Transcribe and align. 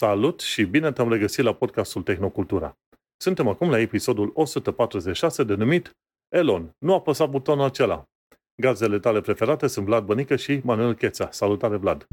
Salut 0.00 0.40
și 0.40 0.64
bine 0.64 0.92
te-am 0.92 1.08
regăsit 1.08 1.44
la 1.44 1.54
podcastul 1.54 2.02
Tehnocultura. 2.02 2.78
Suntem 3.16 3.48
acum 3.48 3.70
la 3.70 3.78
episodul 3.78 4.30
146 4.34 5.44
denumit 5.44 5.90
Elon, 6.28 6.74
nu 6.78 6.94
a 6.94 7.00
păsat 7.00 7.30
butonul 7.30 7.64
acela. 7.64 8.04
Gazele 8.62 8.98
tale 8.98 9.20
preferate 9.20 9.66
sunt 9.66 9.86
Vlad 9.86 10.04
Bănică 10.04 10.36
și 10.36 10.60
Manuel 10.64 10.94
Cheța. 10.94 11.30
Salutare, 11.30 11.76
Vlad! 11.76 12.06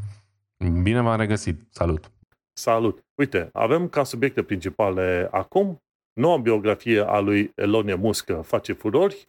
Bine 0.82 1.02
v-am 1.02 1.20
regăsit! 1.20 1.60
Salut! 1.70 2.12
Salut! 2.54 3.00
Uite, 3.16 3.50
avem 3.54 3.90
ca 3.90 4.04
subiecte 4.04 4.44
principale 4.44 5.28
acum 5.32 5.78
noua 6.14 6.38
biografie 6.38 7.00
a 7.00 7.20
lui 7.20 7.52
Elon 7.56 8.00
Musk 8.00 8.32
face 8.42 8.74
furori, 8.74 9.28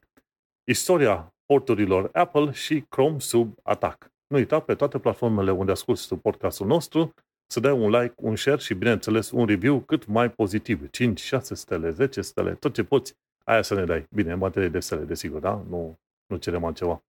istoria 0.71 1.35
porturilor 1.47 2.09
Apple 2.13 2.53
și 2.53 2.85
Chrome 2.89 3.19
sub 3.19 3.55
atac. 3.63 4.11
Nu 4.27 4.37
uita 4.37 4.61
pe 4.61 4.75
toate 4.75 4.99
platformele 4.99 5.51
unde 5.51 5.71
asculti 5.71 6.17
podcastul 6.17 6.67
nostru 6.67 7.15
să 7.51 7.61
dai 7.61 7.73
un 7.73 7.91
like, 7.91 8.15
un 8.17 8.37
share 8.37 8.59
și, 8.59 8.75
bineînțeles, 8.75 9.31
un 9.31 9.47
review 9.47 9.81
cât 9.81 10.07
mai 10.07 10.31
pozitiv. 10.31 10.91
5, 10.91 11.21
6 11.21 11.55
stele, 11.55 11.91
10 11.91 12.21
stele, 12.21 12.55
tot 12.55 12.75
ce 12.75 12.85
poți, 12.85 13.15
aia 13.45 13.63
să 13.63 13.75
ne 13.75 13.85
dai. 13.85 14.07
Bine, 14.11 14.33
în 14.33 14.39
materie 14.39 14.69
de 14.69 14.81
stele, 14.81 15.05
desigur, 15.05 15.41
da? 15.41 15.65
Nu, 15.69 15.99
nu 16.27 16.37
cerem 16.37 16.65
altceva. 16.65 17.03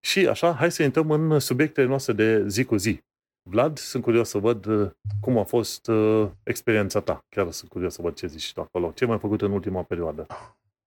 Și 0.00 0.28
așa, 0.28 0.52
hai 0.52 0.70
să 0.70 0.82
intrăm 0.82 1.10
în 1.10 1.38
subiectele 1.38 1.86
noastre 1.86 2.12
de 2.12 2.48
zi 2.48 2.64
cu 2.64 2.76
zi. 2.76 3.00
Vlad, 3.42 3.78
sunt 3.78 4.02
curios 4.02 4.28
să 4.28 4.38
văd 4.38 4.66
uh, 4.66 4.90
cum 5.20 5.38
a 5.38 5.44
fost 5.44 5.88
uh, 5.88 6.28
experiența 6.42 7.00
ta. 7.00 7.24
Chiar 7.28 7.50
sunt 7.50 7.70
curios 7.70 7.94
să 7.94 8.02
văd 8.02 8.14
ce 8.14 8.26
zici 8.26 8.52
tu 8.52 8.60
acolo. 8.60 8.92
Ce 8.94 9.04
mai 9.04 9.14
ai 9.14 9.20
făcut 9.20 9.42
în 9.42 9.50
ultima 9.50 9.82
perioadă? 9.82 10.26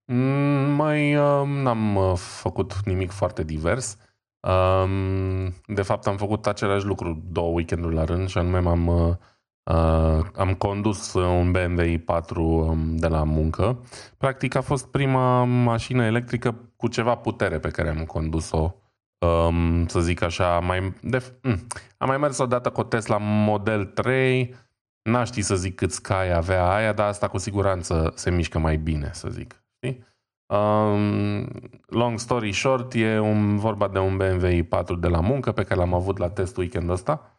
Mm, 0.06 0.70
mai 0.76 1.16
uh, 1.16 1.48
n-am 1.48 1.96
uh, 1.96 2.18
făcut 2.18 2.74
nimic 2.86 3.12
foarte 3.12 3.44
divers. 3.44 3.98
Um, 4.48 5.54
de 5.66 5.82
fapt, 5.82 6.08
am 6.08 6.18
făcut 6.18 6.48
același 6.48 6.86
lucru 6.86 7.24
două 7.32 7.52
weekenduri 7.54 7.96
la 7.96 8.04
rând 8.04 8.28
și 8.28 8.38
anume 8.38 8.60
m-am, 8.60 8.88
uh, 8.88 9.16
uh, 9.64 10.26
am 10.36 10.54
condus 10.58 11.14
un 11.14 11.52
BMW 11.52 11.84
i4 11.84 12.36
um, 12.36 12.96
de 12.96 13.08
la 13.08 13.24
muncă. 13.24 13.84
Practic 14.18 14.56
a 14.56 14.62
fost 14.62 14.88
prima 14.88 15.44
mașină 15.44 16.06
electrică 16.06 16.56
cu 16.76 16.88
ceva 16.88 17.16
putere 17.16 17.60
pe 17.60 17.70
care 17.70 17.90
am 17.90 18.06
condus-o 18.06 18.76
um, 19.18 19.88
să 19.88 20.00
zic 20.00 20.22
așa, 20.22 20.60
mai, 20.60 20.94
de, 21.02 21.24
mm, 21.42 21.68
am 21.98 22.08
mai 22.08 22.18
mers 22.18 22.38
odată 22.38 22.70
cu 22.70 22.84
Tesla 22.84 23.18
Model 23.22 23.86
3, 23.86 24.56
n-aș 25.02 25.28
ști 25.28 25.42
să 25.42 25.56
zic 25.56 25.76
cât 25.76 25.92
Sky 25.92 26.14
avea 26.14 26.74
aia, 26.74 26.94
dar 26.94 27.08
asta 27.08 27.28
cu 27.28 27.38
siguranță 27.38 28.12
se 28.16 28.32
mișcă 28.32 28.60
mai 28.60 28.78
bine, 28.78 29.10
să 29.14 29.30
zic. 29.30 29.64
Știi? 29.76 30.06
Um, 30.54 31.48
long 31.88 32.20
story 32.20 32.52
short, 32.52 32.94
e 32.94 33.20
un, 33.20 33.58
vorba 33.58 33.88
de 33.88 34.00
un 34.00 34.18
BMW 34.18 34.48
i4 34.48 35.00
de 35.00 35.08
la 35.08 35.20
muncă 35.20 35.52
pe 35.52 35.64
care 35.64 35.80
l-am 35.80 35.94
avut 35.94 36.18
la 36.18 36.30
test 36.30 36.58
weekendul 36.58 36.94
ăsta 36.94 37.36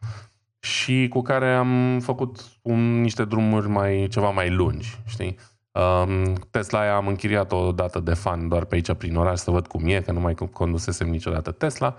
și 0.59 1.07
cu 1.07 1.21
care 1.21 1.53
am 1.53 1.99
făcut 1.99 2.39
un, 2.61 3.01
niște 3.01 3.25
drumuri 3.25 3.67
mai 3.67 4.07
ceva 4.09 4.29
mai 4.29 4.49
lungi, 4.49 4.99
știi? 5.05 5.37
Um, 5.71 6.33
Tesla 6.33 6.79
aia 6.79 6.95
am 6.95 7.07
închiriat 7.07 7.51
o 7.51 7.71
dată 7.71 7.99
de 7.99 8.13
fan 8.13 8.47
doar 8.47 8.65
pe 8.65 8.75
aici 8.75 8.93
prin 8.93 9.15
oraș 9.15 9.39
să 9.39 9.51
văd 9.51 9.67
cum 9.67 9.87
e, 9.87 10.01
că 10.01 10.11
nu 10.11 10.19
mai 10.19 10.35
condusesem 10.51 11.09
niciodată 11.09 11.51
Tesla. 11.51 11.95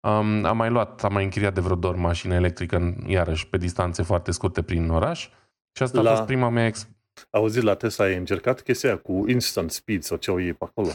Um, 0.00 0.44
am 0.44 0.56
mai 0.56 0.70
luat, 0.70 1.04
am 1.04 1.12
mai 1.12 1.24
închiriat 1.24 1.54
de 1.54 1.60
vreo 1.60 1.76
două 1.76 1.94
mașină 1.96 2.34
electrică, 2.34 2.96
iarăși 3.06 3.48
pe 3.48 3.56
distanțe 3.56 4.02
foarte 4.02 4.30
scurte 4.30 4.62
prin 4.62 4.90
oraș. 4.90 5.28
Și 5.72 5.82
asta 5.82 6.00
la... 6.00 6.10
a 6.10 6.14
fost 6.14 6.26
prima 6.26 6.48
mea 6.48 6.66
ex- 6.66 6.88
Auzi, 7.30 7.60
la 7.60 7.74
Tesla 7.74 8.04
ai 8.04 8.16
încercat 8.16 8.60
chestia 8.60 8.96
cu 8.96 9.24
instant 9.26 9.70
speed 9.70 10.02
sau 10.02 10.16
ce 10.16 10.30
o 10.30 10.38
iei 10.38 10.52
pe 10.52 10.64
acolo? 10.64 10.88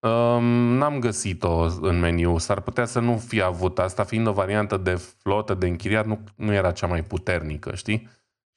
Um, 0.00 0.44
n-am 0.76 0.98
găsit-o 0.98 1.66
în 1.80 1.98
meniu. 1.98 2.38
S-ar 2.38 2.60
putea 2.60 2.84
să 2.84 3.00
nu 3.00 3.16
fi 3.16 3.42
avut. 3.42 3.78
Asta 3.78 4.04
fiind 4.04 4.26
o 4.26 4.32
variantă 4.32 4.76
de 4.76 4.94
flotă, 4.94 5.54
de 5.54 5.66
închiriat, 5.66 6.06
nu, 6.06 6.20
nu 6.34 6.52
era 6.52 6.72
cea 6.72 6.86
mai 6.86 7.02
puternică, 7.02 7.74
știi? 7.74 8.08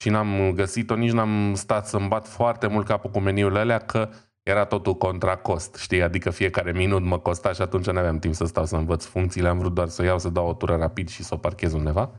Și 0.02 0.08
n-am 0.08 0.52
găsit-o, 0.54 0.94
nici 0.94 1.12
n-am 1.12 1.54
stat 1.54 1.86
să-mi 1.86 2.08
bat 2.08 2.26
foarte 2.26 2.66
mult 2.66 2.86
capul 2.86 3.10
cu 3.10 3.20
meniurile 3.20 3.58
alea, 3.58 3.78
că 3.78 4.08
era 4.42 4.64
totul 4.64 4.94
contra 4.94 5.36
cost, 5.36 5.74
știi? 5.74 6.02
Adică 6.02 6.30
fiecare 6.30 6.72
minut 6.72 7.02
mă 7.02 7.18
costa 7.18 7.52
și 7.52 7.62
atunci 7.62 7.86
nu 7.86 7.98
aveam 7.98 8.18
timp 8.18 8.34
să 8.34 8.44
stau 8.44 8.66
să 8.66 8.76
învăț 8.76 9.04
funcțiile, 9.04 9.48
am 9.48 9.58
vrut 9.58 9.74
doar 9.74 9.88
să 9.88 10.02
iau, 10.02 10.18
să 10.18 10.28
dau 10.28 10.48
o 10.48 10.52
tură 10.52 10.76
rapid 10.76 11.08
și 11.08 11.22
să 11.22 11.34
o 11.34 11.36
parchez 11.36 11.72
undeva. 11.72 12.10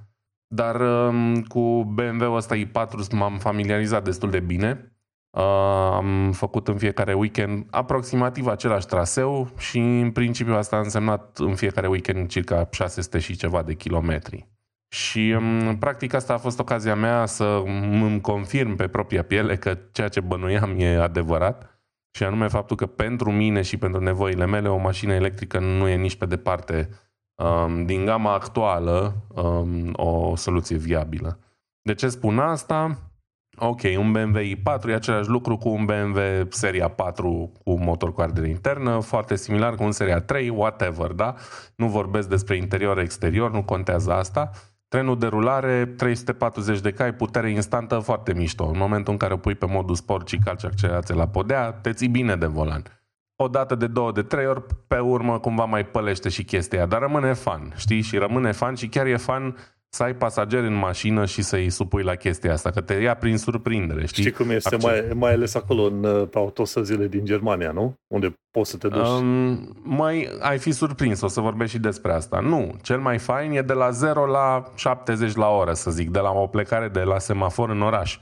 Dar 0.53 0.81
um, 0.81 1.43
cu 1.43 1.83
BMW-ul 1.83 2.35
ăsta 2.35 2.55
i4 2.55 3.11
m-am 3.11 3.37
familiarizat 3.37 4.03
destul 4.03 4.29
de 4.29 4.39
bine. 4.39 4.95
Uh, 5.29 5.43
am 5.93 6.31
făcut 6.31 6.67
în 6.67 6.77
fiecare 6.77 7.13
weekend 7.13 7.65
aproximativ 7.69 8.47
același 8.47 8.85
traseu 8.85 9.49
și 9.57 9.77
în 9.77 10.11
principiu 10.11 10.53
asta 10.53 10.75
a 10.75 10.79
însemnat 10.79 11.37
în 11.37 11.55
fiecare 11.55 11.87
weekend 11.87 12.29
circa 12.29 12.67
600 12.71 13.19
și 13.19 13.35
ceva 13.35 13.61
de 13.63 13.73
kilometri. 13.73 14.47
Și 14.87 15.35
um, 15.37 15.77
practic 15.77 16.13
asta 16.13 16.33
a 16.33 16.37
fost 16.37 16.59
ocazia 16.59 16.95
mea 16.95 17.25
să 17.25 17.61
îmi 17.65 18.21
confirm 18.21 18.75
pe 18.75 18.87
propria 18.87 19.23
piele 19.23 19.57
că 19.57 19.77
ceea 19.91 20.07
ce 20.07 20.19
bănuiam 20.19 20.75
e 20.77 21.01
adevărat 21.01 21.79
și 22.11 22.23
anume 22.23 22.47
faptul 22.47 22.75
că 22.75 22.85
pentru 22.85 23.31
mine 23.31 23.61
și 23.61 23.77
pentru 23.77 24.01
nevoile 24.01 24.45
mele 24.45 24.67
o 24.67 24.77
mașină 24.77 25.13
electrică 25.13 25.59
nu 25.59 25.87
e 25.87 25.95
nici 25.95 26.15
pe 26.15 26.25
departe 26.25 26.89
um, 27.41 27.85
din 27.85 28.05
gama 28.05 28.33
actuală 28.33 29.13
um, 29.27 29.93
o 29.95 30.35
soluție 30.35 30.77
viabilă. 30.77 31.39
De 31.81 31.93
ce 31.93 32.07
spun 32.07 32.39
asta? 32.39 32.97
Ok, 33.57 33.81
un 33.97 34.11
BMW 34.11 34.39
i4 34.39 34.87
e 34.87 34.93
același 34.93 35.29
lucru 35.29 35.57
cu 35.57 35.69
un 35.69 35.85
BMW 35.85 36.19
seria 36.49 36.87
4 36.87 37.51
cu 37.63 37.79
motor 37.79 38.13
cu 38.13 38.21
ardere 38.21 38.49
internă, 38.49 38.99
foarte 38.99 39.35
similar 39.35 39.75
cu 39.75 39.83
un 39.83 39.91
seria 39.91 40.19
3, 40.19 40.49
whatever, 40.49 41.11
da? 41.11 41.35
Nu 41.75 41.87
vorbesc 41.87 42.29
despre 42.29 42.55
interior-exterior, 42.55 43.51
nu 43.51 43.63
contează 43.63 44.11
asta. 44.11 44.49
Trenul 44.87 45.17
de 45.17 45.27
rulare, 45.27 45.85
340 45.85 46.79
de 46.79 46.91
cai, 46.91 47.13
putere 47.13 47.51
instantă, 47.51 47.99
foarte 47.99 48.33
mișto. 48.33 48.65
În 48.65 48.77
momentul 48.77 49.13
în 49.13 49.19
care 49.19 49.33
o 49.33 49.37
pui 49.37 49.55
pe 49.55 49.65
modul 49.65 49.95
sport 49.95 50.27
și 50.27 50.37
calci 50.37 50.63
accelerație 50.63 51.15
la 51.15 51.27
podea, 51.27 51.71
te 51.71 51.93
ții 51.93 52.07
bine 52.07 52.35
de 52.35 52.45
volan 52.45 53.00
o 53.41 53.47
dată 53.47 53.75
de 53.75 53.87
două, 53.87 54.11
de 54.11 54.21
trei 54.21 54.47
ori, 54.47 54.63
pe 54.87 54.99
urmă 54.99 55.39
cumva 55.39 55.65
mai 55.65 55.85
pălește 55.85 56.29
și 56.29 56.43
chestia 56.43 56.85
dar 56.85 56.99
rămâne 56.99 57.33
fan, 57.33 57.73
știi? 57.75 58.01
Și 58.01 58.17
rămâne 58.17 58.51
fan 58.51 58.75
și 58.75 58.87
chiar 58.87 59.05
e 59.05 59.17
fan 59.17 59.55
să 59.93 60.03
ai 60.03 60.15
pasageri 60.15 60.67
în 60.67 60.73
mașină 60.73 61.25
și 61.25 61.41
să-i 61.41 61.69
supui 61.69 62.03
la 62.03 62.15
chestia 62.15 62.53
asta, 62.53 62.69
că 62.69 62.81
te 62.81 62.93
ia 62.93 63.15
prin 63.15 63.37
surprindere, 63.37 64.05
știi? 64.05 64.23
Știi 64.23 64.35
cum 64.35 64.49
este, 64.49 64.75
mai, 64.75 65.07
mai 65.13 65.33
ales 65.33 65.55
acolo 65.55 65.81
în, 65.81 66.25
pe 66.25 66.37
autostrăzile 66.37 67.07
din 67.07 67.25
Germania, 67.25 67.71
nu? 67.71 67.93
Unde 68.07 68.33
poți 68.51 68.69
să 68.69 68.77
te 68.77 68.87
duci. 68.87 69.07
Um, 69.07 69.81
mai 69.83 70.29
ai 70.39 70.57
fi 70.57 70.71
surprins, 70.71 71.21
o 71.21 71.27
să 71.27 71.41
vorbesc 71.41 71.71
și 71.71 71.79
despre 71.79 72.11
asta. 72.13 72.39
Nu, 72.39 72.75
cel 72.81 72.99
mai 72.99 73.17
fain 73.17 73.51
e 73.51 73.61
de 73.61 73.73
la 73.73 73.89
0 73.89 74.25
la 74.25 74.71
70 74.75 75.35
la 75.35 75.47
oră, 75.47 75.73
să 75.73 75.91
zic, 75.91 76.09
de 76.09 76.19
la 76.19 76.31
o 76.31 76.47
plecare 76.47 76.87
de 76.87 77.01
la 77.01 77.19
semafor 77.19 77.69
în 77.69 77.81
oraș. 77.81 78.19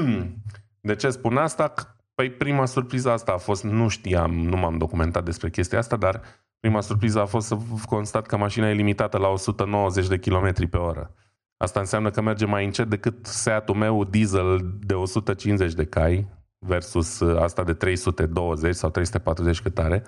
de 0.80 0.94
ce 0.94 1.10
spun 1.10 1.36
asta? 1.36 1.97
Păi 2.18 2.30
prima 2.30 2.64
surpriză 2.66 3.10
asta 3.10 3.32
a 3.32 3.36
fost, 3.36 3.64
nu 3.64 3.88
știam, 3.88 4.34
nu 4.34 4.56
m-am 4.56 4.78
documentat 4.78 5.24
despre 5.24 5.50
chestia 5.50 5.78
asta, 5.78 5.96
dar 5.96 6.20
prima 6.60 6.80
surpriză 6.80 7.20
a 7.20 7.24
fost 7.26 7.46
să 7.46 7.56
constat 7.86 8.26
că 8.26 8.36
mașina 8.36 8.68
e 8.68 8.72
limitată 8.72 9.18
la 9.18 9.28
190 9.28 10.06
de 10.06 10.18
km 10.18 10.68
pe 10.68 10.76
oră. 10.76 11.14
Asta 11.56 11.80
înseamnă 11.80 12.10
că 12.10 12.20
merge 12.20 12.46
mai 12.46 12.64
încet 12.64 12.88
decât 12.88 13.26
Seatul 13.26 13.74
meu 13.74 14.04
diesel 14.04 14.74
de 14.80 14.94
150 14.94 15.72
de 15.72 15.84
cai 15.84 16.28
versus 16.58 17.20
uh, 17.20 17.40
asta 17.40 17.64
de 17.64 17.72
320 17.72 18.74
sau 18.74 18.90
340 18.90 19.60
cât 19.60 19.78
are. 19.78 20.04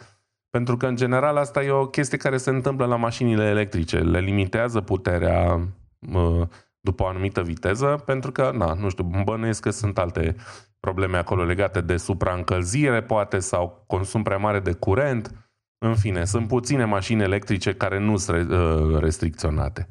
Pentru 0.50 0.76
că, 0.76 0.86
în 0.86 0.96
general, 0.96 1.36
asta 1.36 1.62
e 1.62 1.70
o 1.70 1.86
chestie 1.86 2.18
care 2.18 2.36
se 2.36 2.50
întâmplă 2.50 2.86
la 2.86 2.96
mașinile 2.96 3.44
electrice. 3.44 3.98
Le 3.98 4.20
limitează 4.20 4.80
puterea 4.80 5.68
uh, 6.12 6.42
după 6.80 7.02
o 7.02 7.06
anumită 7.06 7.42
viteză, 7.42 8.02
pentru 8.04 8.32
că, 8.32 8.50
na, 8.54 8.72
nu 8.72 8.88
știu, 8.88 9.04
bănuiesc 9.24 9.62
că 9.62 9.70
sunt 9.70 9.98
alte 9.98 10.36
probleme 10.80 11.16
acolo 11.16 11.44
legate 11.44 11.80
de 11.80 11.96
supraîncălzire, 11.96 13.02
poate, 13.02 13.38
sau 13.38 13.84
consum 13.86 14.22
prea 14.22 14.36
mare 14.36 14.60
de 14.60 14.72
curent. 14.72 15.34
În 15.78 15.96
fine, 15.96 16.24
sunt 16.24 16.48
puține 16.48 16.84
mașini 16.84 17.22
electrice 17.22 17.74
care 17.74 17.98
nu 17.98 18.16
sunt 18.16 18.50
uh, 18.50 18.98
restricționate. 18.98 19.88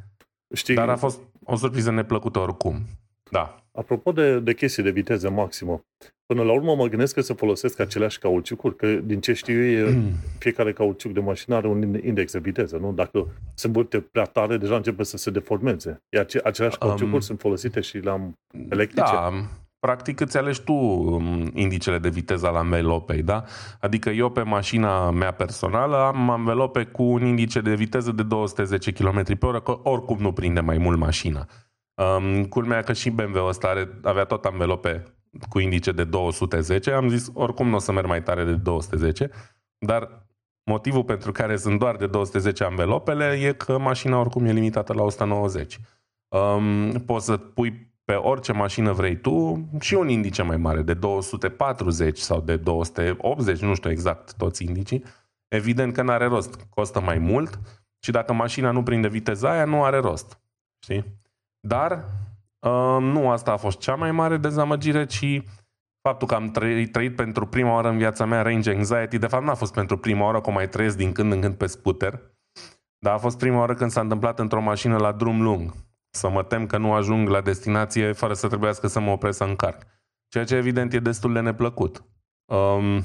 Știi, 0.54 0.76
Dar 0.76 0.90
a 0.90 0.96
fost 0.96 1.20
o 1.44 1.56
surpriză 1.56 1.92
neplăcută 1.92 2.40
oricum. 2.40 2.86
Da. 3.32 3.64
Apropo 3.72 4.12
de, 4.12 4.40
de 4.40 4.54
chestii 4.54 4.84
de 4.84 4.90
viteză 4.90 5.30
maximă, 5.30 5.82
până 6.26 6.44
la 6.44 6.52
urmă 6.52 6.76
mă 6.76 6.88
gândesc 6.88 7.14
că 7.14 7.22
se 7.22 7.34
folosesc 7.34 7.80
aceleași 7.80 8.20
cauciucuri, 8.20 8.76
că 8.76 8.88
din 8.88 9.22
ce 9.22 9.34
știu 9.34 9.64
eu, 9.64 9.88
fiecare 10.40 10.74
cauciuc 10.74 11.14
de 11.14 11.20
mașină 11.20 11.56
are 11.56 11.68
un 11.68 12.00
index 12.04 12.32
de 12.32 12.40
viteză, 12.40 12.78
nu? 12.78 12.92
Dacă 12.92 13.28
se 13.54 13.68
învârte 13.68 14.00
prea 14.00 14.24
tare, 14.24 14.58
deja 14.58 14.76
începe 14.76 15.04
să 15.04 15.18
se 15.18 15.30
deformeze. 15.30 16.02
Iar 16.10 16.28
aceleași 16.44 16.78
cauciucuri 16.78 17.14
um, 17.14 17.20
sunt 17.20 17.40
folosite 17.40 17.80
și 17.80 18.00
la 18.00 18.30
electrice? 18.70 19.12
Da, 19.12 19.32
practic 19.80 20.20
îți 20.20 20.38
alegi 20.38 20.62
tu 20.62 20.74
um, 20.74 21.52
indicele 21.54 21.98
de 21.98 22.10
viteză 22.10 22.50
la 22.50 22.60
învelopei, 22.60 23.24
da? 23.24 23.44
Adică 23.80 24.10
eu 24.10 24.30
pe 24.30 24.42
mașina 24.42 25.12
mea 25.12 25.32
personală 25.32 25.98
am 25.98 26.30
învelope 26.30 26.84
cu 26.84 27.04
un 27.04 27.26
indice 27.26 27.62
de 27.62 27.76
viteză 27.76 28.12
de 28.12 28.24
210 28.24 28.92
km 28.92 29.38
pe 29.38 29.46
oră, 29.46 29.62
că 29.62 29.80
oricum 29.84 30.18
nu 30.20 30.32
prinde 30.32 30.60
mai 30.60 30.78
mult 30.78 30.98
mașina. 30.98 31.46
Um, 31.94 32.46
culmea 32.46 32.82
că 32.82 32.94
și 32.94 33.10
BMW-ul 33.10 33.48
ăsta 33.48 33.68
are, 33.68 34.00
avea 34.04 34.24
tot 34.24 34.46
învelope 34.46 35.04
cu 35.50 35.60
indice 35.60 35.92
de 35.92 36.04
210, 36.04 36.92
am 36.92 37.10
zis 37.10 37.30
oricum 37.34 37.70
nu 37.70 37.76
o 37.76 37.80
să 37.80 37.92
merg 37.92 38.08
mai 38.08 38.24
tare 38.24 38.44
de 38.44 38.54
210, 38.54 39.30
dar 39.78 40.28
motivul 40.64 41.04
pentru 41.04 41.32
care 41.32 41.58
sunt 41.58 41.80
doar 41.80 41.96
de 41.96 42.08
210 42.08 42.64
învelopele 42.64 43.40
e 43.42 43.54
că 43.54 43.78
mașina 43.78 44.20
oricum 44.20 44.46
e 44.46 44.52
limitată 44.52 44.94
la 44.94 45.02
190. 45.02 45.80
Um, 46.28 46.92
poți 46.92 47.26
să 47.26 47.38
pui 47.38 47.89
pe 48.10 48.16
orice 48.16 48.52
mașină 48.52 48.92
vrei 48.92 49.16
tu 49.16 49.68
și 49.80 49.94
un 49.94 50.10
indice 50.10 50.42
mai 50.42 50.58
mare, 50.58 50.82
de 50.82 50.94
240 50.94 52.18
sau 52.18 52.42
de 52.42 52.56
280, 52.56 53.62
nu 53.62 53.74
știu 53.76 53.90
exact 53.90 54.34
toți 54.34 54.64
indicii, 54.64 55.04
evident 55.48 55.94
că 55.94 56.02
nu 56.02 56.12
are 56.12 56.26
rost. 56.26 56.68
Costă 56.70 57.02
mai 57.02 57.18
mult 57.18 57.60
și 58.00 58.12
dacă 58.12 58.34
mașina 58.34 58.72
nu 58.72 58.84
prinde 58.84 59.08
viteza 59.08 59.52
aia, 59.52 59.66
nu 59.66 59.84
are 59.84 59.98
rost. 59.98 60.42
Știi? 60.84 61.06
Dar 61.68 61.92
uh, 62.60 62.98
nu 63.00 63.30
asta 63.30 63.52
a 63.52 63.58
fost 63.58 63.80
cea 63.80 63.96
mai 63.96 64.12
mare 64.12 64.38
dezamăgire, 64.38 65.06
ci 65.06 65.42
faptul 66.02 66.28
că 66.28 66.36
am 66.36 66.52
trăit, 66.52 66.92
trăit 66.92 67.16
pentru 67.16 67.46
prima 67.46 67.74
oară 67.74 67.90
în 67.90 67.98
viața 67.98 68.26
mea 68.26 68.42
range 68.42 68.72
anxiety, 68.72 69.18
de 69.18 69.28
fapt 69.28 69.44
n-a 69.44 69.56
fost 69.56 69.74
pentru 69.74 69.98
prima 69.98 70.26
oară, 70.26 70.42
cum 70.42 70.54
mai 70.54 70.70
trăiesc 70.70 70.98
din 70.98 71.12
când 71.12 71.32
în 71.32 71.42
când 71.42 71.56
pe 71.56 71.66
scooter, 71.66 72.22
dar 73.00 73.14
a 73.14 73.18
fost 73.18 73.38
prima 73.38 73.58
oară 73.58 73.74
când 73.74 73.92
s-a 73.92 74.02
întâmplat 74.02 74.40
într-o 74.40 74.62
mașină 74.62 74.98
la 74.98 75.12
drum 75.12 75.42
lung. 75.42 75.74
Să 76.10 76.30
mă 76.30 76.44
tem 76.44 76.66
că 76.66 76.78
nu 76.78 76.94
ajung 76.94 77.28
la 77.28 77.42
destinație 77.42 78.12
fără 78.12 78.34
să 78.34 78.48
trebuiască 78.48 78.88
să 78.88 79.00
mă 79.00 79.12
opresc 79.12 79.38
să 79.38 79.44
încarc. 79.44 79.86
Ceea 80.28 80.44
ce 80.44 80.56
evident 80.56 80.94
e 80.94 81.00
destul 81.00 81.34
de 81.34 81.40
neplăcut. 81.40 82.04
Um, 82.46 83.00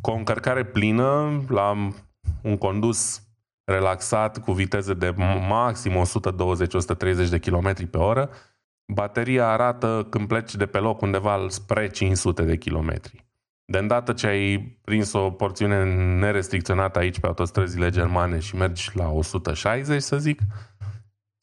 cu 0.00 0.10
o 0.10 0.14
încărcare 0.14 0.64
plină, 0.64 1.42
la 1.48 1.92
un 2.42 2.56
condus 2.58 3.22
relaxat 3.64 4.38
cu 4.38 4.52
viteze 4.52 4.94
de 4.94 5.14
maxim 5.48 6.02
120-130 7.26 7.28
de 7.28 7.38
km 7.38 7.90
pe 7.90 7.98
oră, 7.98 8.30
bateria 8.92 9.48
arată 9.48 10.06
când 10.10 10.28
pleci 10.28 10.54
de 10.54 10.66
pe 10.66 10.78
loc 10.78 11.00
undeva 11.00 11.46
spre 11.48 11.88
500 11.88 12.42
de 12.42 12.56
kilometri. 12.56 13.24
De 13.64 13.78
îndată 13.78 14.12
ce 14.12 14.26
ai 14.26 14.78
prins 14.84 15.12
o 15.12 15.30
porțiune 15.30 15.84
nerestricționată 16.18 16.98
aici 16.98 17.20
pe 17.20 17.26
autostrăzile 17.26 17.90
germane 17.90 18.38
și 18.38 18.56
mergi 18.56 18.90
la 18.94 19.10
160, 19.10 20.02
să 20.02 20.18
zic, 20.18 20.40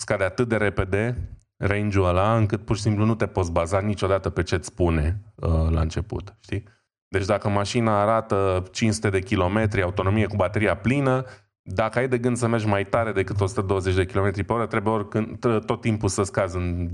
scade 0.04 0.24
atât 0.24 0.48
de 0.48 0.58
repede 0.58 1.30
range-ul 1.58 2.06
ăla, 2.06 2.36
încât 2.38 2.66
pur 2.66 2.76
și 2.76 2.82
simplu 2.82 3.06
nu 3.06 3.16
te 3.16 3.28
poți 3.28 3.52
baza 3.52 3.80
niciodată 3.80 4.30
pe 4.30 4.44
ce-ți 4.44 4.68
spune 4.68 5.24
uh, 5.36 5.70
la 5.70 5.82
început, 5.82 6.36
știi? 6.40 6.64
Deci 7.08 7.26
dacă 7.26 7.50
mașina 7.50 8.02
arată 8.02 8.64
500 8.72 9.10
de 9.10 9.20
kilometri, 9.20 9.82
autonomie 9.82 10.26
cu 10.26 10.36
bateria 10.36 10.76
plină, 10.76 11.26
dacă 11.62 12.00
ai 12.00 12.08
de 12.08 12.18
gând 12.18 12.38
să 12.38 12.48
mergi 12.48 12.68
mai 12.68 12.86
tare 12.86 13.12
decât 13.12 13.42
120 13.42 13.96
de 13.96 14.06
km 14.06 14.46
pe 14.46 14.54
oră, 14.54 14.66
trebuie 14.66 14.94
oricând, 14.94 15.40
tot 15.66 15.82
timpul 15.82 16.10
să 16.10 16.24
scazi 16.24 16.58
în 16.58 16.90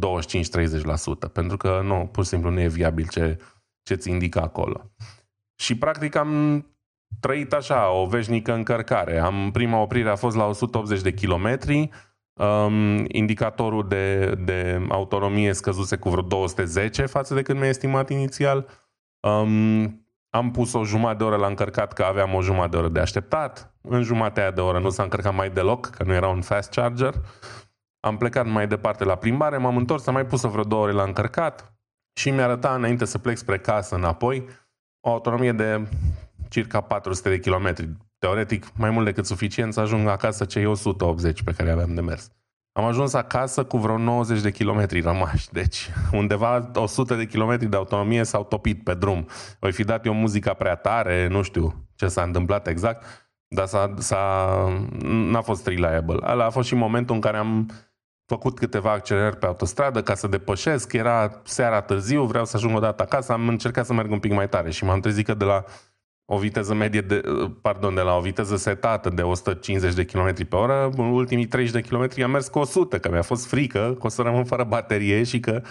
25-30%, 1.28 1.32
pentru 1.34 1.58
că 1.58 1.82
nu, 1.84 2.10
pur 2.12 2.24
și 2.24 2.30
simplu 2.30 2.50
nu 2.50 2.60
e 2.60 2.68
viabil 2.68 3.08
ce, 3.08 3.38
ce 3.84 3.96
ți 3.96 4.10
indică 4.10 4.42
acolo. 4.42 4.92
Și 5.56 5.78
practic 5.78 6.16
am 6.16 6.66
trăit 7.20 7.54
așa, 7.54 7.92
o 7.92 8.06
veșnică 8.06 8.54
încărcare. 8.54 9.20
Am, 9.20 9.50
prima 9.52 9.82
oprire 9.82 10.10
a 10.10 10.16
fost 10.16 10.36
la 10.36 10.46
180 10.46 11.02
de 11.02 11.14
kilometri, 11.14 11.90
um, 12.40 13.06
indicatorul 13.08 13.88
de, 13.88 14.36
de 14.46 14.86
autonomie 14.90 15.54
scăzuse 15.54 15.96
cu 15.96 16.10
vreo 16.10 16.22
210 16.22 17.06
față 17.06 17.34
de 17.34 17.42
când 17.42 17.60
mi-a 17.60 17.70
estimat 17.70 18.10
inițial. 18.10 18.68
Um, 19.20 20.08
am 20.30 20.52
pus 20.52 20.74
o 20.74 20.84
jumătate 20.84 21.18
de 21.18 21.24
oră 21.24 21.36
la 21.36 21.48
încărcat 21.48 21.94
că 21.94 22.04
aveam 22.04 22.34
o 22.34 22.42
jumătate 22.42 22.70
de 22.70 22.78
oră 22.78 22.88
de 22.88 23.00
așteptat. 23.00 23.74
În 23.82 24.04
jumatea 24.04 24.52
de 24.52 24.62
oră 24.62 24.80
nu 24.80 24.90
s-a 24.90 25.04
încărcat 25.04 25.36
mai 25.36 25.50
deloc, 25.50 25.86
că 25.90 26.04
nu 26.04 26.14
era 26.14 26.28
un 26.28 26.42
fast 26.42 26.70
charger. 26.70 27.14
Am 28.00 28.18
plecat 28.18 28.48
mai 28.48 28.68
departe 28.68 29.04
la 29.04 29.16
plimbare, 29.16 29.58
m-am 29.58 29.78
întors, 29.78 30.08
am 30.08 30.14
mai 30.14 30.26
pus 30.26 30.42
vreo 30.42 30.64
două 30.64 30.84
ore 30.84 30.92
la 30.92 31.04
încărcat 31.04 31.74
și 32.14 32.30
mi 32.30 32.42
arăta 32.42 32.74
înainte 32.74 33.06
să 33.06 33.18
plec 33.18 33.38
spre 33.38 33.58
casă 33.58 33.96
înapoi 33.96 34.48
o 35.00 35.10
autonomie 35.10 35.52
de 35.52 35.88
circa 36.50 36.82
400 36.82 37.30
de 37.30 37.40
kilometri. 37.40 37.90
Teoretic, 38.20 38.66
mai 38.76 38.90
mult 38.90 39.06
decât 39.06 39.26
suficient 39.26 39.74
să 39.74 39.80
ajung 39.80 40.08
acasă 40.08 40.46
cei 40.46 40.66
180 40.66 41.44
pe 41.44 41.52
care 41.52 41.72
aveam 41.72 41.94
de 41.94 42.02
mers. 42.02 42.32
Am 42.72 42.86
ajuns 42.86 43.14
acasă 43.14 43.64
cu 43.64 43.78
vreo 43.78 43.98
90 43.98 44.42
de 44.42 44.52
kilometri 44.52 45.02
rămași, 45.02 45.50
deci 45.52 45.90
undeva 46.12 46.72
100 46.74 47.16
de 47.16 47.26
kilometri 47.26 47.68
de 47.68 47.76
autonomie 47.76 48.24
s-au 48.24 48.44
topit 48.44 48.84
pe 48.84 48.94
drum. 48.94 49.28
Voi 49.60 49.72
fi 49.72 49.84
dat 49.84 50.06
eu 50.06 50.14
muzica 50.14 50.54
prea 50.54 50.76
tare, 50.76 51.28
nu 51.28 51.42
știu 51.42 51.88
ce 51.96 52.08
s-a 52.08 52.22
întâmplat 52.22 52.68
exact, 52.68 53.06
dar 53.48 53.66
s-a, 53.66 53.94
s-a, 53.98 54.56
n-a 55.04 55.42
fost 55.42 55.68
reliable. 55.68 56.18
Ala 56.22 56.46
a 56.46 56.50
fost 56.50 56.68
și 56.68 56.76
momentul 56.76 57.16
în 57.16 57.22
care 57.22 57.38
am 57.38 57.70
făcut 58.26 58.60
câteva 58.60 58.92
accelerări 58.92 59.38
pe 59.38 59.46
autostradă 59.46 60.04
ca 60.04 60.16
să 60.16 60.28
depășesc, 60.28 60.94
era 60.94 61.42
seara 61.44 61.82
târziu, 61.82 62.24
vreau 62.24 62.46
să 62.46 62.58
ajung 62.58 62.76
o 62.76 62.80
dată 62.80 63.04
acasă, 63.04 63.32
am 63.32 63.48
încercat 63.48 63.86
să 63.86 63.94
merg 63.94 64.12
un 64.12 64.20
pic 64.20 64.34
mai 64.34 64.50
tare 64.50 64.70
și 64.70 64.84
m-am 64.84 65.00
trezit 65.00 65.26
că 65.26 65.34
de 65.34 65.46
la 65.46 65.64
o 66.32 66.38
viteză 66.38 66.74
medie 66.74 67.02
de, 67.02 67.22
pardon, 67.62 67.96
de 67.96 68.02
la 68.02 68.16
o 68.16 68.22
viteză 68.22 68.56
setată 68.56 69.10
de 69.10 69.22
150 69.22 69.94
de 69.94 70.06
km 70.06 70.48
pe 70.48 70.56
oră, 70.56 70.90
în 70.98 71.06
ultimii 71.06 71.46
30 71.46 71.74
de 71.74 71.88
km 71.88 72.24
am 72.24 72.32
mers 72.32 72.48
cu 72.48 72.60
100, 72.60 73.00
că 73.00 73.10
mi-a 73.10 73.22
fost 73.22 73.48
frică 73.48 73.96
că 74.00 74.06
o 74.06 74.10
să 74.10 74.22
rămân 74.22 74.44
fără 74.46 74.64
baterie 74.64 75.24
și 75.24 75.40
că 75.40 75.62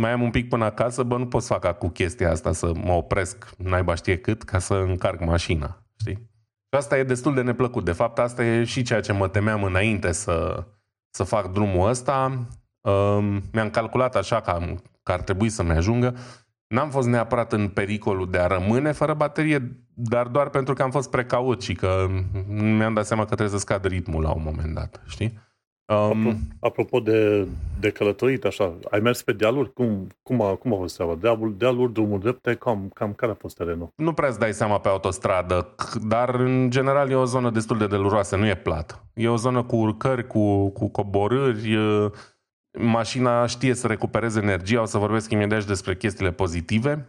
mai 0.00 0.10
am 0.10 0.22
un 0.22 0.30
pic 0.30 0.48
până 0.48 0.64
acasă, 0.64 1.02
bă, 1.02 1.16
nu 1.16 1.26
pot 1.26 1.42
să 1.42 1.58
fac 1.60 1.78
cu 1.78 1.88
chestia 1.88 2.30
asta, 2.30 2.52
să 2.52 2.72
mă 2.74 2.92
opresc, 2.92 3.50
naiba 3.56 3.94
știe 3.94 4.18
cât, 4.18 4.42
ca 4.42 4.58
să 4.58 4.74
încarc 4.74 5.20
mașina, 5.20 5.82
știi? 6.00 6.14
Și 6.14 6.78
asta 6.78 6.98
e 6.98 7.04
destul 7.04 7.34
de 7.34 7.42
neplăcut. 7.42 7.84
De 7.84 7.92
fapt, 7.92 8.18
asta 8.18 8.44
e 8.44 8.64
și 8.64 8.82
ceea 8.82 9.00
ce 9.00 9.12
mă 9.12 9.28
temeam 9.28 9.62
înainte 9.62 10.12
să, 10.12 10.64
să 11.10 11.24
fac 11.24 11.52
drumul 11.52 11.88
ăsta. 11.88 12.46
Um, 12.80 13.42
mi-am 13.52 13.70
calculat 13.70 14.16
așa 14.16 14.40
că, 14.40 14.50
am, 14.50 14.82
că 15.02 15.12
ar 15.12 15.20
trebui 15.20 15.48
să-mi 15.48 15.70
ajungă. 15.70 16.16
N-am 16.66 16.90
fost 16.90 17.08
neapărat 17.08 17.52
în 17.52 17.68
pericolul 17.68 18.30
de 18.30 18.38
a 18.38 18.46
rămâne 18.46 18.92
fără 18.92 19.14
baterie, 19.14 19.84
dar 19.94 20.26
doar 20.26 20.48
pentru 20.48 20.74
că 20.74 20.82
am 20.82 20.90
fost 20.90 21.10
precaut 21.10 21.62
și 21.62 21.74
că 21.74 22.06
mi-am 22.48 22.94
dat 22.94 23.06
seama 23.06 23.22
că 23.22 23.34
trebuie 23.34 23.58
să 23.58 23.58
scad 23.58 23.84
ritmul 23.84 24.22
la 24.22 24.32
un 24.32 24.42
moment 24.44 24.74
dat, 24.74 25.02
știi? 25.06 25.38
Um, 25.86 26.36
Apropo 26.60 27.00
de, 27.00 27.48
de 27.80 27.90
călătorit, 27.90 28.44
așa, 28.44 28.74
ai 28.90 29.00
mers 29.00 29.22
pe 29.22 29.32
dealuri? 29.32 29.72
Cum, 29.72 30.06
cum, 30.22 30.42
a, 30.42 30.54
cum 30.54 30.72
a 30.72 30.76
fost 30.76 30.94
treaba? 30.94 31.14
Dealuri, 31.14 31.58
dealuri, 31.58 31.92
drumuri 31.92 32.22
drepte, 32.22 32.54
cam, 32.54 32.90
cam 32.94 33.12
care 33.12 33.32
a 33.32 33.34
fost 33.34 33.56
terenul? 33.56 33.92
Nu 33.96 34.12
prea 34.12 34.28
îți 34.28 34.38
dai 34.38 34.52
seama 34.52 34.78
pe 34.78 34.88
autostradă, 34.88 35.74
dar 36.08 36.34
în 36.34 36.70
general 36.70 37.10
e 37.10 37.14
o 37.14 37.24
zonă 37.24 37.50
destul 37.50 37.78
de 37.78 37.86
deluroasă, 37.86 38.36
nu 38.36 38.46
e 38.46 38.54
plat. 38.54 39.04
E 39.14 39.28
o 39.28 39.36
zonă 39.36 39.62
cu 39.62 39.76
urcări, 39.76 40.26
cu, 40.26 40.70
cu 40.70 40.88
coborâri, 40.88 41.78
mașina 42.78 43.46
știe 43.46 43.74
să 43.74 43.86
recupereze 43.86 44.40
energia, 44.40 44.80
o 44.80 44.84
să 44.84 44.98
vorbesc 44.98 45.30
imediat 45.30 45.64
despre 45.64 45.96
chestiile 45.96 46.32
pozitive. 46.32 47.08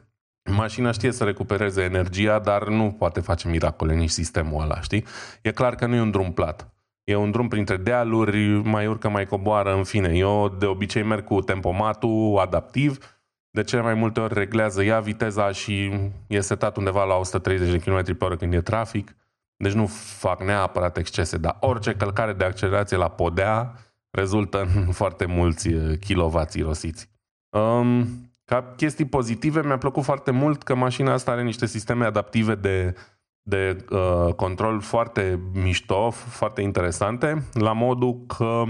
Mașina 0.52 0.92
știe 0.92 1.12
să 1.12 1.24
recupereze 1.24 1.82
energia, 1.82 2.40
dar 2.40 2.68
nu 2.68 2.92
poate 2.92 3.20
face 3.20 3.48
miracole 3.48 3.96
nici 3.96 4.10
sistemul 4.10 4.62
ăla, 4.62 4.82
știi? 4.82 5.06
E 5.42 5.52
clar 5.52 5.76
că 5.76 5.86
nu 5.86 5.96
e 5.96 6.02
un 6.02 6.12
drum 6.12 6.34
plat. 6.34 6.69
E 7.04 7.16
un 7.16 7.31
drum 7.31 7.48
printre 7.48 7.78
dealuri, 7.78 8.62
mai 8.64 8.88
urcă, 8.88 9.10
mai 9.10 9.26
coboară, 9.26 9.76
în 9.76 9.84
fine. 9.84 10.18
Eu 10.18 10.56
de 10.60 10.66
obicei 10.66 11.04
merg 11.04 11.24
cu 11.24 11.42
tempomatul 11.42 12.38
adaptiv, 12.42 13.19
de 13.50 13.64
cele 13.64 13.81
mai 13.81 13.94
multe 13.94 14.19
ori 14.19 14.34
reglează 14.34 14.84
ea 14.84 15.00
viteza 15.00 15.52
și 15.52 15.92
e 16.28 16.40
setat 16.40 16.78
undeva 16.78 17.04
la 17.04 17.16
130 17.16 17.69
de 17.69 17.78
km 17.78 18.18
pe 18.18 18.26
oră 18.26 18.36
când 18.36 18.54
e 18.54 18.62
trafic. 18.62 19.16
Deci 19.57 19.72
nu 19.72 19.86
fac 20.18 20.44
neapărat 20.44 20.98
excese, 20.98 21.38
dar 21.38 21.57
orice 21.60 21.95
călcare 21.95 22.34
de 22.34 22.44
accelerație 22.44 22.98
la 22.98 23.10
podea 23.10 23.74
rezultă 24.16 24.68
în 24.76 24.92
foarte 25.02 25.26
mulți 25.26 25.68
uh, 25.68 25.98
kilovați 26.00 26.60
irosiți. 26.60 27.10
Um, 27.50 28.07
ca 28.45 28.74
chestii 28.76 29.06
pozitive, 29.06 29.62
mi-a 29.64 29.78
plăcut 29.78 30.04
foarte 30.04 30.31
mult 30.31 30.64
că 30.64 30.76
mașina 30.76 31.14
asta 31.14 31.31
are 31.31 31.44
niște 31.44 31.66
sisteme 31.66 32.06
adaptive 32.06 32.56
de, 32.56 32.95
de 33.42 33.86
uh, 33.90 34.34
control 34.34 34.81
foarte 34.81 35.40
mișto, 35.54 36.10
foarte 36.10 36.62
interesante, 36.62 37.44
la 37.54 37.72
modul 37.72 38.26
că 38.38 38.64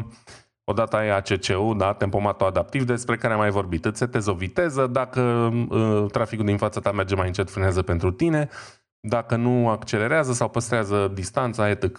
odată 0.63 0.95
ai 0.95 1.09
ACC-ul, 1.09 1.77
da, 1.77 1.93
tempomatul 1.93 2.47
adaptiv, 2.47 2.83
despre 2.83 3.17
care 3.17 3.33
am 3.33 3.39
mai 3.39 3.49
vorbit. 3.49 3.85
Îți 3.85 3.97
setezi 3.97 4.29
o 4.29 4.33
viteză, 4.33 4.87
dacă 4.87 5.21
uh, 5.69 6.05
traficul 6.11 6.45
din 6.45 6.57
fața 6.57 6.79
ta 6.79 6.91
merge 6.91 7.15
mai 7.15 7.27
încet, 7.27 7.49
frânează 7.49 7.81
pentru 7.81 8.11
tine, 8.11 8.49
dacă 8.99 9.35
nu 9.35 9.69
accelerează 9.69 10.33
sau 10.33 10.49
păstrează 10.49 11.11
distanța, 11.13 11.69
etc. 11.69 11.97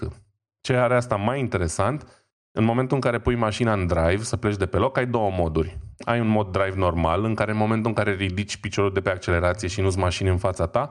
Ce 0.61 0.77
are 0.77 0.97
asta 0.97 1.17
mai 1.17 1.39
interesant 1.39 2.26
în 2.59 2.65
momentul 2.65 2.97
în 2.97 3.03
care 3.03 3.19
pui 3.19 3.35
mașina 3.35 3.73
în 3.73 3.87
drive, 3.87 4.23
să 4.23 4.37
pleci 4.37 4.57
de 4.57 4.67
pe 4.67 4.77
loc, 4.77 4.97
ai 4.97 5.07
două 5.07 5.31
moduri. 5.31 5.79
Ai 6.05 6.21
un 6.21 6.27
mod 6.27 6.53
drive 6.53 6.77
normal, 6.77 7.25
în 7.25 7.35
care 7.35 7.51
în 7.51 7.57
momentul 7.57 7.87
în 7.87 7.95
care 7.95 8.15
ridici 8.15 8.57
piciorul 8.57 8.93
de 8.93 9.01
pe 9.01 9.11
accelerație 9.11 9.69
și 9.69 9.81
nu-ți 9.81 9.99
mașini 9.99 10.29
în 10.29 10.37
fața 10.37 10.67
ta, 10.67 10.91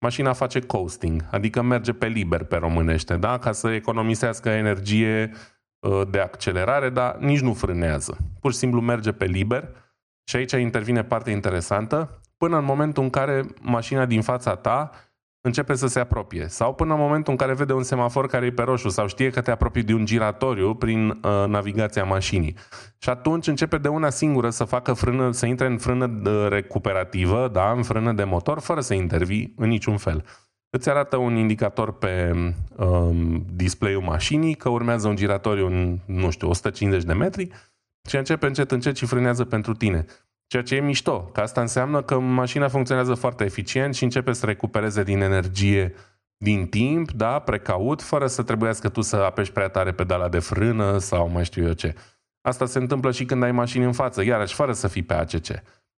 mașina 0.00 0.32
face 0.32 0.60
coasting, 0.60 1.26
adică 1.30 1.62
merge 1.62 1.92
pe 1.92 2.06
liber 2.06 2.44
pe 2.44 2.56
românește, 2.56 3.16
da? 3.16 3.38
ca 3.38 3.52
să 3.52 3.68
economisească 3.68 4.48
energie 4.48 5.30
uh, 5.78 6.02
de 6.10 6.18
accelerare, 6.18 6.90
dar 6.90 7.16
nici 7.16 7.40
nu 7.40 7.52
frânează. 7.52 8.16
Pur 8.40 8.52
și 8.52 8.58
simplu 8.58 8.80
merge 8.80 9.12
pe 9.12 9.24
liber 9.24 9.68
și 10.24 10.36
aici 10.36 10.52
intervine 10.52 11.04
partea 11.04 11.32
interesantă, 11.32 12.20
până 12.36 12.58
în 12.58 12.64
momentul 12.64 13.02
în 13.02 13.10
care 13.10 13.44
mașina 13.60 14.06
din 14.06 14.22
fața 14.22 14.54
ta 14.54 14.90
începe 15.46 15.74
să 15.74 15.86
se 15.86 15.98
apropie. 15.98 16.46
Sau 16.48 16.74
până 16.74 16.94
în 16.94 17.00
momentul 17.00 17.32
în 17.32 17.38
care 17.38 17.54
vede 17.54 17.72
un 17.72 17.82
semafor 17.82 18.26
care 18.26 18.46
e 18.46 18.52
pe 18.52 18.62
roșu 18.62 18.88
sau 18.88 19.06
știe 19.06 19.30
că 19.30 19.40
te 19.40 19.50
apropii 19.50 19.82
de 19.82 19.94
un 19.94 20.04
giratoriu 20.04 20.74
prin 20.74 21.08
uh, 21.08 21.44
navigația 21.46 22.04
mașinii. 22.04 22.56
Și 22.98 23.08
atunci 23.08 23.46
începe 23.46 23.78
de 23.78 23.88
una 23.88 24.10
singură 24.10 24.50
să 24.50 24.64
facă 24.64 24.92
frână, 24.92 25.32
să 25.32 25.46
intre 25.46 25.66
în 25.66 25.78
frână 25.78 26.20
uh, 26.24 26.46
recuperativă, 26.48 27.48
da, 27.52 27.70
în 27.70 27.82
frână 27.82 28.12
de 28.12 28.24
motor, 28.24 28.60
fără 28.60 28.80
să 28.80 28.94
intervii 28.94 29.54
în 29.56 29.68
niciun 29.68 29.96
fel. 29.96 30.24
Îți 30.70 30.88
arată 30.88 31.16
un 31.16 31.36
indicator 31.36 31.92
pe 31.92 32.32
um, 32.76 33.44
display-ul 33.52 34.02
mașinii 34.02 34.54
că 34.54 34.68
urmează 34.68 35.08
un 35.08 35.16
giratoriu 35.16 35.66
în, 35.66 35.98
nu 36.04 36.30
știu, 36.30 36.48
150 36.48 37.04
de 37.04 37.12
metri 37.12 37.48
și 38.08 38.16
începe 38.16 38.46
încet 38.46 38.70
încet 38.70 38.96
și 38.96 39.06
frânează 39.06 39.44
pentru 39.44 39.74
tine. 39.74 40.04
Ceea 40.46 40.62
ce 40.62 40.74
e 40.74 40.80
mișto, 40.80 41.20
că 41.20 41.40
asta 41.40 41.60
înseamnă 41.60 42.02
că 42.02 42.18
mașina 42.18 42.68
funcționează 42.68 43.14
foarte 43.14 43.44
eficient 43.44 43.94
și 43.94 44.04
începe 44.04 44.32
să 44.32 44.46
recupereze 44.46 45.02
din 45.02 45.20
energie 45.20 45.94
din 46.36 46.66
timp, 46.66 47.10
da, 47.10 47.38
precaut, 47.38 48.02
fără 48.02 48.26
să 48.26 48.42
trebuiască 48.42 48.88
tu 48.88 49.00
să 49.00 49.16
apeși 49.16 49.52
prea 49.52 49.68
tare 49.68 49.92
pedala 49.92 50.28
de 50.28 50.38
frână 50.38 50.98
sau 50.98 51.28
mai 51.28 51.44
știu 51.44 51.66
eu 51.66 51.72
ce. 51.72 51.94
Asta 52.40 52.66
se 52.66 52.78
întâmplă 52.78 53.12
și 53.12 53.24
când 53.24 53.42
ai 53.42 53.52
mașini 53.52 53.84
în 53.84 53.92
față, 53.92 54.24
iarăși 54.24 54.54
fără 54.54 54.72
să 54.72 54.88
fii 54.88 55.02
pe 55.02 55.14
ACC. 55.14 55.46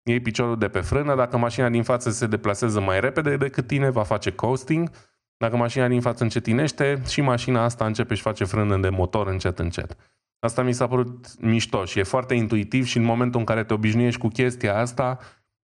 Iei 0.02 0.20
piciorul 0.20 0.58
de 0.58 0.68
pe 0.68 0.80
frână, 0.80 1.14
dacă 1.14 1.36
mașina 1.36 1.68
din 1.68 1.82
față 1.82 2.10
se 2.10 2.26
deplasează 2.26 2.80
mai 2.80 3.00
repede 3.00 3.36
decât 3.36 3.66
tine, 3.66 3.90
va 3.90 4.02
face 4.02 4.32
coasting. 4.32 4.90
Dacă 5.36 5.56
mașina 5.56 5.88
din 5.88 6.00
față 6.00 6.22
încetinește, 6.22 7.02
și 7.08 7.20
mașina 7.20 7.62
asta 7.64 7.86
începe 7.86 8.14
și 8.14 8.22
face 8.22 8.44
frână 8.44 8.76
de 8.76 8.88
motor 8.88 9.26
încet, 9.26 9.58
încet. 9.58 9.96
Asta 10.38 10.62
mi 10.62 10.72
s-a 10.72 10.86
părut 10.86 11.40
mișto 11.40 11.84
și 11.84 11.98
e 11.98 12.02
foarte 12.02 12.34
intuitiv 12.34 12.86
și 12.86 12.96
în 12.96 13.02
momentul 13.02 13.40
în 13.40 13.46
care 13.46 13.64
te 13.64 13.74
obișnuiești 13.74 14.20
cu 14.20 14.28
chestia 14.28 14.78
asta, 14.78 15.18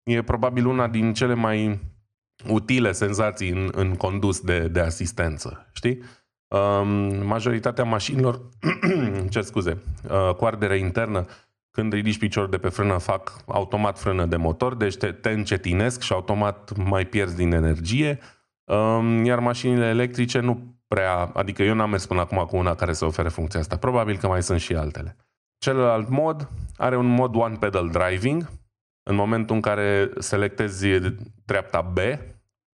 e 0.04 0.22
probabil 0.22 0.66
una 0.66 0.88
din 0.88 1.14
cele 1.14 1.34
mai 1.34 1.80
utile 2.48 2.92
senzații 2.92 3.50
în, 3.50 3.70
în 3.72 3.96
condus 3.96 4.40
de, 4.40 4.68
de 4.68 4.80
asistență, 4.80 5.70
știi? 5.74 6.02
Um, 6.48 6.88
majoritatea 7.26 7.84
mașinilor, 7.84 8.42
ce 9.30 9.42
scuze, 9.42 9.78
uh, 10.10 10.36
cu 10.36 10.46
ardere 10.46 10.78
internă, 10.78 11.26
când 11.72 11.94
ridici 11.94 12.18
piciorul 12.18 12.50
de 12.50 12.58
pe 12.58 12.70
frână, 12.70 12.98
fac 12.98 13.44
automat 13.48 14.00
frână 14.00 14.26
de 14.26 14.36
motor, 14.36 14.76
deci 14.76 14.96
te, 14.96 15.12
te 15.12 15.30
încetinesc 15.30 16.02
și 16.02 16.14
automat 16.14 16.78
mai 16.78 17.06
pierzi 17.06 17.36
din 17.36 17.52
energie. 17.52 18.20
Um, 18.20 18.40
iar 19.24 19.40
mașinile 19.40 19.86
electrice 19.86 20.40
nu 20.40 20.76
prea, 20.88 21.32
adică 21.34 21.64
eu 21.64 21.74
n-am 21.74 21.90
mers 21.90 22.06
până 22.06 22.20
acum 22.20 22.46
cu 22.46 22.56
una 22.56 22.76
care 22.76 22.94
să 22.94 23.06
ofere 23.06 23.30
funcția 23.30 23.60
asta. 23.60 23.78
Probabil 23.78 24.18
că 24.18 24.28
mai 24.28 24.44
sunt 24.44 24.60
și 24.60 24.76
altele. 24.76 25.16
Celălalt 25.58 26.10
mod 26.10 26.50
are 26.78 26.98
un 26.98 27.08
mod 27.08 27.36
one 27.36 27.56
pedal 27.60 27.90
driving. 27.90 28.50
În 29.04 29.16
momentul 29.16 29.56
în 29.56 29.62
care 29.62 30.12
selectezi 30.18 30.88
dreapta 31.46 31.82
B, 31.82 31.98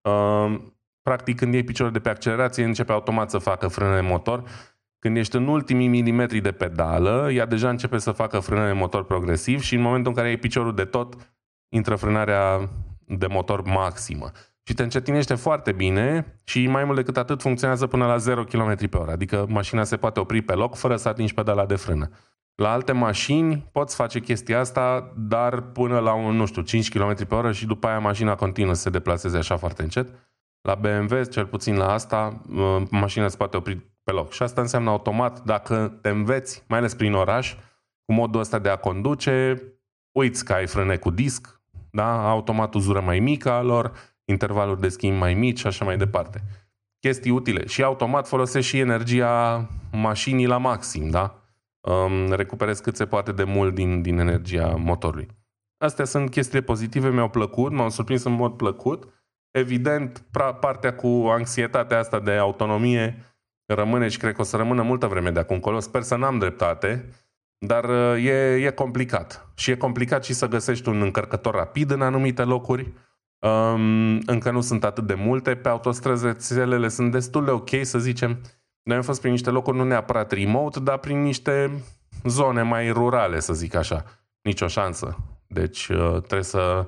um, 0.09 0.77
practic 1.01 1.37
când 1.37 1.53
iei 1.53 1.63
piciorul 1.63 1.91
de 1.91 1.99
pe 1.99 2.09
accelerație, 2.09 2.63
începe 2.63 2.91
automat 2.91 3.29
să 3.29 3.37
facă 3.37 3.67
frână 3.67 3.95
de 3.95 4.01
motor. 4.01 4.43
Când 4.99 5.17
ești 5.17 5.35
în 5.35 5.47
ultimii 5.47 5.87
milimetri 5.87 6.39
de 6.39 6.51
pedală, 6.51 7.31
ea 7.31 7.45
deja 7.45 7.69
începe 7.69 7.97
să 7.97 8.11
facă 8.11 8.39
frână 8.39 8.65
de 8.65 8.71
motor 8.71 9.05
progresiv 9.05 9.61
și 9.61 9.75
în 9.75 9.81
momentul 9.81 10.11
în 10.11 10.15
care 10.15 10.27
iei 10.27 10.37
piciorul 10.37 10.75
de 10.75 10.85
tot, 10.85 11.35
intră 11.69 11.95
frânarea 11.95 12.69
de 13.07 13.27
motor 13.27 13.61
maximă. 13.61 14.31
Și 14.67 14.73
te 14.73 14.83
încetinește 14.83 15.35
foarte 15.35 15.71
bine 15.71 16.37
și 16.43 16.67
mai 16.67 16.83
mult 16.83 16.95
decât 16.95 17.17
atât 17.17 17.41
funcționează 17.41 17.87
până 17.87 18.05
la 18.05 18.17
0 18.17 18.43
km 18.43 18.89
pe 18.89 18.97
oră. 18.97 19.11
Adică 19.11 19.45
mașina 19.49 19.83
se 19.83 19.97
poate 19.97 20.19
opri 20.19 20.41
pe 20.41 20.53
loc 20.53 20.75
fără 20.75 20.95
să 20.95 21.07
atingi 21.07 21.33
pedala 21.33 21.65
de 21.65 21.75
frână. 21.75 22.09
La 22.55 22.71
alte 22.71 22.91
mașini 22.91 23.69
poți 23.71 23.95
face 23.95 24.19
chestia 24.19 24.59
asta, 24.59 25.13
dar 25.15 25.61
până 25.61 25.99
la 25.99 26.13
un, 26.13 26.35
nu 26.35 26.45
știu, 26.45 26.61
5 26.61 26.89
km 26.89 27.27
pe 27.27 27.35
oră 27.35 27.51
și 27.51 27.65
după 27.65 27.87
aia 27.87 27.99
mașina 27.99 28.35
continuă 28.35 28.73
să 28.73 28.81
se 28.81 28.89
deplaseze 28.89 29.37
așa 29.37 29.57
foarte 29.57 29.81
încet. 29.81 30.09
La 30.61 30.75
BMW, 30.75 31.23
cel 31.23 31.45
puțin 31.45 31.77
la 31.77 31.93
asta, 31.93 32.41
uh, 32.49 32.83
mașina 32.89 33.27
se 33.27 33.37
poate 33.37 33.57
opri 33.57 33.85
pe 34.03 34.11
loc. 34.11 34.31
Și 34.31 34.43
asta 34.43 34.61
înseamnă 34.61 34.89
automat, 34.89 35.43
dacă 35.43 35.97
te 36.01 36.09
înveți, 36.09 36.63
mai 36.67 36.77
ales 36.77 36.93
prin 36.93 37.13
oraș, 37.13 37.55
cu 38.05 38.13
modul 38.13 38.39
ăsta 38.39 38.59
de 38.59 38.69
a 38.69 38.75
conduce, 38.75 39.63
uiți 40.11 40.45
că 40.45 40.53
ai 40.53 40.67
frâne 40.67 40.95
cu 40.95 41.09
disc, 41.09 41.61
da? 41.91 42.29
automat 42.29 42.73
uzură 42.73 42.99
mai 42.99 43.19
mică 43.19 43.51
a 43.51 43.61
lor, 43.61 43.91
intervaluri 44.25 44.81
de 44.81 44.89
schimb 44.89 45.17
mai 45.17 45.33
mici 45.33 45.59
și 45.59 45.67
așa 45.67 45.85
mai 45.85 45.97
departe. 45.97 46.43
Chestii 46.99 47.31
utile. 47.31 47.65
Și 47.65 47.83
automat 47.83 48.27
folosești 48.27 48.69
și 48.69 48.79
energia 48.79 49.67
mașinii 49.91 50.45
la 50.45 50.57
maxim, 50.57 51.09
da? 51.09 51.39
Um, 51.79 52.31
recuperezi 52.31 52.81
cât 52.81 52.95
se 52.95 53.05
poate 53.05 53.31
de 53.31 53.43
mult 53.43 53.75
din, 53.75 54.01
din 54.01 54.19
energia 54.19 54.67
motorului. 54.67 55.27
Astea 55.77 56.05
sunt 56.05 56.29
chestiile 56.29 56.61
pozitive, 56.61 57.09
mi-au 57.09 57.29
plăcut, 57.29 57.71
m-au 57.71 57.89
surprins 57.89 58.23
în 58.23 58.31
mod 58.31 58.53
plăcut. 58.53 59.13
Evident, 59.51 60.23
partea 60.59 60.95
cu 60.95 61.07
anxietatea 61.07 61.99
asta 61.99 62.19
de 62.19 62.31
autonomie 62.31 63.35
rămâne 63.65 64.07
și 64.07 64.17
cred 64.17 64.33
că 64.33 64.41
o 64.41 64.43
să 64.43 64.57
rămână 64.57 64.81
multă 64.81 65.07
vreme 65.07 65.31
de 65.31 65.39
acum 65.39 65.55
încolo. 65.55 65.79
Sper 65.79 66.01
să 66.01 66.15
n-am 66.15 66.37
dreptate, 66.37 67.09
dar 67.57 67.83
uh, 67.83 68.25
e, 68.25 68.55
e 68.55 68.69
complicat. 68.69 69.51
Și 69.55 69.71
e 69.71 69.75
complicat 69.75 70.23
și 70.23 70.33
să 70.33 70.47
găsești 70.47 70.89
un 70.89 71.01
încărcător 71.01 71.53
rapid 71.53 71.91
în 71.91 72.01
anumite 72.01 72.43
locuri. 72.43 72.93
Um, 73.39 74.21
încă 74.25 74.51
nu 74.51 74.61
sunt 74.61 74.83
atât 74.83 75.07
de 75.07 75.13
multe. 75.13 75.55
Pe 75.55 75.69
autostrăzi 75.69 76.25
rețelele 76.25 76.87
sunt 76.87 77.11
destul 77.11 77.45
de 77.45 77.51
ok, 77.51 77.69
să 77.81 77.99
zicem. 77.99 78.41
Noi 78.83 78.97
am 78.97 79.03
fost 79.03 79.19
prin 79.19 79.31
niște 79.31 79.49
locuri 79.49 79.77
nu 79.77 79.83
neapărat 79.83 80.31
remote, 80.31 80.79
dar 80.79 80.97
prin 80.97 81.21
niște 81.21 81.83
zone 82.23 82.61
mai 82.61 82.91
rurale, 82.91 83.39
să 83.39 83.53
zic 83.53 83.75
așa. 83.75 84.05
Nici 84.41 84.61
o 84.61 84.67
șansă. 84.67 85.17
Deci 85.47 85.87
uh, 85.87 86.17
trebuie 86.17 86.43
să 86.43 86.87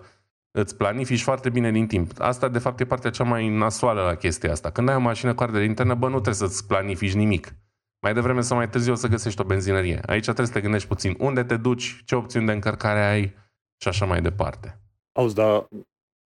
îți 0.51 0.77
planifici 0.77 1.21
foarte 1.21 1.49
bine 1.49 1.71
din 1.71 1.87
timp. 1.87 2.11
Asta, 2.17 2.47
de 2.47 2.59
fapt, 2.59 2.79
e 2.79 2.85
partea 2.85 3.09
cea 3.09 3.23
mai 3.23 3.47
nasoală 3.47 4.01
la 4.01 4.15
chestia 4.15 4.51
asta. 4.51 4.69
Când 4.69 4.89
ai 4.89 4.95
o 4.95 4.99
mașină 4.99 5.33
cu 5.33 5.43
ardere 5.43 5.63
internă, 5.63 5.93
bă, 5.93 6.05
nu 6.05 6.19
trebuie 6.19 6.49
să-ți 6.49 6.67
planifici 6.67 7.13
nimic. 7.13 7.55
Mai 8.01 8.13
devreme 8.13 8.41
sau 8.41 8.57
mai 8.57 8.69
târziu 8.69 8.91
o 8.91 8.95
să 8.95 9.07
găsești 9.07 9.41
o 9.41 9.43
benzinărie. 9.43 10.01
Aici 10.05 10.23
trebuie 10.23 10.45
să 10.45 10.53
te 10.53 10.61
gândești 10.61 10.87
puțin 10.87 11.15
unde 11.19 11.43
te 11.43 11.57
duci, 11.57 12.01
ce 12.05 12.15
opțiuni 12.15 12.45
de 12.45 12.51
încărcare 12.51 13.05
ai 13.05 13.35
și 13.81 13.87
așa 13.87 14.05
mai 14.05 14.21
departe. 14.21 14.81
Auzi, 15.11 15.35
dar 15.35 15.67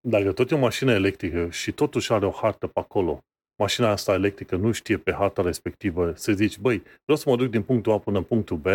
dacă 0.08 0.32
tot 0.32 0.50
e 0.50 0.54
o 0.54 0.58
mașină 0.58 0.92
electrică 0.92 1.50
și 1.50 1.72
totuși 1.72 2.12
are 2.12 2.26
o 2.26 2.30
hartă 2.30 2.66
pe 2.66 2.80
acolo, 2.80 3.24
mașina 3.58 3.90
asta 3.90 4.12
electrică 4.12 4.56
nu 4.56 4.72
știe 4.72 4.96
pe 4.96 5.12
harta 5.12 5.42
respectivă 5.42 6.12
să 6.14 6.32
zici, 6.32 6.58
băi, 6.58 6.82
vreau 7.02 7.18
să 7.18 7.30
mă 7.30 7.36
duc 7.36 7.50
din 7.50 7.62
punctul 7.62 7.92
A 7.92 7.98
până 7.98 8.18
în 8.18 8.24
punctul 8.24 8.56
B, 8.56 8.66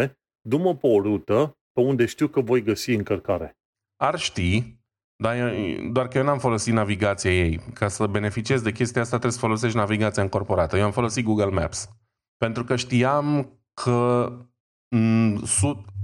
du-mă 0.41 0.75
pe 0.75 0.87
o 0.87 1.01
rută 1.01 1.57
pe 1.71 1.81
unde 1.81 2.05
știu 2.05 2.27
că 2.27 2.41
voi 2.41 2.61
găsi 2.63 2.91
încărcare. 2.91 3.57
Ar 3.95 4.19
ști, 4.19 4.77
dar 5.23 5.35
eu, 5.37 5.89
doar 5.91 6.07
că 6.07 6.17
eu 6.17 6.23
n-am 6.23 6.39
folosit 6.39 6.73
navigația 6.73 7.31
ei. 7.31 7.59
Ca 7.73 7.87
să 7.87 8.07
beneficiez 8.07 8.61
de 8.61 8.71
chestia 8.71 9.01
asta 9.01 9.17
trebuie 9.17 9.39
să 9.39 9.45
folosești 9.45 9.77
navigația 9.77 10.23
încorporată. 10.23 10.77
Eu 10.77 10.85
am 10.85 10.91
folosit 10.91 11.25
Google 11.25 11.49
Maps. 11.49 11.89
Pentru 12.37 12.63
că 12.63 12.75
știam 12.75 13.51
că 13.73 14.27
m- 14.31 14.35
sut, 14.35 14.56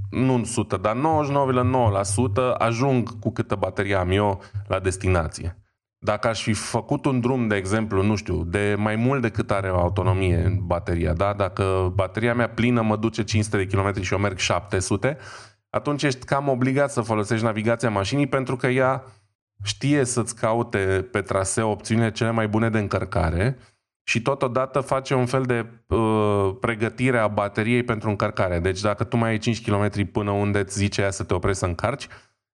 nu 0.10 0.34
100, 0.42 0.78
dar 0.78 0.96
99,9% 0.96 2.58
ajung 2.58 3.20
cu 3.20 3.32
câtă 3.32 3.56
baterie 3.56 3.96
am 3.96 4.12
eu 4.12 4.42
la 4.68 4.80
destinație. 4.80 5.58
Dacă 5.98 6.28
aș 6.28 6.42
fi 6.42 6.54
făcut 6.54 7.06
un 7.06 7.20
drum, 7.20 7.48
de 7.48 7.56
exemplu, 7.56 8.04
nu 8.04 8.16
știu, 8.16 8.44
de 8.44 8.76
mai 8.78 8.96
mult 8.96 9.22
decât 9.22 9.52
are 9.52 9.70
o 9.70 9.80
autonomie 9.80 10.62
bateria, 10.62 11.14
da? 11.14 11.34
dacă 11.34 11.92
bateria 11.96 12.34
mea 12.34 12.50
plină 12.50 12.82
mă 12.82 12.96
duce 12.96 13.24
500 13.24 13.58
de 13.58 13.66
km 13.66 14.02
și 14.02 14.14
eu 14.14 14.20
merg 14.20 14.38
700, 14.38 15.18
atunci 15.70 16.04
ești 16.04 16.26
cam 16.26 16.48
obligat 16.48 16.92
să 16.92 17.02
folosești 17.02 17.46
navigația 17.46 17.90
mașinii 17.90 18.28
pentru 18.28 18.56
că 18.56 18.68
ea 18.68 19.04
știe 19.64 20.04
să-ți 20.04 20.36
caute 20.36 21.08
pe 21.12 21.22
traseu 21.22 21.70
opțiunile 21.70 22.12
cele 22.12 22.32
mai 22.32 22.48
bune 22.48 22.70
de 22.70 22.80
încărcare 22.80 23.58
și 24.04 24.22
totodată 24.22 24.80
face 24.80 25.14
un 25.14 25.26
fel 25.26 25.44
de 25.44 25.66
uh, 25.88 26.56
pregătire 26.60 27.18
a 27.18 27.28
bateriei 27.28 27.84
pentru 27.84 28.10
încărcare. 28.10 28.60
Deci 28.60 28.82
dacă 28.82 29.04
tu 29.04 29.18
mai 29.18 29.30
ai 29.30 29.38
5 29.38 29.70
km 29.70 30.12
până 30.12 30.32
unde 30.32 30.60
îți 30.60 30.78
zice 30.78 31.02
ea 31.02 31.12
să 31.12 31.24
te 31.24 31.34
oprești 31.34 31.60
să 31.60 31.66
încarci, 31.66 32.08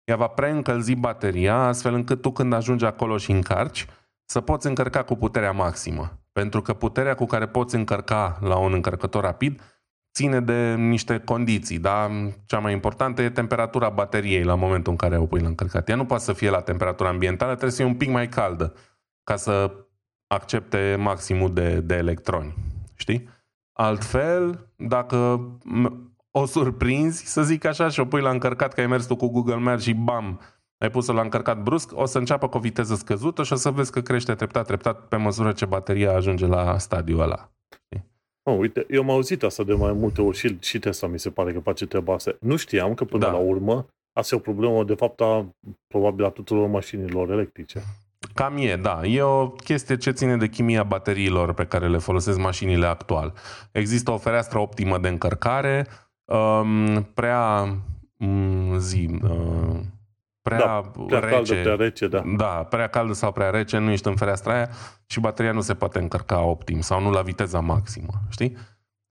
ea 0.04 0.16
va 0.16 0.28
preîncălzi 0.28 0.96
bateria 0.96 1.56
astfel 1.56 1.94
încât 1.94 2.22
tu 2.22 2.32
când 2.32 2.54
ajungi 2.54 2.86
acolo 2.86 3.18
și 3.18 3.32
încarci, 3.32 3.86
să 4.26 4.42
poți 4.42 4.68
încărca 4.68 5.04
cu 5.04 5.16
puterea 5.16 5.52
maximă. 5.52 6.20
Pentru 6.32 6.62
că 6.62 6.74
puterea 6.74 7.16
cu 7.16 7.26
care 7.26 7.48
poți 7.48 7.76
încărca 7.76 8.38
la 8.42 8.58
un 8.58 8.74
încărcător 8.74 9.24
rapid 9.24 9.62
ține 10.14 10.40
de 10.40 10.76
niște 10.76 11.20
condiții, 11.20 11.78
da? 11.80 12.10
Cea 12.46 12.60
mai 12.60 12.74
importantă 12.74 13.22
e 13.22 13.30
temperatura 13.30 13.90
bateriei 13.90 14.44
la 14.44 14.56
momentul 14.56 14.92
în 14.92 14.98
care 14.98 15.18
o 15.18 15.26
pui 15.26 15.42
la 15.42 15.48
încărcat. 15.48 15.90
Ea 15.90 15.96
nu 15.96 16.06
poate 16.06 16.24
să 16.24 16.34
fie 16.34 16.50
la 16.50 16.62
temperatura 16.62 17.10
ambientală, 17.10 17.52
trebuie 17.52 17.72
să 17.72 17.78
fie 17.78 17.86
un 17.86 17.96
pic 17.96 18.10
mai 18.10 18.30
caldă 18.30 18.74
ca 19.24 19.36
să 19.36 19.72
accepte 20.34 20.96
maximul 21.00 21.54
de, 21.54 21.80
de 21.80 21.96
electroni. 21.96 22.54
Știi? 22.96 23.30
Altfel, 23.74 24.68
dacă 24.76 25.50
o 26.32 26.46
surprinzi, 26.46 27.26
să 27.26 27.44
zic 27.44 27.66
așa, 27.66 27.90
și 27.90 28.00
o 28.00 28.06
pui 28.06 28.22
la 28.22 28.30
încărcat, 28.30 28.74
că 28.74 28.82
ai 28.82 28.88
mers 28.88 29.06
tu 29.06 29.16
cu 29.16 29.28
Google 29.28 29.56
Maps 29.56 29.84
și 29.84 29.94
bam, 29.94 30.40
ai 30.78 30.92
pus-o 30.92 31.14
la 31.14 31.22
încărcat 31.22 31.64
brusc, 31.64 31.92
o 31.98 32.06
să 32.06 32.18
înceapă 32.18 32.50
cu 32.50 32.58
o 32.58 32.60
viteză 32.60 32.96
scăzută 32.96 33.44
și 33.44 33.54
o 33.54 33.56
să 33.56 33.72
vezi 33.72 33.92
că 33.92 34.02
crește 34.02 34.34
treptat, 34.34 34.66
treptat 34.66 35.08
pe 35.08 35.16
măsură 35.16 35.52
ce 35.52 35.66
bateria 35.66 36.16
ajunge 36.16 36.46
la 36.46 36.78
stadiul 36.78 37.20
ăla. 37.20 37.52
Oh, 38.44 38.58
uite, 38.58 38.86
eu 38.90 39.02
am 39.02 39.10
auzit 39.10 39.44
asta 39.44 39.64
de 39.64 39.74
mai 39.74 39.94
multe 39.94 40.22
ori 40.22 40.38
și, 40.38 40.58
și 40.60 40.80
Tesla 40.80 41.08
mi 41.08 41.20
se 41.20 41.30
pare 41.30 41.54
că 41.54 41.60
face 41.60 41.86
treaba 41.86 42.14
asta. 42.14 42.38
Nu 42.40 42.56
știam 42.56 42.94
că 42.94 43.06
până 43.06 43.26
da. 43.26 43.32
la 43.32 43.38
urmă 43.38 43.88
asta 44.14 44.36
e 44.36 44.38
o 44.38 44.42
problemă 44.42 44.84
de 44.84 44.94
fapt 44.94 45.22
a, 45.22 45.56
probabil 45.88 46.26
a 46.26 46.30
tuturor 46.30 46.68
mașinilor 46.68 47.30
electrice. 47.30 47.82
Cam 48.40 48.58
e, 48.58 48.76
da. 48.76 49.00
E 49.04 49.22
o 49.22 49.48
chestie 49.48 49.98
ce 49.98 50.12
ține 50.12 50.38
de 50.38 50.48
chimia 50.48 50.84
bateriilor 50.84 51.54
pe 51.54 51.66
care 51.66 51.88
le 51.88 51.98
folosesc 51.98 52.38
mașinile 52.38 52.86
actual. 52.86 53.34
Există 53.72 54.12
o 54.12 54.18
fereastră 54.18 54.60
optimă 54.60 54.98
de 54.98 55.08
încărcare, 55.08 55.88
um, 56.26 57.04
prea 57.14 57.76
um, 58.18 58.78
zi, 58.78 59.20
uh, 59.24 59.80
prea, 60.42 60.58
da, 60.58 60.92
prea 61.08 61.20
rece. 61.20 61.34
Caldă, 61.34 61.62
prea 61.62 61.76
rece, 61.76 62.08
da. 62.08 62.24
Da, 62.38 62.46
prea 62.46 62.88
caldă 62.88 63.14
sau 63.14 63.32
prea 63.32 63.50
rece, 63.50 63.78
nu 63.78 63.92
ești 63.92 64.08
în 64.08 64.16
fereastra 64.16 64.54
aia 64.54 64.70
și 65.06 65.20
bateria 65.20 65.52
nu 65.52 65.62
se 65.62 65.74
poate 65.74 66.00
încărca 66.00 66.42
optim 66.42 66.80
sau 66.80 67.02
nu 67.02 67.12
la 67.12 67.22
viteza 67.22 67.60
maximă, 67.60 68.14
știi? 68.30 68.58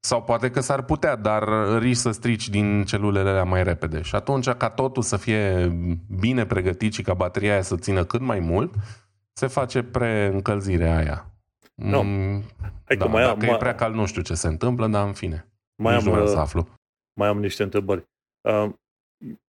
Sau 0.01 0.23
poate 0.23 0.51
că 0.51 0.61
s-ar 0.61 0.83
putea, 0.83 1.17
dar 1.17 1.49
riști 1.79 2.03
să 2.03 2.11
strici 2.11 2.49
din 2.49 2.85
celulele 2.85 3.29
alea 3.29 3.45
mai 3.45 3.63
repede. 3.63 4.03
Și 4.03 4.15
atunci, 4.15 4.49
ca 4.49 4.69
totul 4.69 5.03
să 5.03 5.17
fie 5.17 5.73
bine 6.21 6.47
pregătit 6.47 6.93
și 6.93 7.03
ca 7.03 7.15
bateria 7.15 7.53
aia 7.53 7.63
să 7.63 7.77
țină 7.77 8.05
cât 8.05 8.21
mai 8.21 8.39
mult, 8.39 8.75
se 9.39 9.47
face 9.47 9.83
preîncălzirea 9.83 10.97
aia. 10.97 11.27
No. 11.75 12.03
Mm, 12.03 12.43
Hai 12.85 12.97
da, 12.97 13.05
că 13.05 13.11
mai, 13.11 13.23
dacă 13.23 13.33
am, 13.35 13.39
mai, 13.47 13.55
e 13.55 13.57
prea 13.57 13.75
cald, 13.75 13.95
nu 13.95 14.07
știu 14.07 14.23
ce 14.23 14.35
se 14.35 14.47
întâmplă, 14.49 14.87
dar 14.87 15.07
în 15.07 15.13
fine. 15.13 15.49
mai, 15.83 15.95
Nici 15.95 16.03
am, 16.03 16.09
nu 16.09 16.13
vreau 16.15 16.27
uh, 16.27 16.33
să 16.33 16.39
aflu. 16.39 16.69
mai 17.13 17.29
am 17.29 17.41
niște 17.41 17.63
întrebări. 17.63 18.05
Uh, 18.49 18.69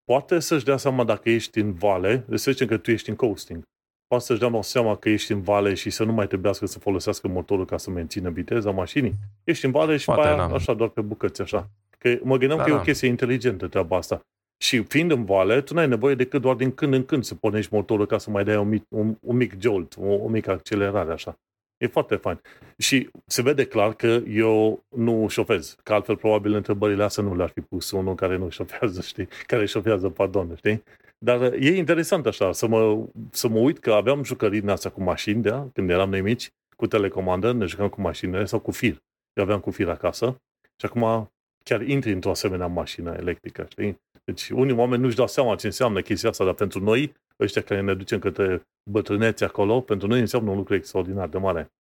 poate 0.05 0.39
să-și 0.39 0.65
dea 0.65 0.77
seama 0.77 1.05
dacă 1.05 1.31
ești 1.31 1.59
în 1.59 1.73
vale, 1.73 2.25
deci 2.29 2.39
să 2.39 2.51
zicem 2.51 2.67
că 2.67 2.77
tu 2.77 2.91
ești 2.91 3.09
în 3.09 3.17
coasting, 3.17 3.63
poate 4.07 4.25
să-și 4.25 4.41
dea 4.41 4.61
seama 4.61 4.97
că 4.97 5.09
ești 5.09 5.33
în 5.33 5.41
vale 5.41 5.75
și 5.75 5.91
să 5.91 6.05
nu 6.05 6.13
mai 6.13 6.27
trebuiască 6.27 6.67
să 6.67 6.79
folosească 6.79 7.29
motorul 7.29 7.65
ca 7.65 7.77
să 7.77 7.91
mențină 7.91 8.31
viteza 8.31 8.71
mașinii. 8.71 9.15
Ești 9.45 9.65
în 9.65 9.71
vale 9.71 9.97
și 9.97 10.05
Poate, 10.05 10.21
pe 10.21 10.27
aia, 10.29 10.37
da. 10.37 10.55
așa, 10.55 10.75
doar 10.75 10.89
pe 10.89 11.01
bucăți, 11.01 11.41
așa. 11.41 11.71
Că 11.99 12.19
mă 12.23 12.37
gândeam 12.37 12.59
Da, 12.59 12.65
că 12.65 12.71
e 12.71 12.73
o 12.73 12.77
da. 12.77 12.83
chestie 12.83 13.09
inteligentă 13.09 13.69
treaba 13.69 13.97
asta. 13.97 14.21
Și 14.59 14.83
fiind 14.83 15.11
în 15.11 15.25
vale, 15.25 15.61
tu 15.61 15.75
n-ai 15.75 15.89
nevoie 15.89 16.15
decât 16.15 16.41
doar 16.41 16.55
din 16.55 16.73
când 16.75 16.95
în 16.95 17.05
când 17.05 17.25
să 17.25 17.35
pornești 17.35 17.75
motorul 17.75 18.07
ca 18.07 18.19
să 18.19 18.31
mai 18.31 18.45
dai 18.45 18.57
un 18.57 18.69
mic, 18.69 18.85
un, 18.89 19.17
un 19.21 19.37
mic 19.37 19.61
jolt, 19.61 19.97
o, 19.97 20.13
o 20.13 20.29
mică 20.29 20.51
accelerare, 20.51 21.13
așa. 21.13 21.39
E 21.79 21.87
foarte 21.87 22.17
fain. 22.17 22.41
Și 22.79 23.11
se 23.27 23.43
vede 23.43 23.65
clar 23.65 23.95
că 23.95 24.21
eu 24.29 24.85
nu 24.97 25.29
șofez, 25.29 25.77
că 25.83 25.93
altfel 25.93 26.17
probabil 26.17 26.55
întrebările 26.55 27.03
astea 27.03 27.23
nu 27.23 27.37
le-ar 27.37 27.49
fi 27.49 27.61
pus 27.61 27.91
unul 27.91 28.15
care 28.15 28.37
nu 28.37 28.49
șofează, 28.49 29.01
știi? 29.01 29.29
Care 29.47 29.67
șofează, 29.67 30.09
pardon, 30.09 30.55
știi? 30.57 30.83
Dar 31.19 31.41
uh, 31.41 31.53
e 31.61 31.77
interesant 31.77 32.27
așa, 32.27 32.53
să 32.53 32.67
mă, 32.67 33.07
să 33.31 33.49
mă 33.49 33.59
uit 33.59 33.79
că 33.79 33.93
aveam 33.93 34.25
jucării 34.25 34.61
din 34.61 34.69
astea 34.69 34.91
cu 34.91 35.03
mașini, 35.03 35.43
da? 35.43 35.69
când 35.73 35.91
eram 35.91 36.11
noi 36.11 36.21
mici, 36.21 36.51
cu 36.77 36.87
telecomandă, 36.87 37.53
ne 37.53 37.65
jucam 37.65 37.89
cu 37.89 38.01
mașinile 38.01 38.45
sau 38.45 38.59
cu 38.59 38.71
fir. 38.71 39.03
Eu 39.33 39.45
aveam 39.45 39.61
cu 39.61 39.71
fir 39.71 39.89
acasă 39.89 40.37
și 40.77 40.87
acum 40.87 41.31
chiar 41.65 41.83
intri 41.83 42.13
într-o 42.13 42.31
asemenea 42.31 42.67
mașină 42.67 43.15
electrică, 43.19 43.67
știi? 43.69 44.01
Deci 44.29 44.49
unii 44.49 44.75
oameni 44.75 45.03
nu-și 45.03 45.17
dau 45.17 45.27
seama 45.27 45.55
ce 45.55 45.67
înseamnă 45.67 46.01
chestia 46.01 46.29
asta, 46.29 46.45
dar 46.45 46.55
pentru 46.55 46.83
noi, 46.83 47.15
ăștia 47.41 47.63
care 47.63 47.81
ne 47.81 47.95
ducem 47.95 48.19
către 48.19 48.69
bătrâneți 48.91 49.45
acolo, 49.45 49.81
pentru 49.81 50.09
noi 50.09 50.21
înseamnă 50.21 50.51
un 50.51 50.57
lucru 50.57 50.75
extraordinar 50.75 51.29
de 51.29 51.39
mare. 51.39 51.73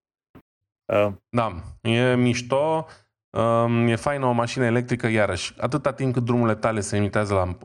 Uh, 0.92 1.12
Da, 1.28 1.62
e 1.80 2.14
mișto, 2.14 2.86
um, 3.30 3.86
e 3.86 3.96
faină 3.96 4.26
o 4.26 4.32
mașină 4.32 4.64
electrică, 4.64 5.06
iarăși, 5.06 5.54
atâta 5.58 5.92
timp 5.92 6.12
cât 6.12 6.24
drumurile 6.24 6.54
tale 6.54 6.80
se 6.80 6.96
limitează 6.96 7.34
la 7.34 7.56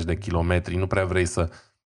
100-150 0.00 0.02
de 0.04 0.16
kilometri, 0.16 0.76
nu 0.76 0.86
prea 0.86 1.04
vrei 1.04 1.24
să 1.24 1.50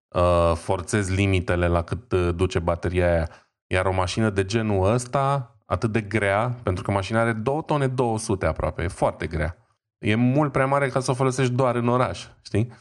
uh, 0.07 0.55
forțezi 0.55 1.13
limitele 1.15 1.67
la 1.67 1.83
cât 1.83 2.11
uh, 2.11 2.29
duce 2.35 2.59
bateria 2.59 3.11
aia. 3.11 3.29
Iar 3.67 3.85
o 3.85 3.91
mașină 3.91 4.29
de 4.29 4.45
genul 4.45 4.91
ăsta, 4.93 5.55
atât 5.65 5.91
de 5.91 6.01
grea, 6.01 6.55
pentru 6.63 6.83
că 6.83 6.91
mașina 6.91 7.21
are 7.21 7.33
2 7.33 7.63
tone 7.65 7.87
200 7.87 8.45
aproape, 8.45 8.83
e 8.83 8.87
foarte 8.87 9.27
grea. 9.27 9.58
E 9.99 10.15
mult 10.15 10.51
prea 10.51 10.65
mare 10.65 10.89
ca 10.89 10.99
să 10.99 11.11
o 11.11 11.13
folosești 11.13 11.53
doar 11.53 11.75
în 11.75 11.87
oraș, 11.87 12.27
știi? 12.41 12.71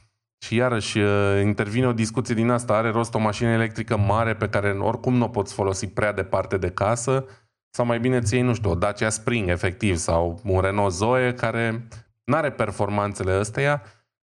Și 0.45 0.55
iarăși 0.55 0.99
uh, 0.99 1.41
intervine 1.43 1.87
o 1.87 1.93
discuție 1.93 2.35
din 2.35 2.51
asta, 2.51 2.77
are 2.77 2.91
rost 2.91 3.15
o 3.15 3.19
mașină 3.19 3.51
electrică 3.51 3.97
mare 3.97 4.35
pe 4.35 4.49
care 4.49 4.71
oricum 4.71 5.15
nu 5.15 5.25
o 5.25 5.29
poți 5.29 5.55
folosi 5.55 5.87
prea 5.87 6.13
departe 6.13 6.57
de 6.57 6.71
casă 6.71 7.27
sau 7.71 7.87
mai 7.87 8.01
bine 8.01 8.21
ți 8.21 8.35
iei, 8.35 8.43
nu 8.43 8.55
știu, 8.55 8.71
o 8.71 8.75
Dacia 8.75 9.09
Spring 9.09 9.49
efectiv 9.49 9.97
sau 9.97 10.41
un 10.45 10.61
Renault 10.61 10.93
Zoe 10.93 11.35
care 11.35 11.89
nu 12.25 12.37
are 12.37 12.51
performanțele 12.51 13.33
astea, 13.33 13.83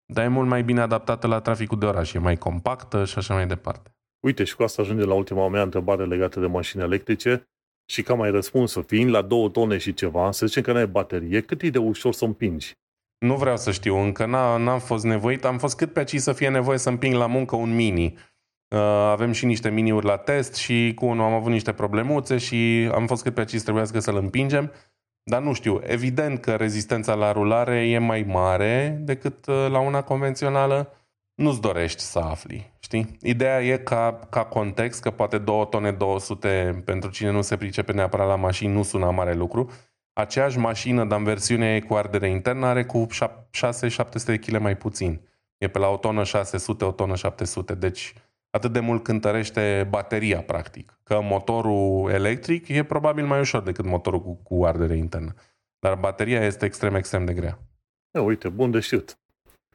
dar 0.06 0.26
e 0.26 0.28
mult 0.28 0.48
mai 0.48 0.64
bine 0.64 0.82
adaptată 0.82 1.28
la 1.28 1.40
traficul 1.40 1.80
de 1.80 1.86
oraș, 1.86 2.14
e 2.14 2.20
mai 2.20 2.36
compactă 2.36 3.06
și 3.06 3.18
așa 3.18 3.34
mai 3.34 3.48
departe. 3.48 3.94
Uite, 4.20 4.44
și 4.44 4.56
cu 4.56 4.64
asta 4.64 4.82
ajunge 4.82 5.04
la 5.04 5.14
ultima 5.14 5.48
mea 5.48 5.62
întrebare 5.62 6.06
legată 6.06 6.40
de 6.40 6.46
mașini 6.46 6.84
electrice 6.84 7.50
și 7.90 8.02
cam 8.02 8.22
ai 8.22 8.32
răspuns-o, 8.32 8.82
fiind 8.82 9.10
la 9.10 9.22
două 9.22 9.50
tone 9.50 9.78
și 9.78 9.94
ceva, 9.94 10.32
să 10.32 10.46
zicem 10.46 10.64
că 10.64 10.72
n-ai 10.72 10.88
baterie, 10.88 11.42
cât 11.42 11.62
e 11.62 11.70
de 11.70 11.78
ușor 11.78 12.14
să 12.14 12.26
împingi? 12.26 12.74
Nu 13.18 13.36
vreau 13.36 13.58
să 13.58 13.72
știu, 13.72 13.96
încă 13.98 14.26
n-a, 14.26 14.58
n-am 14.58 14.80
fost 14.80 15.04
nevoit, 15.04 15.46
am 15.46 15.58
fost 15.58 15.78
cât 15.78 15.94
pe 15.94 16.00
aici 16.00 16.18
să 16.18 16.34
fie 16.34 16.50
nevoie 16.50 16.78
să 16.78 16.90
împing 16.90 17.14
la 17.14 17.26
muncă 17.26 17.56
un 17.56 17.76
mini. 17.76 18.06
Uh, 18.06 18.80
avem 19.12 19.32
și 19.32 19.46
niște 19.46 19.70
miniuri 19.70 20.06
la 20.06 20.18
test 20.18 20.56
și 20.56 20.92
cu 20.96 21.06
unul 21.06 21.24
am 21.24 21.34
avut 21.34 21.52
niște 21.52 21.74
problemuțe 21.74 22.38
și 22.38 22.90
am 22.94 23.08
fost 23.08 23.24
cât 23.24 23.34
pe 23.34 23.40
aici 23.40 23.62
trebuiască 23.62 24.00
să-l 24.00 24.16
împingem. 24.16 24.72
Dar 25.24 25.42
nu 25.42 25.54
știu, 25.54 25.80
evident 25.84 26.40
că 26.40 26.56
rezistența 26.56 27.14
la 27.14 27.32
rulare 27.32 27.90
e 27.90 27.98
mai 27.98 28.22
mare 28.22 29.00
decât 29.02 29.46
uh, 29.46 29.68
la 29.70 29.80
una 29.80 30.02
convențională. 30.02 30.94
Nu-ți 31.36 31.62
dorești 31.62 32.02
să 32.02 32.20
afli, 32.20 32.74
știi? 32.90 33.18
Ideea 33.22 33.64
e 33.64 33.78
ca, 33.78 34.20
ca 34.30 34.46
context, 34.46 35.02
că 35.02 35.12
poate 35.12 35.38
2 35.38 35.68
tone 35.70 35.92
200 35.92 36.82
pentru 36.86 37.10
cine 37.10 37.32
nu 37.32 37.42
se 37.42 37.58
pricepe 37.58 37.92
neapărat 37.92 38.28
la 38.28 38.36
mașini 38.36 38.74
nu 38.74 38.84
sună 38.84 39.12
mare 39.12 39.34
lucru. 39.34 39.72
Aceeași 40.14 40.58
mașină, 40.58 41.06
dar 41.06 41.18
în 41.18 41.24
versiunea 41.24 41.74
ei 41.74 41.82
cu 41.82 41.94
ardere 41.94 42.30
internă, 42.30 42.66
are 42.66 42.86
cu 42.86 43.08
6-700 43.12 44.24
de 44.26 44.38
kg 44.38 44.58
mai 44.58 44.78
puțin. 44.78 45.22
E 45.58 45.68
pe 45.68 45.80
la 45.80 45.88
o 45.88 45.98
tonă 45.98 46.24
600, 46.24 46.86
o 46.86 46.92
tonă 46.92 47.16
700. 47.16 47.76
Deci 47.76 48.14
atât 48.50 48.74
de 48.74 48.80
mult 48.80 49.04
cântărește 49.04 49.88
bateria, 49.90 50.42
practic. 50.42 51.00
Că 51.04 51.22
motorul 51.22 52.10
electric 52.10 52.68
e 52.68 52.84
probabil 52.84 53.26
mai 53.26 53.40
ușor 53.40 53.62
decât 53.62 53.86
motorul 53.86 54.22
cu, 54.22 54.34
cu 54.44 54.66
ardere 54.66 54.98
internă. 54.98 55.34
Dar 55.80 55.96
bateria 55.96 56.46
este 56.46 56.66
extrem, 56.66 56.96
extrem 56.96 57.26
de 57.26 57.34
grea. 57.34 57.60
E, 58.12 58.20
uite, 58.20 58.50
bun 58.50 58.72
de 58.72 58.80
știut. 58.80 59.20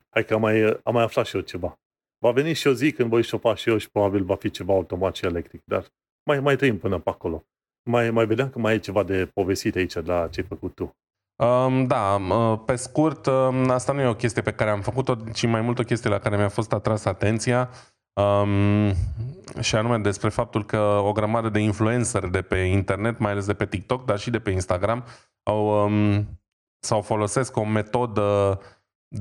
Hai 0.09 0.25
că 0.25 0.35
am 0.35 0.41
mai, 0.41 0.81
am 0.83 0.95
mai 0.95 1.03
aflat 1.03 1.27
și 1.27 1.37
eu 1.37 1.43
ceva. 1.43 1.79
Va 2.25 2.31
veni 2.31 2.53
și 2.53 2.67
o 2.67 2.73
zi 2.73 2.93
când 2.93 3.09
voi 3.09 3.23
șofa 3.23 3.55
și 3.55 3.69
eu 3.69 3.77
și 3.77 3.91
probabil 3.91 4.25
va 4.25 4.37
fi 4.37 4.51
ceva 4.51 4.73
automat 4.73 5.17
și 5.17 5.25
electric, 5.25 5.63
dar 5.65 5.87
mai, 6.27 6.41
mai 6.41 6.57
trăim 6.57 6.79
până 6.79 6.99
pe 6.99 7.11
acolo. 7.11 7.45
Mai, 7.91 8.11
mai 8.11 8.27
vedeam 8.27 8.51
că 8.51 8.59
mai 8.59 8.75
e 8.75 8.79
ceva 8.79 9.03
de 9.03 9.31
povestit 9.35 9.77
aici 9.77 9.95
la 9.95 10.29
ce 10.29 10.41
ai 10.41 10.47
făcut 10.47 10.75
tu. 10.75 10.97
Um, 11.43 11.87
da, 11.87 12.15
um, 12.15 12.63
pe 12.65 12.77
scurt, 12.77 13.27
um, 13.27 13.71
asta 13.71 13.93
nu 13.93 14.01
e 14.01 14.07
o 14.07 14.15
chestie 14.15 14.43
pe 14.43 14.53
care 14.53 14.71
am 14.71 14.81
făcut-o, 14.81 15.17
ci 15.33 15.47
mai 15.47 15.61
mult 15.61 15.79
o 15.79 15.83
chestie 15.83 16.11
la 16.11 16.19
care 16.19 16.37
mi-a 16.37 16.49
fost 16.49 16.73
atras 16.73 17.05
atenția 17.05 17.71
um, 18.13 18.93
și 19.61 19.77
anume 19.77 19.99
despre 19.99 20.29
faptul 20.29 20.65
că 20.65 20.79
o 20.81 21.13
grămadă 21.13 21.49
de 21.49 21.59
influenceri 21.59 22.31
de 22.31 22.43
pe 22.43 22.57
internet, 22.57 23.19
mai 23.19 23.31
ales 23.31 23.47
de 23.47 23.55
pe 23.55 23.67
TikTok, 23.67 24.05
dar 24.05 24.19
și 24.19 24.31
de 24.31 24.39
pe 24.39 24.51
Instagram, 24.51 25.05
au, 25.43 25.85
um, 25.85 26.27
sau 26.85 27.01
folosesc 27.01 27.57
o 27.57 27.65
metodă 27.65 28.59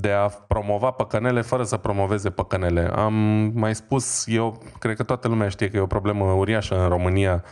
de 0.00 0.10
a 0.10 0.26
promova 0.28 0.90
păcănele 0.90 1.40
fără 1.40 1.62
să 1.62 1.76
promoveze 1.76 2.30
păcănele. 2.30 2.90
Am 2.94 3.14
mai 3.54 3.74
spus, 3.74 4.24
eu 4.26 4.62
cred 4.78 4.96
că 4.96 5.02
toată 5.02 5.28
lumea 5.28 5.48
știe 5.48 5.68
că 5.68 5.76
e 5.76 5.80
o 5.80 5.86
problemă 5.86 6.24
uriașă 6.24 6.82
în 6.82 6.88
România 6.88 7.44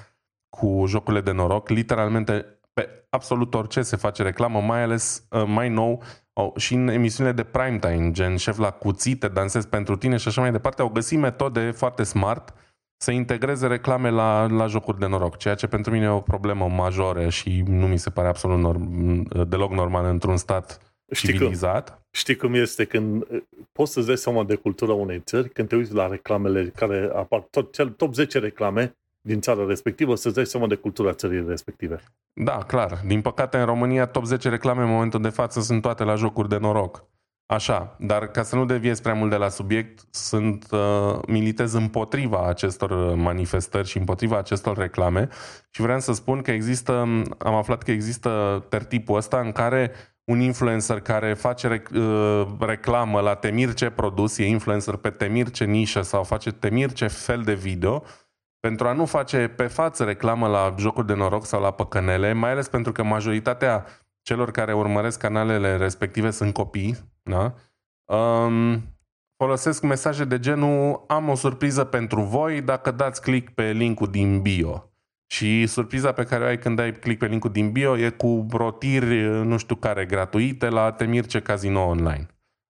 cu 0.49 0.85
jocurile 0.87 1.23
de 1.23 1.31
noroc. 1.31 1.69
Literalmente 1.69 2.59
pe 2.73 3.07
absolut 3.11 3.55
orice 3.55 3.83
se 3.83 3.97
face 3.97 4.23
reclamă, 4.23 4.61
mai 4.61 4.83
ales 4.83 5.27
uh, 5.31 5.45
mai 5.47 5.69
nou 5.69 6.03
au, 6.33 6.55
și 6.57 6.75
în 6.75 6.89
emisiunile 6.89 7.35
de 7.35 7.43
prime 7.43 7.79
time, 7.79 8.11
gen 8.11 8.37
șef 8.37 8.59
la 8.59 8.71
cuțite, 8.71 9.29
dansez 9.29 9.65
pentru 9.65 9.97
tine 9.97 10.17
și 10.17 10.29
așa 10.29 10.41
mai 10.41 10.53
departe, 10.53 10.83
au 10.83 10.89
găsit 10.89 11.19
metode 11.19 11.71
foarte 11.71 12.03
smart 12.03 12.55
să 12.97 13.11
integreze 13.11 13.67
reclame 13.67 14.11
la, 14.11 14.47
la 14.47 14.67
jocuri 14.67 14.99
de 14.99 15.07
noroc, 15.07 15.37
ceea 15.37 15.55
ce 15.55 15.67
pentru 15.67 15.93
mine 15.93 16.05
e 16.05 16.09
o 16.09 16.21
problemă 16.21 16.69
majoră 16.69 17.29
și 17.29 17.63
nu 17.67 17.87
mi 17.87 17.99
se 17.99 18.11
pare 18.11 18.29
absolut 18.29 18.59
norm, 18.59 19.23
deloc 19.49 19.73
normal 19.73 20.05
într-un 20.05 20.37
stat 20.37 20.92
Știi 21.13 21.29
cum, 21.29 21.39
civilizat. 21.39 22.03
știi 22.11 22.37
cum 22.37 22.55
este 22.55 22.85
când 22.85 23.25
eh, 23.31 23.43
poți 23.73 23.93
să-ți 23.93 24.07
dai 24.07 24.17
seama 24.17 24.45
de 24.45 24.55
cultura 24.55 24.93
unei 24.93 25.21
țări 25.21 25.49
când 25.49 25.69
te 25.69 25.77
uiți 25.77 25.95
la 25.95 26.07
reclamele 26.07 26.73
care 26.75 27.11
apar, 27.15 27.47
tot, 27.51 27.73
cel, 27.73 27.89
top 27.89 28.15
10 28.15 28.39
reclame 28.39 28.97
din 29.21 29.41
țara 29.41 29.67
respectivă, 29.67 30.15
să-ți 30.15 30.35
dai 30.35 30.47
seama 30.47 30.67
de 30.67 30.75
cultura 30.75 31.13
țării 31.13 31.45
respective. 31.49 32.03
Da, 32.33 32.59
clar. 32.59 33.01
Din 33.07 33.21
păcate, 33.21 33.57
în 33.57 33.65
România, 33.65 34.07
top 34.07 34.25
10 34.25 34.49
reclame 34.49 34.83
în 34.83 34.89
momentul 34.89 35.23
de 35.23 35.29
față 35.29 35.61
sunt 35.61 35.83
toate 35.83 36.05
la 36.05 36.15
jocuri 36.15 36.49
de 36.49 36.57
noroc. 36.57 37.05
Așa, 37.47 37.97
dar 37.99 38.27
ca 38.27 38.43
să 38.43 38.57
nu 38.57 38.65
deviez 38.65 39.01
prea 39.01 39.15
mult 39.15 39.31
de 39.31 39.37
la 39.37 39.49
subiect, 39.49 40.05
sunt 40.11 40.67
uh, 40.71 41.19
militez 41.27 41.73
împotriva 41.73 42.47
acestor 42.49 43.15
manifestări 43.15 43.89
și 43.89 43.99
împotriva 43.99 44.39
acestor 44.39 44.77
reclame 44.77 45.29
și 45.71 45.81
vreau 45.81 46.01
să 46.01 46.13
spun 46.13 46.43
că 46.43 46.51
există, 46.51 46.93
am 47.39 47.55
aflat 47.55 47.83
că 47.83 47.91
există 47.91 48.65
tertipul 48.69 49.17
ăsta 49.17 49.41
în 49.41 49.53
care 49.53 49.93
un 50.25 50.41
influencer 50.41 51.01
care 51.01 51.35
face 51.35 51.69
rec, 51.69 51.91
uh, 51.95 52.47
reclamă 52.59 53.21
la 53.21 53.35
temir 53.35 53.75
ce 53.75 53.91
produs, 53.91 54.39
e 54.39 54.47
influencer 54.47 54.97
pe 54.97 55.11
temir 55.11 55.51
ce 55.51 55.65
nișă 55.65 56.03
sau 56.03 56.23
face 56.23 56.53
temir 56.53 56.93
ce 56.93 57.07
fel 57.07 57.43
de 57.43 57.55
video, 57.55 58.03
pentru 58.61 58.89
a 58.89 58.93
nu 58.93 59.05
face 59.05 59.49
pe 59.49 59.67
față 59.67 60.05
reclamă 60.05 60.49
la 60.49 60.75
jocuri 60.79 61.07
de 61.07 61.15
noroc 61.15 61.47
sau 61.47 61.61
la 61.61 61.71
păcănele, 61.71 62.33
mai 62.33 62.51
ales 62.51 62.69
pentru 62.69 62.93
că 62.93 63.03
majoritatea 63.03 63.87
celor 64.23 64.51
care 64.51 64.73
urmăresc 64.73 65.19
canalele 65.19 65.77
respective 65.77 66.31
sunt 66.31 66.53
copii, 66.53 66.97
da? 67.23 67.55
Um, 68.17 68.83
folosesc 69.37 69.83
mesaje 69.83 70.25
de 70.25 70.39
genul 70.39 71.05
am 71.07 71.29
o 71.29 71.35
surpriză 71.35 71.85
pentru 71.85 72.21
voi 72.21 72.61
dacă 72.61 72.91
dați 72.91 73.23
click 73.23 73.55
pe 73.55 73.71
linkul 73.71 74.11
din 74.11 74.43
bio. 74.43 74.92
Și 75.33 75.67
surpriza 75.67 76.13
pe 76.13 76.25
care 76.25 76.45
o 76.45 76.47
ai 76.47 76.59
când 76.59 76.77
dai 76.77 76.93
click 76.93 77.19
pe 77.19 77.27
linkul 77.27 77.51
din 77.51 77.71
bio 77.71 77.99
e 77.99 78.11
cu 78.11 78.47
rotiri, 78.51 79.23
nu 79.25 79.57
știu 79.57 79.75
care, 79.75 80.05
gratuite 80.05 80.69
la 80.69 80.93
Temirce 80.93 81.41
Casino 81.41 81.87
Online. 81.87 82.27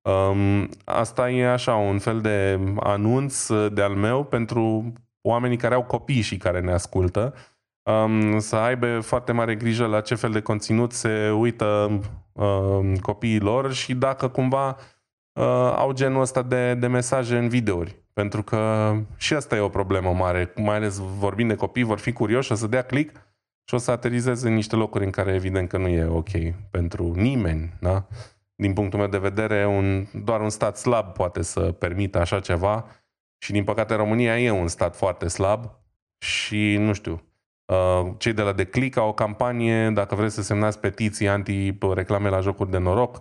Um, 0.03 0.69
asta 0.85 1.31
e 1.31 1.51
așa 1.51 1.75
un 1.75 1.99
fel 1.99 2.21
de 2.21 2.61
anunț 2.81 3.47
de 3.73 3.83
al 3.83 3.95
meu 3.95 4.25
pentru 4.25 4.93
oamenii 5.21 5.57
care 5.57 5.75
au 5.75 5.85
copii 5.85 6.21
și 6.21 6.37
care 6.37 6.61
ne 6.61 6.73
ascultă. 6.73 7.35
um, 7.83 8.39
să 8.39 8.57
aibă 8.57 9.01
foarte 9.01 9.33
mare 9.33 9.55
grijă 9.55 9.87
la 9.87 10.01
ce 10.01 10.15
fel 10.15 10.31
de 10.31 10.41
conținut 10.41 10.93
se 10.93 11.31
uită 11.31 12.01
um, 12.33 12.97
copiii 12.97 13.41
lor 13.41 13.73
și 13.73 13.95
dacă 13.95 14.29
cumva 14.29 14.69
uh, 14.69 15.45
au 15.77 15.93
genul 15.93 16.21
ăsta 16.21 16.43
de, 16.43 16.75
de 16.75 16.87
mesaje 16.87 17.37
în 17.37 17.49
videouri. 17.49 18.03
Pentru 18.19 18.43
că 18.43 18.93
și 19.17 19.35
asta 19.35 19.57
e 19.57 19.61
o 19.61 19.69
problemă 19.69 20.13
mare, 20.13 20.53
mai 20.57 20.77
ales 20.77 20.97
vorbind 20.97 21.49
de 21.49 21.55
copii, 21.55 21.83
vor 21.83 21.99
fi 21.99 22.13
curioși, 22.13 22.53
o 22.53 22.55
să 22.55 22.67
dea 22.67 22.83
click 22.83 23.17
și 23.65 23.75
o 23.75 23.79
să 23.79 23.91
aterizeze 23.91 24.49
în 24.49 24.55
niște 24.55 24.77
locuri 24.77 25.05
în 25.05 25.11
care 25.11 25.35
evident 25.35 25.69
că 25.69 25.79
nu 25.79 25.89
e 25.89 26.05
ok 26.05 26.29
pentru 26.71 27.13
nimeni. 27.17 27.73
Da? 27.81 28.07
Din 28.55 28.73
punctul 28.73 28.99
meu 28.99 29.09
de 29.09 29.19
vedere, 29.19 29.67
un, 29.67 30.07
doar 30.25 30.41
un 30.41 30.51
stat 30.51 30.77
slab 30.77 31.13
poate 31.13 31.43
să 31.43 31.61
permită 31.61 32.19
așa 32.19 32.41
ceva 32.41 32.87
și 33.39 33.53
din 33.53 33.65
păcate 33.65 33.95
România 33.95 34.41
e 34.41 34.51
un 34.51 34.69
stat 34.69 34.97
foarte 34.97 35.29
slab 35.29 35.71
și 36.19 36.77
nu 36.77 36.93
știu, 36.93 37.23
uh, 37.65 38.13
cei 38.17 38.33
de 38.33 38.43
la 38.43 38.53
Declic 38.53 38.97
au 38.97 39.09
o 39.09 39.15
campanie, 39.15 39.91
dacă 39.91 40.15
vreți 40.15 40.35
să 40.35 40.43
semnați 40.43 40.81
petiții 40.81 41.29
anti-reclame 41.29 42.29
la 42.29 42.41
jocuri 42.41 42.71
de 42.71 42.79
noroc, 42.79 43.21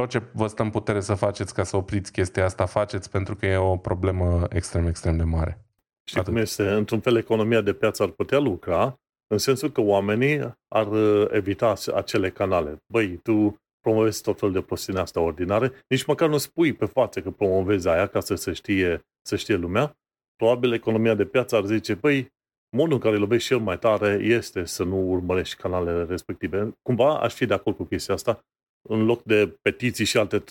tot 0.00 0.08
ce 0.08 0.22
vă 0.32 0.46
stă 0.46 0.62
în 0.62 0.70
putere 0.70 1.00
să 1.00 1.14
faceți 1.14 1.54
ca 1.54 1.64
să 1.64 1.76
opriți 1.76 2.12
chestia 2.12 2.44
asta, 2.44 2.66
faceți 2.66 3.10
pentru 3.10 3.36
că 3.36 3.46
e 3.46 3.56
o 3.56 3.76
problemă 3.76 4.46
extrem, 4.50 4.86
extrem 4.86 5.16
de 5.16 5.22
mare. 5.22 5.64
Știi 6.04 6.20
Atât. 6.20 6.32
cum 6.32 6.42
este? 6.42 6.68
Într-un 6.68 7.00
fel, 7.00 7.16
economia 7.16 7.60
de 7.60 7.72
piață 7.72 8.02
ar 8.02 8.08
putea 8.08 8.38
lucra, 8.38 9.00
în 9.26 9.38
sensul 9.38 9.70
că 9.70 9.80
oamenii 9.80 10.54
ar 10.68 10.86
uh, 10.86 11.28
evita 11.30 11.74
acele 11.94 12.30
canale. 12.30 12.76
Băi, 12.92 13.16
tu 13.16 13.56
promovezi 13.80 14.22
tot 14.22 14.38
felul 14.38 14.54
de 14.54 14.60
prostine 14.60 14.98
asta 14.98 15.20
ordinare, 15.20 15.72
nici 15.88 16.04
măcar 16.04 16.28
nu 16.28 16.36
spui 16.36 16.72
pe 16.72 16.84
față 16.84 17.20
că 17.20 17.30
promovezi 17.30 17.88
aia 17.88 18.06
ca 18.06 18.20
să 18.20 18.34
se 18.34 18.52
știe, 18.52 19.00
să 19.26 19.36
știe 19.36 19.54
lumea. 19.54 19.96
Probabil 20.36 20.72
economia 20.72 21.14
de 21.14 21.24
piață 21.24 21.56
ar 21.56 21.64
zice, 21.64 21.94
băi, 21.94 22.32
modul 22.76 22.94
în 22.94 23.00
care 23.00 23.14
îl 23.14 23.20
iubești 23.20 23.48
cel 23.48 23.58
mai 23.58 23.78
tare 23.78 24.18
este 24.22 24.64
să 24.64 24.84
nu 24.84 25.10
urmărești 25.10 25.56
canalele 25.56 26.04
respective. 26.04 26.78
Cumva 26.82 27.18
aș 27.20 27.34
fi 27.34 27.46
de 27.46 27.54
acord 27.54 27.76
cu 27.76 27.84
chestia 27.84 28.14
asta, 28.14 28.40
în 28.82 29.04
loc 29.04 29.22
de 29.22 29.58
petiții 29.62 30.04
și 30.04 30.18
alte 30.18 30.44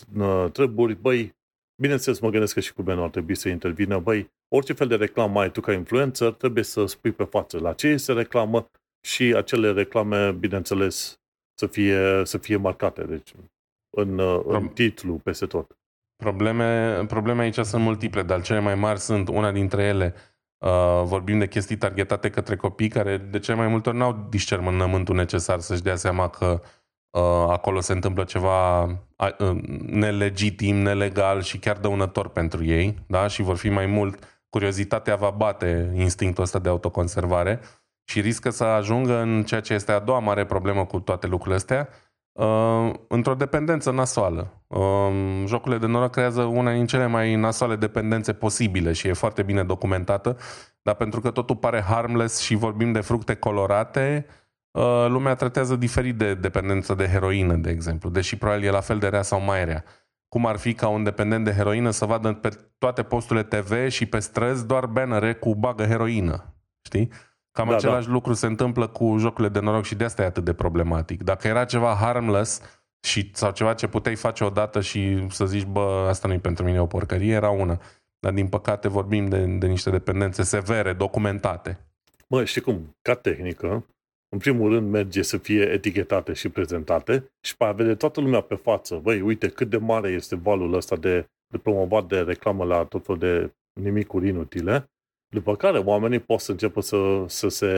treburi, 0.52 0.94
băi, 0.94 1.36
bineînțeles 1.80 2.18
mă 2.18 2.30
gândesc 2.30 2.54
că 2.54 2.60
și 2.60 2.72
guvernul 2.72 3.04
ar 3.04 3.10
trebui 3.10 3.34
să 3.34 3.48
intervină, 3.48 3.98
băi, 3.98 4.30
orice 4.48 4.72
fel 4.72 4.86
de 4.86 4.96
reclamă 4.96 5.40
ai 5.40 5.50
tu 5.50 5.60
ca 5.60 5.72
influencer, 5.72 6.32
trebuie 6.32 6.64
să 6.64 6.86
spui 6.86 7.12
pe 7.12 7.24
față 7.24 7.58
la 7.58 7.72
ce 7.72 7.96
se 7.96 8.12
reclamă 8.12 8.70
și 9.06 9.22
acele 9.22 9.72
reclame, 9.72 10.32
bineînțeles, 10.32 11.20
să 11.54 11.66
fie, 11.66 12.24
să 12.24 12.38
fie 12.38 12.56
marcate, 12.56 13.04
deci 13.04 13.32
în, 13.96 14.18
în 14.44 14.68
titlu, 14.68 15.14
peste 15.14 15.46
tot. 15.46 15.78
Probleme, 16.16 17.04
probleme 17.06 17.42
aici 17.42 17.58
sunt 17.58 17.82
multiple, 17.82 18.22
dar 18.22 18.42
cele 18.42 18.60
mai 18.60 18.74
mari 18.74 18.98
sunt 18.98 19.28
una 19.28 19.52
dintre 19.52 19.82
ele. 19.82 20.14
Uh, 20.58 21.02
vorbim 21.04 21.38
de 21.38 21.48
chestii 21.48 21.76
targetate 21.76 22.30
către 22.30 22.56
copii 22.56 22.88
care 22.88 23.16
de 23.16 23.38
cele 23.38 23.56
mai 23.56 23.68
multe 23.68 23.88
ori 23.88 23.98
n-au 23.98 24.26
discernământul 24.28 25.14
necesar 25.14 25.60
să-și 25.60 25.82
dea 25.82 25.96
seama 25.96 26.28
că 26.28 26.60
uh, 26.62 26.68
acolo 27.48 27.80
se 27.80 27.92
întâmplă 27.92 28.24
ceva 28.24 28.82
uh, 28.82 29.60
nelegitim, 29.86 30.76
nelegal 30.76 31.42
și 31.42 31.58
chiar 31.58 31.76
dăunător 31.76 32.28
pentru 32.28 32.64
ei, 32.64 32.98
da? 33.06 33.26
Și 33.26 33.42
vor 33.42 33.56
fi 33.56 33.68
mai 33.68 33.86
mult, 33.86 34.42
curiozitatea 34.50 35.16
va 35.16 35.30
bate 35.30 35.92
instinctul 35.94 36.42
ăsta 36.42 36.58
de 36.58 36.68
autoconservare 36.68 37.60
și 38.04 38.20
riscă 38.20 38.50
să 38.50 38.64
ajungă 38.64 39.18
în 39.18 39.42
ceea 39.42 39.60
ce 39.60 39.74
este 39.74 39.92
a 39.92 39.98
doua 39.98 40.18
mare 40.18 40.44
problemă 40.44 40.84
cu 40.84 41.00
toate 41.00 41.26
lucrurile 41.26 41.56
astea, 41.56 41.88
uh, 42.32 42.92
într-o 43.08 43.34
dependență 43.34 43.90
nasoală. 43.90 44.64
Uh, 44.66 45.10
jocurile 45.46 45.80
de 45.80 45.86
noroc 45.86 46.10
creează 46.10 46.42
una 46.42 46.72
din 46.72 46.86
cele 46.86 47.06
mai 47.06 47.34
nasoale 47.34 47.76
dependențe 47.76 48.32
posibile 48.32 48.92
și 48.92 49.08
e 49.08 49.12
foarte 49.12 49.42
bine 49.42 49.64
documentată, 49.64 50.36
dar 50.82 50.94
pentru 50.94 51.20
că 51.20 51.30
totul 51.30 51.56
pare 51.56 51.80
harmless 51.80 52.40
și 52.40 52.54
vorbim 52.54 52.92
de 52.92 53.00
fructe 53.00 53.34
colorate, 53.34 54.26
uh, 54.26 54.47
lumea 55.08 55.34
tratează 55.34 55.76
diferit 55.76 56.16
de 56.16 56.34
dependență 56.34 56.94
de 56.94 57.08
heroină, 57.08 57.54
de 57.54 57.70
exemplu, 57.70 58.10
deși 58.10 58.36
probabil 58.36 58.64
e 58.64 58.70
la 58.70 58.80
fel 58.80 58.98
de 58.98 59.08
rea 59.08 59.22
sau 59.22 59.40
mai 59.40 59.64
rea. 59.64 59.84
Cum 60.28 60.46
ar 60.46 60.56
fi 60.56 60.74
ca 60.74 60.88
un 60.88 61.02
dependent 61.02 61.44
de 61.44 61.52
heroină 61.52 61.90
să 61.90 62.04
vadă 62.04 62.32
pe 62.32 62.48
toate 62.78 63.02
posturile 63.02 63.44
TV 63.44 63.88
și 63.88 64.06
pe 64.06 64.18
străzi 64.18 64.66
doar 64.66 64.86
bannere 64.86 65.34
cu 65.34 65.54
bagă 65.54 65.84
heroină. 65.84 66.54
Știi? 66.82 67.10
Cam 67.52 67.68
da, 67.68 67.74
același 67.74 68.06
da. 68.06 68.12
lucru 68.12 68.32
se 68.32 68.46
întâmplă 68.46 68.86
cu 68.86 69.16
jocurile 69.18 69.52
de 69.52 69.60
noroc 69.60 69.84
și 69.84 69.94
de 69.94 70.04
asta 70.04 70.22
e 70.22 70.26
atât 70.26 70.44
de 70.44 70.52
problematic. 70.52 71.22
Dacă 71.22 71.48
era 71.48 71.64
ceva 71.64 71.94
harmless 71.94 72.60
și, 73.00 73.30
sau 73.34 73.50
ceva 73.50 73.74
ce 73.74 73.86
puteai 73.86 74.14
face 74.14 74.44
odată 74.44 74.80
și 74.80 75.26
să 75.30 75.46
zici, 75.46 75.64
bă, 75.64 76.06
asta 76.08 76.28
nu-i 76.28 76.38
pentru 76.38 76.64
mine 76.64 76.80
o 76.80 76.86
porcărie, 76.86 77.34
era 77.34 77.50
una. 77.50 77.80
Dar 78.18 78.32
din 78.32 78.48
păcate 78.48 78.88
vorbim 78.88 79.26
de, 79.26 79.44
de 79.44 79.66
niște 79.66 79.90
dependențe 79.90 80.42
severe, 80.42 80.92
documentate. 80.92 81.78
Mă, 82.28 82.44
știi 82.44 82.60
cum? 82.60 82.96
Ca 83.02 83.14
tehnică, 83.14 83.86
în 84.28 84.38
primul 84.38 84.72
rând 84.72 84.90
merge 84.90 85.22
să 85.22 85.38
fie 85.38 85.62
etichetate 85.62 86.32
și 86.32 86.48
prezentate 86.48 87.32
și 87.40 87.56
pe 87.56 87.64
a 87.64 87.72
vede 87.72 87.94
toată 87.94 88.20
lumea 88.20 88.40
pe 88.40 88.54
față. 88.54 88.96
Băi, 88.96 89.20
uite 89.20 89.48
cât 89.48 89.70
de 89.70 89.76
mare 89.76 90.08
este 90.10 90.36
valul 90.36 90.74
ăsta 90.74 90.96
de, 90.96 91.28
de 91.46 91.58
promovat 91.58 92.06
de 92.06 92.20
reclamă 92.20 92.64
la 92.64 92.84
tot 92.84 93.04
felul 93.04 93.20
de 93.20 93.52
nimicuri 93.80 94.28
inutile 94.28 94.90
după 95.28 95.56
care 95.56 95.78
oamenii 95.78 96.18
pot 96.18 96.40
să 96.40 96.50
înceapă 96.50 96.80
să, 96.80 97.24
să 97.26 97.48
se 97.48 97.72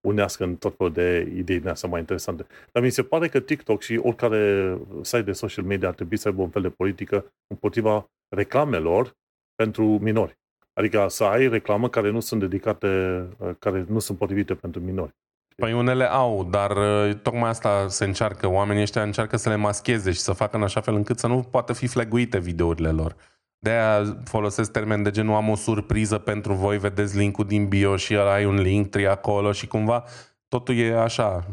unească 0.00 0.44
în 0.44 0.56
tot 0.56 0.76
felul 0.76 0.92
de 0.92 1.32
idei 1.34 1.60
din 1.60 1.68
astea 1.68 1.88
mai 1.88 2.00
interesante. 2.00 2.46
Dar 2.72 2.82
mi 2.82 2.90
se 2.90 3.02
pare 3.02 3.28
că 3.28 3.40
TikTok 3.40 3.82
și 3.82 4.00
oricare 4.02 4.76
site 5.02 5.22
de 5.22 5.32
social 5.32 5.64
media 5.64 5.88
ar 5.88 5.94
trebui 5.94 6.16
să 6.16 6.28
aibă 6.28 6.42
un 6.42 6.50
fel 6.50 6.62
de 6.62 6.70
politică 6.70 7.32
împotriva 7.46 8.10
reclamelor 8.28 9.16
pentru 9.54 9.84
minori. 9.84 10.38
Adică 10.72 11.06
să 11.08 11.24
ai 11.24 11.48
reclamă 11.48 11.88
care 11.88 12.10
nu 12.10 12.20
sunt 12.20 12.40
dedicate, 12.40 13.28
care 13.58 13.84
nu 13.88 13.98
sunt 13.98 14.18
potrivite 14.18 14.54
pentru 14.54 14.80
minori. 14.80 15.14
Păi 15.56 15.72
unele 15.72 16.04
au, 16.04 16.44
dar 16.50 16.70
uh, 16.70 17.14
tocmai 17.22 17.48
asta 17.48 17.86
se 17.88 18.04
încearcă. 18.04 18.46
Oamenii 18.48 18.82
ăștia 18.82 19.02
încearcă 19.02 19.36
să 19.36 19.48
le 19.48 19.56
mascheze 19.56 20.12
și 20.12 20.20
să 20.20 20.32
facă 20.32 20.56
în 20.56 20.62
așa 20.62 20.80
fel 20.80 20.94
încât 20.94 21.18
să 21.18 21.26
nu 21.26 21.42
poată 21.50 21.72
fi 21.72 21.86
fleguite 21.86 22.38
videourile 22.38 22.90
lor. 22.90 23.16
De-aia 23.58 24.20
folosesc 24.24 24.72
termen 24.72 25.02
de 25.02 25.10
genul 25.10 25.34
am 25.34 25.48
o 25.48 25.54
surpriză 25.54 26.18
pentru 26.18 26.52
voi, 26.52 26.78
vedeți 26.78 27.16
linkul 27.16 27.44
din 27.44 27.68
bio 27.68 27.96
și 27.96 28.16
ai 28.16 28.44
un 28.44 28.60
link, 28.60 28.90
tri 28.90 29.06
acolo 29.06 29.52
și 29.52 29.66
cumva 29.66 30.04
totul 30.48 30.78
e 30.78 31.00
așa, 31.00 31.46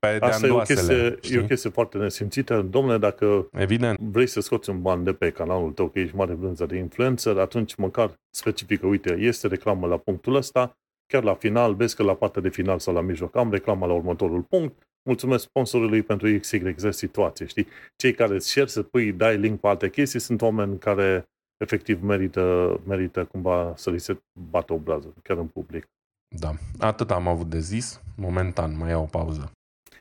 pe 0.00 0.18
Asta 0.20 0.46
e 0.46 0.50
o, 0.50 0.58
chestie, 0.58 1.18
e 1.22 1.38
o 1.38 1.44
chestie 1.44 1.70
foarte 1.70 1.98
nesimțită. 1.98 2.66
Domnule, 2.70 2.98
dacă 2.98 3.48
Evident. 3.52 3.98
vrei 3.98 4.26
să 4.26 4.40
scoți 4.40 4.70
un 4.70 4.82
ban 4.82 5.04
de 5.04 5.12
pe 5.12 5.30
canalul 5.30 5.72
tău, 5.72 5.88
că 5.88 5.98
ești 5.98 6.16
mare 6.16 6.34
vânză 6.34 6.66
de 6.66 6.76
influencer, 6.76 7.38
atunci 7.38 7.74
măcar 7.74 8.14
specifică, 8.30 8.86
uite, 8.86 9.16
este 9.18 9.46
reclamă 9.46 9.86
la 9.86 9.96
punctul 9.96 10.34
ăsta, 10.34 10.78
chiar 11.10 11.22
la 11.22 11.34
final, 11.34 11.74
vezi 11.74 11.96
că 11.96 12.02
la 12.02 12.14
partea 12.14 12.42
de 12.42 12.48
final 12.48 12.78
sau 12.78 12.94
la 12.94 13.00
mijloc 13.00 13.36
am 13.36 13.50
reclamă 13.50 13.86
la 13.86 13.92
următorul 13.92 14.42
punct, 14.42 14.82
mulțumesc 15.08 15.44
sponsorului 15.44 16.02
pentru 16.02 16.38
XYZ 16.38 16.94
situație, 16.96 17.46
știi? 17.46 17.66
Cei 17.96 18.14
care 18.14 18.34
îți 18.34 18.50
cer 18.50 18.68
să 18.68 18.82
pui, 18.82 19.12
dai 19.12 19.38
link 19.38 19.60
pe 19.60 19.68
alte 19.68 19.90
chestii, 19.90 20.20
sunt 20.20 20.42
oameni 20.42 20.78
care 20.78 21.28
efectiv 21.56 22.02
merită, 22.02 22.80
merită 22.86 23.24
cumva 23.24 23.72
să 23.76 23.90
li 23.90 24.00
se 24.00 24.22
bată 24.50 24.72
obrazul, 24.72 25.14
chiar 25.22 25.36
în 25.36 25.46
public. 25.46 25.86
Da, 26.38 26.52
atât 26.78 27.10
am 27.10 27.28
avut 27.28 27.46
de 27.46 27.58
zis. 27.58 28.00
Momentan, 28.16 28.76
mai 28.76 28.88
iau 28.90 29.02
o 29.02 29.06
pauză. 29.06 29.52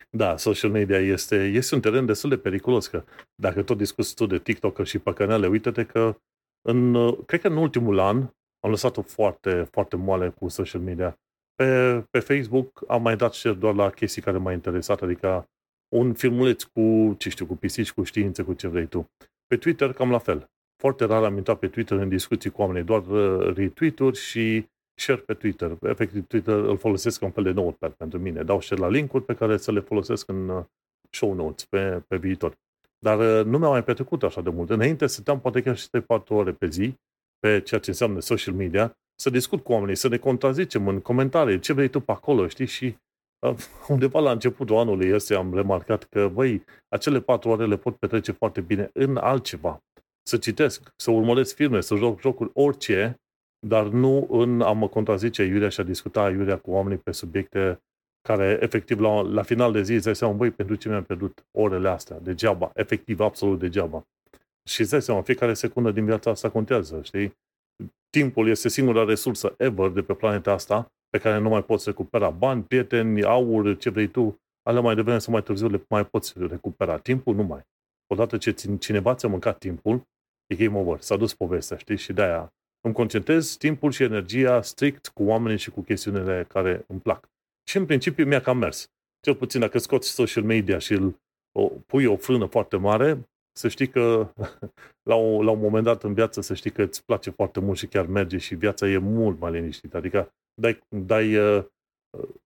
Da, 0.10 0.38
social 0.38 0.72
media 0.72 1.00
este, 1.00 1.36
este 1.36 1.76
un 1.76 1.82
teren 1.82 2.06
destul 2.06 2.30
de 2.30 2.38
periculos, 2.38 2.88
că 2.88 3.04
dacă 3.36 3.64
tot 3.64 3.78
discuți 3.78 4.16
tu 4.16 4.26
de 4.26 4.40
TikTok 4.40 4.84
și 4.84 5.00
păcănele, 5.00 5.48
uite-te 5.48 5.84
că 5.84 6.16
în, 6.62 7.12
cred 7.26 7.42
că 7.42 7.48
în 7.48 7.58
ultimul 7.58 8.00
an 8.00 8.30
am 8.60 8.70
lăsat-o 8.70 9.02
foarte, 9.02 9.68
foarte 9.72 9.96
moale 9.96 10.30
cu 10.30 10.48
social 10.48 10.82
media. 10.82 11.20
Pe, 11.56 12.00
pe 12.10 12.20
Facebook 12.20 12.84
am 12.88 13.02
mai 13.02 13.16
dat 13.16 13.34
share 13.34 13.56
doar 13.56 13.76
la 13.76 13.90
chestii 13.90 14.22
care 14.22 14.38
m-au 14.38 14.54
interesat, 14.54 15.02
adică 15.02 15.50
un 15.96 16.14
filmuleț 16.14 16.64
cu, 16.64 17.16
ce 17.18 17.30
știu, 17.30 17.46
cu 17.46 17.56
pisici, 17.56 17.92
cu 17.92 18.04
științe, 18.04 18.44
cu 18.44 18.54
ce 18.54 18.68
vrei 18.68 18.86
tu. 18.86 19.12
Pe 19.48 19.58
Twitter 19.58 19.94
cam 19.94 20.12
la 20.12 20.18
fel. 20.18 20.50
Foarte 20.78 21.06
rar 21.06 21.24
am 21.24 21.38
intrat 21.38 21.60
pe 21.60 21.68
Twitter 21.68 21.98
în 21.98 22.10
discuții 22.10 22.50
cu 22.50 22.62
oamenii, 22.62 22.84
doar 22.84 23.08
uh, 23.08 23.56
retweet-uri 23.56 24.18
și 24.18 24.68
share 25.00 25.20
pe 25.20 25.34
Twitter. 25.34 25.78
Efectiv, 25.82 26.28
Twitter 26.28 26.56
îl 26.56 26.78
folosesc 26.78 27.20
ca 27.20 27.26
un 27.26 27.32
fel 27.32 27.44
de 27.44 27.52
notepad 27.52 27.92
pentru 27.92 28.20
mine. 28.20 28.44
Dau 28.44 28.62
share 28.62 28.82
la 28.82 28.90
linkuri 28.90 29.26
pe 29.26 29.36
care 29.36 29.58
să 29.58 29.72
le 29.72 29.80
folosesc 29.80 30.30
în 30.30 30.50
uh, 30.50 30.64
show 31.10 31.34
notes 31.34 31.66
pe, 31.66 32.04
pe 32.08 32.18
viitor. 32.18 32.58
Dar 33.00 33.20
uh, 33.20 33.46
nu 33.46 33.58
mi-a 33.58 33.70
mai 33.70 33.84
petrecut 33.84 34.24
așa 34.24 34.42
de 34.42 34.50
mult. 34.50 34.70
Înainte 34.70 35.06
stăteam 35.06 35.40
poate 35.40 35.62
chiar 35.62 35.78
și 35.78 35.88
3-4 35.88 36.28
ore 36.28 36.52
pe 36.52 36.68
zi 36.68 36.94
pe 37.40 37.62
ceea 37.62 37.80
ce 37.80 37.90
înseamnă 37.90 38.20
social 38.20 38.54
media, 38.54 38.98
să 39.16 39.30
discut 39.30 39.64
cu 39.64 39.72
oamenii, 39.72 39.96
să 39.96 40.08
ne 40.08 40.18
contrazicem 40.18 40.88
în 40.88 41.00
comentarii, 41.00 41.60
ce 41.60 41.74
vrei 41.74 41.88
tu 41.88 42.00
pe 42.00 42.12
acolo, 42.12 42.48
știi? 42.48 42.66
Și 42.66 42.98
undeva 43.88 44.20
la 44.20 44.32
începutul 44.32 44.78
anului 44.78 45.14
ăsta 45.14 45.38
am 45.38 45.54
remarcat 45.54 46.04
că, 46.04 46.28
băi, 46.28 46.64
acele 46.88 47.22
patru 47.22 47.50
ore 47.50 47.66
le 47.66 47.78
pot 47.78 47.96
petrece 47.96 48.32
foarte 48.32 48.62
bine 48.62 48.90
în 48.94 49.18
altceva 49.18 49.84
să 50.30 50.38
citesc, 50.38 50.94
să 50.96 51.12
urmăresc 51.12 51.56
filme, 51.56 51.82
să 51.82 51.96
joc 51.96 52.20
jocuri, 52.20 52.52
orice, 52.54 53.16
dar 53.68 53.88
nu 53.88 54.28
în 54.30 54.62
a 54.62 54.72
mă 54.72 54.88
contrazice 54.88 55.44
Iurea 55.44 55.70
și 55.70 55.80
a 55.80 55.84
discuta 55.84 56.30
Iurea 56.30 56.58
cu 56.58 56.72
oamenii 56.72 56.98
pe 56.98 57.12
subiecte 57.12 57.80
care, 58.22 58.58
efectiv, 58.62 59.00
la, 59.00 59.22
la 59.22 59.42
final 59.42 59.72
de 59.72 59.82
zi 59.82 59.94
îți 59.94 60.04
dai 60.04 60.16
seama, 60.16 60.34
băi, 60.34 60.52
pentru 60.52 60.76
ce 60.76 60.90
mi-am 60.90 61.04
pierdut 61.04 61.46
orele 61.58 61.90
astea, 61.90 62.20
degeaba, 62.20 62.72
efectiv, 62.74 63.20
absolut 63.20 63.60
degeaba. 63.60 64.04
Și 64.68 64.82
îți 64.82 64.90
dai 64.90 65.02
seama, 65.02 65.22
fiecare 65.22 65.54
secundă 65.54 65.92
din 65.92 66.06
viața 66.06 66.30
asta 66.30 66.50
contează, 66.50 67.02
știi? 67.04 67.38
Timpul 68.10 68.48
este 68.48 68.70
singura 68.70 69.04
resursă 69.04 69.54
ever 69.58 69.90
de 69.90 70.02
pe 70.02 70.14
planeta 70.14 70.52
asta 70.52 70.92
pe 71.10 71.18
care 71.18 71.38
nu 71.38 71.50
mai 71.50 71.64
poți 71.64 71.86
recupera 71.86 72.30
bani, 72.30 72.64
prieteni, 72.64 73.24
aur, 73.24 73.78
ce 73.78 73.90
vrei 73.90 74.08
tu, 74.08 74.40
alea 74.62 74.82
mai 74.82 74.96
devreme 74.96 75.20
sau 75.20 75.34
mai 75.34 75.44
târziu 75.44 75.68
le 75.68 75.86
mai 75.90 76.06
poți 76.06 76.34
recupera. 76.38 76.98
Timpul 76.98 77.36
nu 77.36 77.44
mai. 77.44 77.62
Odată 78.08 78.38
ce 78.38 78.78
cineva 78.80 79.16
ți-a 79.16 79.30
mâncat 79.30 79.58
timpul, 79.58 80.04
e 80.46 80.56
game 80.56 80.78
over. 80.78 81.00
S-a 81.00 81.18
dus 81.18 81.34
povestea, 81.34 81.78
știi? 81.78 81.98
Și 81.98 82.14
de-aia 82.14 82.54
îmi 82.82 82.94
concentrez 82.94 83.56
timpul 83.56 83.92
și 83.92 84.04
energia 84.04 84.62
strict 84.62 85.08
cu 85.08 85.24
oamenii 85.24 85.58
și 85.58 85.70
cu 85.72 85.82
chestiunile 85.82 86.46
care 86.48 86.84
îmi 86.88 87.00
plac. 87.00 87.30
Și 87.70 87.78
în 87.78 87.86
principiu 87.86 88.26
mi-a 88.26 88.42
cam 88.42 88.58
mers. 88.58 88.92
Cel 89.20 89.36
puțin 89.36 89.60
dacă 89.60 89.78
scoți 89.78 90.10
social 90.10 90.44
media 90.44 90.78
și 90.78 90.94
îl 90.94 91.20
o, 91.52 91.68
pui 91.68 92.06
o 92.06 92.16
frână 92.16 92.46
foarte 92.46 92.78
mare, 92.78 93.30
să 93.60 93.68
știi 93.68 93.88
că 93.88 94.34
la, 95.10 95.16
o, 95.16 95.44
la 95.44 95.52
un 95.52 95.60
moment 95.60 95.84
dat 95.84 96.04
în 96.04 96.14
viață 96.14 96.42
să 96.42 96.54
știi 96.54 96.72
că 96.72 96.82
îți 96.82 97.06
place 97.06 97.30
foarte 97.30 97.60
mult 97.60 97.78
și 97.78 97.88
chiar 97.88 98.06
merge 98.06 98.38
și 98.38 98.56
viața 98.56 98.88
e 98.88 98.98
mult 98.98 99.40
mai 99.40 99.52
liniștită. 99.52 99.98
Adică 99.98 100.34
dai, 100.62 100.80
dai 101.06 101.36
uh, 101.36 101.66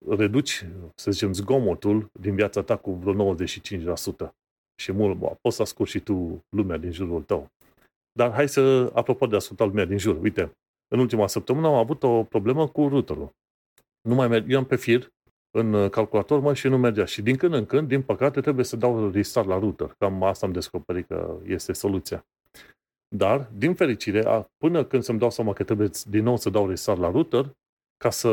reduci, 0.07 0.65
să 0.95 1.11
zicem, 1.11 1.33
zgomotul 1.33 2.09
din 2.19 2.35
viața 2.35 2.63
ta 2.63 2.77
cu 2.77 2.91
vreo 2.91 3.35
95% 3.35 4.29
și 4.81 4.91
mult, 4.91 5.17
bă, 5.17 5.35
poți 5.41 5.55
să 5.55 5.61
asculti 5.61 5.91
și 5.91 5.99
tu 5.99 6.43
lumea 6.49 6.77
din 6.77 6.91
jurul 6.91 7.21
tău. 7.21 7.47
Dar 8.11 8.31
hai 8.31 8.49
să, 8.49 8.91
apropo 8.93 9.27
de 9.27 9.35
asculta 9.35 9.65
lumea 9.65 9.85
din 9.85 9.97
jur, 9.97 10.21
uite, 10.21 10.51
în 10.87 10.99
ultima 10.99 11.27
săptămână 11.27 11.67
am 11.67 11.73
avut 11.73 12.03
o 12.03 12.23
problemă 12.23 12.67
cu 12.67 12.87
routerul. 12.87 13.29
Nu 14.01 14.15
mai 14.15 14.27
merg, 14.27 14.51
eu 14.51 14.57
am 14.57 14.65
pe 14.65 14.75
fir 14.75 15.11
în 15.55 15.89
calculator, 15.89 16.39
mă, 16.39 16.53
și 16.53 16.67
nu 16.67 16.77
mergea. 16.77 17.05
Și 17.05 17.21
din 17.21 17.35
când 17.35 17.53
în 17.53 17.65
când, 17.65 17.87
din 17.87 18.01
păcate, 18.01 18.41
trebuie 18.41 18.65
să 18.65 18.75
dau 18.75 19.09
restart 19.09 19.47
la 19.47 19.59
router. 19.59 19.95
Cam 19.97 20.23
asta 20.23 20.45
am 20.45 20.51
descoperit 20.51 21.07
că 21.07 21.37
este 21.45 21.73
soluția. 21.73 22.25
Dar, 23.15 23.49
din 23.57 23.73
fericire, 23.73 24.47
până 24.57 24.83
când 24.83 25.03
să-mi 25.03 25.19
dau 25.19 25.29
seama 25.29 25.53
că 25.53 25.63
trebuie 25.63 25.89
din 26.05 26.23
nou 26.23 26.37
să 26.37 26.49
dau 26.49 26.67
restart 26.67 26.99
la 26.99 27.11
router, 27.11 27.55
ca, 27.97 28.09
să, 28.09 28.31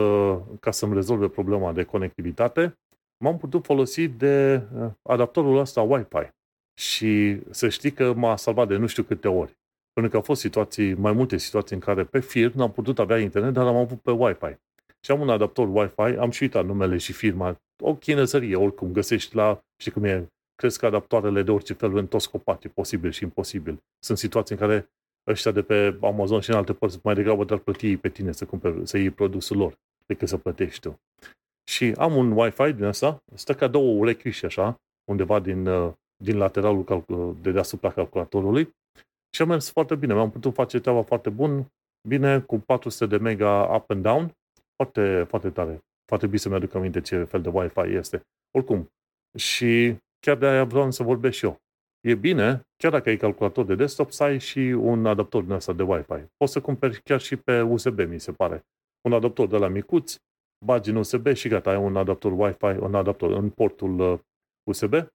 ca 0.61 0.71
să-mi 0.71 0.95
rezolve 0.95 1.29
problema 1.29 1.73
de 1.73 1.85
conectivitate, 1.85 2.79
m-am 3.25 3.39
putut 3.39 3.65
folosi 3.65 4.09
de 4.09 4.63
uh, 4.75 4.91
adaptorul 5.03 5.59
ăsta 5.59 5.83
Wi-Fi. 5.83 6.29
Și 6.75 7.41
să 7.51 7.69
știi 7.69 7.93
că 7.93 8.13
m-a 8.13 8.37
salvat 8.37 8.69
de 8.69 8.77
nu 8.77 8.87
știu 8.87 9.03
câte 9.03 9.29
ori. 9.29 9.59
Pentru 9.93 10.11
că 10.11 10.17
au 10.17 10.23
fost 10.23 10.41
situații, 10.41 10.95
mai 10.95 11.13
multe 11.13 11.37
situații 11.37 11.75
în 11.75 11.81
care 11.81 12.05
pe 12.05 12.21
fir 12.21 12.53
n-am 12.53 12.73
putut 12.73 12.99
avea 12.99 13.19
internet, 13.19 13.53
dar 13.53 13.67
am 13.67 13.77
avut 13.77 14.01
pe 14.01 14.11
Wi-Fi. 14.11 14.59
Și 15.05 15.11
am 15.11 15.21
un 15.21 15.29
adaptor 15.29 15.69
Wi-Fi, 15.69 16.19
am 16.19 16.31
și 16.31 16.43
uitat 16.43 16.65
numele 16.65 16.97
și 16.97 17.13
firma. 17.13 17.61
O 17.83 17.95
chinezărie, 17.95 18.57
oricum, 18.57 18.93
găsești 18.93 19.35
la, 19.35 19.61
știi 19.77 19.93
cum 19.93 20.05
e, 20.05 20.27
crezi 20.55 20.79
că 20.79 20.87
adaptoarele 20.87 21.43
de 21.43 21.51
orice 21.51 21.73
fel 21.73 21.97
în 21.97 22.07
toți 22.07 22.31
copaci, 22.31 22.69
posibil 22.69 23.11
și 23.11 23.23
imposibil. 23.23 23.83
Sunt 23.99 24.19
situații 24.19 24.55
în 24.55 24.61
care 24.61 24.91
ăștia 25.27 25.51
de 25.51 25.63
pe 25.63 25.99
Amazon 26.03 26.41
și 26.41 26.51
în 26.51 26.57
alte 26.57 26.73
părți 26.73 27.01
mai 27.03 27.15
degrabă 27.15 27.45
dar 27.45 27.59
plăti 27.59 27.97
pe 27.97 28.09
tine 28.09 28.33
să, 28.33 28.45
cumperi, 28.45 28.87
să 28.87 28.99
iei 28.99 29.11
produsul 29.11 29.57
lor 29.57 29.79
decât 30.07 30.29
să 30.29 30.37
plătești 30.37 30.81
tu. 30.81 31.01
Și 31.71 31.95
am 31.97 32.17
un 32.17 32.33
Wi-Fi 32.33 32.73
din 32.73 32.85
asta, 32.85 33.23
stă 33.35 33.55
ca 33.55 33.67
două 33.67 33.99
urechi 33.99 34.31
și 34.31 34.45
așa, 34.45 34.81
undeva 35.11 35.41
din, 35.41 35.67
uh, 35.67 35.93
din 36.25 36.37
lateralul 36.37 36.85
calcul- 36.85 37.37
de 37.43 37.51
deasupra 37.51 37.91
calculatorului 37.91 38.75
și 39.35 39.43
a 39.43 39.45
mers 39.45 39.71
foarte 39.71 39.95
bine. 39.95 40.15
Mi-am 40.15 40.31
putut 40.31 40.55
face 40.55 40.81
treaba 40.81 41.03
foarte 41.03 41.31
bun, 41.31 41.67
bine, 42.09 42.41
cu 42.41 42.59
400 42.59 43.07
de 43.07 43.17
mega 43.17 43.75
up 43.75 43.91
and 43.91 44.03
down, 44.03 44.37
foarte, 44.81 45.25
foarte 45.29 45.51
tare. 45.51 45.79
Foarte 46.07 46.27
bine 46.27 46.39
să-mi 46.39 46.55
aduc 46.55 46.75
aminte 46.75 47.01
ce 47.01 47.25
fel 47.25 47.43
de 47.43 47.49
Wi-Fi 47.49 47.95
este. 47.95 48.21
Oricum, 48.51 48.89
și 49.39 49.97
chiar 50.21 50.37
de 50.37 50.47
aia 50.47 50.65
vreau 50.65 50.91
să 50.91 51.03
vorbesc 51.03 51.37
și 51.37 51.45
eu. 51.45 51.57
E 52.01 52.15
bine, 52.15 52.63
chiar 52.77 52.91
dacă 52.91 53.09
ai 53.09 53.17
calculator 53.17 53.65
de 53.65 53.75
desktop, 53.75 54.11
să 54.11 54.23
ai 54.23 54.39
și 54.39 54.59
un 54.59 55.07
adaptor 55.07 55.43
din 55.43 55.53
ăsta 55.53 55.73
de 55.73 55.83
Wi-Fi. 55.83 56.25
Poți 56.37 56.53
să 56.53 56.61
cumperi 56.61 57.03
chiar 57.03 57.21
și 57.21 57.37
pe 57.37 57.61
USB, 57.61 57.99
mi 57.99 58.21
se 58.21 58.33
pare. 58.33 58.65
Un 59.09 59.13
adaptor 59.13 59.47
de 59.49 59.57
la 59.57 59.69
micuț, 59.69 60.17
bagi 60.65 60.91
în 60.91 60.97
USB 60.97 61.33
și 61.33 61.49
gata, 61.49 61.71
ai 61.71 61.77
un 61.77 61.97
adaptor 61.97 62.33
Wi-Fi, 62.33 62.79
un 62.79 62.95
adaptor 62.95 63.31
în 63.31 63.51
portul 63.51 64.25
USB 64.71 64.93
uh, 64.93 65.07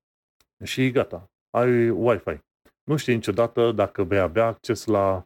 și 0.63 0.91
gata, 0.91 1.31
ai 1.49 1.89
Wi-Fi. 1.89 2.39
Nu 2.83 2.95
știi 2.95 3.13
niciodată 3.13 3.71
dacă 3.71 4.03
vei 4.03 4.19
avea 4.19 4.45
acces 4.45 4.85
la, 4.85 5.25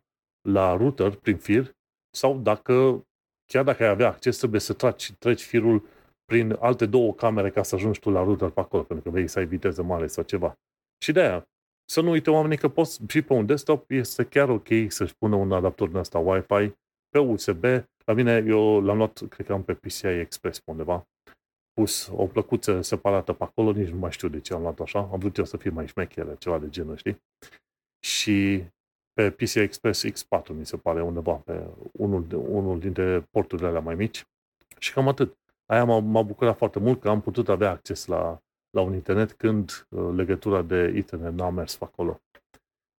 la 0.49 0.75
router 0.75 1.15
prin 1.15 1.37
fir 1.37 1.71
sau 2.15 2.37
dacă, 2.37 3.05
chiar 3.53 3.63
dacă 3.63 3.83
ai 3.83 3.89
avea 3.89 4.07
acces, 4.07 4.37
trebuie 4.37 4.59
să 4.59 4.73
treci, 4.73 5.11
treci 5.11 5.43
firul 5.43 5.87
prin 6.25 6.57
alte 6.59 6.85
două 6.85 7.13
camere 7.13 7.49
ca 7.49 7.63
să 7.63 7.75
ajungi 7.75 7.99
tu 7.99 8.09
la 8.09 8.23
router 8.23 8.49
pe 8.49 8.59
acolo, 8.59 8.83
pentru 8.83 9.09
că 9.09 9.15
vei 9.17 9.27
să 9.27 9.39
ai 9.39 9.45
viteză 9.45 9.83
mare 9.83 10.07
sau 10.07 10.23
ceva. 10.23 10.59
Și 11.03 11.11
de 11.11 11.19
aia, 11.21 11.47
să 11.85 12.01
nu 12.01 12.09
uite 12.09 12.29
oamenii 12.29 12.57
că 12.57 12.67
poți 12.67 12.99
și 13.07 13.21
pe 13.21 13.33
un 13.33 13.45
desktop 13.45 13.91
este 13.91 14.23
chiar 14.23 14.49
ok 14.49 14.67
să-și 14.87 15.15
pună 15.17 15.35
un 15.35 15.51
adaptor 15.51 15.87
din 15.87 15.97
asta 15.97 16.19
Wi-Fi 16.19 16.73
pe 17.09 17.19
USB. 17.19 17.63
La 18.05 18.13
mine, 18.13 18.43
eu 18.47 18.81
l-am 18.81 18.97
luat, 18.97 19.21
cred 19.29 19.45
că 19.45 19.53
am 19.53 19.63
pe 19.63 19.73
PCI 19.73 20.03
Express 20.03 20.59
pe 20.59 20.71
undeva, 20.71 21.07
pus 21.73 22.11
o 22.15 22.27
plăcuță 22.27 22.81
separată 22.81 23.33
pe 23.33 23.43
acolo, 23.43 23.71
nici 23.71 23.89
nu 23.89 23.97
mai 23.97 24.11
știu 24.11 24.27
de 24.27 24.39
ce 24.39 24.53
am 24.53 24.61
luat 24.61 24.79
așa, 24.79 24.99
am 24.99 25.19
vrut 25.19 25.37
eu 25.37 25.45
să 25.45 25.57
fie 25.57 25.69
mai 25.69 25.87
șmechere, 25.87 26.35
ceva 26.39 26.59
de 26.59 26.69
genul, 26.69 26.95
știi? 26.95 27.23
Și 27.99 28.63
pe 29.19 29.31
PCI 29.31 29.59
Express 29.59 30.05
X4, 30.05 30.47
mi 30.53 30.65
se 30.65 30.77
pare, 30.77 31.01
undeva, 31.01 31.33
pe 31.33 31.67
unul, 31.91 32.27
de, 32.27 32.35
unul 32.35 32.79
dintre 32.79 33.27
porturile 33.31 33.67
alea 33.67 33.79
mai 33.79 33.95
mici. 33.95 34.25
Și 34.77 34.93
cam 34.93 35.07
atât. 35.07 35.37
Aia 35.65 35.83
m-a, 35.85 35.99
m-a 35.99 36.21
bucurat 36.21 36.57
foarte 36.57 36.79
mult 36.79 36.99
că 36.99 37.09
am 37.09 37.21
putut 37.21 37.49
avea 37.49 37.69
acces 37.69 38.05
la, 38.05 38.41
la 38.69 38.81
un 38.81 38.93
internet 38.93 39.31
când 39.31 39.87
uh, 39.89 40.13
legătura 40.15 40.61
de 40.61 40.93
internet 40.95 41.33
n-a 41.33 41.49
mers 41.49 41.75
pe 41.75 41.83
acolo. 41.83 42.21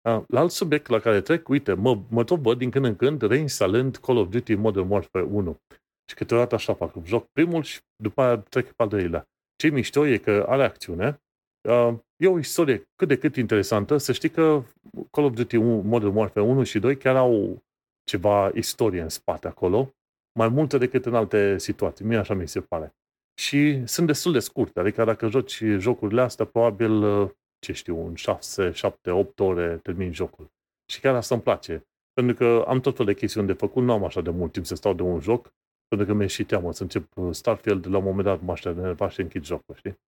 Uh, 0.09 0.23
la 0.29 0.41
alt 0.41 0.51
subiect 0.51 0.89
la 0.89 0.99
care 0.99 1.21
trec, 1.21 1.49
uite, 1.49 1.73
mă, 1.73 1.99
mă 2.09 2.25
tot 2.25 2.41
văd 2.41 2.59
din 2.59 2.71
când 2.71 2.85
în 2.85 2.97
când 2.97 3.23
reinstalând 3.23 3.97
Call 3.97 4.19
of 4.19 4.29
Duty 4.29 4.55
Modern 4.55 4.91
Warfare 4.91 5.25
1. 5.25 5.61
Și 6.09 6.15
câteodată 6.15 6.55
așa 6.55 6.75
fac. 6.75 6.95
Joc 7.05 7.27
primul 7.33 7.63
și 7.63 7.81
după 7.97 8.23
aia 8.23 8.37
trec 8.37 8.67
pe 8.67 8.83
al 8.83 8.89
doilea. 8.89 9.29
Ce 9.57 9.69
mișto 9.69 10.07
e 10.07 10.19
că 10.19 10.47
are 10.49 10.65
acțiune. 10.65 11.23
Uh, 11.69 11.95
e 12.17 12.29
o 12.29 12.39
istorie 12.39 12.89
cât 12.97 13.09
de 13.09 13.19
cât 13.19 13.37
interesantă. 13.37 13.97
Să 13.97 14.13
știi 14.13 14.29
că 14.29 14.63
Call 15.11 15.27
of 15.27 15.35
Duty 15.35 15.57
Modern 15.57 16.17
Warfare 16.17 16.47
1 16.47 16.63
și 16.63 16.79
2 16.79 16.97
chiar 16.97 17.17
au 17.17 17.63
ceva 18.05 18.51
istorie 18.55 19.01
în 19.01 19.09
spate 19.09 19.47
acolo. 19.47 19.95
Mai 20.39 20.49
multe 20.49 20.79
decât 20.79 21.07
în 21.07 21.15
alte 21.15 21.59
situații. 21.59 22.05
Mie 22.05 22.19
așa 22.19 22.35
mi 22.35 22.49
se 22.49 22.61
pare. 22.61 22.95
Și 23.41 23.87
sunt 23.87 24.07
destul 24.07 24.33
de 24.33 24.39
scurte. 24.39 24.81
Adică 24.81 25.05
dacă 25.05 25.29
joci 25.29 25.63
jocurile 25.65 26.21
astea, 26.21 26.45
probabil, 26.45 27.27
ce 27.59 27.73
știu, 27.73 28.07
în 28.07 28.15
6, 28.15 28.71
7, 28.71 29.11
8 29.11 29.41
ore 29.41 29.77
termin 29.83 30.13
jocul. 30.13 30.51
Și 30.93 31.01
chiar 31.01 31.15
asta 31.15 31.35
îmi 31.35 31.43
place. 31.43 31.85
Pentru 32.13 32.35
că 32.35 32.65
am 32.67 32.81
tot 32.81 32.97
fel 32.97 33.07
de 33.07 33.15
chestiuni 33.15 33.47
de 33.47 33.53
făcut, 33.53 33.83
nu 33.83 33.93
am 33.93 34.05
așa 34.05 34.21
de 34.21 34.31
mult 34.31 34.53
timp 34.53 34.67
să 34.67 34.75
stau 34.75 34.95
de 34.95 35.03
un 35.03 35.21
joc 35.21 35.53
pentru 35.91 36.07
că 36.07 36.13
mi-e 36.13 36.27
și 36.27 36.45
teamă 36.45 36.73
să 36.73 36.83
încep 36.83 37.17
uh, 37.17 37.35
Starfield, 37.35 37.87
la 37.87 37.97
un 37.99 38.05
moment 38.05 38.25
dat 38.25 38.41
mă 38.41 38.53
aștept 38.53 38.77
de 38.77 39.09
și 39.09 39.21
închid 39.21 39.45
jocul, 39.45 39.75
știi? 39.75 39.99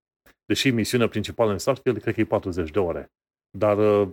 Deși 0.47 0.71
misiunea 0.71 1.09
principală 1.09 1.53
în 1.53 1.59
Starfield 1.59 2.01
cred 2.01 2.15
că 2.15 2.21
e 2.21 2.25
40 2.25 2.71
de 2.71 2.79
ore. 2.79 3.13
Dar 3.59 3.79
uh, 3.79 4.09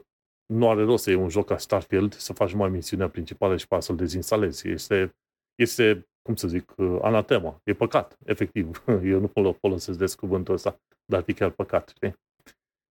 nu 0.54 0.70
are 0.70 0.84
rost 0.84 1.04
să 1.04 1.10
iei 1.10 1.20
un 1.20 1.30
joc 1.30 1.46
ca 1.46 1.58
Starfield, 1.58 2.14
să 2.14 2.34
faci 2.34 2.54
mai 2.54 2.70
misiunea 2.70 3.10
principală 3.10 3.58
și 3.58 3.68
pe 3.68 3.80
să-l 3.80 3.96
dezinstalezi. 3.96 4.68
Este, 4.68 5.16
este, 5.56 6.08
cum 6.22 6.36
să 6.36 6.48
zic, 6.48 6.74
uh, 6.78 7.00
anatema. 7.02 7.62
E 7.64 7.74
păcat, 7.74 8.18
efectiv. 8.26 8.84
Eu 9.04 9.20
nu 9.20 9.54
folosesc 9.60 9.98
des 9.98 10.16
cuvântul 10.16 10.54
ăsta, 10.54 10.80
dar 11.06 11.24
e 11.26 11.34
chiar 11.34 11.50
păcat, 11.50 11.90
știi? 11.96 12.14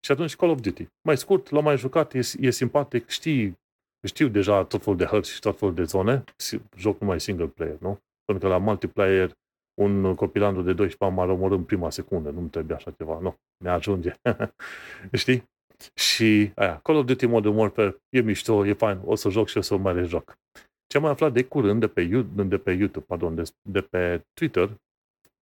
Și 0.04 0.12
atunci 0.12 0.36
Call 0.36 0.50
of 0.50 0.60
Duty. 0.60 0.86
Mai 1.02 1.16
scurt, 1.16 1.50
l-am 1.50 1.64
mai 1.64 1.76
jucat, 1.76 2.14
e, 2.14 2.20
e 2.40 2.50
simpatic, 2.50 3.08
știi, 3.08 3.58
știu 4.06 4.28
deja 4.28 4.64
tot 4.64 4.82
felul 4.82 4.98
de 4.98 5.04
hărți 5.04 5.32
și 5.32 5.40
tot 5.40 5.58
felul 5.58 5.74
de 5.74 5.82
zone, 5.82 6.24
joc 6.76 7.00
numai 7.00 7.20
single 7.20 7.46
player, 7.46 7.78
nu? 7.80 7.98
Pentru 8.24 8.48
că 8.48 8.54
la 8.54 8.58
multiplayer 8.58 9.32
un 9.74 10.14
copilandru 10.14 10.62
de 10.62 10.72
12 10.72 11.04
ani 11.04 11.14
m-a 11.14 11.24
rămurât 11.24 11.58
în 11.58 11.64
prima 11.64 11.90
secundă. 11.90 12.30
Nu-mi 12.30 12.48
trebuie 12.48 12.76
așa 12.76 12.90
ceva. 12.90 13.18
Nu, 13.20 13.36
ne 13.64 13.70
ajunge. 13.70 14.12
Știi? 15.12 15.52
Și 15.94 16.52
aia, 16.54 16.80
Call 16.82 16.98
of 16.98 17.04
Duty 17.04 17.26
Modern 17.26 17.56
Warfare 17.56 17.96
e 18.08 18.20
mișto, 18.20 18.66
e 18.66 18.72
fain, 18.72 19.00
o 19.04 19.14
să 19.14 19.28
joc 19.28 19.48
și 19.48 19.58
o 19.58 19.60
să 19.60 19.76
mai 19.76 19.94
rejoc. 19.94 20.38
Ce 20.86 20.96
am 20.96 21.02
mai 21.02 21.12
aflat 21.12 21.32
de 21.32 21.44
curând 21.44 21.80
de 21.80 21.88
pe, 21.88 22.04
de 22.34 22.58
pe 22.58 22.70
YouTube, 22.70 23.04
pardon, 23.08 23.34
de, 23.34 23.42
de 23.62 23.80
pe 23.80 24.24
Twitter, 24.32 24.70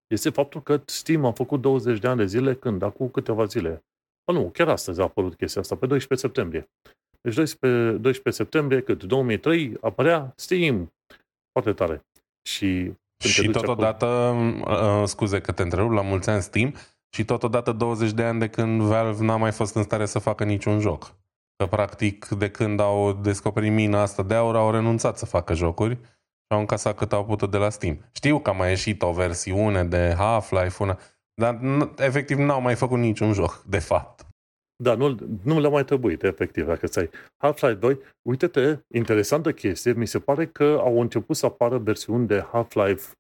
este 0.07 0.31
faptul 0.31 0.63
că 0.63 0.83
Steam 0.85 1.25
a 1.25 1.33
făcut 1.33 1.61
20 1.61 1.99
de 1.99 2.09
ani 2.09 2.19
de 2.19 2.27
zile 2.27 2.55
când? 2.55 2.83
Acum 2.83 3.09
câteva 3.09 3.45
zile. 3.45 3.85
Ba 4.25 4.39
nu, 4.39 4.51
chiar 4.51 4.69
astăzi 4.69 5.01
a 5.01 5.03
apărut 5.03 5.35
chestia 5.35 5.61
asta, 5.61 5.77
pe 5.77 5.87
12 5.87 6.27
septembrie. 6.27 6.71
Deci 7.21 7.35
12, 7.35 7.91
12 7.91 8.43
septembrie, 8.43 8.81
cât 8.81 9.05
2003, 9.05 9.77
apărea 9.81 10.33
Steam. 10.37 10.93
Foarte 11.53 11.73
tare. 11.73 12.05
Și, 12.49 12.93
și 13.29 13.49
totodată, 13.49 14.07
acolo... 14.65 15.01
Uh, 15.01 15.09
scuze 15.09 15.41
că 15.41 15.53
te 15.53 15.63
întrerup, 15.63 15.91
la 15.91 16.03
mulți 16.03 16.31
ani 16.31 16.43
Steam, 16.43 16.75
și 17.15 17.25
totodată 17.25 17.73
20 17.73 18.11
de 18.11 18.23
ani 18.23 18.39
de 18.39 18.49
când 18.49 18.81
Valve 18.81 19.25
n-a 19.25 19.37
mai 19.37 19.53
fost 19.53 19.75
în 19.75 19.83
stare 19.83 20.07
să 20.07 20.19
facă 20.19 20.45
niciun 20.45 20.81
joc. 20.81 21.15
Că 21.57 21.67
practic 21.67 22.29
de 22.29 22.51
când 22.51 22.81
au 22.81 23.13
descoperit 23.13 23.73
mina 23.73 24.01
asta 24.01 24.23
de 24.23 24.35
aur 24.35 24.57
au 24.57 24.71
renunțat 24.71 25.19
să 25.19 25.27
facă 25.27 25.55
jocuri 25.55 25.95
și 25.95 26.55
au 26.55 26.59
încasat 26.59 26.97
cât 26.97 27.13
au 27.13 27.25
putut 27.25 27.51
de 27.51 27.57
la 27.57 27.71
Steam. 27.71 27.99
Știu 28.13 28.39
că 28.39 28.51
a 28.51 28.53
mai 28.53 28.69
ieșit 28.69 29.03
o 29.03 29.13
versiune 29.13 29.85
de 29.85 30.15
Half-Life, 30.19 30.83
una, 30.83 30.99
dar 31.35 31.61
efectiv 31.97 32.39
n-au 32.39 32.61
mai 32.61 32.75
făcut 32.75 32.99
niciun 32.99 33.33
joc, 33.33 33.63
de 33.67 33.79
fapt. 33.79 34.27
Da, 34.83 34.95
nu, 34.95 35.17
nu 35.43 35.61
le-a 35.61 35.71
mai 35.71 35.85
trebuit, 35.85 36.23
efectiv, 36.23 36.67
dacă 36.67 36.87
ți-ai 36.87 37.11
Half-Life 37.37 37.75
2. 37.75 37.99
Uite-te, 38.23 38.79
interesantă 38.95 39.53
chestie, 39.53 39.93
mi 39.93 40.07
se 40.07 40.19
pare 40.19 40.47
că 40.47 40.79
au 40.81 41.01
început 41.01 41.37
să 41.37 41.47
apară 41.47 41.79
versiuni 41.79 42.27
de 42.27 42.41
Half-Life 42.41 43.13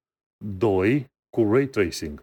2 0.45 1.07
cu 1.37 1.53
ray 1.53 1.67
tracing. 1.67 2.21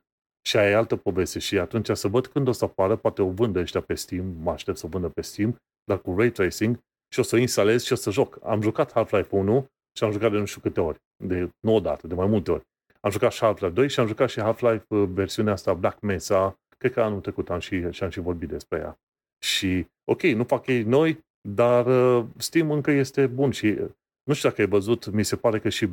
Și 0.48 0.58
aia 0.58 0.70
e 0.70 0.76
altă 0.76 0.96
poveste. 0.96 1.40
Și 1.40 1.60
atunci 1.60 1.90
să 1.94 2.08
văd 2.08 2.28
când 2.28 2.48
o 2.48 2.52
să 2.52 2.66
apară, 2.66 2.96
poate 2.96 3.22
o 3.22 3.30
vândă 3.30 3.60
ăștia 3.60 3.82
pe 3.82 3.94
Steam, 3.94 4.26
mă 4.26 4.52
aștept 4.52 4.78
să 4.78 4.86
o 4.86 4.90
vândă 4.90 5.10
pe 5.10 5.22
Steam, 5.22 5.56
dar 5.84 6.02
cu 6.02 6.16
ray 6.18 6.30
tracing 6.30 6.80
și 7.14 7.20
o 7.20 7.24
să 7.24 7.36
o 7.36 7.40
instalez 7.40 7.84
și 7.84 7.94
o 7.94 7.96
să 7.96 8.12
joc. 8.12 8.40
Am 8.44 8.62
jucat 8.62 8.92
Half-Life 8.92 9.36
1 9.36 9.66
și 9.98 10.04
am 10.04 10.12
jucat 10.12 10.32
de 10.32 10.38
nu 10.38 10.46
știu 10.46 10.62
câte 10.62 10.80
ori. 10.80 10.98
De, 11.24 11.50
nu 11.60 11.76
odată, 11.76 12.08
de 12.08 12.14
mai 12.14 12.28
multe 12.28 12.52
ori. 12.52 12.64
Am 13.00 13.12
jucat 13.12 13.32
și 13.32 13.40
Half-Life 13.40 13.74
2 13.74 13.90
și 13.90 14.00
am 14.00 14.08
jucat 14.08 14.30
și 14.30 14.42
Half-Life 14.42 14.86
uh, 14.88 15.10
versiunea 15.14 15.54
asta 15.54 15.74
Black 15.74 16.00
Mesa. 16.00 16.56
Cred 16.78 16.94
că 16.94 17.02
anul 17.02 17.20
trecut 17.20 17.50
am 17.50 17.60
și, 17.60 17.92
și 17.92 18.04
am 18.04 18.10
și 18.10 18.20
vorbit 18.20 18.50
despre 18.50 18.78
ea. 18.78 18.98
Și, 19.44 19.86
ok, 20.12 20.22
nu 20.22 20.44
fac 20.44 20.68
ei 20.68 20.84
noi, 20.84 21.20
dar 21.50 21.86
uh, 21.86 22.26
Steam 22.38 22.72
încă 22.72 22.92
este 22.92 23.28
bun 23.28 23.52
și 23.52 23.66
uh, 23.66 23.90
nu 24.24 24.34
știu 24.34 24.50
dacă 24.50 24.62
ai 24.62 24.68
văzut, 24.68 25.12
mi 25.12 25.24
se 25.24 25.36
pare 25.36 25.60
că 25.60 25.70
și 25.70 25.90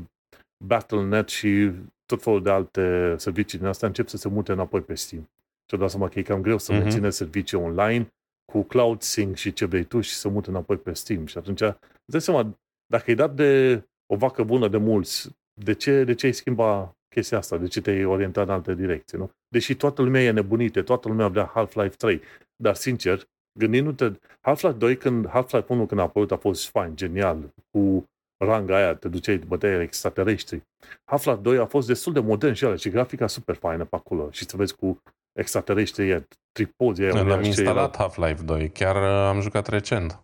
Battle.net 0.64 1.28
și 1.28 1.70
tot 2.06 2.22
felul 2.22 2.42
de 2.42 2.50
alte 2.50 3.14
servicii 3.18 3.58
din 3.58 3.66
astea 3.66 3.88
încep 3.88 4.08
să 4.08 4.16
se 4.16 4.28
mute 4.28 4.52
înapoi 4.52 4.80
pe 4.80 4.94
Steam. 4.94 5.22
Și 5.70 5.78
dau 5.78 5.88
seama 5.88 6.08
că 6.08 6.18
e 6.18 6.22
cam 6.22 6.42
greu 6.42 6.58
să 6.58 6.72
uh-huh. 6.72 6.78
menține 6.78 7.10
servicii 7.10 7.58
online 7.58 8.08
cu 8.52 8.62
Cloud 8.62 9.02
Sync 9.02 9.36
și 9.36 9.52
ce 9.52 9.64
vrei 9.64 9.84
tu 9.84 10.00
și 10.00 10.14
să 10.14 10.28
mute 10.28 10.50
înapoi 10.50 10.76
pe 10.76 10.92
Steam. 10.92 11.26
Și 11.26 11.38
atunci, 11.38 11.60
îți 11.60 11.78
dai 12.04 12.20
seama, 12.20 12.58
dacă 12.86 13.04
ai 13.06 13.14
dat 13.14 13.34
de 13.34 13.82
o 14.06 14.16
vacă 14.16 14.42
bună 14.42 14.68
de 14.68 14.76
mulți, 14.76 15.30
de 15.60 15.72
ce, 15.72 16.04
de 16.04 16.14
ce 16.14 16.26
ai 16.26 16.32
schimba 16.32 16.96
chestia 17.08 17.38
asta? 17.38 17.56
De 17.56 17.66
ce 17.66 17.80
te-ai 17.80 18.04
orientat 18.04 18.46
în 18.46 18.52
alte 18.52 18.74
direcții? 18.74 19.18
Nu? 19.18 19.30
Deși 19.48 19.74
toată 19.74 20.02
lumea 20.02 20.22
e 20.22 20.30
nebunită, 20.30 20.82
toată 20.82 21.08
lumea 21.08 21.28
vrea 21.28 21.52
Half-Life 21.54 21.96
3, 21.96 22.20
dar 22.56 22.74
sincer, 22.74 23.28
gândindu-te, 23.58 24.12
Half-Life 24.40 24.76
2, 24.76 24.96
când 24.96 25.28
Half-Life 25.28 25.72
1 25.72 25.86
când 25.86 26.00
a 26.00 26.02
apărut 26.02 26.32
a 26.32 26.36
fost 26.36 26.68
fain, 26.68 26.96
genial, 26.96 27.54
cu 27.70 28.04
ranga 28.44 28.76
aia, 28.76 28.94
te 28.94 29.08
duceai, 29.08 29.36
băteai 29.36 29.82
extraterestri. 29.82 30.62
Half-Life 31.04 31.40
2 31.40 31.58
a 31.58 31.66
fost 31.66 31.86
destul 31.86 32.12
de 32.12 32.20
modern 32.20 32.54
și 32.54 32.64
ale, 32.64 32.76
și 32.76 32.90
grafica 32.90 33.26
super 33.26 33.54
faină 33.54 33.84
pe 33.84 33.96
acolo. 33.96 34.30
Și 34.30 34.44
să 34.48 34.56
vezi 34.56 34.76
cu 34.76 35.02
extraterestri, 35.38 36.24
tripozi 36.52 37.02
aia. 37.02 37.34
Am 37.34 37.42
instalat 37.42 37.96
Half-Life 37.96 38.42
2, 38.42 38.70
chiar 38.70 38.96
uh, 38.96 39.28
am 39.28 39.40
jucat 39.40 39.66
recent. 39.68 40.20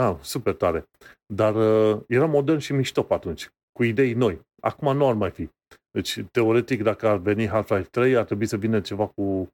Ah, 0.00 0.16
super 0.20 0.54
tare. 0.54 0.84
Dar 1.26 1.54
uh, 1.54 2.00
era 2.08 2.26
modern 2.26 2.58
și 2.58 2.72
mișto 2.72 3.02
pe 3.02 3.14
atunci, 3.14 3.48
cu 3.72 3.84
idei 3.84 4.12
noi. 4.12 4.40
Acum 4.62 4.96
nu 4.96 5.08
ar 5.08 5.14
mai 5.14 5.30
fi. 5.30 5.48
Deci, 5.90 6.24
teoretic, 6.30 6.82
dacă 6.82 7.08
ar 7.08 7.16
veni 7.16 7.48
Half-Life 7.48 7.88
3, 7.90 8.16
ar 8.16 8.24
trebui 8.24 8.46
să 8.46 8.56
vină 8.56 8.80
ceva 8.80 9.06
cu 9.06 9.48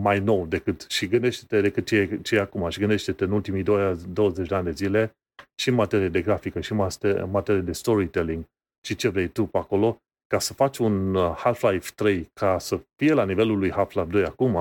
mai 0.00 0.18
nou 0.18 0.46
decât, 0.46 0.86
și 0.88 1.06
gândește-te 1.06 1.60
decât 1.60 1.86
ce 1.86 1.96
e, 1.96 2.18
ce 2.22 2.34
e 2.34 2.40
acum, 2.40 2.68
și 2.68 2.78
gândește-te 2.78 3.24
în 3.24 3.30
ultimii 3.30 3.62
20 3.62 4.48
de 4.48 4.54
ani 4.54 4.64
de 4.64 4.70
zile, 4.70 5.16
și 5.54 5.68
în 5.68 5.74
materie 5.74 6.08
de 6.08 6.22
grafică, 6.22 6.60
și 6.60 6.72
în 6.72 7.30
materie 7.30 7.60
de 7.60 7.72
storytelling, 7.72 8.44
și 8.86 8.96
ce 8.96 9.08
vrei 9.08 9.28
tu 9.28 9.46
pe 9.46 9.58
acolo, 9.58 9.98
ca 10.26 10.38
să 10.38 10.52
faci 10.52 10.78
un 10.78 11.14
uh, 11.14 11.34
Half-Life 11.36 11.92
3 11.94 12.30
ca 12.32 12.58
să 12.58 12.80
fie 12.96 13.12
la 13.12 13.24
nivelul 13.24 13.58
lui 13.58 13.70
Half-Life 13.70 14.10
2 14.10 14.24
acum, 14.24 14.56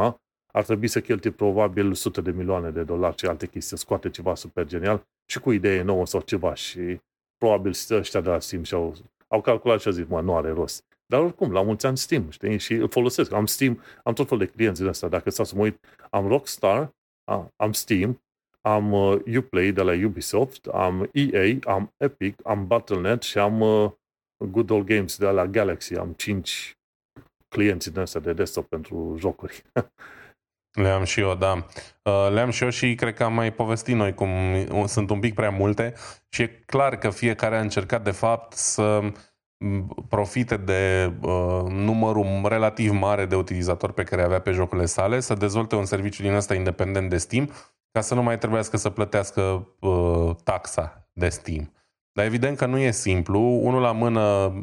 ar 0.53 0.63
trebui 0.63 0.87
să 0.87 1.01
cheltuie 1.01 1.33
probabil 1.33 1.93
sute 1.93 2.21
de 2.21 2.31
milioane 2.31 2.69
de 2.69 2.83
dolari 2.83 3.17
și 3.17 3.25
alte 3.25 3.47
chestii, 3.47 3.77
să 3.77 3.83
scoate 3.83 4.09
ceva 4.09 4.35
super 4.35 4.65
genial 4.65 5.03
și 5.25 5.39
cu 5.39 5.51
idee 5.51 5.81
nouă 5.81 6.05
sau 6.05 6.21
ceva 6.21 6.53
și 6.53 6.99
probabil 7.37 7.73
ăștia 7.89 8.21
de 8.21 8.29
la 8.29 8.39
Steam 8.39 8.63
și-au 8.63 8.95
au 9.33 9.41
calculat 9.41 9.79
și 9.79 9.87
au 9.87 9.93
zis, 9.93 10.05
mă, 10.07 10.21
nu 10.21 10.35
are 10.35 10.49
rost. 10.49 10.92
Dar 11.05 11.21
oricum, 11.21 11.51
la 11.51 11.61
mulți 11.61 11.85
ani 11.85 11.97
Steam, 11.97 12.29
știi? 12.29 12.57
Și 12.57 12.73
îl 12.73 12.89
folosesc. 12.89 13.31
Am 13.31 13.45
Steam, 13.45 13.81
am 14.03 14.13
tot 14.13 14.27
felul 14.27 14.45
de 14.45 14.51
clienți 14.51 14.79
din 14.79 14.89
asta. 14.89 15.07
Dacă 15.07 15.29
stau 15.29 15.45
să 15.45 15.55
mă 15.55 15.61
uit, 15.61 15.79
am 16.09 16.27
Rockstar, 16.27 16.95
am 17.55 17.71
Steam, 17.71 18.23
am 18.61 18.91
uh, 18.91 19.19
Uplay 19.37 19.71
de 19.71 19.81
la 19.81 20.05
Ubisoft, 20.05 20.65
am 20.65 21.09
EA, 21.11 21.57
am 21.63 21.93
Epic, 21.97 22.39
am 22.43 22.67
Battle.net 22.67 23.21
și 23.21 23.37
am 23.37 23.61
uh, 23.61 23.91
Good 24.37 24.69
Old 24.69 24.85
Games 24.85 25.17
de 25.17 25.25
la 25.25 25.45
Galaxy. 25.45 25.97
Am 25.97 26.13
5 26.13 26.77
clienți 27.47 27.91
din 27.91 28.01
asta 28.01 28.19
de 28.19 28.33
desktop 28.33 28.67
pentru 28.67 29.15
jocuri. 29.19 29.63
Le-am 30.81 31.03
și 31.03 31.19
eu, 31.19 31.35
da. 31.35 31.65
Uh, 32.03 32.29
le-am 32.31 32.49
și 32.49 32.63
eu 32.63 32.69
și 32.69 32.95
cred 32.95 33.13
că 33.13 33.23
am 33.23 33.33
mai 33.33 33.53
povestit 33.53 33.95
noi 33.95 34.13
cum 34.13 34.31
sunt 34.87 35.09
un 35.09 35.19
pic 35.19 35.33
prea 35.33 35.49
multe 35.49 35.93
și 36.29 36.41
e 36.41 36.47
clar 36.65 36.97
că 36.97 37.09
fiecare 37.09 37.57
a 37.57 37.61
încercat 37.61 38.03
de 38.03 38.11
fapt 38.11 38.53
să 38.53 39.11
profite 40.09 40.57
de 40.57 41.13
uh, 41.21 41.61
numărul 41.69 42.41
relativ 42.43 42.91
mare 42.91 43.25
de 43.25 43.35
utilizatori 43.35 43.93
pe 43.93 44.03
care 44.03 44.23
avea 44.23 44.39
pe 44.39 44.51
jocurile 44.51 44.85
sale, 44.85 45.19
să 45.19 45.33
dezvolte 45.33 45.75
un 45.75 45.85
serviciu 45.85 46.21
din 46.21 46.33
ăsta 46.33 46.53
independent 46.53 47.09
de 47.09 47.17
Steam, 47.17 47.49
ca 47.91 48.01
să 48.01 48.13
nu 48.13 48.23
mai 48.23 48.37
trebuiască 48.37 48.77
să 48.77 48.89
plătească 48.89 49.67
uh, 49.79 50.35
taxa 50.43 51.07
de 51.13 51.29
Steam. 51.29 51.71
Dar 52.11 52.25
evident 52.25 52.57
că 52.57 52.65
nu 52.65 52.77
e 52.77 52.91
simplu. 52.91 53.39
Unul 53.39 53.81
la 53.81 53.91
mână, 53.91 54.53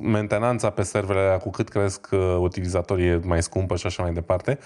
mentenanța 0.00 0.70
pe 0.70 0.82
serverele 0.82 1.38
cu 1.42 1.50
cât 1.50 1.68
cresc 1.68 2.08
uh, 2.12 2.36
utilizatorii 2.38 3.06
e 3.06 3.20
mai 3.24 3.42
scumpă 3.42 3.76
și 3.76 3.86
așa 3.86 4.02
mai 4.02 4.12
departe. 4.12 4.58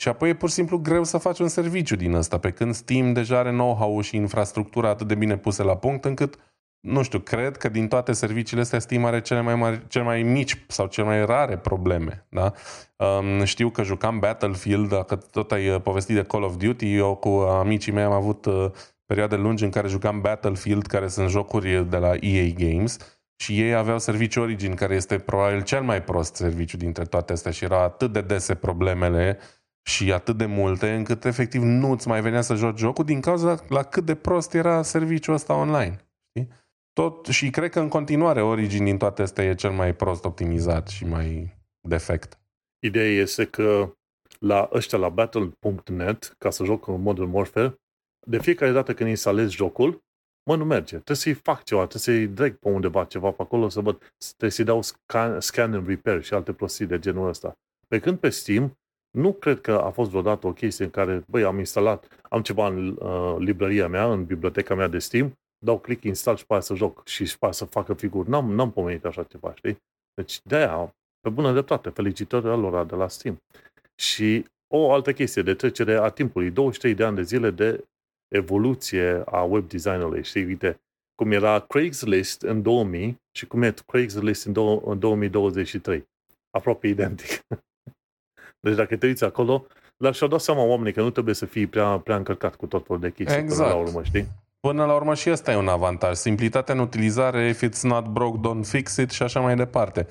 Și 0.00 0.08
apoi 0.08 0.28
e 0.28 0.34
pur 0.34 0.48
și 0.48 0.54
simplu 0.54 0.78
greu 0.78 1.04
să 1.04 1.18
faci 1.18 1.38
un 1.38 1.48
serviciu 1.48 1.96
din 1.96 2.14
ăsta, 2.14 2.38
pe 2.38 2.50
când 2.50 2.74
Steam 2.74 3.12
deja 3.12 3.38
are 3.38 3.50
know-how 3.50 4.00
și 4.00 4.16
infrastructura 4.16 4.88
atât 4.88 5.06
de 5.06 5.14
bine 5.14 5.36
puse 5.36 5.62
la 5.62 5.76
punct 5.76 6.04
încât 6.04 6.38
nu 6.80 7.02
știu, 7.02 7.18
cred 7.18 7.56
că 7.56 7.68
din 7.68 7.88
toate 7.88 8.12
serviciile 8.12 8.62
astea 8.62 8.78
Steam 8.78 9.04
are 9.04 9.20
cele 9.20 9.40
mai, 9.40 9.54
mari, 9.54 9.86
cele 9.88 10.04
mai 10.04 10.22
mici 10.22 10.64
sau 10.66 10.86
cele 10.86 11.06
mai 11.06 11.24
rare 11.24 11.56
probleme. 11.56 12.26
Da? 12.28 12.52
Um, 12.96 13.44
știu 13.44 13.70
că 13.70 13.82
jucam 13.82 14.18
Battlefield, 14.18 14.88
dacă 14.88 15.16
tot 15.16 15.52
ai 15.52 15.68
uh, 15.68 15.80
povestit 15.80 16.14
de 16.14 16.22
Call 16.22 16.42
of 16.42 16.56
Duty, 16.56 16.94
eu 16.94 17.14
cu 17.14 17.28
amicii 17.28 17.92
mei 17.92 18.04
am 18.04 18.12
avut 18.12 18.44
uh, 18.44 18.70
perioade 19.06 19.36
lungi 19.36 19.64
în 19.64 19.70
care 19.70 19.88
jucam 19.88 20.20
Battlefield, 20.20 20.86
care 20.86 21.08
sunt 21.08 21.28
jocuri 21.28 21.88
de 21.88 21.96
la 21.96 22.14
EA 22.20 22.46
Games, 22.56 22.98
și 23.40 23.60
ei 23.60 23.74
aveau 23.74 23.98
serviciu 23.98 24.40
Origin, 24.40 24.74
care 24.74 24.94
este 24.94 25.18
probabil 25.18 25.62
cel 25.62 25.82
mai 25.82 26.02
prost 26.02 26.34
serviciu 26.34 26.76
dintre 26.76 27.04
toate 27.04 27.32
astea 27.32 27.50
și 27.50 27.64
erau 27.64 27.82
atât 27.82 28.12
de 28.12 28.20
dese 28.20 28.54
problemele 28.54 29.38
și 29.82 30.12
atât 30.12 30.36
de 30.36 30.46
multe, 30.46 30.94
încât 30.94 31.24
efectiv 31.24 31.62
nu-ți 31.62 32.08
mai 32.08 32.20
venea 32.20 32.40
să 32.40 32.54
joci 32.54 32.78
jocul 32.78 33.04
din 33.04 33.20
cauza 33.20 33.58
la 33.68 33.82
cât 33.82 34.04
de 34.04 34.14
prost 34.14 34.54
era 34.54 34.82
serviciul 34.82 35.34
ăsta 35.34 35.54
online. 35.54 36.07
Știi? 36.98 37.10
Tot, 37.10 37.26
și 37.26 37.50
cred 37.50 37.70
că 37.70 37.80
în 37.80 37.88
continuare 37.88 38.42
Origin 38.42 38.84
din 38.84 38.98
toate 38.98 39.22
astea 39.22 39.44
e 39.44 39.54
cel 39.54 39.70
mai 39.70 39.94
prost 39.94 40.24
optimizat 40.24 40.88
și 40.88 41.04
mai 41.04 41.56
defect. 41.80 42.38
Ideea 42.78 43.20
este 43.20 43.44
că 43.44 43.92
la 44.38 44.68
ăștia 44.72 44.98
la 44.98 45.08
Battle.net, 45.08 46.34
ca 46.38 46.50
să 46.50 46.64
joc 46.64 46.86
în 46.86 47.00
Modern 47.00 47.32
Warfare, 47.32 47.74
de 48.26 48.38
fiecare 48.38 48.72
dată 48.72 48.94
când 48.94 49.08
instalezi 49.08 49.54
jocul, 49.54 50.02
mă, 50.42 50.56
nu 50.56 50.64
merge. 50.64 50.92
Trebuie 50.92 51.16
să-i 51.16 51.32
fac 51.32 51.62
ceva, 51.62 51.86
trebuie 51.86 52.16
să-i 52.16 52.26
drag 52.34 52.56
pe 52.56 52.68
undeva 52.68 53.04
ceva 53.04 53.30
pe 53.30 53.42
acolo, 53.42 53.68
să 53.68 53.80
văd, 53.80 54.14
trebuie 54.26 54.50
să-i 54.50 54.64
dau 54.64 54.82
scan, 54.82 55.40
scan 55.40 55.74
and 55.74 55.88
repair 55.88 56.22
și 56.22 56.34
alte 56.34 56.52
prostii 56.52 56.86
de 56.86 56.98
genul 56.98 57.28
ăsta. 57.28 57.52
Pe 57.88 57.98
când 57.98 58.18
pe 58.18 58.28
Steam, 58.28 58.78
nu 59.10 59.32
cred 59.32 59.60
că 59.60 59.72
a 59.72 59.90
fost 59.90 60.10
vreodată 60.10 60.46
o 60.46 60.52
chestie 60.52 60.84
în 60.84 60.90
care, 60.90 61.24
băi, 61.28 61.44
am 61.44 61.58
instalat, 61.58 62.08
am 62.22 62.42
ceva 62.42 62.66
în 62.66 62.96
uh, 63.00 63.36
librăria 63.38 63.88
mea, 63.88 64.12
în 64.12 64.24
biblioteca 64.24 64.74
mea 64.74 64.88
de 64.88 64.98
Steam, 64.98 65.38
dau 65.58 65.78
click, 65.78 66.04
install 66.04 66.36
și 66.36 66.46
pe 66.46 66.60
să 66.60 66.74
joc 66.74 67.06
și 67.06 67.26
și 67.26 67.38
pe 67.38 67.52
să 67.52 67.64
facă 67.64 67.94
figuri. 67.94 68.28
N-am, 68.28 68.52
n-am 68.52 68.70
pomenit 68.70 69.04
așa 69.04 69.22
ceva, 69.22 69.54
știi? 69.54 69.76
Deci 70.14 70.40
de-aia, 70.42 70.94
pe 71.20 71.28
bună 71.28 71.52
dreptate, 71.52 71.88
felicitări 71.88 72.44
lor 72.44 72.86
de 72.86 72.94
la 72.94 73.08
Steam. 73.08 73.36
Și 73.94 74.44
o 74.74 74.92
altă 74.92 75.12
chestie 75.12 75.42
de 75.42 75.54
trecere 75.54 75.94
a 75.96 76.08
timpului, 76.08 76.50
23 76.50 76.94
de 76.94 77.04
ani 77.04 77.16
de 77.16 77.22
zile 77.22 77.50
de 77.50 77.84
evoluție 78.34 79.22
a 79.26 79.42
web 79.42 79.68
designului. 79.68 80.24
Știi, 80.24 80.44
uite, 80.44 80.80
cum 81.14 81.32
era 81.32 81.60
Craigslist 81.60 82.42
în 82.42 82.62
2000 82.62 83.16
și 83.36 83.46
cum 83.46 83.62
e 83.62 83.74
Craigslist 83.86 84.44
în, 84.44 84.52
do- 84.52 84.82
în 84.84 84.98
2023. 84.98 86.04
Aproape 86.50 86.86
identic. 86.86 87.40
deci 88.66 88.74
dacă 88.74 88.96
te 88.96 89.06
uiți 89.06 89.24
acolo, 89.24 89.66
dar 89.96 90.14
și-au 90.14 90.28
dat 90.28 90.40
seama 90.40 90.62
oamenii 90.62 90.92
că 90.92 91.02
nu 91.02 91.10
trebuie 91.10 91.34
să 91.34 91.46
fii 91.46 91.66
prea, 91.66 91.98
prea 91.98 92.16
încărcat 92.16 92.56
cu 92.56 92.66
tot 92.66 92.86
felul 92.86 93.00
de 93.00 93.10
chestii 93.10 93.38
exact. 93.38 93.62
până 93.62 93.74
la 93.74 93.88
urmă, 93.88 94.02
știi? 94.02 94.26
Până 94.68 94.84
la 94.84 94.94
urmă 94.94 95.14
și 95.14 95.30
ăsta 95.30 95.52
e 95.52 95.56
un 95.56 95.68
avantaj. 95.68 96.16
Simplitatea 96.16 96.74
în 96.74 96.80
utilizare, 96.80 97.48
if 97.48 97.62
it's 97.64 97.80
not 97.82 98.06
broke, 98.06 98.48
don't 98.48 98.64
fix 98.64 98.96
it 98.96 99.10
și 99.10 99.22
așa 99.22 99.40
mai 99.40 99.56
departe. 99.56 100.06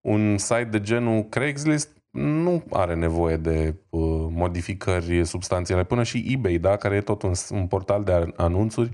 Un 0.00 0.38
site 0.38 0.64
de 0.64 0.80
genul 0.80 1.22
Craigslist 1.22 2.02
nu 2.10 2.64
are 2.70 2.94
nevoie 2.94 3.36
de 3.36 3.74
uh, 3.88 4.26
modificări 4.30 5.24
substanțiale. 5.24 5.84
Până 5.84 6.02
și 6.02 6.24
eBay, 6.28 6.58
da, 6.58 6.76
care 6.76 6.96
e 6.96 7.00
tot 7.00 7.22
un, 7.22 7.32
un 7.50 7.66
portal 7.66 8.04
de 8.04 8.32
anunțuri, 8.36 8.92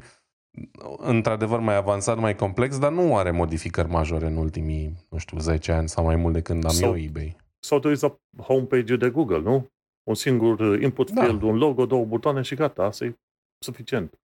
într-adevăr 0.97 1.61
mai 1.61 1.77
avansat, 1.77 2.19
mai 2.19 2.37
complex, 2.37 2.79
dar 2.79 2.93
nu 2.93 3.17
are 3.17 3.31
modificări 3.31 3.89
majore 3.89 4.27
în 4.27 4.37
ultimii, 4.37 5.07
nu 5.09 5.19
știu, 5.19 5.39
10 5.39 5.73
ani 5.73 5.89
sau 5.89 6.05
mai 6.05 6.17
mult 6.17 6.35
de 6.35 6.43
când 6.43 6.65
am 6.65 6.71
sau, 6.71 6.91
eu 6.91 7.05
eBay. 7.05 7.37
Sau 7.59 7.79
te 7.79 7.89
uiți 7.89 8.03
la 8.03 8.17
homepage-ul 8.43 8.99
de 8.99 9.11
Google, 9.11 9.41
nu? 9.41 9.69
Un 10.09 10.15
singur 10.15 10.83
input 10.83 11.11
da. 11.11 11.23
field, 11.23 11.43
un 11.43 11.57
logo, 11.57 11.87
două 11.87 12.05
butoane 12.05 12.43
și 12.43 12.55
gata, 12.55 12.83
asta 12.83 13.05
e 13.05 13.19
suficient. 13.59 14.19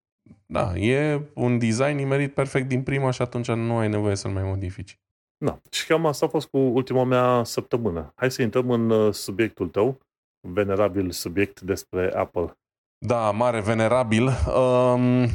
Da, 0.54 0.76
e 0.76 1.22
un 1.34 1.58
design 1.58 1.96
nimerit 1.96 2.34
perfect 2.34 2.68
din 2.68 2.84
prima 2.84 3.12
și 3.12 3.22
atunci 3.22 3.52
nu 3.52 3.78
ai 3.78 3.88
nevoie 3.88 4.16
să-l 4.16 4.32
mai 4.32 4.44
modifici. 4.44 5.00
Da, 5.46 5.60
și 5.70 5.88
cam 5.88 6.06
asta 6.06 6.26
a 6.26 6.30
fost 6.30 6.48
cu 6.48 6.58
ultima 6.58 7.04
mea 7.04 7.44
săptămână. 7.44 8.14
Hai 8.16 8.32
să 8.32 8.42
intrăm 8.42 8.72
în 8.72 8.90
uh, 8.90 9.14
subiectul 9.14 9.68
tău, 9.68 10.00
venerabil 10.48 11.12
subiect 11.12 11.62
despre 11.62 12.12
Apple. 12.16 12.58
Da, 13.06 13.32
mare 13.32 13.62
venerabil. 13.62 14.24
Um, 14.26 15.28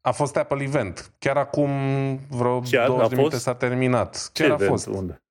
a 0.00 0.12
fost 0.12 0.36
Apple 0.36 0.62
Event. 0.62 1.12
Chiar 1.18 1.36
acum 1.36 1.70
vreo 2.30 2.60
Chiar 2.60 2.86
20 2.86 3.08
de 3.08 3.16
minute 3.16 3.36
s-a 3.36 3.54
terminat. 3.54 4.30
Chiar 4.32 4.46
Ce 4.46 4.52
a 4.52 4.54
event? 4.54 4.70
fost. 4.70 4.86
Unde? 4.86 5.22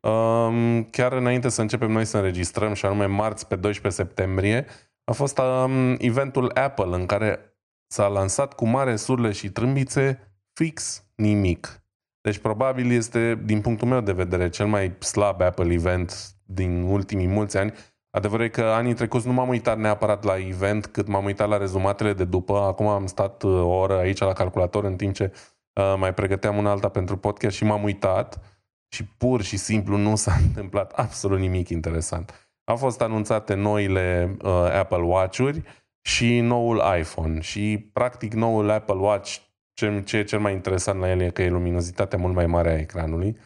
Um, 0.00 0.84
chiar 0.84 1.12
înainte 1.12 1.48
să 1.48 1.60
începem 1.60 1.90
noi 1.90 2.04
să 2.04 2.16
înregistrăm, 2.16 2.72
și 2.72 2.86
anume 2.86 3.06
marți 3.06 3.46
pe 3.46 3.56
12 3.56 4.02
septembrie, 4.02 4.66
a 5.04 5.12
fost 5.12 5.38
um, 5.38 5.96
eventul 5.98 6.50
Apple 6.54 6.94
în 6.94 7.06
care 7.06 7.47
s-a 7.88 8.06
lansat 8.06 8.54
cu 8.54 8.66
mare 8.66 8.96
surle 8.96 9.32
și 9.32 9.50
trâmbițe 9.50 10.32
fix 10.52 11.04
nimic. 11.14 11.82
Deci 12.20 12.38
probabil 12.38 12.90
este, 12.90 13.40
din 13.44 13.60
punctul 13.60 13.88
meu 13.88 14.00
de 14.00 14.12
vedere, 14.12 14.48
cel 14.48 14.66
mai 14.66 14.96
slab 14.98 15.40
Apple 15.40 15.72
event 15.72 16.32
din 16.44 16.82
ultimii 16.82 17.26
mulți 17.26 17.56
ani. 17.56 17.72
Adevărul 18.10 18.44
e 18.44 18.48
că 18.48 18.62
anii 18.62 18.94
trecuți 18.94 19.26
nu 19.26 19.32
m-am 19.32 19.48
uitat 19.48 19.78
neapărat 19.78 20.24
la 20.24 20.36
event, 20.36 20.86
cât 20.86 21.06
m-am 21.06 21.24
uitat 21.24 21.48
la 21.48 21.56
rezumatele 21.56 22.12
de 22.12 22.24
după. 22.24 22.58
Acum 22.58 22.86
am 22.86 23.06
stat 23.06 23.42
uh, 23.42 23.50
o 23.50 23.68
oră 23.68 23.98
aici 23.98 24.18
la 24.18 24.32
calculator 24.32 24.84
în 24.84 24.96
timp 24.96 25.14
ce 25.14 25.32
uh, 25.80 25.94
mai 25.98 26.14
pregăteam 26.14 26.56
un 26.56 26.66
alta 26.66 26.88
pentru 26.88 27.16
podcast 27.16 27.56
și 27.56 27.64
m-am 27.64 27.82
uitat 27.82 28.40
și 28.88 29.04
pur 29.04 29.42
și 29.42 29.56
simplu 29.56 29.96
nu 29.96 30.16
s-a 30.16 30.34
întâmplat 30.46 30.92
absolut 30.92 31.38
nimic 31.38 31.68
interesant. 31.68 32.50
Au 32.64 32.76
fost 32.76 33.00
anunțate 33.00 33.54
noile 33.54 34.36
uh, 34.42 34.50
Apple 34.78 35.02
Watch-uri 35.02 35.62
și 36.08 36.40
noul 36.40 36.82
iPhone 36.98 37.40
și 37.40 37.88
practic 37.92 38.32
noul 38.32 38.70
Apple 38.70 38.94
Watch 38.94 39.36
ce, 39.72 40.02
ce 40.04 40.16
e 40.16 40.24
cel 40.24 40.40
mai 40.40 40.52
interesant 40.52 41.00
la 41.00 41.10
el 41.10 41.20
e 41.20 41.30
că 41.30 41.42
e 41.42 41.48
luminozitatea 41.48 42.18
mult 42.18 42.34
mai 42.34 42.46
mare 42.46 42.70
a 42.70 42.78
ecranului. 42.78 43.36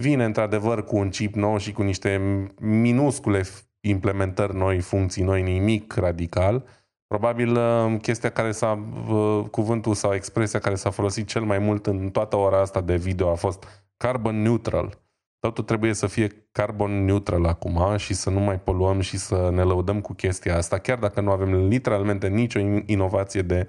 Vine 0.00 0.24
într-adevăr 0.24 0.84
cu 0.84 0.96
un 0.96 1.08
chip 1.08 1.34
nou 1.34 1.58
și 1.58 1.72
cu 1.72 1.82
niște 1.82 2.20
minuscule 2.60 3.42
implementări 3.80 4.56
noi, 4.56 4.80
funcții 4.80 5.22
noi, 5.22 5.42
nimic 5.42 5.94
radical. 5.94 6.64
Probabil 7.06 7.56
uh, 7.56 8.00
chestia 8.00 8.30
care 8.30 8.52
s-a, 8.52 8.92
uh, 9.08 9.44
cuvântul 9.50 9.94
sau 9.94 10.14
expresia 10.14 10.58
care 10.58 10.74
s-a 10.74 10.90
folosit 10.90 11.26
cel 11.26 11.42
mai 11.42 11.58
mult 11.58 11.86
în 11.86 12.10
toată 12.10 12.36
ora 12.36 12.60
asta 12.60 12.80
de 12.80 12.96
video 12.96 13.30
a 13.30 13.34
fost 13.34 13.86
carbon 13.96 14.42
neutral. 14.42 15.01
Totul 15.42 15.64
trebuie 15.64 15.92
să 15.92 16.06
fie 16.06 16.48
carbon 16.52 17.04
neutral 17.04 17.46
acum 17.46 17.96
și 17.96 18.14
să 18.14 18.30
nu 18.30 18.40
mai 18.40 18.60
poluăm 18.60 19.00
și 19.00 19.16
să 19.16 19.50
ne 19.52 19.62
lăudăm 19.62 20.00
cu 20.00 20.12
chestia 20.12 20.56
asta, 20.56 20.78
chiar 20.78 20.98
dacă 20.98 21.20
nu 21.20 21.30
avem 21.30 21.54
literalmente 21.68 22.28
nicio 22.28 22.58
inovație 22.86 23.42
de 23.42 23.68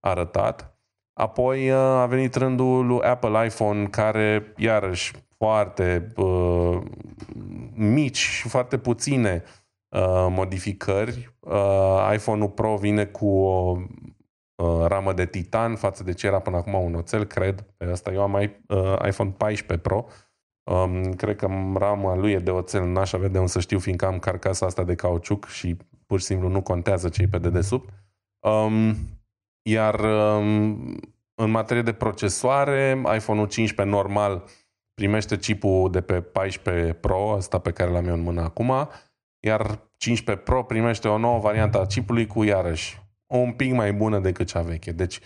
arătat. 0.00 0.78
Apoi 1.12 1.70
uh, 1.70 1.76
a 1.76 2.06
venit 2.06 2.34
rândul 2.34 2.86
lui 2.86 3.00
Apple 3.00 3.46
iPhone, 3.46 3.86
care, 3.86 4.52
iarăși, 4.56 5.12
foarte 5.36 6.12
uh, 6.16 6.80
mici 7.74 8.18
și 8.18 8.48
foarte 8.48 8.78
puține 8.78 9.42
uh, 9.88 10.26
modificări. 10.30 11.36
Uh, 11.40 12.12
iPhone-ul 12.14 12.50
Pro 12.50 12.76
vine 12.76 13.04
cu 13.04 13.26
o 13.26 13.76
uh, 14.54 14.86
ramă 14.86 15.12
de 15.12 15.26
titan 15.26 15.76
față 15.76 16.02
de 16.02 16.12
ce 16.12 16.26
era 16.26 16.38
până 16.38 16.56
acum 16.56 16.74
un 16.74 16.94
oțel, 16.94 17.24
cred. 17.24 17.66
Pe 17.76 17.84
asta 17.84 18.12
eu 18.12 18.22
am 18.22 18.32
uh, 18.32 19.06
iPhone 19.06 19.30
14 19.30 19.88
Pro. 19.88 20.06
Um, 20.64 21.12
cred 21.12 21.36
că 21.36 21.48
rama 21.74 22.16
lui 22.16 22.32
e 22.32 22.38
de 22.38 22.50
oțel, 22.50 22.84
n-aș 22.84 23.12
avea 23.12 23.28
de 23.28 23.38
unde 23.38 23.50
să 23.50 23.60
știu, 23.60 23.78
fiindcă 23.78 24.06
am 24.06 24.18
carcasa 24.18 24.66
asta 24.66 24.84
de 24.84 24.94
cauciuc 24.94 25.48
și 25.48 25.76
pur 26.06 26.18
și 26.18 26.24
simplu 26.24 26.48
nu 26.48 26.62
contează 26.62 27.08
ce 27.08 27.22
e 27.22 27.26
pe 27.26 27.38
dedesubt. 27.38 27.88
Um, 28.40 28.96
iar 29.62 30.00
um, 30.00 30.96
în 31.34 31.50
materie 31.50 31.82
de 31.82 31.92
procesoare, 31.92 33.02
iPhone-ul 33.16 33.46
15 33.46 33.96
normal 33.96 34.44
primește 34.94 35.36
chipul 35.36 35.90
de 35.90 36.00
pe 36.00 36.20
14 36.20 36.92
Pro, 36.92 37.32
asta 37.32 37.58
pe 37.58 37.70
care 37.70 37.90
l-am 37.90 38.08
eu 38.08 38.14
în 38.14 38.22
mână 38.22 38.42
acum, 38.42 38.88
iar 39.40 39.80
15 39.96 40.44
Pro 40.44 40.62
primește 40.62 41.08
o 41.08 41.18
nouă 41.18 41.38
variantă 41.38 41.80
a 41.80 41.86
chipului 41.86 42.26
cu 42.26 42.42
iarăși 42.42 43.02
o 43.26 43.36
un 43.36 43.52
pic 43.52 43.72
mai 43.72 43.92
bună 43.92 44.18
decât 44.18 44.46
cea 44.46 44.62
veche. 44.62 44.92
Deci, 44.92 45.20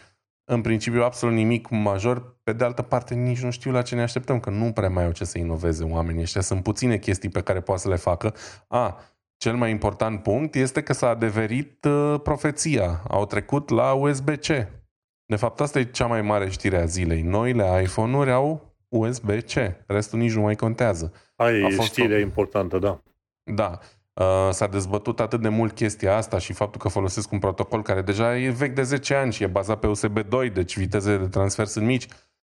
în 0.50 0.60
principiu, 0.60 1.02
absolut 1.02 1.34
nimic 1.34 1.68
major. 1.68 2.36
Pe 2.42 2.52
de 2.52 2.64
altă 2.64 2.82
parte, 2.82 3.14
nici 3.14 3.42
nu 3.42 3.50
știu 3.50 3.70
la 3.70 3.82
ce 3.82 3.94
ne 3.94 4.02
așteptăm, 4.02 4.40
că 4.40 4.50
nu 4.50 4.72
prea 4.72 4.88
mai 4.88 5.04
au 5.04 5.12
ce 5.12 5.24
să 5.24 5.38
inoveze 5.38 5.84
oamenii 5.84 6.22
ăștia. 6.22 6.40
Sunt 6.40 6.62
puține 6.62 6.98
chestii 6.98 7.28
pe 7.28 7.40
care 7.40 7.60
poate 7.60 7.80
să 7.80 7.88
le 7.88 7.96
facă. 7.96 8.34
A, 8.68 9.00
cel 9.36 9.56
mai 9.56 9.70
important 9.70 10.22
punct 10.22 10.54
este 10.54 10.82
că 10.82 10.92
s-a 10.92 11.08
adeverit 11.08 11.84
uh, 11.84 12.20
profeția. 12.22 13.02
Au 13.08 13.26
trecut 13.26 13.68
la 13.68 13.92
USB-C. 13.92 14.46
De 15.26 15.36
fapt, 15.36 15.60
asta 15.60 15.78
e 15.78 15.84
cea 15.84 16.06
mai 16.06 16.22
mare 16.22 16.48
știre 16.48 16.80
a 16.80 16.84
zilei. 16.84 17.22
Noile 17.22 17.82
iPhone-uri 17.82 18.30
au 18.30 18.76
USB-C. 18.88 19.52
Restul 19.86 20.18
nici 20.18 20.34
nu 20.34 20.40
mai 20.40 20.54
contează. 20.54 21.12
Aia 21.36 21.66
e 21.66 21.76
știrea 21.80 22.16
o... 22.16 22.20
importantă, 22.20 22.78
da. 22.78 23.02
Da. 23.42 23.78
Uh, 24.18 24.48
s-a 24.50 24.66
dezbătut 24.66 25.20
atât 25.20 25.40
de 25.40 25.48
mult 25.48 25.72
chestia 25.72 26.16
asta 26.16 26.38
și 26.38 26.52
faptul 26.52 26.80
că 26.80 26.88
folosesc 26.88 27.32
un 27.32 27.38
protocol 27.38 27.82
care 27.82 28.02
deja 28.02 28.38
e 28.38 28.50
vechi 28.50 28.74
de 28.74 28.82
10 28.82 29.14
ani 29.14 29.32
și 29.32 29.42
e 29.42 29.46
bazat 29.46 29.78
pe 29.78 29.86
USB 29.86 30.28
2, 30.28 30.50
deci 30.50 30.76
vitezele 30.78 31.16
de 31.16 31.28
transfer 31.28 31.66
sunt 31.66 31.86
mici. 31.86 32.06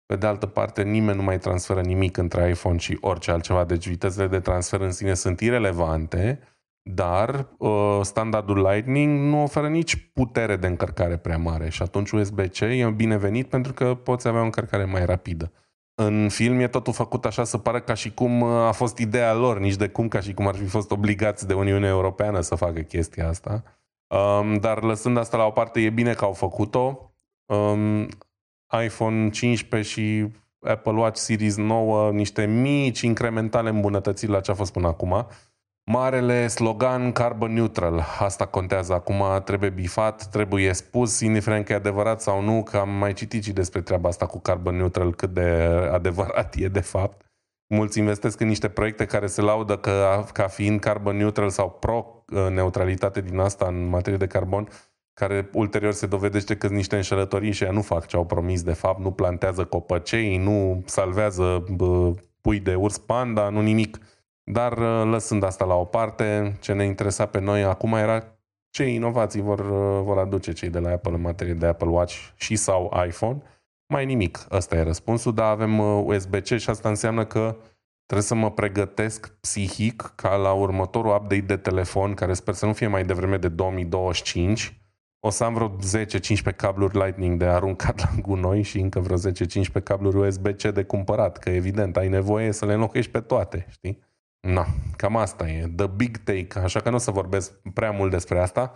Pe 0.05 0.15
de 0.15 0.25
altă 0.25 0.45
parte, 0.45 0.83
nimeni 0.83 1.17
nu 1.17 1.23
mai 1.23 1.39
transferă 1.39 1.81
nimic 1.81 2.17
între 2.17 2.49
iPhone 2.49 2.77
și 2.77 2.97
orice 3.01 3.31
altceva, 3.31 3.63
deci 3.63 3.87
vitezele 3.87 4.27
de 4.27 4.39
transfer 4.39 4.81
în 4.81 4.91
sine 4.91 5.13
sunt 5.13 5.39
irelevante, 5.39 6.39
dar 6.81 7.47
uh, 7.57 7.99
standardul 8.01 8.61
Lightning 8.61 9.19
nu 9.19 9.43
oferă 9.43 9.67
nici 9.67 10.11
putere 10.13 10.55
de 10.55 10.67
încărcare 10.67 11.17
prea 11.17 11.37
mare 11.37 11.69
și 11.69 11.81
atunci 11.81 12.11
USB-C 12.11 12.59
e 12.59 12.93
binevenit 12.95 13.47
pentru 13.47 13.73
că 13.73 13.95
poți 13.95 14.27
avea 14.27 14.41
o 14.41 14.43
încărcare 14.43 14.85
mai 14.85 15.05
rapidă. 15.05 15.51
În 15.95 16.29
film 16.29 16.59
e 16.59 16.67
totul 16.67 16.93
făcut 16.93 17.25
așa 17.25 17.43
să 17.43 17.57
pară 17.57 17.81
ca 17.81 17.93
și 17.93 18.13
cum 18.13 18.41
uh, 18.41 18.49
a 18.49 18.71
fost 18.71 18.97
ideea 18.97 19.33
lor, 19.33 19.59
nici 19.59 19.75
de 19.75 19.89
cum 19.89 20.07
ca 20.07 20.19
și 20.19 20.33
cum 20.33 20.47
ar 20.47 20.55
fi 20.55 20.65
fost 20.65 20.91
obligați 20.91 21.47
de 21.47 21.53
Uniunea 21.53 21.89
Europeană 21.89 22.41
să 22.41 22.55
facă 22.55 22.79
chestia 22.79 23.27
asta. 23.27 23.63
Um, 24.07 24.53
dar 24.53 24.83
lăsând 24.83 25.17
asta 25.17 25.37
la 25.37 25.45
o 25.45 25.51
parte, 25.51 25.81
e 25.81 25.89
bine 25.89 26.13
că 26.13 26.25
au 26.25 26.33
făcut-o. 26.33 27.13
Um, 27.45 28.07
iPhone 28.83 29.29
15 29.29 29.89
și 29.89 30.27
Apple 30.59 30.91
Watch 30.91 31.19
Series 31.19 31.55
9, 31.55 32.11
niște 32.11 32.45
mici 32.45 33.01
incrementale 33.01 33.69
îmbunătățiri 33.69 34.31
la 34.31 34.39
ce 34.39 34.51
a 34.51 34.53
fost 34.53 34.73
până 34.73 34.87
acum. 34.87 35.27
Marele 35.85 36.47
slogan 36.47 37.11
carbon 37.11 37.53
neutral. 37.53 38.05
Asta 38.19 38.45
contează 38.45 38.93
acum, 38.93 39.23
trebuie 39.43 39.69
bifat, 39.69 40.25
trebuie 40.25 40.73
spus, 40.73 41.19
indiferent 41.19 41.65
că 41.65 41.71
e 41.71 41.75
adevărat 41.75 42.21
sau 42.21 42.41
nu, 42.41 42.63
că 42.63 42.77
am 42.77 42.89
mai 42.89 43.13
citit 43.13 43.43
și 43.43 43.53
despre 43.53 43.81
treaba 43.81 44.09
asta 44.09 44.25
cu 44.25 44.39
carbon 44.39 44.75
neutral, 44.75 45.15
cât 45.15 45.33
de 45.33 45.49
adevărat 45.91 46.55
e 46.55 46.67
de 46.67 46.79
fapt. 46.79 47.25
Mulți 47.67 47.99
investesc 47.99 48.39
în 48.39 48.47
niște 48.47 48.69
proiecte 48.69 49.05
care 49.05 49.27
se 49.27 49.41
laudă 49.41 49.77
că, 49.77 50.23
ca 50.33 50.47
fiind 50.47 50.79
carbon 50.79 51.17
neutral 51.17 51.49
sau 51.49 51.69
pro-neutralitate 51.69 53.21
din 53.21 53.39
asta 53.39 53.65
în 53.67 53.89
materie 53.89 54.17
de 54.17 54.27
carbon, 54.27 54.67
care 55.13 55.49
ulterior 55.53 55.93
se 55.93 56.05
dovedește 56.05 56.55
că 56.57 56.65
sunt 56.65 56.77
niște 56.77 56.95
înșelătorii 56.95 57.51
și 57.51 57.63
ea 57.63 57.71
nu 57.71 57.81
fac 57.81 58.05
ce 58.05 58.15
au 58.15 58.25
promis 58.25 58.63
de 58.63 58.73
fapt, 58.73 58.99
nu 58.99 59.11
plantează 59.11 59.65
copăcei, 59.65 60.37
nu 60.37 60.83
salvează 60.85 61.63
bă, 61.75 62.13
pui 62.41 62.59
de 62.59 62.75
urs 62.75 62.97
panda, 62.97 63.49
nu 63.49 63.61
nimic 63.61 63.97
dar 64.43 64.77
uh, 64.77 65.03
lăsând 65.05 65.43
asta 65.43 65.65
la 65.65 65.75
o 65.75 65.85
parte, 65.85 66.57
ce 66.61 66.73
ne 66.73 66.85
interesa 66.85 67.25
pe 67.25 67.39
noi 67.39 67.63
acum 67.63 67.93
era 67.93 68.37
ce 68.69 68.83
inovații 68.83 69.41
vor, 69.41 69.59
uh, 69.59 70.03
vor 70.03 70.17
aduce 70.17 70.51
cei 70.51 70.69
de 70.69 70.79
la 70.79 70.89
Apple 70.89 71.13
în 71.13 71.21
materie 71.21 71.53
de 71.53 71.65
Apple 71.65 71.87
Watch 71.87 72.15
și 72.35 72.55
sau 72.55 72.91
iPhone. 73.07 73.41
Mai 73.93 74.05
nimic, 74.05 74.45
ăsta 74.51 74.75
e 74.75 74.83
răspunsul, 74.83 75.33
dar 75.33 75.51
avem 75.51 75.79
USB-C 75.79 76.49
uh, 76.49 76.59
și 76.59 76.69
asta 76.69 76.89
înseamnă 76.89 77.25
că 77.25 77.57
trebuie 78.05 78.27
să 78.27 78.35
mă 78.35 78.51
pregătesc 78.51 79.33
psihic 79.39 80.13
ca 80.15 80.35
la 80.35 80.51
următorul 80.51 81.15
update 81.15 81.41
de 81.41 81.57
telefon, 81.57 82.13
care 82.13 82.33
sper 82.33 82.53
să 82.53 82.65
nu 82.65 82.73
fie 82.73 82.87
mai 82.87 83.03
devreme 83.03 83.37
de 83.37 83.47
2025, 83.47 84.83
o 85.19 85.29
să 85.29 85.43
am 85.43 85.53
vreo 85.53 85.75
10-15 86.53 86.55
cabluri 86.55 86.97
Lightning 86.97 87.39
de 87.39 87.45
aruncat 87.45 87.99
la 87.99 88.09
gunoi 88.21 88.61
și 88.61 88.79
încă 88.79 88.99
vreo 88.99 89.17
10-15 89.17 89.83
cabluri 89.83 90.17
USB-C 90.17 90.61
de 90.61 90.83
cumpărat, 90.83 91.37
că 91.37 91.49
evident 91.49 91.97
ai 91.97 92.07
nevoie 92.07 92.51
să 92.51 92.65
le 92.65 92.73
înlocuiești 92.73 93.11
pe 93.11 93.19
toate, 93.19 93.65
știi? 93.69 94.01
Na, 94.47 94.65
cam 94.95 95.17
asta 95.17 95.49
e. 95.49 95.71
The 95.75 95.87
big 95.87 96.17
take. 96.17 96.59
Așa 96.59 96.79
că 96.79 96.89
nu 96.89 96.95
o 96.95 96.99
să 96.99 97.11
vorbesc 97.11 97.51
prea 97.73 97.91
mult 97.91 98.11
despre 98.11 98.39
asta. 98.39 98.73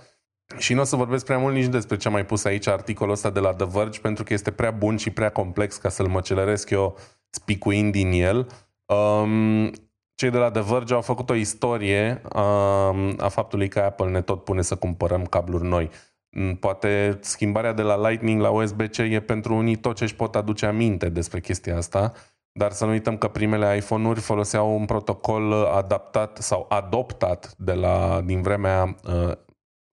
Și 0.58 0.74
nu 0.74 0.82
o 0.82 0.84
să 0.84 0.96
vorbesc 0.96 1.26
prea 1.26 1.38
mult 1.38 1.56
nici 1.56 1.66
despre 1.66 1.98
ce 1.98 2.08
am 2.08 2.14
mai 2.14 2.26
pus 2.26 2.46
aici 2.46 2.68
articolul 2.68 3.14
ăsta 3.14 3.30
de 3.30 3.40
la 3.40 3.54
The 3.54 3.68
Verge, 3.72 4.00
pentru 4.00 4.24
că 4.24 4.34
este 4.34 4.52
prea 4.52 4.72
bun 4.72 4.98
și 4.98 5.10
prea 5.10 5.30
complex 5.30 5.78
ca 5.78 5.90
să-l 5.90 6.08
măceleresc 6.08 6.70
eu 6.70 6.98
spicuind 7.30 7.92
din 7.92 8.12
el. 8.12 8.48
Um, 8.86 9.72
cei 10.16 10.30
de 10.30 10.38
la 10.38 10.52
The 10.52 10.62
Verge 10.62 10.94
au 10.94 11.02
făcut 11.02 11.30
o 11.30 11.34
istorie 11.34 12.22
um, 12.36 13.16
a 13.18 13.28
faptului 13.30 13.68
că 13.68 13.80
Apple 13.80 14.10
ne 14.10 14.22
tot 14.22 14.44
pune 14.44 14.62
să 14.62 14.76
cumpărăm 14.76 15.26
cabluri 15.26 15.68
noi. 15.68 15.90
Mm, 16.30 16.56
poate 16.56 17.18
schimbarea 17.22 17.74
de 17.74 17.82
la 17.82 18.10
Lightning 18.10 18.42
la 18.42 18.50
USB-C 18.50 18.98
e 18.98 19.20
pentru 19.20 19.56
unii 19.56 19.76
tot 19.76 19.96
ce 19.96 20.04
își 20.04 20.16
pot 20.16 20.36
aduce 20.36 20.66
aminte 20.66 21.10
despre 21.10 21.40
chestia 21.40 21.78
asta 21.78 22.14
dar 22.58 22.72
să 22.72 22.86
nu 22.86 22.92
uităm 22.92 23.18
că 23.18 23.28
primele 23.28 23.76
iPhone-uri 23.76 24.20
foloseau 24.20 24.76
un 24.76 24.86
protocol 24.86 25.54
adaptat 25.54 26.38
sau 26.38 26.66
adoptat 26.70 27.54
de 27.58 27.74
la, 27.74 28.22
din 28.26 28.42
vremea, 28.42 28.96
uh, 29.08 29.32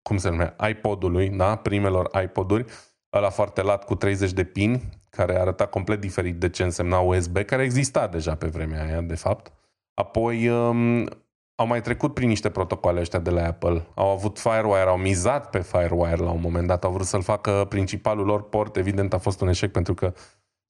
cum 0.02 0.16
se 0.16 0.28
numea, 0.28 0.56
iPod-ului, 0.68 1.28
da? 1.28 1.56
primelor 1.56 2.10
iPod-uri, 2.22 2.64
ăla 3.12 3.30
foarte 3.30 3.62
lat 3.62 3.84
cu 3.84 3.94
30 3.94 4.32
de 4.32 4.44
pini, 4.44 4.82
care 5.10 5.38
arăta 5.38 5.66
complet 5.66 6.00
diferit 6.00 6.36
de 6.40 6.48
ce 6.48 6.62
însemna 6.62 6.98
USB, 6.98 7.36
care 7.36 7.62
exista 7.62 8.06
deja 8.06 8.34
pe 8.34 8.46
vremea 8.46 8.84
aia, 8.84 9.00
de 9.00 9.14
fapt. 9.14 9.52
Apoi 9.94 10.48
um, 10.48 11.08
au 11.54 11.66
mai 11.66 11.80
trecut 11.80 12.14
prin 12.14 12.28
niște 12.28 12.50
protocoale 12.50 13.00
ăștia 13.00 13.18
de 13.18 13.30
la 13.30 13.46
Apple. 13.46 13.86
Au 13.94 14.10
avut 14.10 14.38
FireWire, 14.38 14.88
au 14.88 14.96
mizat 14.96 15.50
pe 15.50 15.58
FireWire 15.58 16.16
la 16.16 16.30
un 16.30 16.40
moment 16.40 16.66
dat, 16.66 16.84
au 16.84 16.92
vrut 16.92 17.06
să-l 17.06 17.22
facă 17.22 17.66
principalul 17.68 18.26
lor 18.26 18.48
port, 18.48 18.76
evident 18.76 19.12
a 19.12 19.18
fost 19.18 19.40
un 19.40 19.48
eșec 19.48 19.72
pentru 19.72 19.94
că 19.94 20.12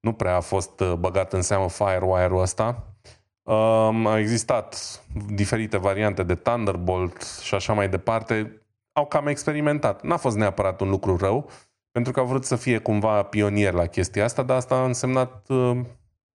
nu 0.05 0.13
prea 0.13 0.37
a 0.37 0.41
fost 0.41 0.81
uh, 0.81 0.93
băgat 0.99 1.33
în 1.33 1.43
seamă 1.43 1.69
Firewire-ul 1.69 2.41
ăsta. 2.41 2.95
Um, 3.43 4.07
au 4.07 4.19
existat 4.19 5.03
diferite 5.31 5.77
variante 5.79 6.23
de 6.23 6.35
Thunderbolt 6.35 7.23
și 7.43 7.55
așa 7.55 7.73
mai 7.73 7.89
departe. 7.89 8.63
Au 8.93 9.07
cam 9.07 9.27
experimentat. 9.27 10.03
N-a 10.03 10.17
fost 10.17 10.37
neapărat 10.37 10.81
un 10.81 10.89
lucru 10.89 11.17
rău, 11.17 11.51
pentru 11.91 12.13
că 12.13 12.21
au 12.21 12.27
vrut 12.27 12.45
să 12.45 12.57
fie 12.57 12.79
cumva 12.79 13.23
pionier 13.23 13.73
la 13.73 13.87
chestia 13.87 14.25
asta, 14.25 14.43
dar 14.43 14.57
asta 14.57 14.75
a 14.75 14.85
însemnat 14.85 15.49
uh, 15.49 15.81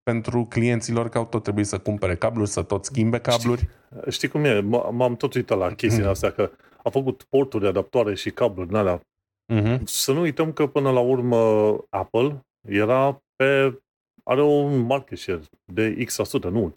pentru 0.03 0.45
clienților 0.49 1.09
că 1.09 1.17
au 1.17 1.25
tot 1.25 1.43
trebuit 1.43 1.67
să 1.67 1.77
cumpere 1.77 2.15
cabluri, 2.15 2.49
să 2.49 2.61
tot 2.61 2.85
schimbe 2.85 3.19
cabluri. 3.19 3.59
Știi, 3.59 4.11
știi 4.11 4.27
cum 4.27 4.43
e? 4.43 4.59
M-am 4.91 5.15
tot 5.15 5.33
uitat 5.33 5.57
la 5.57 5.73
chestia 5.73 6.03
mm. 6.03 6.09
asta, 6.09 6.29
că 6.29 6.51
a 6.83 6.89
făcut 6.89 7.23
porturi, 7.29 7.67
adaptoare 7.67 8.15
și 8.15 8.29
cabluri 8.29 8.69
în 8.69 8.75
alea. 8.75 9.01
Mm-hmm. 9.53 9.83
Să 9.83 10.11
nu 10.11 10.19
uităm 10.19 10.51
că 10.51 10.67
până 10.67 10.91
la 10.91 10.99
urmă 10.99 11.37
Apple 11.89 12.45
era 12.67 13.21
pe 13.39 13.79
are 14.23 14.41
un 14.41 14.79
market 14.79 15.17
share 15.17 15.41
de 15.65 16.05
X%, 16.05 16.49
nu, 16.51 16.71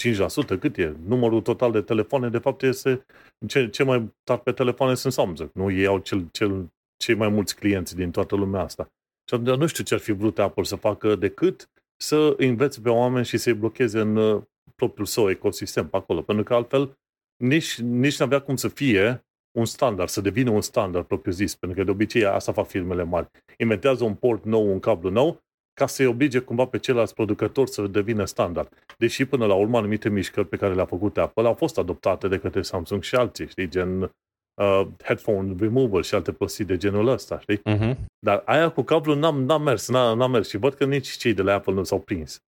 5%, 0.56 0.58
cât 0.60 0.76
e? 0.76 0.96
Numărul 1.06 1.40
total 1.40 1.72
de 1.72 1.80
telefoane, 1.80 2.28
de 2.28 2.38
fapt, 2.38 2.62
este 2.62 3.06
ce, 3.46 3.68
ce 3.68 3.82
mai 3.82 4.14
tare 4.24 4.40
pe 4.44 4.52
telefoane 4.52 4.94
sunt 4.94 5.12
Samsung. 5.12 5.50
Nu, 5.54 5.70
ei 5.70 5.86
au 5.86 5.98
cel, 5.98 6.28
cel, 6.30 6.72
cei 6.96 7.14
mai 7.14 7.28
mulți 7.28 7.56
clienți 7.56 7.96
din 7.96 8.10
toată 8.10 8.36
lumea 8.36 8.60
asta. 8.60 8.92
Și 9.28 9.34
atunci 9.34 9.58
nu 9.58 9.66
știu 9.66 9.84
ce 9.84 9.94
ar 9.94 10.00
fi 10.00 10.12
vrut 10.12 10.38
Apple 10.38 10.62
să 10.62 10.76
facă 10.76 11.14
decât 11.14 11.70
să 11.96 12.34
înveți 12.38 12.82
pe 12.82 12.88
oameni 12.88 13.24
și 13.24 13.36
să-i 13.36 13.54
blocheze 13.54 14.00
în 14.00 14.16
uh, 14.16 14.42
propriul 14.76 15.06
său 15.06 15.30
ecosistem 15.30 15.88
pe 15.88 15.96
acolo. 15.96 16.22
Pentru 16.22 16.44
că 16.44 16.54
altfel 16.54 16.98
nici, 17.36 17.78
nici 17.78 18.18
nu 18.18 18.24
avea 18.24 18.40
cum 18.40 18.56
să 18.56 18.68
fie 18.68 19.24
un 19.58 19.64
standard, 19.64 20.08
să 20.08 20.20
devină 20.20 20.50
un 20.50 20.60
standard 20.60 21.06
propriu 21.06 21.32
zis. 21.32 21.54
Pentru 21.54 21.78
că 21.78 21.84
de 21.84 21.90
obicei 21.90 22.24
asta 22.24 22.52
fac 22.52 22.66
firmele 22.66 23.02
mari. 23.02 23.30
Inventează 23.58 24.04
un 24.04 24.14
port 24.14 24.44
nou, 24.44 24.72
un 24.72 24.80
cablu 24.80 25.10
nou, 25.10 25.42
ca 25.74 25.86
să-i 25.86 26.06
oblige 26.06 26.38
cumva 26.38 26.64
pe 26.64 26.78
ceilalți 26.78 27.14
producători 27.14 27.70
să 27.70 27.86
devină 27.86 28.24
standard. 28.24 28.68
Deși 28.98 29.24
până 29.24 29.46
la 29.46 29.54
urmă 29.54 29.78
anumite 29.78 30.08
mișcări 30.08 30.48
pe 30.48 30.56
care 30.56 30.74
le-a 30.74 30.84
făcut 30.84 31.18
Apple 31.18 31.46
au 31.46 31.54
fost 31.54 31.78
adoptate 31.78 32.28
de 32.28 32.38
către 32.38 32.62
Samsung 32.62 33.02
și 33.02 33.14
alții, 33.14 33.48
știi, 33.48 33.68
gen 33.68 34.02
uh, 34.02 34.86
headphone 35.04 35.54
removal 35.58 36.02
și 36.02 36.14
alte 36.14 36.32
prostii 36.32 36.64
de 36.64 36.76
genul 36.76 37.08
ăsta, 37.08 37.38
știi? 37.40 37.58
Uh-huh. 37.58 37.96
Dar 38.18 38.42
aia 38.44 38.68
cu 38.68 38.82
cablu 38.82 39.14
n-am, 39.14 39.44
n-am 39.44 39.62
mers, 39.62 39.88
n-am, 39.88 40.18
n-am 40.18 40.30
mers 40.30 40.48
și 40.48 40.56
văd 40.56 40.74
că 40.74 40.84
nici 40.84 41.08
cei 41.08 41.34
de 41.34 41.42
la 41.42 41.54
Apple 41.54 41.72
nu 41.72 41.84
s-au 41.84 41.98
prins. 42.00 42.42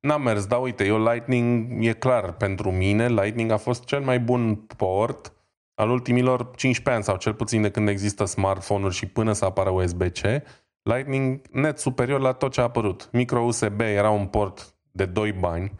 N-am 0.00 0.22
mers, 0.22 0.46
dar 0.46 0.60
uite, 0.60 0.84
eu 0.84 1.02
Lightning 1.02 1.84
e 1.84 1.92
clar 1.92 2.32
pentru 2.32 2.72
mine, 2.72 3.08
Lightning 3.08 3.50
a 3.50 3.56
fost 3.56 3.84
cel 3.84 4.00
mai 4.00 4.20
bun 4.20 4.54
port 4.54 5.32
al 5.74 5.90
ultimilor 5.90 6.50
15 6.56 6.90
ani 6.90 7.04
sau 7.04 7.16
cel 7.16 7.34
puțin 7.34 7.62
de 7.62 7.70
când 7.70 7.88
există 7.88 8.24
smartphone-uri 8.24 8.94
și 8.94 9.06
până 9.06 9.32
să 9.32 9.44
apară 9.44 9.70
USB-C 9.70 10.20
Lightning 10.86 11.40
net 11.50 11.78
superior 11.78 12.20
la 12.20 12.32
tot 12.32 12.52
ce 12.52 12.60
a 12.60 12.62
apărut. 12.62 13.08
Micro 13.12 13.40
USB 13.40 13.80
era 13.80 14.10
un 14.10 14.26
port 14.26 14.74
de 14.90 15.04
2 15.04 15.32
bani, 15.32 15.72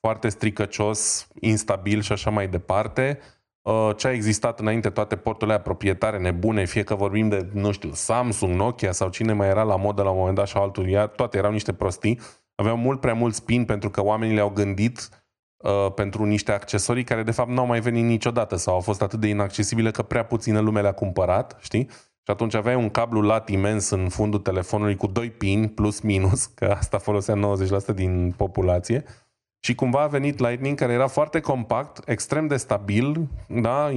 foarte 0.00 0.28
stricăcios, 0.28 1.28
instabil 1.40 2.00
și 2.00 2.12
așa 2.12 2.30
mai 2.30 2.48
departe. 2.48 3.18
Uh, 3.62 3.90
ce 3.96 4.06
a 4.06 4.12
existat 4.12 4.60
înainte, 4.60 4.90
toate 4.90 5.16
porturile 5.16 5.58
proprietare 5.58 6.18
nebune, 6.18 6.64
fie 6.64 6.82
că 6.82 6.94
vorbim 6.94 7.28
de, 7.28 7.48
nu 7.52 7.72
știu, 7.72 7.90
Samsung, 7.92 8.54
Nokia 8.54 8.92
sau 8.92 9.08
cine 9.08 9.32
mai 9.32 9.48
era 9.48 9.62
la 9.62 9.76
modă 9.76 10.02
la 10.02 10.10
un 10.10 10.18
moment 10.18 10.36
dat 10.36 10.46
și 10.46 10.56
altul, 10.56 11.12
toate 11.16 11.38
erau 11.38 11.52
niște 11.52 11.72
prostii. 11.72 12.20
Aveau 12.54 12.76
mult 12.76 13.00
prea 13.00 13.14
mult 13.14 13.34
spin 13.34 13.64
pentru 13.64 13.90
că 13.90 14.02
oamenii 14.02 14.34
le-au 14.34 14.50
gândit 14.50 15.08
uh, 15.56 15.92
pentru 15.94 16.24
niște 16.24 16.52
accesorii 16.52 17.04
care 17.04 17.22
de 17.22 17.30
fapt 17.30 17.50
n-au 17.50 17.66
mai 17.66 17.80
venit 17.80 18.04
niciodată 18.04 18.56
sau 18.56 18.74
au 18.74 18.80
fost 18.80 19.02
atât 19.02 19.20
de 19.20 19.28
inaccesibile 19.28 19.90
că 19.90 20.02
prea 20.02 20.24
puțină 20.24 20.60
lume 20.60 20.80
le-a 20.80 20.92
cumpărat, 20.92 21.56
știi? 21.60 21.88
Și 22.24 22.30
atunci 22.30 22.54
aveai 22.54 22.74
un 22.74 22.90
cablu 22.90 23.20
lat 23.20 23.48
imens 23.48 23.90
în 23.90 24.08
fundul 24.08 24.40
telefonului 24.40 24.96
cu 24.96 25.06
doi 25.06 25.30
pin 25.30 25.68
plus 25.68 26.00
minus, 26.00 26.44
că 26.46 26.74
asta 26.78 26.98
folosea 26.98 27.34
90% 27.92 27.94
din 27.94 28.34
populație. 28.36 29.04
Și 29.64 29.74
cumva 29.74 30.02
a 30.02 30.06
venit 30.06 30.38
Lightning 30.38 30.78
care 30.78 30.92
era 30.92 31.06
foarte 31.06 31.40
compact, 31.40 32.08
extrem 32.08 32.46
de 32.46 32.56
stabil, 32.56 33.28
da? 33.48 33.90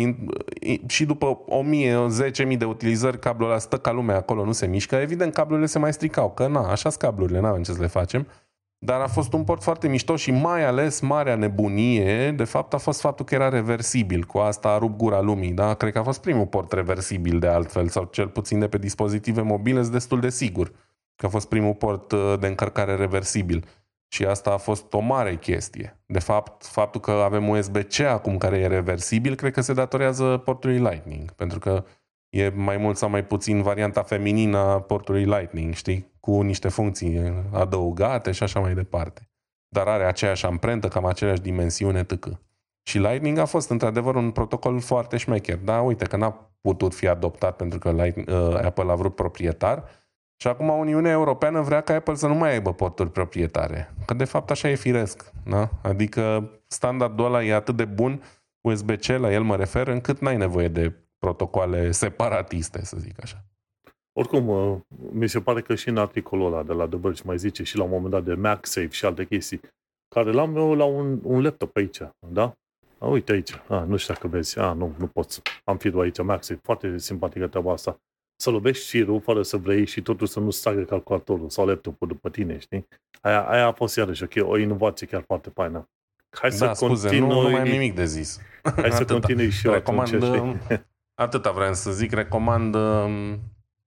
și 0.88 1.06
după 1.06 1.40
1000, 1.46 2.08
10.000 2.52 2.58
de 2.58 2.66
utilizări 2.66 3.20
cablul 3.20 3.50
ăla 3.50 3.58
stă 3.58 3.78
ca 3.78 3.92
lumea 3.92 4.16
acolo, 4.16 4.46
nu 4.46 4.52
se 4.52 4.68
mișcă. 4.68 4.96
Evident, 4.96 5.34
cablurile 5.34 5.66
se 5.66 5.80
mai 5.80 5.94
stricau, 5.94 6.32
că 6.32 6.48
na, 6.48 6.60
așa 6.60 6.90
sunt 6.90 7.02
cablurile, 7.02 7.40
n-avem 7.40 7.64
ce 7.64 7.72
să 7.72 7.82
le 7.82 7.88
facem. 7.88 8.28
Dar 8.86 9.02
a 9.02 9.08
fost 9.08 9.34
un 9.34 9.44
port 9.44 9.64
foarte 9.64 9.88
mișto 9.88 10.16
și 10.16 10.32
mai 10.32 10.66
ales 10.66 11.00
marea 11.00 11.36
nebunie, 11.36 12.32
de 12.32 12.44
fapt, 12.44 12.74
a 12.74 12.78
fost 12.78 13.00
faptul 13.00 13.26
că 13.26 13.36
era 13.36 13.50
reversibil. 13.50 14.24
Cu 14.24 14.38
asta 14.38 14.70
a 14.70 14.78
rupt 14.78 14.98
gura 14.98 15.22
lumii, 15.22 15.52
da? 15.52 15.74
Cred 15.74 15.92
că 15.92 16.00
a 16.00 16.04
fost 16.04 16.22
primul 16.22 16.46
port 16.46 16.72
reversibil 16.72 17.40
de 17.40 17.48
altfel, 17.48 17.88
sau 17.88 18.04
cel 18.12 18.28
puțin 18.28 18.60
de 18.60 18.68
pe 18.68 18.78
dispozitive 18.78 19.42
mobile, 19.42 19.82
sunt 19.82 19.94
destul 19.94 20.20
de 20.20 20.30
sigur 20.30 20.72
că 21.16 21.26
a 21.26 21.30
fost 21.30 21.48
primul 21.48 21.74
port 21.74 22.12
uh, 22.12 22.34
de 22.40 22.48
încărcare 22.48 22.96
reversibil. 22.96 23.66
Și 24.08 24.26
asta 24.26 24.52
a 24.52 24.58
fost 24.58 24.94
o 24.94 25.00
mare 25.00 25.36
chestie. 25.36 26.00
De 26.06 26.20
fapt, 26.20 26.66
faptul 26.66 27.02
că 27.02 27.12
avem 27.12 27.50
USB-C 27.50 28.00
acum 28.00 28.38
care 28.38 28.58
e 28.58 28.68
reversibil, 28.68 29.36
cred 29.36 29.54
că 29.54 29.62
se 29.62 29.74
datorează 29.74 30.42
portului 30.46 30.78
Lightning, 30.78 31.32
pentru 31.32 31.60
că 31.60 31.84
e 32.36 32.52
mai 32.56 32.78
mult 32.78 32.98
sau 32.98 33.10
mai 33.10 33.26
puțin 33.26 33.62
varianta 33.62 34.02
feminină 34.02 34.58
a 34.58 34.80
portului 34.80 35.26
Lightning, 35.26 35.74
știi? 35.74 36.12
Cu 36.20 36.42
niște 36.42 36.68
funcții 36.68 37.44
adăugate 37.52 38.32
și 38.32 38.44
așa 38.44 38.60
mai 38.60 38.74
departe. 38.74 39.30
Dar 39.68 39.88
are 39.88 40.04
aceeași 40.04 40.46
amprentă, 40.46 40.88
cam 40.88 41.06
aceeași 41.06 41.42
dimensiune, 41.42 42.04
tâcă. 42.04 42.42
Și 42.84 42.98
Lightning 42.98 43.38
a 43.38 43.46
fost 43.46 43.70
într-adevăr 43.70 44.16
un 44.16 44.32
protocol 44.32 44.80
foarte 44.80 45.18
șmecher. 45.18 45.58
Da, 45.58 45.82
uite 45.82 46.06
că 46.06 46.18
n-a 46.18 46.52
putut 46.62 46.94
fi 46.94 47.08
adoptat 47.08 47.56
pentru 47.56 47.80
că 47.80 47.92
Light, 47.92 48.30
uh, 48.30 48.56
Apple 48.64 48.92
a 48.92 48.96
vrut 48.96 49.16
proprietar 49.16 49.84
și 50.36 50.48
acum 50.48 50.70
Uniunea 50.70 51.12
Europeană 51.12 51.62
vrea 51.62 51.82
ca 51.82 51.94
Apple 51.94 52.16
să 52.16 52.28
nu 52.28 52.36
mai 52.36 52.52
aibă 52.52 52.74
porturi 52.74 53.12
proprietare. 53.12 53.94
Că 54.06 54.14
de 54.14 54.24
fapt 54.24 54.52
așa 54.52 54.70
e 54.70 54.76
firesc. 54.76 55.32
Da? 55.46 55.70
Adică 55.82 56.52
standardul 56.68 57.26
ăla 57.26 57.44
e 57.44 57.54
atât 57.54 57.76
de 57.76 57.86
bun, 57.86 58.24
USB-C, 58.62 59.06
la 59.06 59.32
el 59.32 59.44
mă 59.44 59.56
refer, 59.56 59.88
încât 59.88 60.20
n-ai 60.20 60.38
nevoie 60.38 60.68
de 60.68 61.05
protocoale 61.18 61.92
separatiste, 61.92 62.86
să 62.86 62.98
zic 62.98 63.22
așa. 63.22 63.46
Oricum, 64.18 64.48
uh, 64.48 64.78
mi 65.12 65.28
se 65.28 65.42
pare 65.42 65.62
că 65.62 65.76
și 65.76 65.90
în 65.90 65.98
articolul 65.98 66.54
ăla 66.54 66.64
de 66.64 66.74
la 66.74 66.88
The 66.88 66.98
Verge 66.98 67.22
mai 67.26 67.38
zice 67.38 67.64
și 67.64 67.78
la 67.78 67.84
un 67.84 67.90
moment 67.90 68.12
dat 68.12 68.24
de 68.24 68.34
MagSafe 68.34 68.88
și 68.88 69.06
alte 69.06 69.26
chestii, 69.26 69.60
care 70.16 70.32
l-am 70.32 70.56
eu 70.56 70.76
la 70.76 70.86
un, 70.86 71.20
un 71.24 71.42
laptop 71.42 71.76
aici, 71.76 72.00
da? 72.28 72.54
A, 72.98 73.08
uite 73.08 73.32
aici, 73.32 73.52
a, 73.68 73.84
nu 73.84 73.98
știu 73.98 74.14
dacă 74.14 74.28
vezi, 74.28 74.60
a, 74.60 74.74
nu, 74.74 74.96
nu 74.98 75.08
poți, 75.08 75.42
am 75.64 75.78
firul 75.78 76.02
aici, 76.02 76.22
MagSafe, 76.22 76.60
foarte 76.64 76.98
simpatică 76.98 77.48
treaba 77.48 77.72
asta. 77.72 78.00
Să 78.36 78.50
lovești 78.50 78.90
firul 78.90 79.22
fără 79.22 79.42
să 79.42 79.58
vrei 79.58 79.86
și 79.86 80.02
totul 80.02 80.28
să 80.28 80.40
nu 80.40 80.50
stragă 80.50 80.84
calculatorul 80.84 81.50
sau 81.50 81.66
laptopul 81.66 82.08
după 82.08 82.30
tine, 82.30 82.58
știi? 82.58 82.88
Aia, 83.22 83.50
aia 83.50 83.66
a 83.66 83.72
fost 83.72 83.98
iarăși 83.98 84.24
ok, 84.24 84.32
o 84.40 84.58
inovație 84.58 85.08
chiar 85.08 85.24
foarte 85.28 85.50
faină. 85.50 85.90
Hai 86.30 86.50
da, 86.50 86.56
să 86.56 86.86
scuze, 86.86 87.08
continui... 87.08 87.34
nu, 87.34 87.42
nu 87.42 87.50
mai 87.50 87.62
am 87.62 87.68
nimic 87.68 87.96
de 87.96 88.06
zis. 88.06 88.40
Hai 88.76 88.92
să 88.92 89.06
continui 89.14 89.50
și 89.50 89.68
eu 89.68 89.74
Recomand, 89.74 90.24
atunci, 90.24 90.58
Atâta 91.16 91.52
vreau 91.52 91.74
să 91.74 91.92
zic, 91.92 92.12
recomand 92.12 92.76
um, 92.76 93.40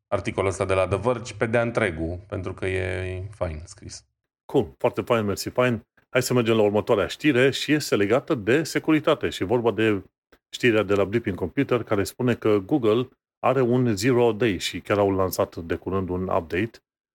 articolul 0.06 0.48
ăsta 0.48 0.64
de 0.64 0.74
la 0.74 0.88
The 0.88 0.98
Verge 0.98 1.34
pe 1.34 1.46
de 1.46 1.58
întregul, 1.58 2.20
pentru 2.28 2.54
că 2.54 2.66
e 2.66 3.28
fain 3.30 3.62
scris. 3.64 4.06
Cool, 4.44 4.74
foarte 4.78 5.00
fain, 5.00 5.24
mersi, 5.24 5.48
fain. 5.48 5.86
Hai 6.10 6.22
să 6.22 6.34
mergem 6.34 6.56
la 6.56 6.62
următoarea 6.62 7.06
știre 7.06 7.50
și 7.50 7.72
este 7.72 7.96
legată 7.96 8.34
de 8.34 8.62
securitate 8.62 9.28
și 9.28 9.44
vorba 9.44 9.70
de 9.70 10.02
știrea 10.50 10.82
de 10.82 10.94
la 10.94 11.04
Blipping 11.04 11.36
Computer 11.36 11.82
care 11.82 12.04
spune 12.04 12.34
că 12.34 12.58
Google 12.58 13.08
are 13.38 13.60
un 13.60 13.96
zero 13.96 14.32
day 14.32 14.58
și 14.58 14.80
chiar 14.80 14.98
au 14.98 15.10
lansat 15.10 15.56
de 15.56 15.74
curând 15.74 16.08
un 16.08 16.22
update, 16.22 16.70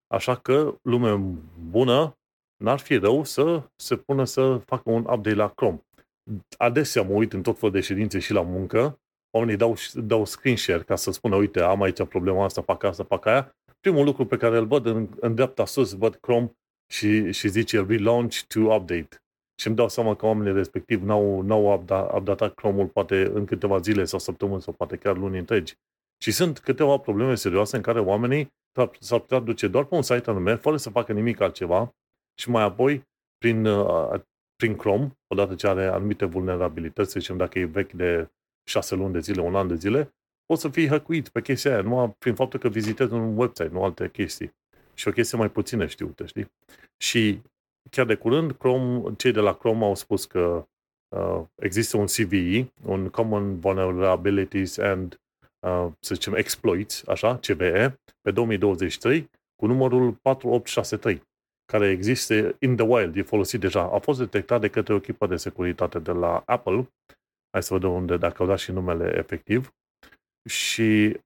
așa 0.08 0.36
că 0.36 0.76
lume 0.82 1.38
bună 1.70 2.18
n-ar 2.64 2.80
fi 2.80 2.98
rău 2.98 3.24
să 3.24 3.70
se 3.76 3.96
pună 3.96 4.24
să 4.24 4.62
facă 4.66 4.90
un 4.90 5.02
update 5.02 5.36
la 5.36 5.50
Chrome. 5.50 5.86
Adesea 6.58 7.02
mă 7.02 7.14
uit 7.14 7.34
în 7.34 7.42
tot 7.42 7.60
felul 7.60 7.76
de 7.76 7.82
ședințe 7.82 8.20
și 8.20 8.34
la 8.34 8.42
muncă 8.42 8.98
oamenii 9.36 9.58
dau, 9.58 9.76
dau 9.94 10.26
screen 10.26 10.56
share 10.56 10.84
ca 10.84 10.96
să 10.96 11.12
spună, 11.12 11.36
uite, 11.36 11.60
am 11.62 11.82
aici 11.82 12.04
problema 12.04 12.44
asta, 12.44 12.62
fac 12.62 12.84
asta, 12.84 13.04
fac 13.04 13.26
aia. 13.26 13.56
Primul 13.80 14.06
lucru 14.06 14.26
pe 14.26 14.38
care 14.38 14.58
îl 14.58 14.66
văd 14.66 14.86
în, 14.86 15.10
în 15.20 15.36
dreapta 15.36 15.66
sus, 15.66 15.94
văd 15.94 16.16
Chrome 16.16 16.52
și, 16.92 17.32
și 17.32 17.48
zice 17.48 17.86
relaunch 17.88 18.42
to 18.48 18.60
update. 18.60 19.18
Și 19.60 19.68
îmi 19.68 19.76
dau 19.76 19.90
seama 19.90 20.16
că 20.16 20.26
oamenii 20.26 20.54
respectiv 20.54 21.04
n-au, 21.04 21.42
n-au 21.42 21.86
updatat 22.16 22.54
Chrome-ul 22.54 22.88
poate 22.88 23.32
în 23.34 23.46
câteva 23.46 23.78
zile 23.80 24.04
sau 24.04 24.20
săptămâni 24.20 24.62
sau 24.62 24.74
poate 24.74 24.96
chiar 24.96 25.18
luni 25.18 25.38
întregi. 25.38 25.76
Și 26.24 26.32
sunt 26.32 26.60
câteva 26.60 26.98
probleme 26.98 27.36
serioase 27.36 27.76
în 27.76 27.82
care 27.82 28.00
oamenii 28.00 28.54
s-ar 29.00 29.20
putea 29.20 29.40
duce 29.40 29.68
doar 29.68 29.86
pe 29.86 29.96
un 29.96 30.02
site 30.02 30.30
anume, 30.30 30.56
fără 30.56 30.78
să 30.78 30.90
facă 30.90 31.14
nimic 31.14 31.42
altceva 31.42 31.96
și 32.40 32.50
mai 32.50 32.64
apoi, 32.64 33.04
prin, 33.38 33.66
uh, 33.66 34.22
prin 34.56 34.76
Chrome, 34.76 35.18
odată 35.28 35.56
ce 35.56 35.68
are 35.68 35.86
anumite 35.86 36.26
vulnerabilități, 36.26 37.12
să 37.12 37.20
zicem 37.20 37.38
dacă 37.38 37.60
e 37.60 37.66
vechi 37.66 37.92
de 37.92 38.30
șase 38.64 38.96
luni 38.96 39.14
de 39.14 39.20
zile, 39.20 39.42
un 39.42 39.56
an 39.56 39.68
de 39.68 39.76
zile, 39.76 40.14
poți 40.46 40.62
să 40.62 40.70
fii 40.70 40.88
hăcuit 40.88 41.30
pe 41.30 41.42
chestia 41.42 41.72
aia, 41.72 41.82
numai 41.82 42.16
prin 42.18 42.36
faptul 42.36 42.60
că 42.60 42.70
vizitezi 42.70 43.14
un 43.14 43.38
website, 43.38 43.70
nu 43.72 43.84
alte 43.84 44.10
chestii. 44.10 44.54
Și 44.94 45.08
o 45.08 45.12
chestie 45.12 45.38
mai 45.38 45.50
puțină 45.50 45.86
știută, 45.86 46.26
știi? 46.26 46.52
Și 46.98 47.42
chiar 47.90 48.06
de 48.06 48.16
curând, 48.16 48.52
Chrome, 48.52 49.14
cei 49.18 49.32
de 49.32 49.40
la 49.40 49.54
Chrome 49.54 49.86
au 49.86 49.96
spus 49.96 50.26
că 50.26 50.68
uh, 51.16 51.42
există 51.56 51.98
un 51.98 52.06
CVE, 52.06 52.72
un 52.86 53.10
Common 53.10 53.60
Vulnerabilities 53.60 54.78
and, 54.78 55.22
uh, 55.60 55.88
să 56.00 56.14
zicem, 56.14 56.34
Exploits, 56.34 57.08
așa, 57.08 57.38
CVE, 57.38 58.00
pe 58.22 58.32
2023, 58.32 59.30
cu 59.56 59.66
numărul 59.66 60.12
4863, 60.12 61.22
care 61.66 61.90
există 61.90 62.56
in 62.60 62.76
the 62.76 62.86
wild, 62.86 63.16
e 63.16 63.22
folosit 63.22 63.60
deja, 63.60 63.82
a 63.82 64.00
fost 64.00 64.20
detectat 64.20 64.62
de 64.62 64.68
către 64.68 64.94
o 64.94 64.98
echipă 64.98 65.28
de 65.28 65.36
securitate 65.36 66.00
de 66.00 66.12
la 66.12 66.44
Apple. 66.46 66.90
Hai 67.54 67.64
să 67.64 67.74
vedem 67.74 67.94
unde, 67.94 68.18
dacă 68.18 68.42
au 68.42 68.48
dat 68.48 68.58
și 68.58 68.72
numele 68.72 69.18
efectiv. 69.18 69.74
Și 70.50 71.18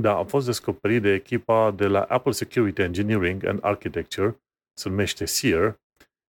da, 0.00 0.16
a 0.16 0.24
fost 0.24 0.46
descoperit 0.46 1.02
de 1.02 1.12
echipa 1.12 1.70
de 1.70 1.86
la 1.86 2.02
Apple 2.02 2.32
Security 2.32 2.82
Engineering 2.82 3.44
and 3.44 3.58
Architecture, 3.62 4.36
se 4.80 4.88
numește 4.88 5.24
SEER, 5.24 5.80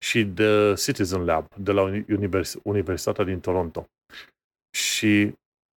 și 0.04 0.24
de 0.24 0.74
Citizen 0.78 1.26
Lab 1.26 1.56
de 1.56 1.72
la 1.72 1.82
Univers- 2.08 2.60
Universitatea 2.64 3.24
din 3.24 3.40
Toronto. 3.40 3.88
Și 4.78 5.34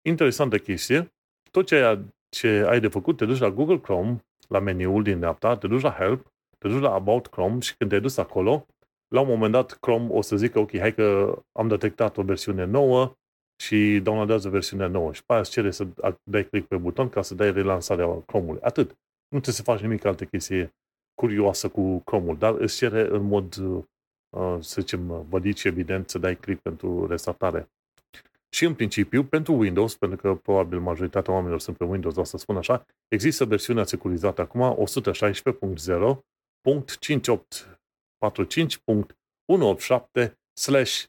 interesantă 0.08 0.58
chestie, 0.58 1.12
tot 1.50 1.66
ce 1.66 1.74
ai, 1.74 2.14
ce 2.28 2.48
ai 2.48 2.80
de 2.80 2.88
făcut, 2.88 3.16
te 3.16 3.24
duci 3.24 3.38
la 3.38 3.50
Google 3.50 3.78
Chrome, 3.78 4.24
la 4.48 4.58
meniul 4.58 5.02
din 5.02 5.18
dreapta, 5.18 5.56
te 5.56 5.66
duci 5.66 5.82
la 5.82 5.90
Help, 5.92 6.32
te 6.58 6.68
duci 6.68 6.80
la 6.80 6.94
About 6.94 7.26
Chrome 7.26 7.60
și 7.60 7.76
când 7.76 7.90
te-ai 7.90 8.02
dus 8.02 8.16
acolo, 8.16 8.66
la 9.08 9.20
un 9.20 9.28
moment 9.28 9.52
dat 9.52 9.72
Chrome 9.72 10.08
o 10.10 10.20
să 10.20 10.36
zică, 10.36 10.58
ok, 10.58 10.78
hai 10.78 10.94
că 10.94 11.38
am 11.52 11.68
detectat 11.68 12.16
o 12.16 12.22
versiune 12.22 12.64
nouă 12.64 13.16
și 13.56 14.00
downloadează 14.02 14.48
versiunea 14.48 14.86
nouă. 14.86 15.12
Și 15.12 15.24
pe 15.24 15.32
aia 15.32 15.40
îți 15.40 15.50
cere 15.50 15.70
să 15.70 15.86
dai 16.22 16.44
click 16.44 16.68
pe 16.68 16.76
buton 16.76 17.08
ca 17.08 17.22
să 17.22 17.34
dai 17.34 17.52
relansarea 17.52 18.22
Chrome-ului. 18.26 18.60
Atât. 18.62 18.88
Nu 19.28 19.40
trebuie 19.40 19.54
să 19.54 19.62
faci 19.62 19.80
nimic 19.80 20.04
alte 20.04 20.26
chestie 20.26 20.74
curioasă 21.14 21.68
cu 21.68 21.98
Chrome-ul, 21.98 22.36
dar 22.38 22.54
îți 22.54 22.76
cere 22.76 23.08
în 23.10 23.22
mod, 23.22 23.56
uh, 23.56 24.56
să 24.60 24.80
zicem, 24.80 25.26
vădit 25.28 25.56
și 25.56 25.68
evident 25.68 26.08
să 26.08 26.18
dai 26.18 26.36
click 26.36 26.60
pentru 26.60 27.06
restartare. 27.06 27.68
Și 28.54 28.64
în 28.64 28.74
principiu, 28.74 29.24
pentru 29.24 29.52
Windows, 29.52 29.96
pentru 29.96 30.18
că 30.18 30.34
probabil 30.34 30.80
majoritatea 30.80 31.32
oamenilor 31.32 31.60
sunt 31.60 31.76
pe 31.76 31.84
Windows, 31.84 32.16
o 32.16 32.24
să 32.24 32.36
spun 32.36 32.56
așa, 32.56 32.86
există 33.08 33.44
versiunea 33.44 33.84
securizată 33.84 34.40
acum 34.40 34.86
116.0.5845.187 40.20 40.32
slash 40.52 41.04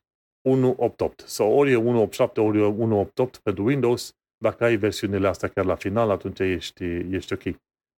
188. 0.45 1.23
Sau 1.25 1.51
ori 1.51 1.71
e 1.71 1.75
187, 1.75 2.41
ori 2.41 2.57
e 2.57 2.61
188 2.61 3.37
pentru 3.37 3.63
Windows. 3.63 4.15
Dacă 4.37 4.63
ai 4.63 4.75
versiunile 4.75 5.27
astea 5.27 5.49
chiar 5.49 5.65
la 5.65 5.75
final, 5.75 6.09
atunci 6.09 6.39
ești, 6.39 6.83
ești 7.09 7.33
ok. 7.33 7.41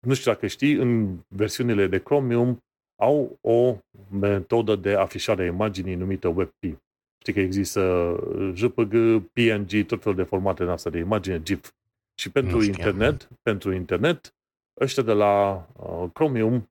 Nu 0.07 0.14
știu 0.14 0.32
dacă 0.32 0.47
știi, 0.47 0.74
în 0.74 1.18
versiunile 1.28 1.88
de 1.88 2.01
Chromium 2.01 2.64
au 3.01 3.38
o 3.41 3.78
metodă 4.12 4.76
de 4.76 4.93
afișare 4.93 5.43
a 5.43 5.45
imaginii 5.45 5.95
numită 5.95 6.28
WebP. 6.28 6.82
Știi 7.22 7.34
că 7.34 7.39
există 7.39 8.16
JPG, 8.53 8.93
PNG, 9.34 9.86
tot 9.86 10.01
felul 10.01 10.18
de 10.18 10.24
formate 10.24 10.64
în 10.64 10.70
asta 10.70 10.89
de 10.89 10.97
imagine, 10.97 11.41
GIF. 11.41 11.72
Și 12.20 12.32
pentru 12.32 12.64
internet, 12.64 13.30
pentru 13.41 13.74
internet, 13.74 14.34
ăștia 14.80 15.03
de 15.03 15.14
la 15.14 15.66
uh, 15.76 16.10
Chromium 16.14 16.70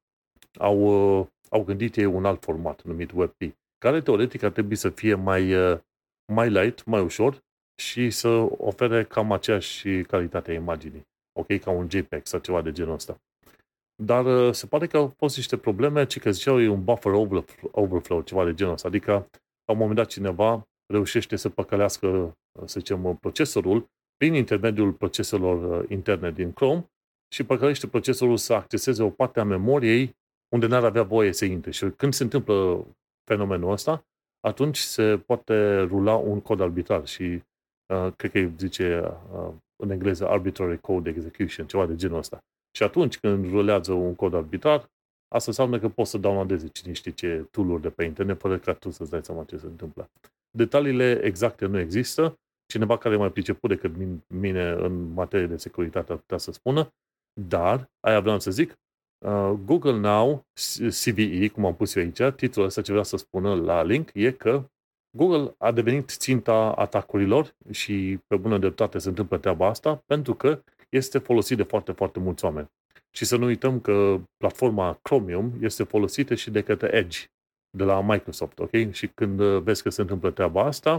au, 0.58 0.78
uh, 1.20 1.26
au 1.50 1.64
gândit 1.64 1.96
ei 1.96 2.04
un 2.04 2.24
alt 2.24 2.42
format 2.42 2.82
numit 2.82 3.10
WebP, 3.12 3.56
care 3.78 4.00
teoretic 4.00 4.42
ar 4.42 4.50
trebui 4.50 4.76
să 4.76 4.90
fie 4.90 5.14
mai, 5.14 5.54
uh, 5.54 5.78
mai 6.32 6.50
light, 6.50 6.84
mai 6.84 7.00
ușor 7.00 7.42
și 7.82 8.10
să 8.10 8.28
ofere 8.56 9.04
cam 9.04 9.32
aceeași 9.32 10.02
calitate 10.02 10.50
a 10.50 10.54
imaginii. 10.54 11.06
Ok, 11.38 11.58
ca 11.58 11.70
un 11.70 11.90
JPEG 11.90 12.26
sau 12.26 12.40
ceva 12.40 12.62
de 12.62 12.72
genul 12.72 12.94
ăsta. 12.94 13.20
Dar 14.02 14.24
uh, 14.24 14.54
se 14.54 14.66
pare 14.66 14.86
că 14.86 14.96
au 14.96 15.08
fost 15.16 15.36
niște 15.36 15.56
probleme, 15.56 16.06
ci 16.06 16.18
că 16.18 16.30
ziceau 16.30 16.60
e 16.60 16.68
un 16.68 16.84
buffer 16.84 17.12
overflow, 17.70 18.22
ceva 18.22 18.44
de 18.44 18.54
genul 18.54 18.72
ăsta. 18.72 18.88
Adică, 18.88 19.12
la 19.64 19.72
un 19.72 19.78
moment 19.78 19.96
dat, 19.96 20.06
cineva 20.06 20.68
reușește 20.92 21.36
să 21.36 21.48
păcălească, 21.48 22.36
să 22.64 22.80
zicem, 22.80 23.16
procesorul 23.20 23.86
prin 24.16 24.34
intermediul 24.34 24.92
proceselor 24.92 25.80
uh, 25.80 25.90
interne 25.90 26.30
din 26.30 26.52
Chrome 26.52 26.90
și 27.34 27.44
păcălește 27.44 27.86
procesorul 27.86 28.36
să 28.36 28.52
acceseze 28.52 29.02
o 29.02 29.10
parte 29.10 29.40
a 29.40 29.44
memoriei 29.44 30.16
unde 30.54 30.66
n-ar 30.66 30.84
avea 30.84 31.02
voie 31.02 31.32
să 31.32 31.44
intre. 31.44 31.70
Și 31.70 31.90
când 31.90 32.12
se 32.12 32.22
întâmplă 32.22 32.86
fenomenul 33.30 33.72
ăsta, 33.72 34.06
atunci 34.48 34.78
se 34.78 35.18
poate 35.18 35.80
rula 35.80 36.14
un 36.14 36.40
cod 36.40 36.60
arbitrar 36.60 37.06
și 37.06 37.42
uh, 37.94 38.12
cred 38.16 38.30
că 38.30 38.50
zice 38.56 39.00
uh, 39.32 39.52
în 39.76 39.90
engleză 39.90 40.28
arbitrary 40.28 40.80
code 40.80 41.10
execution, 41.10 41.66
ceva 41.66 41.86
de 41.86 41.94
genul 41.94 42.18
ăsta. 42.18 42.38
Și 42.76 42.82
atunci 42.82 43.18
când 43.18 43.50
rulează 43.50 43.92
un 43.92 44.14
cod 44.14 44.34
arbitrar, 44.34 44.90
asta 45.28 45.44
înseamnă 45.46 45.78
că 45.78 45.88
poți 45.88 46.10
să 46.10 46.18
downloadeze 46.18 46.68
cine 46.68 46.92
știe 46.92 47.12
ce 47.12 47.46
tool 47.50 47.80
de 47.80 47.90
pe 47.90 48.04
internet 48.04 48.40
fără 48.40 48.58
ca 48.58 48.72
tu 48.72 48.90
să-ți 48.90 49.10
dai 49.10 49.24
seama 49.24 49.44
ce 49.44 49.56
se 49.56 49.66
întâmplă. 49.66 50.10
Detaliile 50.50 51.20
exacte 51.22 51.66
nu 51.66 51.78
există. 51.78 52.38
Cineva 52.66 52.98
care 52.98 53.14
e 53.14 53.18
mai 53.18 53.32
priceput 53.32 53.70
decât 53.70 53.94
mine 54.26 54.70
în 54.70 55.12
materie 55.12 55.46
de 55.46 55.56
securitate 55.56 56.12
ar 56.12 56.18
putea 56.18 56.38
să 56.38 56.52
spună, 56.52 56.92
dar, 57.40 57.90
aia 58.00 58.20
vreau 58.20 58.40
să 58.40 58.50
zic, 58.50 58.70
uh, 58.70 58.76
Google 59.64 59.98
Now, 59.98 60.46
CVE, 61.04 61.48
cum 61.48 61.66
am 61.66 61.74
pus 61.74 61.94
eu 61.94 62.02
aici, 62.02 62.34
titlul 62.36 62.64
ăsta 62.64 62.80
ce 62.80 62.90
vreau 62.90 63.04
să 63.04 63.16
spună 63.16 63.54
la 63.54 63.82
link, 63.82 64.10
e 64.14 64.30
că 64.30 64.64
Google 65.16 65.54
a 65.58 65.72
devenit 65.72 66.08
ținta 66.08 66.72
atacurilor 66.72 67.54
și 67.70 68.18
pe 68.26 68.36
bună 68.36 68.58
dreptate 68.58 68.98
se 68.98 69.08
întâmplă 69.08 69.38
treaba 69.38 69.66
asta 69.66 70.02
pentru 70.06 70.34
că 70.34 70.62
este 70.88 71.18
folosit 71.18 71.56
de 71.56 71.62
foarte, 71.62 71.92
foarte 71.92 72.18
mulți 72.18 72.44
oameni. 72.44 72.70
Și 73.10 73.24
să 73.24 73.36
nu 73.36 73.44
uităm 73.44 73.80
că 73.80 74.20
platforma 74.36 74.98
Chromium 75.02 75.52
este 75.60 75.82
folosită 75.82 76.34
și 76.34 76.50
de 76.50 76.62
către 76.62 76.94
Edge, 76.94 77.18
de 77.76 77.84
la 77.84 78.00
Microsoft, 78.00 78.58
ok? 78.58 78.90
Și 78.90 79.08
când 79.08 79.40
uh, 79.40 79.62
vezi 79.62 79.82
că 79.82 79.90
se 79.90 80.00
întâmplă 80.00 80.30
treaba 80.30 80.64
asta, 80.64 80.92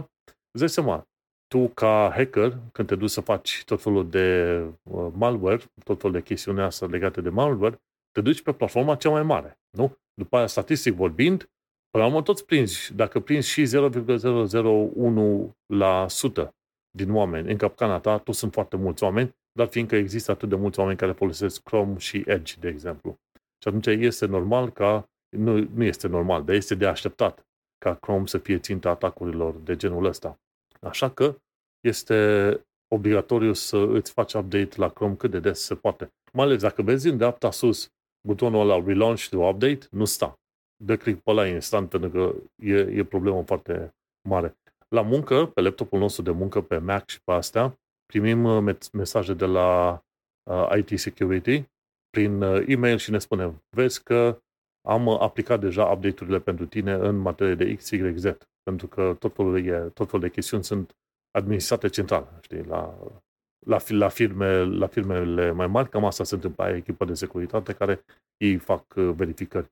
îți 0.51 0.59
dai 0.59 0.69
seama, 0.69 1.07
tu 1.47 1.67
ca 1.67 2.11
hacker, 2.15 2.57
când 2.71 2.87
te 2.87 2.95
duci 2.95 3.09
să 3.09 3.21
faci 3.21 3.63
tot 3.65 3.81
felul 3.81 4.09
de 4.09 4.59
uh, 4.83 5.07
malware, 5.13 5.63
tot 5.83 6.01
felul 6.01 6.15
de 6.15 6.21
chestiuni 6.21 6.61
astea 6.61 6.87
legate 6.87 7.21
de 7.21 7.29
malware, 7.29 7.81
te 8.11 8.21
duci 8.21 8.41
pe 8.41 8.53
platforma 8.53 8.95
cea 8.95 9.09
mai 9.09 9.23
mare, 9.23 9.59
nu? 9.77 9.97
După 10.13 10.37
aia, 10.37 10.47
statistic 10.47 10.93
vorbind, 10.93 11.49
până 11.89 12.03
la 12.03 12.09
urmă 12.09 12.21
toți 12.21 12.45
prinzi. 12.45 12.95
Dacă 12.95 13.19
prinzi 13.19 13.49
și 13.49 13.63
0,001% 13.63 16.47
din 16.91 17.13
oameni 17.13 17.51
în 17.51 17.57
capcana 17.57 17.99
ta, 17.99 18.17
toți 18.17 18.39
sunt 18.39 18.53
foarte 18.53 18.75
mulți 18.75 19.03
oameni, 19.03 19.37
dar 19.51 19.67
fiindcă 19.67 19.95
există 19.95 20.31
atât 20.31 20.49
de 20.49 20.55
mulți 20.55 20.79
oameni 20.79 20.97
care 20.97 21.11
folosesc 21.11 21.61
Chrome 21.61 21.97
și 21.97 22.23
Edge, 22.25 22.53
de 22.59 22.67
exemplu. 22.67 23.19
Și 23.61 23.67
atunci 23.67 23.85
este 23.85 24.25
normal 24.25 24.69
ca, 24.69 25.09
nu, 25.37 25.67
nu 25.73 25.83
este 25.83 26.07
normal, 26.07 26.43
dar 26.43 26.55
este 26.55 26.75
de 26.75 26.87
așteptat 26.87 27.47
ca 27.77 27.95
Chrome 27.95 28.25
să 28.25 28.37
fie 28.37 28.59
ținta 28.59 28.89
atacurilor 28.89 29.55
de 29.55 29.75
genul 29.75 30.05
ăsta. 30.05 30.39
Așa 30.81 31.09
că 31.09 31.35
este 31.79 32.59
obligatoriu 32.87 33.53
să 33.53 33.77
îți 33.77 34.11
faci 34.11 34.33
update 34.33 34.69
la 34.75 34.89
Chrome 34.89 35.15
cât 35.15 35.31
de 35.31 35.39
des 35.39 35.59
se 35.59 35.75
poate. 35.75 36.13
Mai 36.33 36.45
ales 36.45 36.61
dacă 36.61 36.81
vezi 36.81 37.07
în 37.07 37.17
dreapta 37.17 37.51
sus 37.51 37.91
butonul 38.27 38.69
ăla 38.69 38.85
Relaunch 38.85 39.27
to 39.29 39.47
Update, 39.47 39.87
nu 39.91 40.05
sta. 40.05 40.39
Dă 40.83 40.97
click 40.97 41.21
pe 41.23 41.31
ăla 41.31 41.47
instant 41.47 41.89
pentru 41.89 42.09
că 42.09 42.35
e, 42.65 42.75
e 42.75 43.03
problemă 43.03 43.43
foarte 43.43 43.95
mare. 44.29 44.57
La 44.87 45.01
muncă, 45.01 45.45
pe 45.45 45.61
laptopul 45.61 45.99
nostru 45.99 46.21
de 46.21 46.31
muncă, 46.31 46.61
pe 46.61 46.77
Mac 46.77 47.09
și 47.09 47.21
pe 47.23 47.31
astea, 47.31 47.79
primim 48.05 48.43
uh, 48.43 48.75
mesaje 48.93 49.33
de 49.33 49.45
la 49.45 50.01
uh, 50.51 50.69
IT 50.77 50.99
Security 50.99 51.63
prin 52.09 52.41
uh, 52.41 52.63
e-mail 52.67 52.97
și 52.97 53.11
ne 53.11 53.19
spune, 53.19 53.63
vezi 53.69 54.03
că 54.03 54.41
am 54.87 55.09
aplicat 55.09 55.59
deja 55.59 55.85
update-urile 55.85 56.39
pentru 56.39 56.65
tine 56.65 56.93
în 56.93 57.17
materie 57.17 57.55
de 57.55 57.75
XYZ, 57.75 58.23
pentru 58.63 58.87
că 58.87 59.15
tot 59.19 59.35
felul 59.35 59.61
de, 59.61 59.71
tot 59.93 60.05
felul 60.09 60.21
de 60.21 60.29
chestiuni 60.29 60.63
sunt 60.63 60.97
administrate 61.31 61.89
central, 61.89 62.39
știi, 62.41 62.63
la, 62.63 62.97
la, 63.69 63.77
la, 63.87 64.09
firme, 64.09 64.63
la 64.63 64.87
firmele 64.87 65.51
mai 65.51 65.67
mari, 65.67 65.89
cam 65.89 66.05
asta 66.05 66.23
se 66.23 66.35
întâmplă, 66.35 66.63
ai 66.63 66.77
echipă 66.77 67.05
de 67.05 67.13
securitate 67.13 67.73
care 67.73 68.03
ei 68.37 68.57
fac 68.57 68.93
verificări. 68.93 69.69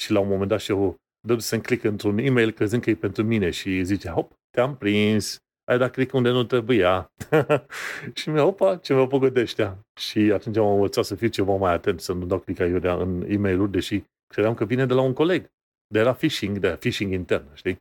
Și 0.00 0.12
la 0.12 0.20
un 0.20 0.28
moment 0.28 0.48
dat 0.48 0.60
și 0.60 0.70
eu 0.70 0.96
dă 1.26 1.38
să-mi 1.38 1.62
click 1.62 1.84
într-un 1.84 2.18
e-mail 2.18 2.50
crezând 2.50 2.82
că 2.82 2.90
e 2.90 2.94
pentru 2.94 3.22
mine 3.22 3.50
și 3.50 3.82
zice, 3.82 4.08
hop, 4.08 4.32
te-am 4.50 4.76
prins, 4.76 5.42
ai 5.64 5.78
dat 5.78 5.92
click 5.92 6.14
unde 6.14 6.30
nu 6.30 6.44
trebuia. 6.44 7.12
și 8.14 8.30
mi-a, 8.30 8.44
opa, 8.44 8.76
ce 8.76 8.94
mă 8.94 9.06
păgădește. 9.06 9.78
Și 10.00 10.18
atunci 10.18 10.56
am 10.56 10.72
învățat 10.72 11.04
să 11.04 11.14
fiu 11.14 11.28
ceva 11.28 11.56
mai 11.56 11.72
atent, 11.72 12.00
să 12.00 12.12
nu 12.12 12.26
dau 12.26 12.38
click 12.38 12.60
aiurea 12.60 12.94
în 12.94 13.24
e 13.28 13.36
mail 13.36 13.70
deși 13.70 14.02
credeam 14.26 14.54
că 14.54 14.64
vine 14.64 14.86
de 14.86 14.94
la 14.94 15.00
un 15.00 15.12
coleg. 15.12 15.50
De 15.86 15.98
era 15.98 16.12
phishing, 16.12 16.58
de 16.58 16.76
phishing 16.76 17.12
intern, 17.12 17.54
știi? 17.54 17.76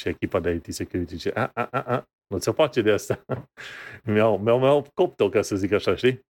Și 0.00 0.08
echipa 0.08 0.40
de 0.40 0.50
IT 0.50 0.74
security 0.74 1.14
zice, 1.14 1.30
a, 1.34 1.50
a, 1.54 1.68
a, 1.70 1.80
a, 1.80 2.04
nu 2.26 2.38
ți 2.38 2.52
face 2.52 2.82
de 2.82 2.90
asta. 2.90 3.24
mi-au, 4.04 4.38
mi-au, 4.38 4.58
mi-au 4.58 4.86
copt-o, 4.94 5.28
ca 5.28 5.42
să 5.42 5.56
zic 5.56 5.72
așa, 5.72 5.94
știi? 5.94 6.26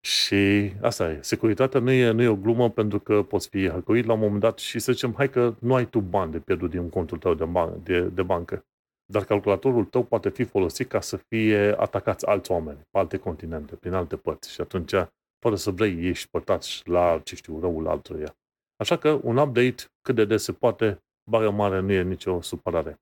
Și 0.00 0.72
asta 0.80 1.10
e. 1.10 1.18
Securitatea 1.22 1.80
nu 1.80 1.90
e, 1.90 2.10
nu 2.10 2.22
e 2.22 2.28
o 2.28 2.36
glumă 2.36 2.70
pentru 2.70 2.98
că 2.98 3.22
poți 3.22 3.48
fi 3.48 3.70
hackuit 3.70 4.04
la 4.04 4.12
un 4.12 4.18
moment 4.18 4.40
dat 4.40 4.58
și 4.58 4.78
să 4.78 4.92
zicem, 4.92 5.14
hai 5.16 5.30
că 5.30 5.54
nu 5.60 5.74
ai 5.74 5.88
tu 5.88 6.00
bani 6.00 6.32
de 6.32 6.38
pierdut 6.38 6.70
din 6.70 6.88
contul 6.88 7.18
tău 7.18 7.34
de, 7.34 7.44
ban- 7.44 7.82
de, 7.82 8.00
de 8.00 8.22
bancă. 8.22 8.64
Dar 9.12 9.24
calculatorul 9.24 9.84
tău 9.84 10.04
poate 10.04 10.28
fi 10.28 10.44
folosit 10.44 10.88
ca 10.88 11.00
să 11.00 11.16
fie 11.16 11.74
atacați 11.78 12.26
alți 12.26 12.50
oameni 12.50 12.78
pe 12.90 12.98
alte 12.98 13.16
continente, 13.16 13.76
prin 13.76 13.92
alte 13.92 14.16
părți. 14.16 14.52
Și 14.52 14.60
atunci, 14.60 14.92
fără 15.38 15.56
să 15.56 15.70
vrei, 15.70 16.08
ești 16.08 16.28
părtați 16.28 16.82
la, 16.84 17.20
ce 17.24 17.34
știu, 17.34 17.60
răul 17.60 17.88
altuia. 17.88 18.36
Așa 18.76 18.96
că 18.96 19.20
un 19.22 19.36
update, 19.36 19.84
cât 20.00 20.14
de 20.14 20.24
des 20.24 20.42
se 20.42 20.52
poate, 20.52 21.04
bagă 21.30 21.50
mare, 21.50 21.80
nu 21.80 21.92
e 21.92 22.02
nicio 22.02 22.40
supărare. 22.40 23.00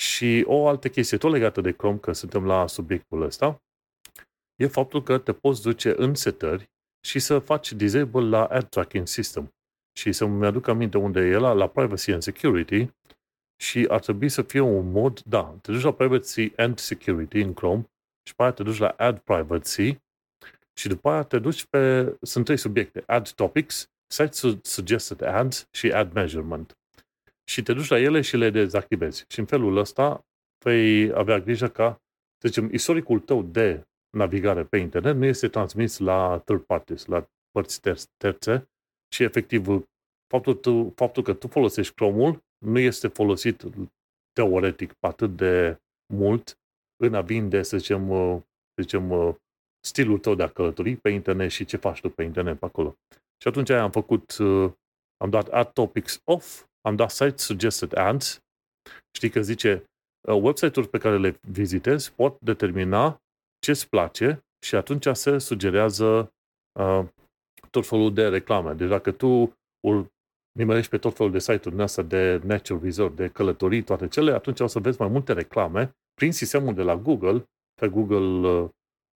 Și 0.00 0.44
o 0.46 0.68
altă 0.68 0.88
chestie, 0.88 1.16
tot 1.16 1.30
legată 1.30 1.60
de 1.60 1.72
Chrome, 1.72 1.98
că 1.98 2.12
suntem 2.12 2.46
la 2.46 2.66
subiectul 2.66 3.22
ăsta, 3.22 3.62
e 4.54 4.66
faptul 4.66 5.02
că 5.02 5.18
te 5.18 5.32
poți 5.32 5.62
duce 5.62 5.94
în 5.96 6.14
setări 6.14 6.70
și 7.06 7.18
să 7.18 7.38
faci 7.38 7.72
disable 7.72 8.28
la 8.28 8.44
Ad 8.44 8.68
Tracking 8.68 9.06
System. 9.06 9.54
Și 9.98 10.12
să-mi 10.12 10.46
aduc 10.46 10.68
aminte 10.68 10.98
unde 10.98 11.20
e 11.20 11.36
la, 11.36 11.52
la 11.52 11.68
Privacy 11.68 12.12
and 12.12 12.22
Security, 12.22 12.90
și 13.60 13.86
ar 13.88 14.00
trebui 14.00 14.28
să 14.28 14.42
fie 14.42 14.60
un 14.60 14.90
mod, 14.90 15.20
da, 15.20 15.58
te 15.62 15.72
duci 15.72 15.82
la 15.82 15.92
Privacy 15.92 16.52
and 16.56 16.78
Security 16.78 17.40
în 17.40 17.54
Chrome 17.54 17.80
și 18.22 18.30
după 18.30 18.42
aia 18.42 18.52
te 18.52 18.62
duci 18.62 18.78
la 18.78 18.88
Add 18.88 19.18
Privacy 19.18 19.98
și 20.74 20.88
după 20.88 21.10
aia 21.10 21.22
te 21.22 21.38
duci 21.38 21.64
pe, 21.64 22.16
sunt 22.22 22.44
trei 22.44 22.56
subiecte, 22.56 23.02
Add 23.06 23.30
Topics, 23.30 23.90
Site 24.06 24.58
Suggested 24.62 25.22
Ads 25.22 25.68
și 25.70 25.92
Add 25.92 26.12
Measurement. 26.12 26.77
Și 27.48 27.62
te 27.62 27.72
duci 27.72 27.88
la 27.88 27.98
ele 27.98 28.20
și 28.20 28.36
le 28.36 28.50
dezactivezi. 28.50 29.24
Și 29.28 29.38
în 29.38 29.44
felul 29.44 29.76
ăsta 29.76 30.26
vei 30.64 31.12
avea 31.12 31.38
grijă 31.38 31.68
ca, 31.68 32.02
să 32.38 32.48
zicem, 32.48 32.72
istoricul 32.72 33.20
tău 33.20 33.42
de 33.42 33.86
navigare 34.16 34.64
pe 34.64 34.76
internet 34.76 35.16
nu 35.16 35.24
este 35.24 35.48
transmis 35.48 35.98
la 35.98 36.38
third 36.44 36.60
parties, 36.60 37.04
la 37.04 37.28
părți 37.50 37.80
terțe, 38.16 38.70
și 39.14 39.22
efectiv 39.22 39.66
faptul, 40.26 40.54
tu, 40.54 40.92
faptul 40.94 41.22
că 41.22 41.34
tu 41.34 41.48
folosești 41.48 41.94
Chrome-ul 41.94 42.42
nu 42.64 42.78
este 42.78 43.08
folosit 43.08 43.64
teoretic 44.32 44.94
atât 45.00 45.36
de 45.36 45.80
mult 46.14 46.58
în 46.96 47.14
a 47.14 47.20
vinde, 47.20 47.62
să 47.62 47.78
zicem, 47.78 48.10
uh, 48.10 48.40
să 48.74 48.82
zicem 48.82 49.10
uh, 49.10 49.34
stilul 49.80 50.18
tău 50.18 50.34
de 50.34 50.42
a 50.42 50.48
călători 50.48 50.96
pe 50.96 51.10
internet 51.10 51.50
și 51.50 51.64
ce 51.64 51.76
faci 51.76 52.00
tu 52.00 52.10
pe 52.10 52.22
internet 52.22 52.58
pe 52.58 52.64
acolo. 52.64 52.96
Și 53.42 53.48
atunci 53.48 53.70
am 53.70 53.90
făcut, 53.90 54.36
uh, 54.38 54.72
am 55.16 55.30
dat 55.30 55.48
Ad 55.48 55.72
Topics 55.72 56.20
Off, 56.24 56.67
am 56.88 56.96
dat 56.96 57.10
Site 57.10 57.36
Suggested 57.36 57.96
Ads. 57.96 58.42
Știi 59.16 59.30
că 59.30 59.40
zice, 59.40 59.84
website-uri 60.28 60.88
pe 60.88 60.98
care 60.98 61.18
le 61.18 61.38
vizitezi 61.40 62.12
pot 62.12 62.40
determina 62.40 63.22
ce 63.58 63.70
îți 63.70 63.88
place 63.88 64.44
și 64.66 64.74
atunci 64.74 65.06
se 65.12 65.38
sugerează 65.38 66.32
uh, 66.80 67.04
tot 67.70 67.86
felul 67.86 68.14
de 68.14 68.28
reclame. 68.28 68.72
Deci 68.72 68.88
dacă 68.88 69.10
tu 69.10 69.52
nimerești 70.58 70.90
pe 70.90 70.98
tot 70.98 71.16
felul 71.16 71.32
de 71.32 71.38
site-uri 71.38 71.70
din 71.70 71.80
asta 71.80 72.02
de 72.02 72.40
natural 72.44 72.82
resort, 72.82 73.16
de 73.16 73.28
călătorii, 73.28 73.82
toate 73.82 74.08
cele, 74.08 74.32
atunci 74.32 74.60
o 74.60 74.66
să 74.66 74.78
vezi 74.78 75.00
mai 75.00 75.08
multe 75.08 75.32
reclame 75.32 75.96
prin 76.14 76.32
sistemul 76.32 76.74
de 76.74 76.82
la 76.82 76.96
Google, 76.96 77.48
pe 77.80 77.88
Google 77.88 78.48
uh, 78.48 78.68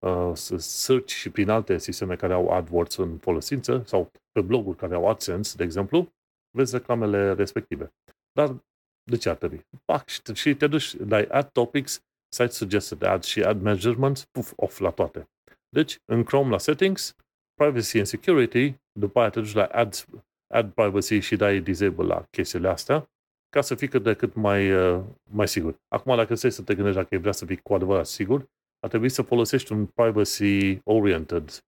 uh 0.07 0.33
Search 0.59 1.09
și 1.09 1.31
prin 1.31 1.49
alte 1.49 1.79
sisteme 1.79 2.17
care 2.17 2.33
au 2.33 2.49
AdWords 2.49 2.97
în 2.97 3.19
folosință 3.19 3.83
sau 3.87 4.11
pe 4.33 4.41
bloguri 4.41 4.77
care 4.77 4.95
au 4.95 5.09
AdSense, 5.09 5.57
de 5.57 5.65
exemplu, 5.65 6.13
vezi 6.57 6.77
reclamele 6.77 7.33
respective. 7.33 7.93
Dar 8.33 8.65
de 9.11 9.17
ce 9.17 9.29
ar 9.29 9.37
trebui? 9.37 9.67
Pac, 9.85 10.09
și 10.35 10.55
te 10.55 10.67
duci, 10.67 10.95
dai 10.95 11.25
Ad 11.25 11.51
Topics, 11.51 12.01
Site 12.35 12.53
Suggested 12.53 13.03
Ads 13.03 13.27
și 13.27 13.43
Ad 13.43 13.61
Measurements, 13.61 14.25
puf, 14.25 14.53
off 14.57 14.79
la 14.79 14.91
toate. 14.91 15.29
Deci, 15.69 15.99
în 16.05 16.25
Chrome 16.25 16.51
la 16.51 16.59
Settings, 16.59 17.17
Privacy 17.55 17.97
and 17.97 18.07
Security, 18.07 18.75
după 18.99 19.21
aia 19.21 19.31
te 19.31 19.41
duci 19.41 19.53
la 19.53 19.65
Ads 19.65 20.07
add 20.53 20.73
privacy 20.73 21.19
și 21.19 21.37
dai 21.37 21.61
disable 21.61 22.05
la 22.05 22.25
chestiile 22.31 22.69
astea, 22.69 23.11
ca 23.49 23.61
să 23.61 23.75
fii 23.75 23.89
cât 23.89 24.03
de 24.03 24.15
cât 24.15 24.35
mai, 24.35 24.73
uh, 24.73 25.03
mai 25.31 25.49
sigur. 25.49 25.77
Acum, 25.89 26.17
dacă 26.17 26.35
stai 26.35 26.53
să 26.53 26.63
te 26.63 26.75
gândești 26.75 26.99
dacă 27.01 27.19
vrea 27.19 27.33
să 27.33 27.47
fii 27.47 27.57
cu 27.57 27.75
adevărat 27.75 28.07
sigur, 28.07 28.49
ar 28.81 28.89
trebui 28.89 29.09
să 29.09 29.23
folosești 29.23 29.73
un 29.73 29.87
privacy-oriented 29.87 31.59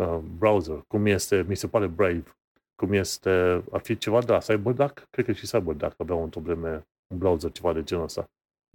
uh, 0.00 0.18
browser, 0.38 0.82
cum 0.86 1.06
este, 1.06 1.44
mi 1.48 1.56
se 1.56 1.68
pare 1.68 1.86
Brave, 1.86 2.24
cum 2.80 2.92
este, 2.92 3.64
ar 3.70 3.80
fi 3.80 3.98
ceva 3.98 4.22
de 4.22 4.32
la 4.32 4.38
CyberDuck, 4.38 5.06
cred 5.10 5.24
că 5.24 5.32
și 5.32 5.46
CyberDuck 5.46 5.94
avea 5.96 6.14
un 6.14 6.28
probleme, 6.28 6.82
un 7.12 7.18
browser, 7.18 7.52
ceva 7.52 7.72
de 7.72 7.82
genul 7.82 8.04
ăsta. 8.04 8.24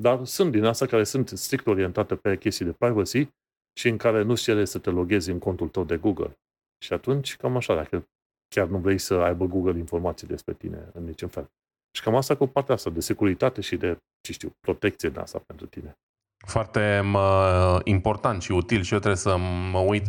Dar 0.01 0.25
sunt 0.25 0.51
din 0.51 0.63
asta 0.63 0.85
care 0.85 1.03
sunt 1.03 1.29
strict 1.29 1.67
orientate 1.67 2.15
pe 2.15 2.37
chestii 2.37 2.65
de 2.65 2.71
privacy 2.71 3.27
și 3.79 3.87
în 3.87 3.97
care 3.97 4.21
nu-ți 4.21 4.43
cere 4.43 4.65
să 4.65 4.79
te 4.79 4.89
loghezi 4.89 5.31
în 5.31 5.39
contul 5.39 5.69
tău 5.69 5.83
de 5.83 5.97
Google. 5.97 6.37
Și 6.83 6.93
atunci, 6.93 7.35
cam 7.35 7.55
așa, 7.55 7.75
dacă 7.75 8.03
chiar 8.55 8.67
nu 8.67 8.77
vrei 8.77 8.97
să 8.97 9.13
aibă 9.13 9.45
Google 9.45 9.77
informații 9.77 10.27
despre 10.27 10.53
tine 10.53 10.89
în 10.93 11.03
niciun 11.03 11.29
fel. 11.29 11.49
Și 11.95 12.03
cam 12.03 12.15
asta 12.15 12.35
cu 12.35 12.47
partea 12.47 12.75
asta 12.75 12.89
de 12.89 12.99
securitate 12.99 13.61
și 13.61 13.77
de, 13.77 13.97
ce 14.21 14.31
știu, 14.31 14.51
protecție 14.59 15.09
de 15.09 15.19
asta 15.19 15.39
pentru 15.47 15.65
tine. 15.65 15.97
Foarte 16.45 17.01
mă, 17.03 17.81
important 17.83 18.41
și 18.41 18.51
util 18.51 18.81
și 18.81 18.93
eu 18.93 18.99
trebuie 18.99 19.21
să 19.21 19.37
mă 19.71 19.79
uit. 19.79 20.05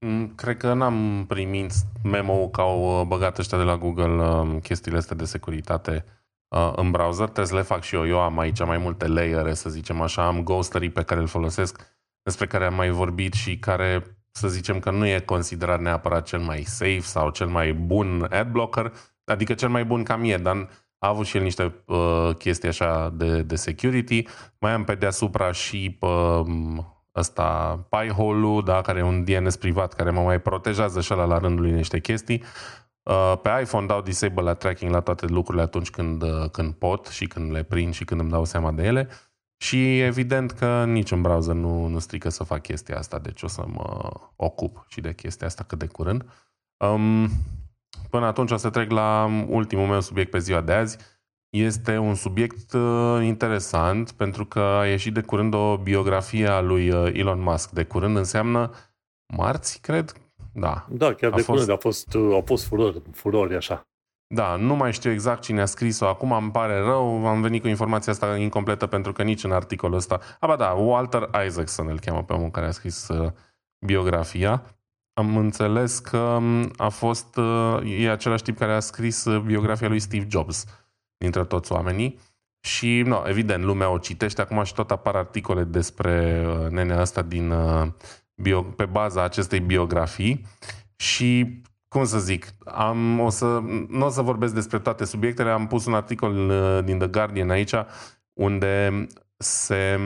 Mm, 0.00 0.34
cred 0.34 0.56
că 0.56 0.72
n-am 0.72 1.24
primit 1.28 1.72
memo 2.02 2.48
că 2.48 2.60
au 2.60 3.04
băgat 3.04 3.38
ăștia 3.38 3.58
de 3.58 3.64
la 3.64 3.76
Google 3.76 4.22
um, 4.22 4.58
chestiile 4.58 4.98
astea 4.98 5.16
de 5.16 5.24
securitate 5.24 6.04
uh, 6.48 6.72
în 6.76 6.90
browser. 6.90 7.24
Trebuie 7.24 7.46
să 7.46 7.54
le 7.54 7.62
fac 7.62 7.82
și 7.82 7.94
eu. 7.94 8.06
Eu 8.06 8.20
am 8.20 8.38
aici 8.38 8.64
mai 8.64 8.78
multe 8.78 9.06
layere, 9.06 9.54
să 9.54 9.70
zicem 9.70 10.00
așa. 10.00 10.26
Am 10.26 10.42
Ghostery 10.42 10.90
pe 10.90 11.02
care 11.02 11.20
îl 11.20 11.26
folosesc, 11.26 11.96
despre 12.22 12.46
care 12.46 12.64
am 12.64 12.74
mai 12.74 12.90
vorbit 12.90 13.32
și 13.32 13.58
care 13.58 14.18
să 14.30 14.48
zicem 14.48 14.78
că 14.78 14.90
nu 14.90 15.06
e 15.06 15.20
considerat 15.20 15.80
neapărat 15.80 16.26
cel 16.26 16.40
mai 16.40 16.62
safe 16.62 17.00
sau 17.00 17.30
cel 17.30 17.46
mai 17.46 17.72
bun 17.72 18.26
adblocker, 18.30 18.92
adică 19.24 19.54
cel 19.54 19.68
mai 19.68 19.84
bun 19.84 20.02
ca 20.02 20.16
mie, 20.16 20.36
dar 20.36 20.68
a 20.98 21.08
avut 21.08 21.26
și 21.26 21.36
el 21.36 21.42
niște 21.42 21.74
uh, 21.86 22.34
chestii 22.38 22.68
așa 22.68 23.10
de, 23.14 23.42
de 23.42 23.56
security. 23.56 24.22
Mai 24.58 24.72
am 24.72 24.84
pe 24.84 24.94
deasupra 24.94 25.52
și 25.52 25.96
pe 25.98 26.06
um, 26.06 26.97
ăsta 27.18 27.78
Pi-hole-ul, 27.88 28.62
da, 28.64 28.80
care 28.80 28.98
e 28.98 29.02
un 29.02 29.24
DNS 29.24 29.56
privat 29.56 29.92
care 29.92 30.10
mă 30.10 30.20
mai 30.20 30.40
protejează 30.40 31.00
și 31.00 31.12
ăla 31.12 31.24
la 31.24 31.38
rândul 31.38 31.64
lui 31.64 31.72
niște 31.72 32.00
chestii. 32.00 32.42
Uh, 33.02 33.34
pe 33.42 33.50
iPhone 33.62 33.86
dau 33.86 34.00
disable 34.00 34.42
la 34.42 34.54
tracking 34.54 34.92
la 34.92 35.00
toate 35.00 35.26
lucrurile 35.26 35.62
atunci 35.62 35.90
când, 35.90 36.22
uh, 36.22 36.50
când 36.52 36.74
pot 36.74 37.06
și 37.06 37.26
când 37.26 37.52
le 37.52 37.62
prind 37.62 37.94
și 37.94 38.04
când 38.04 38.20
îmi 38.20 38.30
dau 38.30 38.44
seama 38.44 38.72
de 38.72 38.82
ele. 38.82 39.08
Și 39.56 40.00
evident 40.00 40.50
că 40.50 40.84
niciun 40.84 41.22
browser 41.22 41.54
nu, 41.54 41.86
nu 41.86 41.98
strică 41.98 42.28
să 42.28 42.44
fac 42.44 42.62
chestia 42.62 42.98
asta, 42.98 43.18
deci 43.18 43.42
o 43.42 43.46
să 43.46 43.64
mă 43.66 44.10
ocup 44.36 44.84
și 44.88 45.00
de 45.00 45.14
chestia 45.14 45.46
asta 45.46 45.64
cât 45.64 45.78
de 45.78 45.86
curând. 45.86 46.24
Um, 46.76 47.30
până 48.10 48.26
atunci 48.26 48.50
o 48.50 48.56
să 48.56 48.70
trec 48.70 48.90
la 48.90 49.30
ultimul 49.48 49.86
meu 49.86 50.00
subiect 50.00 50.30
pe 50.30 50.38
ziua 50.38 50.60
de 50.60 50.72
azi. 50.72 50.98
Este 51.50 51.96
un 51.96 52.14
subiect 52.14 52.72
uh, 52.72 53.20
interesant 53.22 54.12
pentru 54.12 54.46
că 54.46 54.60
a 54.60 54.86
ieșit 54.86 55.14
de 55.14 55.20
curând 55.20 55.54
o 55.54 55.76
biografie 55.76 56.46
a 56.46 56.60
lui 56.60 56.90
uh, 56.90 57.10
Elon 57.12 57.40
Musk. 57.40 57.70
De 57.70 57.84
curând 57.84 58.16
înseamnă 58.16 58.70
marți, 59.36 59.80
cred? 59.80 60.12
Da. 60.52 60.86
Da, 60.88 61.14
chiar 61.14 61.32
a 61.32 61.36
de 61.36 61.42
fost... 61.42 61.46
curând 61.46 61.70
a 61.70 61.76
fost, 61.76 62.14
uh, 62.14 62.36
a 62.36 62.42
fost 62.44 62.66
furori, 62.66 63.02
furori 63.12 63.56
așa. 63.56 63.88
Da, 64.34 64.56
nu 64.56 64.76
mai 64.76 64.92
știu 64.92 65.10
exact 65.10 65.42
cine 65.42 65.60
a 65.60 65.64
scris-o 65.64 66.06
acum, 66.06 66.32
îmi 66.32 66.50
pare 66.50 66.78
rău, 66.78 67.26
am 67.26 67.40
venit 67.40 67.62
cu 67.62 67.68
informația 67.68 68.12
asta 68.12 68.36
incompletă 68.36 68.86
pentru 68.86 69.12
că 69.12 69.22
nici 69.22 69.44
în 69.44 69.52
articolul 69.52 69.96
ăsta... 69.96 70.20
Aba 70.40 70.56
da, 70.56 70.70
Walter 70.70 71.30
Isaacson 71.46 71.88
îl 71.88 71.98
cheamă 71.98 72.22
pe 72.24 72.32
omul 72.32 72.50
care 72.50 72.66
a 72.66 72.70
scris 72.70 73.08
uh, 73.08 73.32
biografia. 73.86 74.62
Am 75.12 75.36
înțeles 75.36 75.98
că 75.98 76.18
um, 76.18 76.70
a 76.76 76.88
fost... 76.88 77.36
Uh, 77.36 78.00
e 78.00 78.10
același 78.10 78.42
tip 78.42 78.58
care 78.58 78.72
a 78.72 78.80
scris 78.80 79.24
uh, 79.24 79.40
biografia 79.40 79.88
lui 79.88 79.98
Steve 79.98 80.26
Jobs, 80.30 80.64
dintre 81.18 81.44
toți 81.44 81.72
oamenii. 81.72 82.18
Și, 82.60 83.02
no, 83.06 83.22
evident, 83.26 83.64
lumea 83.64 83.90
o 83.90 83.98
citește 83.98 84.40
acum 84.40 84.62
și 84.62 84.74
tot 84.74 84.90
apar 84.90 85.14
articole 85.14 85.64
despre 85.64 86.46
uh, 86.46 86.70
nenea 86.70 87.00
asta 87.00 87.22
din, 87.22 87.50
uh, 87.50 87.86
bio, 88.42 88.62
pe 88.62 88.84
baza 88.84 89.22
acestei 89.22 89.60
biografii. 89.60 90.46
Și 90.96 91.60
cum 91.88 92.04
să 92.04 92.18
zic, 92.18 92.46
am, 92.64 93.20
o 93.20 93.28
să, 93.28 93.58
nu 93.88 94.04
o 94.04 94.08
să 94.08 94.22
vorbesc 94.22 94.54
despre 94.54 94.78
toate 94.78 95.04
subiectele, 95.04 95.50
am 95.50 95.66
pus 95.66 95.86
un 95.86 95.94
articol 95.94 96.50
uh, 96.50 96.84
din 96.84 96.98
The 96.98 97.08
Guardian 97.08 97.50
aici, 97.50 97.74
unde 98.32 99.06
se 99.36 100.00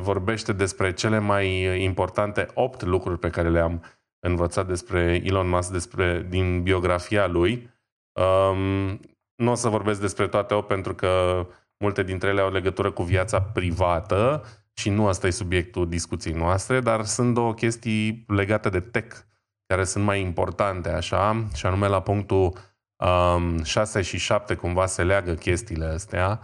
vorbește 0.00 0.52
despre 0.52 0.92
cele 0.92 1.18
mai 1.18 1.82
importante 1.82 2.46
opt 2.54 2.82
lucruri 2.82 3.18
pe 3.18 3.30
care 3.30 3.48
le-am 3.48 3.82
învățat 4.18 4.66
despre 4.66 5.22
Elon 5.24 5.48
Musk, 5.48 5.70
despre, 5.70 6.26
din 6.28 6.62
biografia 6.62 7.26
lui. 7.26 7.70
Um, 8.12 9.00
nu 9.38 9.50
o 9.50 9.54
să 9.54 9.68
vorbesc 9.68 10.00
despre 10.00 10.28
toate 10.28 10.54
opt 10.54 10.66
pentru 10.66 10.94
că 10.94 11.46
multe 11.78 12.02
dintre 12.02 12.28
ele 12.28 12.40
au 12.40 12.52
legătură 12.52 12.90
cu 12.90 13.02
viața 13.02 13.42
privată 13.42 14.44
și 14.74 14.90
nu 14.90 15.06
asta 15.06 15.26
e 15.26 15.30
subiectul 15.30 15.88
discuției 15.88 16.34
noastre, 16.34 16.80
dar 16.80 17.04
sunt 17.04 17.34
două 17.34 17.54
chestii 17.54 18.24
legate 18.28 18.68
de 18.68 18.80
tech 18.80 19.16
care 19.66 19.84
sunt 19.84 20.04
mai 20.04 20.20
importante, 20.20 20.88
așa, 20.88 21.46
și 21.54 21.66
anume 21.66 21.86
la 21.86 22.02
punctul 22.02 22.52
um, 23.36 23.62
6 23.62 24.02
și 24.02 24.18
7 24.18 24.54
cumva 24.54 24.86
se 24.86 25.04
leagă 25.04 25.34
chestiile 25.34 25.84
astea, 25.84 26.40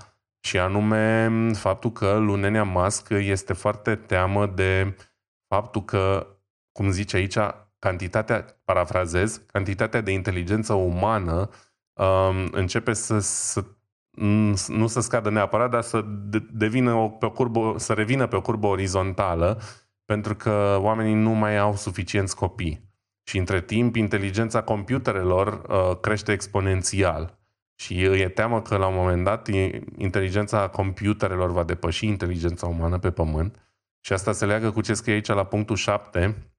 și 0.47 0.59
anume 0.59 1.31
faptul 1.53 1.93
că 1.93 2.17
lunenia 2.17 2.65
Musk 2.65 3.09
este 3.11 3.53
foarte 3.53 3.95
teamă 3.95 4.47
de 4.47 4.97
faptul 5.55 5.85
că, 5.85 6.27
cum 6.73 6.91
zice 6.91 7.17
aici, 7.17 7.37
cantitatea, 7.79 8.61
parafrazez, 8.65 9.43
cantitatea 9.47 10.01
de 10.01 10.11
inteligență 10.11 10.73
umană 10.73 11.35
um, 11.35 11.51
începe 12.51 12.93
să, 12.93 13.19
să 13.19 13.65
nu 14.67 14.87
să 14.87 15.01
scadă 15.01 15.31
neapărat, 15.31 15.71
dar 15.71 15.83
să 15.83 16.05
devină 16.53 16.93
o, 16.93 17.09
pe 17.09 17.27
o 17.27 17.31
curbă, 17.31 17.75
să 17.77 17.93
revină 17.93 18.27
pe 18.27 18.37
o 18.37 18.41
curbă 18.41 18.67
orizontală, 18.67 19.61
pentru 20.05 20.35
că 20.35 20.79
oamenii 20.81 21.15
nu 21.15 21.31
mai 21.31 21.59
au 21.59 21.77
suficienți 21.77 22.37
copii. 22.37 22.93
Și 23.27 23.39
între 23.39 23.61
timp, 23.61 23.97
inteligența 23.97 24.63
computerelor 24.63 25.63
uh, 25.69 25.99
crește 26.01 26.33
exponențial. 26.33 27.39
Și 27.75 28.03
e 28.03 28.29
teamă 28.29 28.63
că 28.63 28.77
la 28.77 28.87
un 28.87 28.95
moment 28.95 29.25
dat 29.25 29.49
inteligența 29.97 30.69
computerelor 30.69 31.51
va 31.51 31.65
depăși 31.65 32.07
inteligența 32.07 32.67
umană 32.67 32.99
pe 32.99 33.11
pământ. 33.11 33.59
Și 34.01 34.13
asta 34.13 34.33
se 34.33 34.47
leagă 34.47 34.71
cu 34.71 34.81
ce 34.81 34.95
scrie 34.95 35.15
aici 35.15 35.27
la 35.27 35.45
punctul 35.45 35.77
7, 35.77 36.53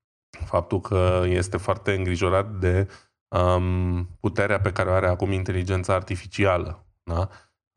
faptul 0.45 0.81
că 0.81 1.23
este 1.25 1.57
foarte 1.57 1.93
îngrijorat 1.93 2.51
de 2.51 2.87
um, 3.35 4.09
puterea 4.19 4.59
pe 4.59 4.71
care 4.71 4.89
o 4.89 4.93
are 4.93 5.07
acum 5.07 5.31
inteligența 5.31 5.93
artificială. 5.93 6.85
Da? 7.03 7.29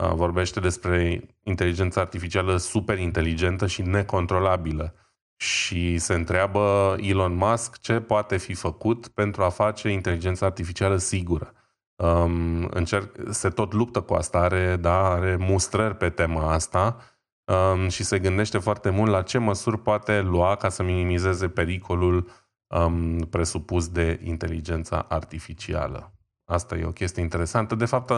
Uh, 0.04 0.12
vorbește 0.14 0.60
despre 0.60 1.26
inteligența 1.42 2.00
artificială 2.00 2.56
super 2.56 2.98
inteligentă 2.98 3.66
și 3.66 3.82
necontrolabilă. 3.82 4.94
Și 5.36 5.98
se 5.98 6.14
întreabă 6.14 6.96
Elon 7.00 7.34
Musk 7.34 7.78
ce 7.78 8.00
poate 8.00 8.36
fi 8.36 8.54
făcut 8.54 9.08
pentru 9.08 9.42
a 9.42 9.48
face 9.48 9.88
inteligența 9.88 10.46
artificială 10.46 10.96
sigură. 10.96 11.52
Um, 11.96 12.64
încerc, 12.70 13.16
se 13.30 13.48
tot 13.48 13.72
luptă 13.72 14.00
cu 14.00 14.14
asta, 14.14 14.38
are, 14.38 14.76
da, 14.76 15.10
are 15.10 15.36
mustrări 15.36 15.96
pe 15.96 16.10
tema 16.10 16.52
asta 16.52 16.96
um, 17.44 17.88
și 17.88 18.04
se 18.04 18.18
gândește 18.18 18.58
foarte 18.58 18.90
mult 18.90 19.10
la 19.10 19.22
ce 19.22 19.38
măsuri 19.38 19.78
poate 19.78 20.20
lua 20.20 20.56
ca 20.56 20.68
să 20.68 20.82
minimizeze 20.82 21.48
pericolul 21.48 22.30
um, 22.68 23.18
presupus 23.18 23.88
de 23.88 24.20
inteligența 24.24 25.06
artificială. 25.08 26.12
Asta 26.44 26.76
e 26.76 26.84
o 26.84 26.92
chestie 26.92 27.22
interesantă. 27.22 27.74
De 27.74 27.84
fapt, 27.84 28.12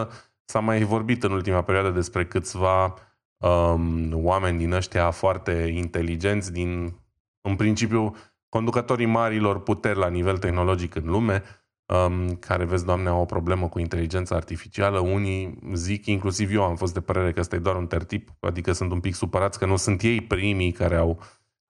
s-a 0.45 0.59
mai 0.59 0.83
vorbit 0.83 1.23
în 1.23 1.31
ultima 1.31 1.61
perioadă 1.63 1.89
despre 1.89 2.25
câțiva 2.25 2.93
um, 3.37 4.25
oameni 4.25 4.57
din 4.57 4.71
ăștia 4.71 5.11
foarte 5.11 5.51
inteligenți, 5.51 6.51
din, 6.51 6.99
în 7.41 7.55
principiu, 7.55 8.15
conducătorii 8.49 9.05
marilor 9.05 9.63
puteri 9.63 9.97
la 9.97 10.07
nivel 10.07 10.37
tehnologic 10.37 10.95
în 10.95 11.05
lume, 11.05 11.43
um, 11.85 12.35
care, 12.35 12.65
vezi, 12.65 12.85
Doamne, 12.85 13.09
au 13.09 13.21
o 13.21 13.25
problemă 13.25 13.67
cu 13.69 13.79
inteligența 13.79 14.35
artificială. 14.35 14.99
Unii 14.99 15.59
zic, 15.73 16.05
inclusiv 16.05 16.53
eu 16.53 16.63
am 16.63 16.75
fost 16.75 16.93
de 16.93 17.01
părere 17.01 17.31
că 17.31 17.39
ăsta 17.39 17.55
e 17.55 17.59
doar 17.59 17.75
un 17.75 17.87
tertip, 17.87 18.29
adică 18.39 18.71
sunt 18.71 18.91
un 18.91 18.99
pic 18.99 19.15
supărați 19.15 19.59
că 19.59 19.65
nu 19.65 19.75
sunt 19.75 20.01
ei 20.01 20.21
primii 20.21 20.71
care 20.71 20.95
au 20.95 21.19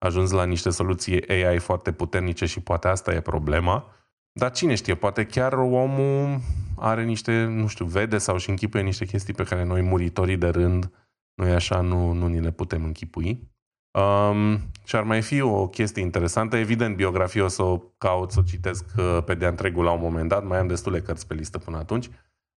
ajuns 0.02 0.30
la 0.30 0.44
niște 0.44 0.70
soluții 0.70 1.28
AI 1.28 1.58
foarte 1.58 1.92
puternice 1.92 2.46
și 2.46 2.60
poate 2.60 2.88
asta 2.88 3.12
e 3.12 3.20
problema. 3.20 3.86
Dar 4.32 4.50
cine 4.50 4.74
știe, 4.74 4.94
poate 4.94 5.26
chiar 5.26 5.52
omul 5.52 6.40
are 6.76 7.04
niște, 7.04 7.44
nu 7.44 7.66
știu, 7.66 7.84
vede 7.84 8.18
sau 8.18 8.36
și 8.36 8.50
închipuie 8.50 8.82
niște 8.82 9.04
chestii 9.04 9.34
pe 9.34 9.42
care 9.42 9.64
noi, 9.64 9.80
muritorii 9.80 10.36
de 10.36 10.48
rând, 10.48 10.90
noi 11.34 11.52
așa 11.52 11.80
nu, 11.80 12.12
nu 12.12 12.26
ni 12.26 12.40
le 12.40 12.50
putem 12.50 12.84
închipui. 12.84 13.50
Um, 13.98 14.60
și 14.84 14.96
ar 14.96 15.02
mai 15.02 15.22
fi 15.22 15.40
o 15.40 15.68
chestie 15.68 16.02
interesantă. 16.02 16.56
Evident, 16.56 16.96
biografia 16.96 17.44
o 17.44 17.48
să 17.48 17.62
o 17.62 17.78
caut, 17.98 18.30
să 18.30 18.38
o 18.38 18.42
citesc 18.42 18.84
uh, 18.96 19.18
pe 19.24 19.34
de 19.34 19.46
întregul 19.46 19.84
la 19.84 19.90
un 19.90 20.00
moment 20.00 20.28
dat. 20.28 20.44
Mai 20.44 20.58
am 20.58 20.66
destule 20.66 21.00
cărți 21.00 21.26
pe 21.26 21.34
listă 21.34 21.58
până 21.58 21.76
atunci. 21.76 22.10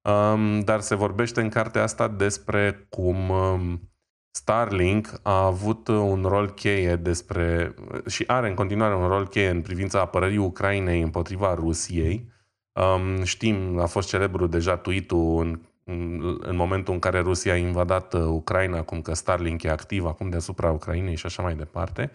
Um, 0.10 0.60
dar 0.60 0.80
se 0.80 0.96
vorbește 0.96 1.41
în 1.41 1.50
cartea 1.50 1.84
asta 1.84 2.08
despre 2.08 2.88
cum 2.89 3.30
um, 3.30 3.93
Starlink 4.36 5.19
a 5.21 5.45
avut 5.45 5.88
un 5.88 6.23
rol 6.27 6.49
cheie 6.49 6.95
despre 6.95 7.73
și 8.07 8.23
are 8.27 8.47
în 8.47 8.55
continuare 8.55 8.95
un 8.95 9.07
rol 9.07 9.27
cheie 9.27 9.49
în 9.49 9.61
privința 9.61 9.99
apărării 9.99 10.38
Ucrainei 10.38 11.01
împotriva 11.01 11.53
Rusiei. 11.53 12.31
Um, 12.71 13.23
știm, 13.23 13.79
a 13.79 13.86
fost 13.86 14.07
celebru 14.07 14.47
deja 14.47 14.77
tweet-ul 14.77 15.39
în 15.39 15.59
în 16.39 16.55
momentul 16.55 16.93
în 16.93 16.99
care 16.99 17.19
Rusia 17.19 17.53
a 17.53 17.55
invadat 17.55 18.13
uh, 18.13 18.21
Ucraina, 18.21 18.81
cum 18.81 19.01
că 19.01 19.13
Starlink 19.13 19.63
e 19.63 19.69
activ 19.69 20.05
acum 20.05 20.29
deasupra 20.29 20.71
Ucrainei 20.71 21.15
și 21.15 21.25
așa 21.25 21.41
mai 21.41 21.55
departe. 21.55 22.11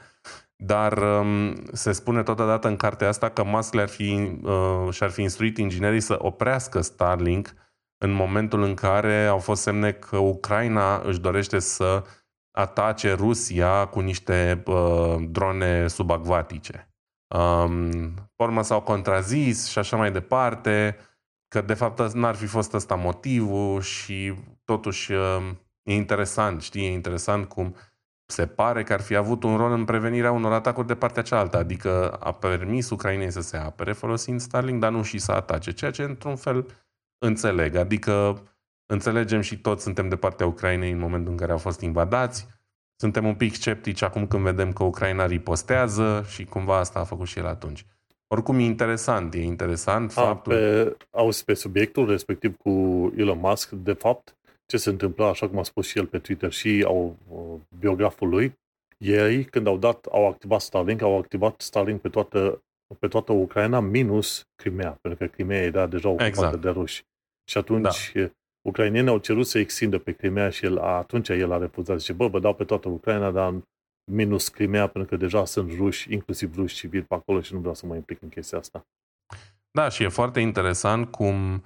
Dar 0.57 0.99
um, 0.99 1.55
se 1.73 1.93
spune 1.93 2.23
totodată 2.23 2.69
în 2.69 2.77
cartea 2.77 3.09
asta 3.09 3.29
că 3.29 3.45
Musk 3.45 3.75
le-ar 3.75 3.89
fi, 3.89 4.39
uh, 4.43 4.89
și-ar 4.91 5.11
fi 5.11 5.23
instruit 5.23 5.59
inginerii 5.59 6.01
să 6.01 6.19
oprească 6.19 6.81
Starlink 6.81 7.55
în 7.99 8.11
momentul 8.11 8.63
în 8.63 8.75
care 8.75 9.27
au 9.27 9.39
fost 9.39 9.63
semne 9.63 9.93
că 9.93 10.17
Ucraina 10.17 11.01
își 11.05 11.21
dorește 11.21 11.59
să 11.59 12.05
atace 12.51 13.13
Rusia 13.13 13.87
cu 13.87 14.01
niște 14.01 14.63
uh, 14.67 15.17
drone 15.29 15.87
subacvatice. 15.87 16.93
Um, 17.35 18.15
urmă 18.37 18.63
s-au 18.63 18.83
contrazis 18.83 19.69
și 19.69 19.79
așa 19.79 19.97
mai 19.97 20.13
departe 20.13 20.97
că 21.49 21.61
de 21.61 21.75
fapt 21.75 22.13
n-ar 22.13 22.35
fi 22.35 22.47
fost 22.47 22.75
ăsta 22.75 22.95
motivul 22.95 23.81
și 23.81 24.35
totuși 24.65 25.13
uh, 25.13 25.51
e 25.83 25.95
interesant, 25.95 26.63
știi, 26.63 26.85
e 26.85 26.93
interesant 26.93 27.49
cum 27.49 27.77
se 28.31 28.47
pare 28.47 28.83
că 28.83 28.93
ar 28.93 29.01
fi 29.01 29.15
avut 29.15 29.43
un 29.43 29.57
rol 29.57 29.73
în 29.73 29.85
prevenirea 29.85 30.33
unor 30.33 30.53
atacuri 30.53 30.87
de 30.87 30.95
partea 30.95 31.23
cealaltă, 31.23 31.57
adică 31.57 32.11
a 32.11 32.33
permis 32.33 32.91
Ucrainei 32.91 33.31
să 33.31 33.41
se 33.41 33.57
apere 33.57 33.93
folosind 33.93 34.41
Starlink, 34.41 34.81
dar 34.81 34.91
nu 34.91 35.03
și 35.03 35.19
să 35.19 35.33
atace, 35.33 35.73
ceea 35.73 35.91
ce 35.91 36.03
într-un 36.03 36.37
fel 36.37 36.67
înțeleg, 37.19 37.75
adică 37.75 38.43
înțelegem 38.87 39.41
și 39.41 39.59
toți 39.61 39.83
suntem 39.83 40.09
de 40.09 40.17
partea 40.17 40.47
Ucrainei 40.47 40.91
în 40.91 40.99
momentul 40.99 41.31
în 41.31 41.37
care 41.37 41.53
au 41.53 41.59
fost 41.59 41.81
invadați, 41.81 42.47
suntem 43.01 43.27
un 43.27 43.35
pic 43.35 43.55
sceptici 43.55 44.03
acum 44.03 44.27
când 44.27 44.43
vedem 44.43 44.73
că 44.73 44.85
Ucraina 44.85 45.27
ripostează 45.27 46.25
și 46.29 46.45
cumva 46.45 46.79
asta 46.79 46.99
a 46.99 47.05
făcut 47.05 47.27
și 47.27 47.39
el 47.39 47.47
atunci. 47.47 47.87
Oricum 48.27 48.59
e 48.59 48.63
interesant, 48.63 49.35
e 49.35 49.43
interesant 49.43 50.11
a, 50.11 50.23
faptul... 50.23 50.53
Pe, 50.53 50.97
auzi, 51.11 51.45
pe 51.45 51.55
subiectul 51.55 52.09
respectiv 52.09 52.57
cu 52.57 52.71
Elon 53.17 53.39
Musk, 53.39 53.71
de 53.71 53.93
fapt, 53.93 54.37
ce 54.67 54.77
se 54.77 54.91
întâmplă, 54.91 55.25
așa 55.25 55.49
cum 55.49 55.59
a 55.59 55.63
spus 55.63 55.87
și 55.87 55.99
el 55.99 56.07
pe 56.07 56.19
Twitter 56.19 56.53
și 56.53 56.85
au, 56.87 57.17
biograful 57.79 58.29
lui, 58.29 58.59
ei, 58.99 59.45
când 59.45 59.67
au 59.67 59.79
dat, 59.79 60.07
au 60.07 60.29
activat 60.29 60.61
Starlink, 60.61 61.03
au 61.03 61.19
activat 61.19 61.61
Starlink 61.61 62.01
pe 62.01 62.09
toată, 62.09 62.63
pe 62.95 63.09
toată 63.09 63.33
Ucraina, 63.33 63.81
minus 63.81 64.49
Crimea, 64.55 64.99
pentru 65.01 65.27
că 65.27 65.33
Crimea 65.33 65.63
era 65.63 65.87
deja 65.87 66.09
ocupată 66.09 66.29
exact. 66.29 66.61
de 66.61 66.69
ruși. 66.69 67.05
Și 67.45 67.59
atunci 67.59 68.13
da. 68.15 68.31
ucrainienii 68.69 69.11
au 69.11 69.19
cerut 69.19 69.47
să 69.47 69.59
extindă 69.59 69.99
pe 69.99 70.13
Crimea 70.13 70.51
și 70.51 70.65
el, 70.65 70.79
atunci 70.79 71.29
el 71.29 71.53
a 71.53 71.59
refuzat. 71.59 71.99
Zice, 71.99 72.13
bă, 72.13 72.29
vă 72.29 72.41
dau 72.41 72.55
pe 72.55 72.65
toată 72.65 72.89
Ucraina, 72.89 73.31
dar 73.31 73.55
minus 74.11 74.49
Crimea, 74.49 74.87
pentru 74.87 75.11
că 75.11 75.17
deja 75.17 75.45
sunt 75.45 75.73
ruși, 75.77 76.13
inclusiv 76.13 76.57
ruși 76.57 76.75
civili 76.75 77.03
pe 77.03 77.15
acolo 77.15 77.41
și 77.41 77.53
nu 77.53 77.59
vreau 77.59 77.75
să 77.75 77.87
mă 77.87 77.95
implic 77.95 78.23
în 78.23 78.29
chestia 78.29 78.59
asta. 78.59 78.87
Da, 79.71 79.89
și 79.89 80.03
e 80.03 80.09
foarte 80.09 80.41
interesant 80.41 81.11
cum 81.11 81.63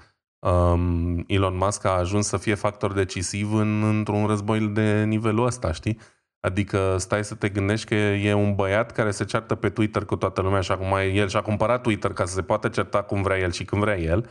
um, 0.47 1.25
Elon 1.27 1.57
Musk 1.57 1.85
a 1.85 1.91
ajuns 1.91 2.27
să 2.27 2.37
fie 2.37 2.55
factor 2.55 2.93
decisiv 2.93 3.53
în, 3.53 3.83
într-un 3.83 4.27
război 4.27 4.61
de 4.61 5.05
nivelul 5.05 5.47
ăsta, 5.47 5.73
știi? 5.73 5.99
Adică 6.47 6.97
stai 6.99 7.25
să 7.25 7.35
te 7.35 7.49
gândești 7.49 7.87
că 7.87 7.95
e 7.95 8.35
un 8.35 8.55
băiat 8.55 8.91
care 8.91 9.11
se 9.11 9.25
ceartă 9.25 9.55
pe 9.55 9.69
Twitter 9.69 10.05
cu 10.05 10.17
toată 10.17 10.41
lumea 10.41 10.61
și 10.61 10.73
acum 10.73 10.93
el 11.13 11.29
și-a 11.29 11.43
cumpărat 11.43 11.83
Twitter 11.83 12.13
ca 12.13 12.25
să 12.25 12.35
se 12.35 12.43
poată 12.43 12.69
certa 12.69 13.03
cum 13.03 13.23
vrea 13.23 13.39
el 13.39 13.51
și 13.51 13.65
când 13.65 13.83
vrea 13.83 13.99
el 13.99 14.29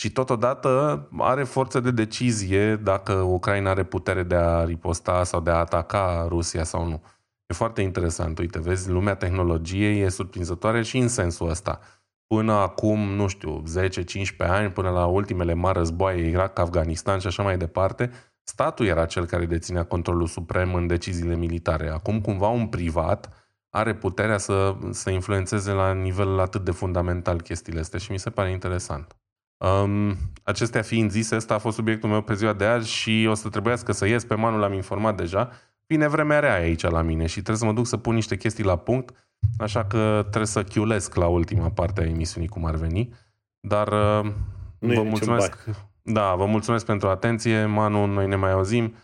și 0.00 0.12
totodată 0.12 1.08
are 1.18 1.44
forță 1.44 1.80
de 1.80 1.90
decizie 1.90 2.76
dacă 2.76 3.12
Ucraina 3.12 3.70
are 3.70 3.84
putere 3.84 4.22
de 4.22 4.34
a 4.34 4.64
riposta 4.64 5.24
sau 5.24 5.40
de 5.40 5.50
a 5.50 5.54
ataca 5.54 6.26
Rusia 6.28 6.64
sau 6.64 6.86
nu. 6.86 7.02
E 7.46 7.54
foarte 7.54 7.82
interesant. 7.82 8.38
Uite, 8.38 8.60
vezi, 8.60 8.90
lumea 8.90 9.14
tehnologiei 9.14 10.00
e 10.00 10.08
surprinzătoare 10.08 10.82
și 10.82 10.98
în 10.98 11.08
sensul 11.08 11.48
ăsta. 11.48 11.80
Până 12.26 12.52
acum, 12.52 12.98
nu 12.98 13.26
știu, 13.26 13.62
10-15 13.62 14.36
ani, 14.38 14.70
până 14.70 14.90
la 14.90 15.06
ultimele 15.06 15.54
mari 15.54 15.78
războaie, 15.78 16.28
Irak, 16.28 16.58
Afganistan 16.58 17.18
și 17.18 17.26
așa 17.26 17.42
mai 17.42 17.56
departe, 17.56 18.10
statul 18.48 18.86
era 18.86 19.06
cel 19.06 19.26
care 19.26 19.46
deținea 19.46 19.84
controlul 19.84 20.26
suprem 20.26 20.74
în 20.74 20.86
deciziile 20.86 21.36
militare. 21.36 21.88
Acum, 21.88 22.20
cumva, 22.20 22.48
un 22.48 22.66
privat 22.66 23.32
are 23.70 23.94
puterea 23.94 24.38
să, 24.38 24.76
să 24.90 25.10
influențeze 25.10 25.72
la 25.72 25.92
nivel 25.92 26.38
atât 26.38 26.64
de 26.64 26.70
fundamental 26.70 27.40
chestiile 27.40 27.80
astea 27.80 27.98
și 27.98 28.12
mi 28.12 28.18
se 28.18 28.30
pare 28.30 28.50
interesant. 28.50 29.16
Um, 29.56 30.16
acestea 30.42 30.82
fiind 30.82 31.10
zise, 31.10 31.36
ăsta 31.36 31.54
a 31.54 31.58
fost 31.58 31.76
subiectul 31.76 32.08
meu 32.08 32.22
pe 32.22 32.34
ziua 32.34 32.52
de 32.52 32.64
azi 32.64 32.90
și 32.90 33.26
o 33.30 33.34
să 33.34 33.48
trebuiască 33.48 33.92
să 33.92 34.06
ies 34.06 34.24
pe 34.24 34.34
manul, 34.34 34.60
l-am 34.60 34.72
informat 34.72 35.16
deja, 35.16 35.50
vine 35.86 36.08
vremea 36.08 36.38
rea 36.38 36.54
aici 36.54 36.82
la 36.82 37.02
mine 37.02 37.26
și 37.26 37.32
trebuie 37.32 37.56
să 37.56 37.64
mă 37.64 37.72
duc 37.72 37.86
să 37.86 37.96
pun 37.96 38.14
niște 38.14 38.36
chestii 38.36 38.64
la 38.64 38.76
punct, 38.76 39.28
așa 39.58 39.84
că 39.84 40.18
trebuie 40.20 40.46
să 40.46 40.62
chiulesc 40.62 41.14
la 41.14 41.26
ultima 41.26 41.70
parte 41.70 42.00
a 42.00 42.06
emisiunii 42.06 42.48
cum 42.48 42.64
ar 42.64 42.74
veni. 42.74 43.14
Dar 43.60 43.88
uh, 43.88 44.32
nu 44.78 44.94
vă 44.94 45.02
mulțumesc. 45.02 45.64
Da, 46.12 46.34
vă 46.34 46.46
mulțumesc 46.46 46.86
pentru 46.86 47.08
atenție. 47.08 47.64
Manu, 47.64 48.06
noi 48.06 48.26
ne 48.26 48.36
mai 48.36 48.50
auzim 48.50 48.94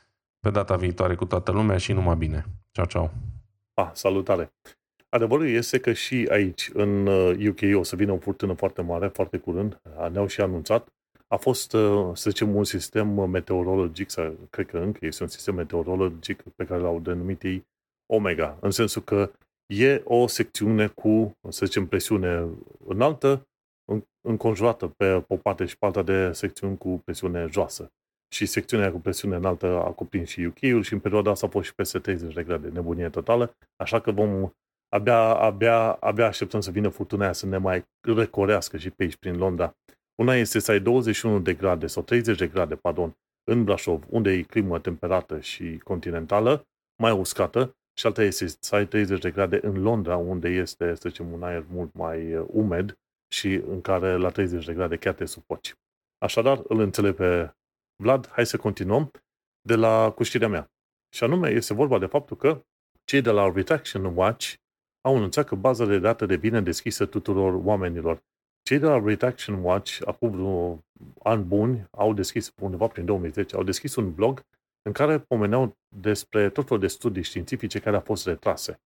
pe 0.41 0.51
data 0.51 0.77
viitoare 0.77 1.15
cu 1.15 1.25
toată 1.25 1.53
lumea 1.53 1.77
și 1.77 1.93
numai 1.93 2.17
bine. 2.17 2.45
Ciao, 2.71 2.85
ciao. 2.85 3.11
Ah, 3.75 3.91
salutare. 3.93 4.53
Adevărul 5.09 5.49
este 5.49 5.79
că 5.79 5.93
și 5.93 6.29
aici, 6.31 6.71
în 6.73 7.07
UK, 7.49 7.61
uh, 7.61 7.75
o 7.75 7.83
să 7.83 7.97
vină 7.97 8.13
o 8.13 8.19
furtună 8.19 8.53
foarte 8.53 8.83
mare, 8.83 9.09
foarte 9.09 9.39
curând. 9.39 9.81
Ne-au 10.11 10.27
și 10.27 10.41
anunțat 10.41 10.89
a 11.35 11.37
fost, 11.37 11.73
uh, 11.73 12.11
să 12.15 12.31
zicem, 12.31 12.57
un 12.57 12.65
sistem 12.65 13.09
meteorologic, 13.31 14.11
sau 14.11 14.37
cred 14.51 14.67
că 14.67 14.79
încă 14.79 15.07
este 15.07 15.23
un 15.23 15.29
sistem 15.29 15.55
meteorologic 15.55 16.43
pe 16.43 16.65
care 16.65 16.81
l-au 16.81 17.01
denumit 17.01 17.43
ei 17.43 17.67
Omega, 18.07 18.57
în 18.61 18.71
sensul 18.71 19.03
că 19.03 19.31
e 19.67 20.03
o 20.05 20.27
secțiune 20.27 20.87
cu, 20.87 21.37
să 21.49 21.67
zicem, 21.67 21.87
presiune 21.87 22.47
înaltă, 22.87 23.47
înconjurată 24.29 24.89
pe 24.89 25.25
o 25.29 25.37
parte 25.37 25.65
și 25.65 25.79
pe 25.79 25.87
alta 25.87 26.03
de 26.03 26.33
secțiuni 26.33 26.79
cu 26.79 27.01
presiune 27.05 27.47
joasă. 27.51 27.93
Și 28.35 28.47
secțiunea 28.47 28.93
cu 28.93 28.99
presiune 28.99 29.37
înaltă 29.37 29.67
a 29.67 29.91
cuprins 29.91 30.29
și 30.29 30.45
UK-ul 30.45 30.83
și 30.83 30.93
în 30.93 31.01
perioada 31.01 31.31
asta 31.31 31.47
a 31.47 31.51
fost 31.51 31.67
și 31.67 31.75
peste 31.75 31.99
30 31.99 32.35
de 32.35 32.43
grade, 32.43 32.69
nebunie 32.69 33.09
totală, 33.09 33.57
așa 33.77 34.01
că 34.01 34.11
vom 34.11 34.51
abia, 34.89 35.19
abia, 35.19 35.93
abia 35.93 36.27
așteptăm 36.27 36.61
să 36.61 36.71
vină 36.71 36.89
furtuna 36.89 37.23
aia 37.23 37.33
să 37.33 37.47
ne 37.47 37.57
mai 37.57 37.85
recorească 38.01 38.77
și 38.77 38.91
pe 38.91 39.03
aici, 39.03 39.17
prin 39.17 39.37
Londra. 39.37 39.77
Una 40.15 40.35
este 40.35 40.59
să 40.59 40.71
ai 40.71 40.81
21 40.81 41.41
de 41.41 41.55
grade 41.55 41.87
sau 41.87 42.03
30 42.03 42.39
de 42.39 42.47
grade, 42.47 42.75
pardon, 42.75 43.17
în 43.51 43.65
Brașov, 43.65 44.05
unde 44.09 44.31
e 44.31 44.43
climă 44.43 44.79
temperată 44.79 45.41
și 45.41 45.79
continentală, 45.79 46.67
mai 47.03 47.13
uscată, 47.13 47.77
și 47.99 48.07
alta 48.07 48.23
este 48.23 48.47
să 48.61 48.75
ai 48.75 48.87
30 48.87 49.21
de 49.21 49.31
grade 49.31 49.59
în 49.63 49.83
Londra, 49.83 50.17
unde 50.17 50.49
este, 50.49 50.95
să 50.95 51.09
zicem, 51.09 51.33
un 51.33 51.43
aer 51.43 51.65
mult 51.69 51.95
mai 51.95 52.35
uh, 52.35 52.47
umed 52.49 52.99
și 53.29 53.55
în 53.55 53.81
care 53.81 54.17
la 54.17 54.31
30 54.31 54.65
de 54.65 54.75
grade 54.75 54.97
chiar 54.97 55.15
te 55.15 55.25
sufoci. 55.25 55.75
Așadar, 56.19 56.63
îl 56.69 56.81
înțeleg 56.81 57.15
pe 57.15 57.55
Vlad, 58.03 58.29
hai 58.29 58.47
să 58.47 58.57
continuăm 58.57 59.11
de 59.61 59.75
la 59.75 60.11
cuștirea 60.11 60.49
mea. 60.49 60.71
Și 61.15 61.25
anume, 61.25 61.51
este 61.51 61.75
vorba 61.75 61.99
de 61.99 62.07
faptul 62.07 62.37
că 62.37 62.65
cei 63.05 63.21
de 63.21 63.31
la 63.31 63.53
Retraction 63.55 64.05
Watch 64.05 64.55
au 65.01 65.17
anunțat 65.17 65.47
că 65.47 65.55
baza 65.55 65.85
de 65.85 65.99
date 65.99 66.27
devine 66.27 66.61
deschisă 66.61 67.07
tuturor 67.07 67.61
oamenilor. 67.65 68.23
Cei 68.63 68.79
de 68.79 68.87
la 68.87 69.03
Retraction 69.05 69.63
Watch, 69.63 70.01
acum 70.05 70.31
vreo 70.31 70.85
ani 71.23 71.43
buni, 71.43 71.87
au 71.91 72.15
deschis, 72.15 72.53
undeva 72.61 72.87
prin 72.87 73.05
2010, 73.05 73.57
au 73.57 73.63
deschis 73.63 73.95
un 73.95 74.15
blog 74.15 74.45
în 74.83 74.93
care 74.93 75.19
pomeneau 75.19 75.77
despre 75.97 76.51
tot 76.51 76.65
felul 76.65 76.81
de 76.81 76.87
studii 76.87 77.23
științifice 77.23 77.79
care 77.79 77.97
au 77.97 78.03
fost 78.03 78.27
retrase. 78.27 78.81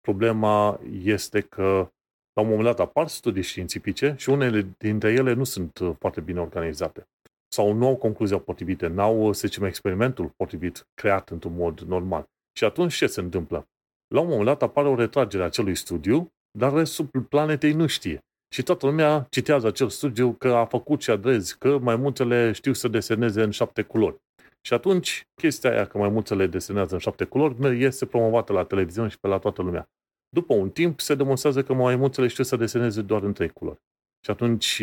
Problema 0.00 0.80
este 1.02 1.40
că 1.40 1.92
la 2.38 2.44
un 2.44 2.50
moment 2.50 2.66
dat 2.76 2.86
apar 2.86 3.08
studii 3.08 3.42
științifice 3.42 4.14
și 4.18 4.30
unele 4.30 4.66
dintre 4.78 5.12
ele 5.12 5.32
nu 5.32 5.44
sunt 5.44 5.80
foarte 5.98 6.20
bine 6.20 6.40
organizate. 6.40 7.08
Sau 7.48 7.72
nu 7.72 7.86
au 7.86 7.96
concluzia 7.96 8.38
potrivită, 8.38 8.88
n-au, 8.88 9.32
să 9.32 9.46
zicem, 9.46 9.64
experimentul 9.64 10.32
potrivit 10.36 10.86
creat 10.94 11.30
într-un 11.30 11.54
mod 11.56 11.80
normal. 11.80 12.24
Și 12.52 12.64
atunci 12.64 12.94
ce 12.94 13.06
se 13.06 13.20
întâmplă? 13.20 13.68
La 14.14 14.20
un 14.20 14.26
moment 14.26 14.44
dat 14.44 14.62
apare 14.62 14.88
o 14.88 14.94
retragere 14.94 15.42
a 15.42 15.46
acelui 15.46 15.74
studiu, 15.74 16.28
dar 16.58 16.72
restul 16.72 17.06
planetei 17.28 17.72
nu 17.72 17.86
știe. 17.86 18.18
Și 18.54 18.62
toată 18.62 18.86
lumea 18.86 19.26
citează 19.30 19.66
acel 19.66 19.88
studiu 19.88 20.32
că 20.32 20.48
a 20.48 20.64
făcut 20.64 21.02
și 21.02 21.10
adrezi, 21.10 21.58
că 21.58 21.78
mai 21.78 21.96
multele 21.96 22.52
știu 22.52 22.72
să 22.72 22.88
deseneze 22.88 23.42
în 23.42 23.50
șapte 23.50 23.82
culori. 23.82 24.16
Și 24.60 24.74
atunci, 24.74 25.26
chestia 25.34 25.70
aia 25.70 25.86
că 25.86 25.98
mai 25.98 26.08
multele 26.08 26.46
desenează 26.46 26.94
în 26.94 27.00
șapte 27.00 27.24
culori 27.24 27.84
este 27.84 28.06
promovată 28.06 28.52
la 28.52 28.64
televiziune 28.64 29.08
și 29.08 29.18
pe 29.18 29.28
la 29.28 29.38
toată 29.38 29.62
lumea. 29.62 29.88
După 30.28 30.54
un 30.54 30.70
timp, 30.70 31.00
se 31.00 31.14
demonstrează 31.14 31.62
că 31.62 31.74
mai 31.74 31.96
multele 31.96 32.26
știu 32.26 32.44
să 32.44 32.56
deseneze 32.56 33.02
doar 33.02 33.22
în 33.22 33.32
trei 33.32 33.48
culori. 33.48 33.80
Și 34.24 34.30
atunci, 34.30 34.82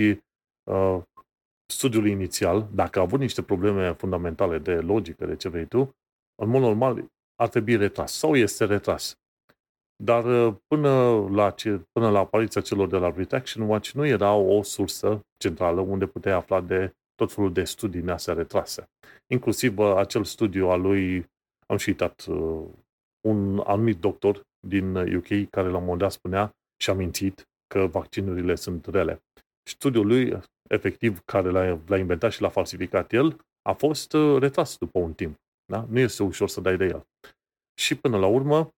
uh, 0.64 1.02
studiul 1.66 2.08
inițial, 2.08 2.68
dacă 2.74 3.00
a 3.00 3.02
avut 3.02 3.20
niște 3.20 3.42
probleme 3.42 3.94
fundamentale 3.94 4.60
de 4.60 4.74
logică, 4.74 5.26
de 5.26 5.36
ce 5.36 5.50
vrei 5.50 5.66
tu, 5.66 5.96
în 6.42 6.50
mod 6.50 6.62
normal 6.62 7.06
ar 7.36 7.48
trebui 7.48 7.76
retras 7.76 8.14
sau 8.14 8.36
este 8.36 8.66
retras. 8.66 9.18
Dar 10.04 10.26
uh, 10.26 10.56
până 10.68 11.26
la, 11.30 11.50
ce, 11.50 11.82
până 11.92 12.10
la 12.10 12.20
apariția 12.20 12.62
celor 12.62 12.88
de 12.88 12.98
la 12.98 13.12
Retraction 13.16 13.70
Watch 13.70 13.90
nu 13.90 14.06
era 14.06 14.34
o 14.34 14.64
sursă 14.64 15.26
centrală 15.38 15.82
unde 15.82 16.06
puteai 16.06 16.36
afla 16.36 16.62
de 16.62 16.96
tot 17.16 17.32
felul 17.32 17.54
de 17.54 17.64
studii 17.64 18.00
din 18.00 18.10
astea 18.10 18.34
retrase. 18.34 18.90
Inclusiv 19.28 19.78
uh, 19.78 19.96
acel 19.96 20.24
studiu 20.24 20.70
al 20.70 20.82
lui, 20.82 21.30
am 21.66 21.78
și 21.78 21.90
uitat, 21.90 22.26
uh, 22.26 22.64
un 23.28 23.62
anumit 23.66 24.00
doctor 24.00 24.44
din 24.68 24.96
UK 24.96 25.50
care 25.50 25.68
la 25.68 25.78
un 25.78 25.84
moment 25.84 26.00
dat 26.00 26.12
spunea 26.12 26.52
și 26.82 26.90
a 26.90 26.94
mințit 26.94 27.48
că 27.68 27.88
vaccinurile 27.88 28.56
sunt 28.56 28.86
rele. 28.86 29.24
Studiul 29.70 30.08
lui, 30.08 30.40
efectiv, 30.70 31.20
care 31.20 31.50
l-a, 31.50 31.80
l-a 31.86 31.98
inventat 31.98 32.32
și 32.32 32.42
l-a 32.42 32.50
falsificat 32.50 33.14
el, 33.14 33.46
a 33.62 33.74
fost 33.74 34.14
retras 34.40 34.78
după 34.78 35.00
un 35.00 35.14
timp. 35.14 35.36
Da? 35.66 35.86
Nu 35.90 36.00
este 36.00 36.24
ușor 36.24 36.50
să 36.50 36.62
dai 36.62 36.78
de 36.78 36.86
el. 36.86 37.08
Și 37.80 37.96
până 37.96 38.18
la 38.18 38.28
urmă, 38.28 38.74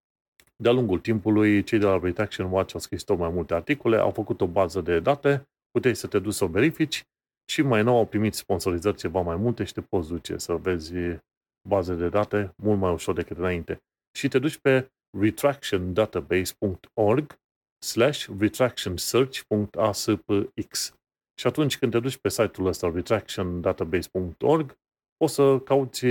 de-a 0.55 0.71
lungul 0.71 0.99
timpului, 0.99 1.63
cei 1.63 1.79
de 1.79 1.85
la 1.85 1.99
Retraction 1.99 2.51
Watch 2.51 2.73
au 2.73 2.79
scris 2.79 3.03
tot 3.03 3.17
mai 3.17 3.29
multe 3.29 3.53
articole, 3.53 3.97
au 3.97 4.11
făcut 4.11 4.41
o 4.41 4.47
bază 4.47 4.81
de 4.81 4.99
date, 4.99 5.47
puteai 5.71 5.95
să 5.95 6.07
te 6.07 6.19
duci 6.19 6.33
să 6.33 6.43
o 6.43 6.47
verifici 6.47 7.03
și 7.51 7.61
mai 7.61 7.83
nou 7.83 7.97
au 7.97 8.05
primit 8.05 8.33
sponsorizări 8.33 8.97
ceva 8.97 9.21
mai 9.21 9.35
multe 9.35 9.63
și 9.63 9.73
te 9.73 9.81
poți 9.81 10.07
duce 10.07 10.37
să 10.37 10.53
vezi 10.53 10.93
baze 11.67 11.95
de 11.95 12.09
date 12.09 12.53
mult 12.55 12.79
mai 12.79 12.91
ușor 12.91 13.15
decât 13.15 13.37
înainte. 13.37 13.81
Și 14.17 14.27
te 14.27 14.39
duci 14.39 14.57
pe 14.57 14.91
retractiondatabase.org 15.19 17.39
slash 17.85 18.27
retractionsearch.aspx. 18.39 20.95
Și 21.39 21.47
atunci 21.47 21.77
când 21.77 21.91
te 21.91 21.99
duci 21.99 22.17
pe 22.17 22.29
site-ul 22.29 22.67
ăsta 22.67 22.91
retractiondatabase.org, 22.93 24.77
poți 25.17 25.33
să 25.33 25.59
cauți 25.59 26.05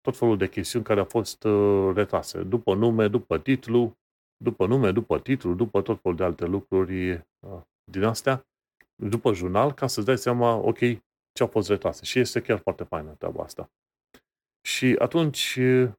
tot 0.00 0.16
felul 0.16 0.36
de 0.36 0.48
chestiuni 0.48 0.84
care 0.84 1.00
au 1.00 1.06
fost 1.06 1.44
uh, 1.44 1.94
retrase. 1.94 2.42
După 2.42 2.74
nume, 2.74 3.08
după 3.08 3.38
titlu, 3.38 3.96
după 4.36 4.66
nume, 4.66 4.92
după 4.92 5.20
titlu, 5.20 5.54
după 5.54 5.82
tot 5.82 6.00
felul 6.00 6.16
de 6.16 6.24
alte 6.24 6.44
lucruri 6.44 7.12
uh, 7.12 7.20
din 7.90 8.02
astea, 8.02 8.46
după 8.94 9.34
jurnal, 9.34 9.72
ca 9.72 9.86
să-ți 9.86 10.06
dai 10.06 10.18
seama, 10.18 10.54
ok, 10.54 10.78
ce 10.78 11.42
au 11.42 11.46
fost 11.46 11.68
retrase. 11.68 12.04
Și 12.04 12.18
este 12.18 12.40
chiar 12.40 12.58
foarte 12.58 12.84
faină 12.84 13.10
treaba 13.10 13.42
asta. 13.42 13.70
Și 14.66 14.96
atunci, 14.98 15.58
uh, 15.60 15.90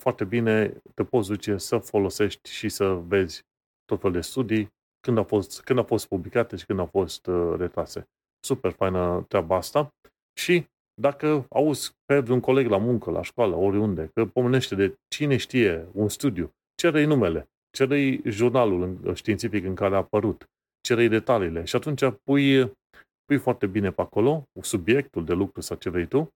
foarte 0.00 0.24
bine 0.24 0.82
te 0.94 1.04
poți 1.04 1.28
duce 1.28 1.56
să 1.56 1.78
folosești 1.78 2.50
și 2.50 2.68
să 2.68 2.94
vezi 2.94 3.42
tot 3.84 4.00
felul 4.00 4.16
de 4.16 4.20
studii, 4.20 4.68
când 5.00 5.18
au 5.18 5.24
fost, 5.24 5.62
când 5.62 5.78
au 5.78 5.84
fost 5.84 6.08
publicate 6.08 6.56
și 6.56 6.66
când 6.66 6.78
au 6.78 6.86
fost 6.86 7.28
retrase. 7.56 8.08
Super 8.44 8.72
faină 8.72 9.24
treaba 9.28 9.56
asta. 9.56 9.94
Și 10.38 10.64
dacă 11.00 11.46
auzi 11.48 11.92
pe 12.04 12.18
vreun 12.18 12.40
coleg 12.40 12.66
la 12.66 12.78
muncă, 12.78 13.10
la 13.10 13.22
școală, 13.22 13.56
oriunde, 13.56 14.10
că 14.14 14.26
pomenește 14.26 14.74
de 14.74 14.94
cine 15.08 15.36
știe 15.36 15.88
un 15.92 16.08
studiu, 16.08 16.50
cere-i 16.74 17.06
numele, 17.06 17.48
cere-i 17.76 18.20
jurnalul 18.24 19.14
științific 19.14 19.64
în 19.64 19.74
care 19.74 19.94
a 19.94 19.98
apărut, 19.98 20.44
cere-i 20.80 21.08
detaliile 21.08 21.64
și 21.64 21.76
atunci 21.76 22.02
pui, 22.24 22.72
pui 23.24 23.38
foarte 23.38 23.66
bine 23.66 23.90
pe 23.90 24.00
acolo 24.00 24.44
subiectul 24.60 25.24
de 25.24 25.32
lucru 25.32 25.60
sau 25.60 25.76
ce 25.76 25.90
vrei 25.90 26.06
tu 26.06 26.28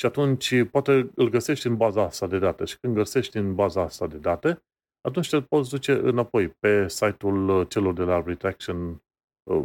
și 0.00 0.06
atunci 0.06 0.68
poate 0.70 1.10
îl 1.14 1.28
găsești 1.28 1.66
în 1.66 1.76
baza 1.76 2.02
asta 2.02 2.26
de 2.26 2.38
date 2.38 2.64
și 2.64 2.78
când 2.78 2.94
găsești 2.94 3.36
în 3.36 3.54
baza 3.54 3.82
asta 3.82 4.06
de 4.06 4.16
date, 4.16 4.62
atunci 5.00 5.28
te 5.28 5.42
poți 5.42 5.70
duce 5.70 5.92
înapoi 5.92 6.48
pe 6.48 6.88
site-ul 6.88 7.64
celor 7.64 7.94
de 7.94 8.02
la 8.02 8.22
retraction, 8.22 9.02
uh, 9.50 9.64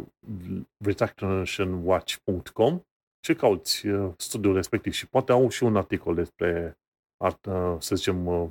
retractionwatch.com 0.84 2.82
ce 3.20 3.34
cauți 3.34 3.86
uh, 3.86 4.12
studiul 4.16 4.54
respectiv 4.54 4.92
și 4.92 5.08
poate 5.08 5.32
au 5.32 5.48
și 5.48 5.64
un 5.64 5.76
articol 5.76 6.14
despre, 6.14 6.78
uh, 7.24 7.76
să 7.78 7.94
zicem, 7.94 8.26
uh, 8.26 8.50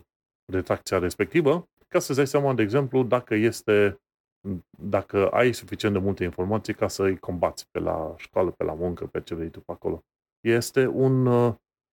retracția 0.52 1.00
respectivă, 1.00 1.70
ca 1.88 2.00
să-ți 2.00 2.18
dai 2.18 2.28
seama, 2.28 2.54
de 2.54 2.62
exemplu, 2.62 3.04
dacă 3.04 3.36
este 3.36 4.02
dacă 4.80 5.30
ai 5.30 5.54
suficient 5.54 5.94
de 5.94 6.00
multe 6.00 6.24
informații 6.24 6.74
ca 6.74 6.88
să 6.88 7.04
îi 7.04 7.18
combați 7.18 7.68
pe 7.72 7.80
la 7.80 8.14
școală, 8.18 8.52
pe 8.52 8.64
la 8.64 8.74
muncă, 8.74 9.06
pe 9.06 9.22
ce 9.22 9.36
vrei 9.36 9.50
tu 9.50 9.60
pe 9.60 9.72
acolo. 9.72 10.04
Este 10.40 10.88
un, 10.88 11.26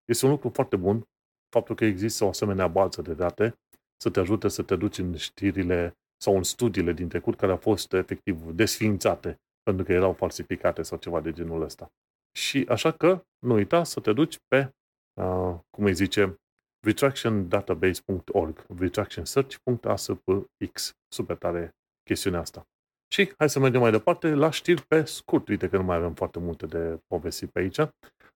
este 0.05 0.24
un 0.24 0.30
lucru 0.30 0.48
foarte 0.48 0.76
bun 0.76 1.09
faptul 1.48 1.74
că 1.74 1.84
există 1.84 2.24
o 2.24 2.28
asemenea 2.28 2.68
bază 2.68 3.02
de 3.02 3.14
date 3.14 3.59
să 3.96 4.11
te 4.11 4.20
ajute 4.20 4.48
să 4.48 4.62
te 4.62 4.76
duci 4.76 4.98
în 4.98 5.16
știrile 5.16 5.98
sau 6.22 6.36
în 6.36 6.42
studiile 6.42 6.92
din 6.92 7.09
trecut 7.09 7.36
care 7.36 7.52
au 7.52 7.59
fost 7.59 7.92
efectiv 7.92 8.50
desfințate 8.50 9.40
pentru 9.62 9.84
că 9.84 9.92
erau 9.92 10.12
falsificate 10.12 10.82
sau 10.82 10.98
ceva 10.98 11.20
de 11.20 11.32
genul 11.32 11.62
ăsta. 11.62 11.92
Și 12.36 12.66
așa 12.68 12.92
că 12.92 13.24
nu 13.38 13.55
uita 13.55 13.84
să 13.84 14.00
te 14.00 14.12
duci 14.12 14.38
pe, 14.48 14.74
uh, 15.20 15.59
cum 15.70 15.84
îi 15.84 15.94
zice, 15.94 16.38
retractiondatabase.org, 16.84 18.66
retractionsearch.aspx. 18.78 20.96
Super 21.09 21.36
tare 21.36 21.76
chestiunea 22.02 22.40
asta. 22.40 22.68
Și 23.12 23.32
hai 23.36 23.50
să 23.50 23.59
mergem 23.59 23.80
mai 23.80 23.90
departe 23.90 24.34
la 24.34 24.50
știri 24.50 24.82
pe 24.82 25.05
scurt. 25.05 25.48
Uite 25.48 25.68
că 25.68 25.76
nu 25.76 25.82
mai 25.82 25.96
avem 25.96 26.14
foarte 26.14 26.38
multe 26.38 26.66
de 26.66 27.00
povesti 27.07 27.46
pe 27.46 27.59
aici. 27.59 27.78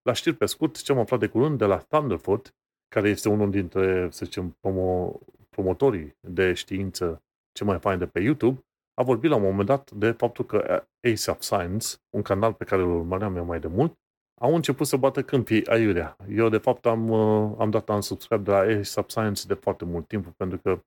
La 0.09 0.15
știri 0.15 0.37
pe 0.37 0.47
scurt, 0.47 0.83
ce 0.83 0.93
am 0.93 0.99
aflat 0.99 1.21
de 1.21 1.27
curând 1.27 1.59
de 1.59 1.65
la 1.65 1.77
Thunderfoot, 1.77 2.55
care 2.89 3.09
este 3.09 3.29
unul 3.29 3.51
dintre, 3.51 4.09
să 4.11 4.25
zicem, 4.25 4.57
promo, 4.61 5.19
promotorii 5.49 6.17
de 6.21 6.53
știință 6.53 7.23
ce 7.53 7.65
mai 7.65 7.79
fain 7.79 7.99
de 7.99 8.07
pe 8.07 8.21
YouTube, 8.21 8.67
a 8.95 9.03
vorbit 9.03 9.31
la 9.31 9.37
un 9.37 9.43
moment 9.43 9.67
dat 9.67 9.91
de 9.91 10.11
faptul 10.11 10.45
că 10.45 10.85
Ace 11.13 11.31
of 11.31 11.41
Science, 11.41 11.87
un 12.17 12.23
canal 12.23 12.53
pe 12.53 12.65
care 12.65 12.83
îl 12.83 12.91
urmăream 12.91 13.37
eu 13.37 13.45
mai 13.45 13.61
de 13.61 13.67
mult, 13.67 13.99
au 14.41 14.55
început 14.55 14.87
să 14.87 14.97
bată 14.97 15.23
câmpii 15.23 15.67
aiurea. 15.67 16.17
Eu, 16.29 16.49
de 16.49 16.59
fapt, 16.59 16.87
am, 16.87 17.09
uh, 17.09 17.55
am 17.59 17.71
dat 17.71 17.89
un 17.89 18.01
subscribe 18.01 18.43
de 18.43 18.51
la 18.51 18.59
Ace 18.59 19.01
of 19.01 19.09
Science 19.09 19.47
de 19.47 19.55
foarte 19.55 19.85
mult 19.85 20.09
timp, 20.09 20.27
pentru 20.37 20.59
că 20.59 20.81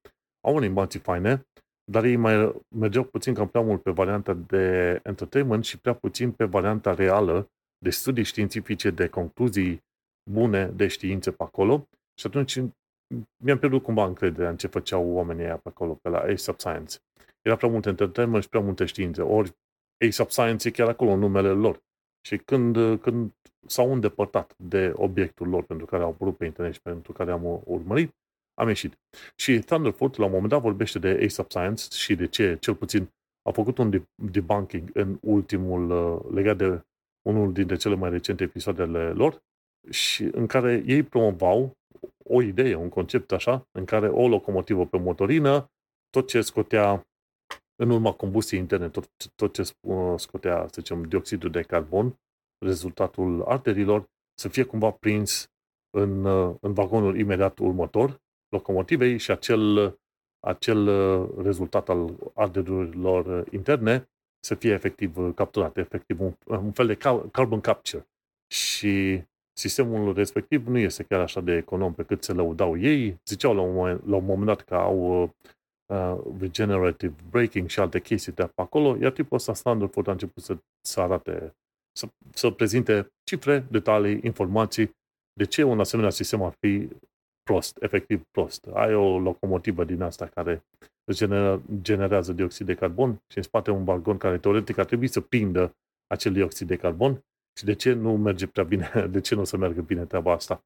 au 0.47 0.57
animații 0.57 0.99
faine, 0.99 1.47
dar 1.91 2.03
ei 2.03 2.15
mai 2.15 2.63
mergeau 2.75 3.03
puțin 3.03 3.33
cam 3.33 3.47
prea 3.47 3.61
mult 3.61 3.81
pe 3.81 3.91
varianta 3.91 4.33
de 4.33 4.99
entertainment 5.03 5.63
și 5.63 5.79
prea 5.79 5.93
puțin 5.93 6.31
pe 6.31 6.45
varianta 6.45 6.93
reală 6.93 7.49
de 7.83 7.89
studii 7.89 8.23
științifice, 8.23 8.89
de 8.89 9.07
concluzii 9.07 9.83
bune 10.31 10.65
de 10.65 10.87
științe 10.87 11.31
pe 11.31 11.43
acolo. 11.43 11.87
Și 12.19 12.27
atunci 12.27 12.59
mi-am 13.43 13.57
pierdut 13.59 13.83
cumva 13.83 14.05
încrederea 14.05 14.49
în 14.49 14.57
ce 14.57 14.67
făceau 14.67 15.07
oamenii 15.07 15.43
aia 15.43 15.57
pe 15.57 15.69
acolo, 15.69 15.93
pe 15.93 16.09
la 16.09 16.19
ASAP 16.19 16.59
Science. 16.59 16.97
Era 17.41 17.55
prea 17.55 17.69
mult 17.69 17.85
entertainment 17.85 18.43
și 18.43 18.49
prea 18.49 18.61
multe 18.61 18.85
științe. 18.85 19.21
Ori 19.21 19.51
ASAP 20.07 20.29
Science 20.31 20.67
e 20.67 20.71
chiar 20.71 20.87
acolo 20.87 21.11
în 21.11 21.19
numele 21.19 21.49
lor. 21.49 21.79
Și 22.27 22.37
când, 22.37 22.99
când 22.99 23.31
s-au 23.67 23.93
îndepărtat 23.93 24.53
de 24.57 24.91
obiectul 24.95 25.47
lor 25.47 25.63
pentru 25.63 25.85
care 25.85 26.03
au 26.03 26.09
apărut 26.09 26.37
pe 26.37 26.45
internet 26.45 26.73
și 26.73 26.81
pentru 26.81 27.11
care 27.11 27.31
am 27.31 27.61
urmărit, 27.65 28.15
am 28.53 28.67
ieșit. 28.67 28.99
Și 29.35 29.59
Thunderfoot, 29.59 30.17
la 30.17 30.25
un 30.25 30.31
moment 30.31 30.49
dat, 30.49 30.61
vorbește 30.61 30.99
de 30.99 31.23
ASAP 31.25 31.49
Science 31.49 31.83
și 31.89 32.15
de 32.15 32.27
ce, 32.27 32.57
cel 32.59 32.75
puțin, 32.75 33.09
a 33.49 33.51
făcut 33.51 33.77
un 33.77 34.05
debunking 34.15 34.89
în 34.93 35.17
ultimul, 35.21 35.89
uh, 35.89 36.33
legat 36.33 36.57
de 36.57 36.81
unul 37.21 37.53
dintre 37.53 37.75
cele 37.75 37.95
mai 37.95 38.09
recente 38.09 38.43
episoadele 38.43 39.11
lor, 39.11 39.41
și 39.89 40.23
în 40.23 40.47
care 40.47 40.83
ei 40.85 41.03
promovau 41.03 41.77
o 42.23 42.41
idee, 42.41 42.75
un 42.75 42.89
concept 42.89 43.31
așa, 43.31 43.67
în 43.71 43.85
care 43.85 44.07
o 44.07 44.27
locomotivă 44.27 44.85
pe 44.85 44.97
motorină, 44.97 45.71
tot 46.09 46.27
ce 46.27 46.41
scotea 46.41 47.07
în 47.75 47.89
urma 47.89 48.11
combustiei 48.11 48.59
interne, 48.59 48.89
tot, 48.89 49.09
tot 49.35 49.53
ce 49.53 49.73
uh, 49.81 50.13
scotea, 50.17 50.61
să 50.61 50.81
zicem, 50.81 51.03
dioxidul 51.03 51.49
de 51.49 51.61
carbon, 51.61 52.19
rezultatul 52.65 53.43
arterilor, 53.43 54.09
să 54.33 54.49
fie 54.49 54.63
cumva 54.63 54.91
prins 54.91 55.51
în, 55.97 56.25
uh, 56.25 56.55
în 56.61 56.73
vagonul 56.73 57.19
imediat 57.19 57.59
următor, 57.59 58.21
locomotivei 58.49 59.17
și 59.17 59.31
acel, 59.31 59.95
acel 60.39 60.87
uh, 60.87 61.29
rezultat 61.43 61.89
al 61.89 62.17
arderilor 62.33 63.47
interne 63.51 64.10
să 64.43 64.55
fie 64.55 64.71
efectiv 64.73 65.33
capturat, 65.35 65.77
efectiv 65.77 66.21
un, 66.21 66.33
un 66.45 66.71
fel 66.71 66.87
de 66.87 66.97
carbon 67.31 67.61
capture. 67.61 68.07
Și 68.47 69.23
sistemul 69.53 70.13
respectiv 70.13 70.67
nu 70.67 70.77
este 70.77 71.03
chiar 71.03 71.19
așa 71.19 71.41
de 71.41 71.55
econom 71.55 71.93
pe 71.93 72.03
cât 72.03 72.23
se 72.23 72.33
lăudau 72.33 72.77
ei. 72.77 73.19
Ziceau 73.25 73.55
la 73.55 73.61
un 73.61 73.73
moment, 73.73 74.07
la 74.07 74.15
un 74.15 74.25
moment 74.25 74.45
dat 74.45 74.61
că 74.61 74.75
au 74.75 75.21
uh, 75.85 76.17
regenerative 76.39 77.15
braking 77.29 77.69
și 77.69 77.79
alte 77.79 78.01
chestii 78.01 78.31
de 78.31 78.51
acolo, 78.55 78.97
iar 79.01 79.11
tipul 79.11 79.37
ăsta 79.37 79.53
standard 79.53 80.07
a 80.07 80.11
început 80.11 80.43
să, 80.43 80.57
să 80.81 81.01
arate, 81.01 81.55
să, 81.91 82.07
să 82.33 82.49
prezinte 82.49 83.11
cifre, 83.23 83.65
detalii, 83.69 84.19
informații 84.23 84.91
de 85.33 85.45
ce 85.45 85.63
un 85.63 85.79
asemenea 85.79 86.11
sistem 86.11 86.41
ar 86.41 86.53
fi 86.59 86.89
prost, 87.51 87.77
efectiv 87.81 88.23
prost. 88.31 88.67
Ai 88.73 88.93
o 88.93 89.19
locomotivă 89.19 89.83
din 89.83 90.01
asta 90.01 90.25
care 90.25 90.63
generează 91.81 92.33
dioxid 92.33 92.65
de 92.65 92.73
carbon 92.73 93.21
și 93.27 93.37
în 93.37 93.43
spate 93.43 93.71
un 93.71 93.83
vagon 93.83 94.17
care 94.17 94.37
teoretic 94.37 94.77
ar 94.77 94.85
trebui 94.85 95.07
să 95.07 95.21
prindă 95.21 95.75
acel 96.07 96.33
dioxid 96.33 96.67
de 96.67 96.75
carbon 96.75 97.23
și 97.59 97.65
de 97.65 97.73
ce 97.73 97.93
nu 97.93 98.17
merge 98.17 98.47
prea 98.47 98.63
bine, 98.63 98.89
de 99.15 99.21
ce 99.21 99.35
nu 99.35 99.41
o 99.41 99.43
să 99.43 99.57
meargă 99.57 99.81
bine 99.81 100.05
treaba 100.05 100.31
asta. 100.31 100.63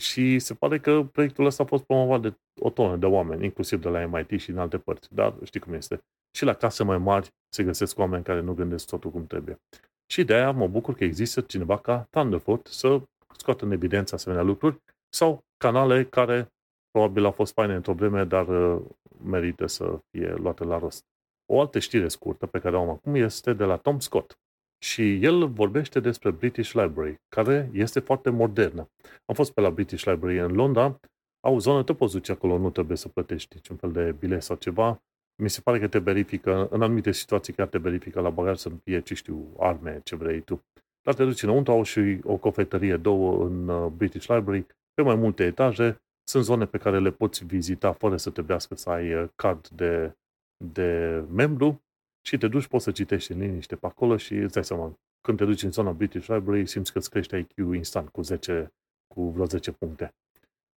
Și 0.00 0.38
se 0.38 0.54
pare 0.54 0.78
că 0.78 1.02
proiectul 1.12 1.44
ăsta 1.44 1.62
a 1.62 1.66
fost 1.66 1.84
promovat 1.84 2.20
de 2.20 2.34
o 2.60 2.70
tonă 2.70 2.96
de 2.96 3.06
oameni, 3.06 3.44
inclusiv 3.44 3.82
de 3.82 3.88
la 3.88 4.06
MIT 4.06 4.40
și 4.40 4.50
în 4.50 4.58
alte 4.58 4.78
părți. 4.78 5.14
Dar 5.14 5.34
știi 5.44 5.60
cum 5.60 5.72
este. 5.72 6.00
Și 6.36 6.44
la 6.44 6.54
case 6.54 6.84
mai 6.84 6.98
mari 6.98 7.30
se 7.48 7.62
găsesc 7.64 7.98
oameni 7.98 8.24
care 8.24 8.40
nu 8.40 8.54
gândesc 8.54 8.86
totul 8.86 9.10
cum 9.10 9.26
trebuie. 9.26 9.60
Și 10.06 10.24
de 10.24 10.34
aia 10.34 10.50
mă 10.50 10.68
bucur 10.68 10.94
că 10.94 11.04
există 11.04 11.40
cineva 11.40 11.78
ca 11.78 12.06
Thunderfoot 12.10 12.66
să 12.66 13.00
scoată 13.36 13.64
în 13.64 13.70
evidență 13.70 14.14
asemenea 14.14 14.44
lucruri 14.44 14.80
sau 15.08 15.44
canale 15.56 16.04
care 16.04 16.48
probabil 16.90 17.24
au 17.24 17.30
fost 17.30 17.52
faine 17.52 17.74
într-o 17.74 17.92
vreme, 17.92 18.24
dar 18.24 18.48
uh, 18.48 18.82
merită 19.24 19.66
să 19.66 19.98
fie 20.10 20.34
luate 20.34 20.64
la 20.64 20.78
rost. 20.78 21.04
O 21.52 21.60
altă 21.60 21.78
știre 21.78 22.08
scurtă 22.08 22.46
pe 22.46 22.58
care 22.58 22.76
o 22.76 22.80
am 22.80 22.88
acum 22.88 23.14
este 23.14 23.52
de 23.52 23.64
la 23.64 23.76
Tom 23.76 23.98
Scott. 23.98 24.38
Și 24.84 25.24
el 25.24 25.48
vorbește 25.48 26.00
despre 26.00 26.30
British 26.30 26.72
Library, 26.72 27.20
care 27.28 27.70
este 27.72 28.00
foarte 28.00 28.30
modernă. 28.30 28.90
Am 29.24 29.34
fost 29.34 29.52
pe 29.52 29.60
la 29.60 29.70
British 29.70 30.04
Library 30.04 30.38
în 30.38 30.52
Londra, 30.52 31.00
au 31.40 31.58
zonă, 31.58 31.82
te 31.82 31.94
poți 31.94 32.12
duce 32.12 32.32
acolo, 32.32 32.58
nu 32.58 32.70
trebuie 32.70 32.96
să 32.96 33.08
plătești 33.08 33.54
niciun 33.54 33.76
fel 33.76 33.92
de 33.92 34.14
bilet 34.18 34.42
sau 34.42 34.56
ceva. 34.56 35.02
Mi 35.42 35.50
se 35.50 35.60
pare 35.60 35.78
că 35.78 35.88
te 35.88 35.98
verifică, 35.98 36.68
în 36.70 36.82
anumite 36.82 37.12
situații 37.12 37.52
chiar 37.52 37.66
te 37.66 37.78
verifică 37.78 38.20
la 38.20 38.30
bagaj 38.30 38.58
să 38.58 38.70
fie, 38.84 39.00
ce 39.00 39.14
știu, 39.14 39.54
arme, 39.58 40.00
ce 40.04 40.16
vrei 40.16 40.40
tu. 40.40 40.64
Dar 41.02 41.14
te 41.14 41.24
duci 41.24 41.42
înăuntru, 41.42 41.72
au 41.72 41.82
și 41.82 42.18
o 42.24 42.36
cofetărie, 42.36 42.96
două 42.96 43.44
în 43.44 43.68
uh, 43.68 43.90
British 43.96 44.26
Library, 44.26 44.66
pe 44.98 45.04
mai 45.04 45.14
multe 45.14 45.44
etaje. 45.44 46.02
Sunt 46.24 46.44
zone 46.44 46.66
pe 46.66 46.78
care 46.78 46.98
le 46.98 47.10
poți 47.10 47.44
vizita 47.44 47.92
fără 47.92 48.16
să 48.16 48.30
trebuiască 48.30 48.74
să 48.74 48.90
ai 48.90 49.14
uh, 49.14 49.28
card 49.34 49.68
de, 49.68 50.16
de 50.64 50.88
membru 51.30 51.82
și 52.26 52.38
te 52.38 52.48
duci, 52.48 52.66
poți 52.66 52.84
să 52.84 52.90
citești 52.90 53.32
în 53.32 53.38
liniște 53.38 53.76
pe 53.76 53.86
acolo 53.86 54.16
și 54.16 54.34
îți 54.34 54.52
dai 54.52 54.64
seama, 54.64 54.98
când 55.20 55.38
te 55.38 55.44
duci 55.44 55.62
în 55.62 55.70
zona 55.70 55.92
British 55.92 56.26
Library, 56.26 56.66
simți 56.66 56.92
că 56.92 56.98
îți 56.98 57.10
crește 57.10 57.36
IQ 57.36 57.56
instant 57.74 58.08
cu 58.08 58.22
10, 58.22 58.72
cu 59.14 59.30
vreo 59.30 59.44
10 59.44 59.72
puncte. 59.72 60.14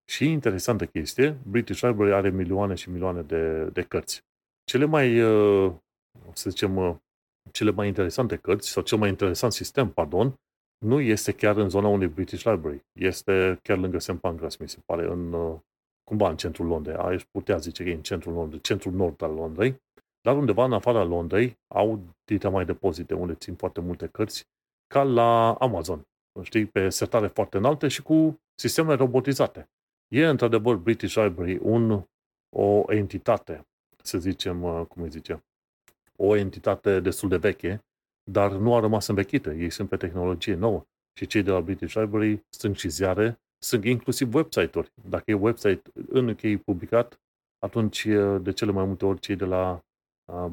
Și 0.10 0.32
interesantă 0.32 0.86
chestie, 0.86 1.38
British 1.48 1.82
Library 1.82 2.14
are 2.14 2.30
milioane 2.30 2.76
și 2.76 2.90
milioane 2.90 3.22
de, 3.22 3.66
de 3.66 3.82
cărți. 3.82 4.22
Cele 4.64 4.86
mai, 4.86 5.22
uh, 5.22 5.74
să 6.34 6.50
zicem, 6.50 6.76
uh, 6.76 6.96
cele 7.52 7.72
mai 7.72 7.88
interesante 7.88 8.36
cărți, 8.36 8.70
sau 8.70 8.84
cel 8.84 8.98
mai 8.98 9.10
interesant 9.10 9.52
sistem, 9.52 9.90
pardon, 9.90 10.40
nu 10.86 11.00
este 11.00 11.32
chiar 11.32 11.58
în 11.58 11.70
zona 11.70 11.88
unei 11.88 12.08
British 12.08 12.44
Library. 12.44 12.86
Este 13.00 13.60
chiar 13.64 13.78
lângă 13.78 14.00
St. 14.00 14.14
Pancras, 14.14 14.56
mi 14.56 14.70
se 14.70 14.78
pare, 14.86 15.06
în, 15.06 15.34
uh, 15.34 15.60
cumva 16.04 16.30
în 16.30 16.38
centrul 16.38 16.68
Londrei. 16.68 16.96
Aș 16.96 17.24
putea 17.32 17.58
zice 17.58 17.84
că 17.84 17.90
e 17.90 17.94
în 17.94 18.02
centrul 18.02 18.34
Londrei, 18.34 18.62
centrul 18.62 18.94
nord 18.94 19.22
al 19.22 19.34
Londrei. 19.34 19.82
Dar 20.22 20.38
undeva 20.38 20.66
în 20.66 20.74
afara 20.74 21.04
Londrei 21.04 21.60
au 21.68 22.00
dita 22.24 22.50
mai 22.50 22.66
depozite 22.66 23.14
unde 23.14 23.34
țin 23.34 23.56
foarte 23.56 23.82
multe 23.82 24.08
cărți, 24.08 24.48
ca 24.88 25.04
la 25.04 25.54
Amazon. 25.54 26.06
Știi, 26.42 26.66
pe 26.66 26.90
setare 26.90 27.28
foarte 27.28 27.58
înalte 27.58 27.88
și 27.88 28.02
cu 28.02 28.40
sisteme 28.56 28.94
robotizate. 28.94 29.70
E 30.08 30.28
într-adevăr 30.28 30.76
British 30.76 31.16
Library 31.16 31.58
un, 31.62 32.04
o 32.56 32.84
entitate, 32.94 33.68
să 34.04 34.18
zicem, 34.18 34.64
uh, 34.64 34.86
cum 34.88 35.02
îi 35.02 35.10
zice, 35.10 35.44
o 36.16 36.36
entitate 36.36 37.00
destul 37.00 37.30
de 37.30 37.38
veche, 37.38 37.84
dar 38.32 38.52
nu 38.52 38.76
a 38.76 38.80
rămas 38.80 39.08
învechită. 39.08 39.54
Ei 39.54 39.70
sunt 39.70 39.90
pe 39.90 39.98
tehnologie 39.98 40.56
nouă. 40.56 40.86
Și 41.18 41.26
cei 41.26 41.44
de 41.44 41.52
la 41.52 41.62
British 41.62 41.94
Library 41.94 42.46
sunt 42.50 42.78
și 42.78 42.90
ziare, 42.90 43.40
sunt 43.64 43.86
inclusiv 43.86 44.34
website-uri. 44.34 44.92
Dacă 45.10 45.32
e 45.32 45.34
website 45.34 45.82
în 46.10 46.28
UK 46.28 46.64
publicat, 46.66 47.20
atunci 47.60 48.08
de 48.42 48.52
cele 48.52 48.72
mai 48.72 48.86
multe 48.86 49.06
ori 49.06 49.20
cei 49.20 49.36
de 49.36 49.46
la 49.46 49.82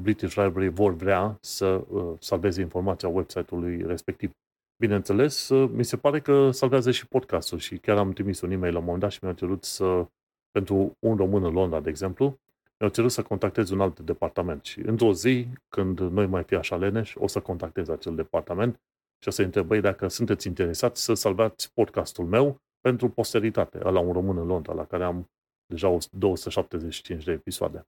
British 0.00 0.34
Library 0.34 0.68
vor 0.68 0.94
vrea 0.94 1.38
să 1.40 1.66
uh, 1.66 2.14
salveze 2.18 2.60
informația 2.60 3.08
website-ului 3.08 3.82
respectiv. 3.86 4.30
Bineînțeles, 4.76 5.48
uh, 5.48 5.70
mi 5.72 5.84
se 5.84 5.96
pare 5.96 6.20
că 6.20 6.50
salvează 6.50 6.90
și 6.90 7.06
podcastul 7.06 7.58
și 7.58 7.78
chiar 7.78 7.96
am 7.96 8.12
trimis 8.12 8.40
un 8.40 8.50
e-mail 8.50 8.72
la 8.72 8.78
un 8.78 8.84
moment 8.84 9.02
dat 9.02 9.10
și 9.12 9.18
mi-au 9.22 9.34
cerut 9.34 9.64
să, 9.64 10.06
pentru 10.50 10.96
un 10.98 11.16
român 11.16 11.44
în 11.44 11.52
Londra, 11.52 11.80
de 11.80 11.88
exemplu, 11.88 12.38
mi-au 12.78 12.92
cerut 12.92 13.10
să 13.10 13.22
contactez 13.22 13.70
un 13.70 13.80
alt 13.80 14.00
departament 14.00 14.64
și 14.64 14.80
într-o 14.80 15.12
zi, 15.12 15.48
când 15.68 15.98
noi 15.98 16.26
mai 16.26 16.44
fi 16.44 16.54
așa 16.54 16.76
leneși, 16.76 17.18
o 17.18 17.26
să 17.26 17.40
contactez 17.40 17.88
acel 17.88 18.14
departament 18.14 18.80
și 19.22 19.28
o 19.28 19.30
să 19.30 19.42
întrebăi 19.42 19.80
dacă 19.80 20.08
sunteți 20.08 20.46
interesați 20.46 21.02
să 21.02 21.14
salvați 21.14 21.72
podcastul 21.72 22.24
meu 22.24 22.60
pentru 22.80 23.08
posteritate, 23.08 23.78
la 23.78 24.00
un 24.00 24.12
român 24.12 24.38
în 24.38 24.46
Londra, 24.46 24.72
la 24.72 24.84
care 24.84 25.04
am 25.04 25.30
deja 25.66 25.96
275 26.10 27.24
de 27.24 27.32
episoade. 27.32 27.86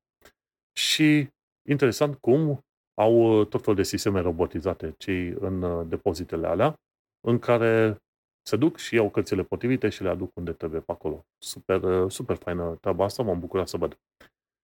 Și 0.72 1.30
Interesant 1.68 2.16
cum 2.16 2.64
au 2.94 3.40
uh, 3.40 3.46
tot 3.46 3.60
felul 3.60 3.76
de 3.76 3.82
sisteme 3.82 4.20
robotizate 4.20 4.94
cei 4.98 5.28
în 5.28 5.62
uh, 5.62 5.86
depozitele 5.88 6.46
alea, 6.46 6.80
în 7.26 7.38
care 7.38 8.02
se 8.42 8.56
duc 8.56 8.76
și 8.76 8.94
iau 8.94 9.10
cărțile 9.10 9.42
potrivite 9.42 9.88
și 9.88 10.02
le 10.02 10.08
aduc 10.08 10.36
unde 10.36 10.52
trebuie 10.52 10.80
pe 10.80 10.92
acolo. 10.92 11.24
Super, 11.38 11.82
uh, 11.82 12.10
super 12.10 12.36
faină 12.36 12.76
treaba 12.80 13.04
asta, 13.04 13.22
m-am 13.22 13.40
bucurat 13.40 13.68
să 13.68 13.76
văd. 13.76 13.98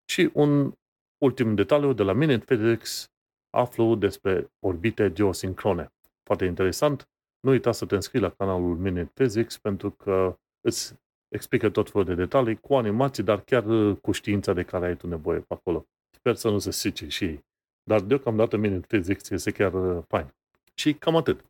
Și 0.05 0.29
un 0.33 0.73
ultim 1.17 1.55
detaliu 1.55 1.93
de 1.93 2.03
la 2.03 2.13
Minute 2.13 2.55
Physics, 2.55 3.09
aflu 3.49 3.95
despre 3.95 4.51
orbite 4.59 5.11
geosincrone. 5.11 5.93
Foarte 6.23 6.45
interesant. 6.45 7.09
Nu 7.39 7.51
uita 7.51 7.71
să 7.71 7.85
te 7.85 7.95
înscrii 7.95 8.21
la 8.21 8.29
canalul 8.29 8.77
Minute 8.77 9.11
Physics 9.13 9.57
pentru 9.57 9.91
că 9.91 10.37
îți 10.61 10.95
explică 11.27 11.69
tot 11.69 11.89
felul 11.89 12.07
de 12.07 12.13
detalii 12.13 12.59
cu 12.59 12.75
animații, 12.75 13.23
dar 13.23 13.41
chiar 13.41 13.63
cu 14.01 14.11
știința 14.11 14.53
de 14.53 14.63
care 14.63 14.85
ai 14.85 14.97
tu 14.97 15.07
nevoie 15.07 15.39
pe 15.39 15.53
acolo. 15.53 15.85
Sper 16.09 16.35
să 16.35 16.49
nu 16.49 16.59
se 16.59 16.71
sice 16.71 17.07
și 17.07 17.23
ei. 17.23 17.45
Dar 17.83 18.01
deocamdată 18.01 18.57
Minute 18.57 18.87
Physics 18.87 19.29
este 19.29 19.51
chiar 19.51 19.73
uh, 19.73 20.03
fain. 20.07 20.33
Și 20.73 20.93
cam 20.93 21.15
atât. 21.15 21.45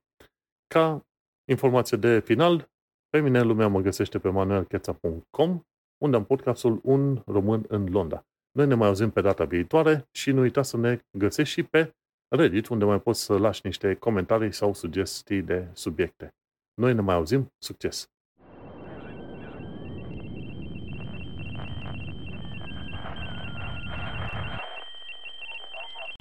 Ca 0.68 1.06
informație 1.46 1.98
de 1.98 2.20
final, 2.20 2.70
pe 3.10 3.20
mine 3.20 3.42
lumea 3.42 3.68
mă 3.68 3.80
găsește 3.80 4.20
pe 4.20 4.30
manuelcheța.com, 4.30 5.62
unde 5.98 6.16
am 6.16 6.26
podcastul 6.26 6.80
Un 6.84 7.22
Român 7.26 7.66
în 7.68 7.88
Londra. 7.92 8.26
Noi 8.56 8.68
ne 8.68 8.76
mai 8.76 8.88
auzim 8.88 9.10
pe 9.10 9.22
data 9.22 9.46
viitoare 9.46 10.08
și 10.12 10.32
nu 10.32 10.42
uita 10.42 10.62
să 10.62 10.78
ne 10.78 11.00
găsești 11.18 11.54
și 11.54 11.64
pe 11.64 11.96
Reddit, 12.28 12.68
unde 12.68 12.86
mai 12.86 13.02
poți 13.02 13.24
să 13.24 13.38
lași 13.38 13.62
niște 13.64 13.96
comentarii 13.96 14.52
sau 14.52 14.74
sugestii 14.74 15.42
de 15.42 15.68
subiecte. 15.74 16.36
Noi 16.74 16.94
ne 16.94 17.02
mai 17.02 17.16
auzim. 17.16 17.54
Succes! 17.58 18.15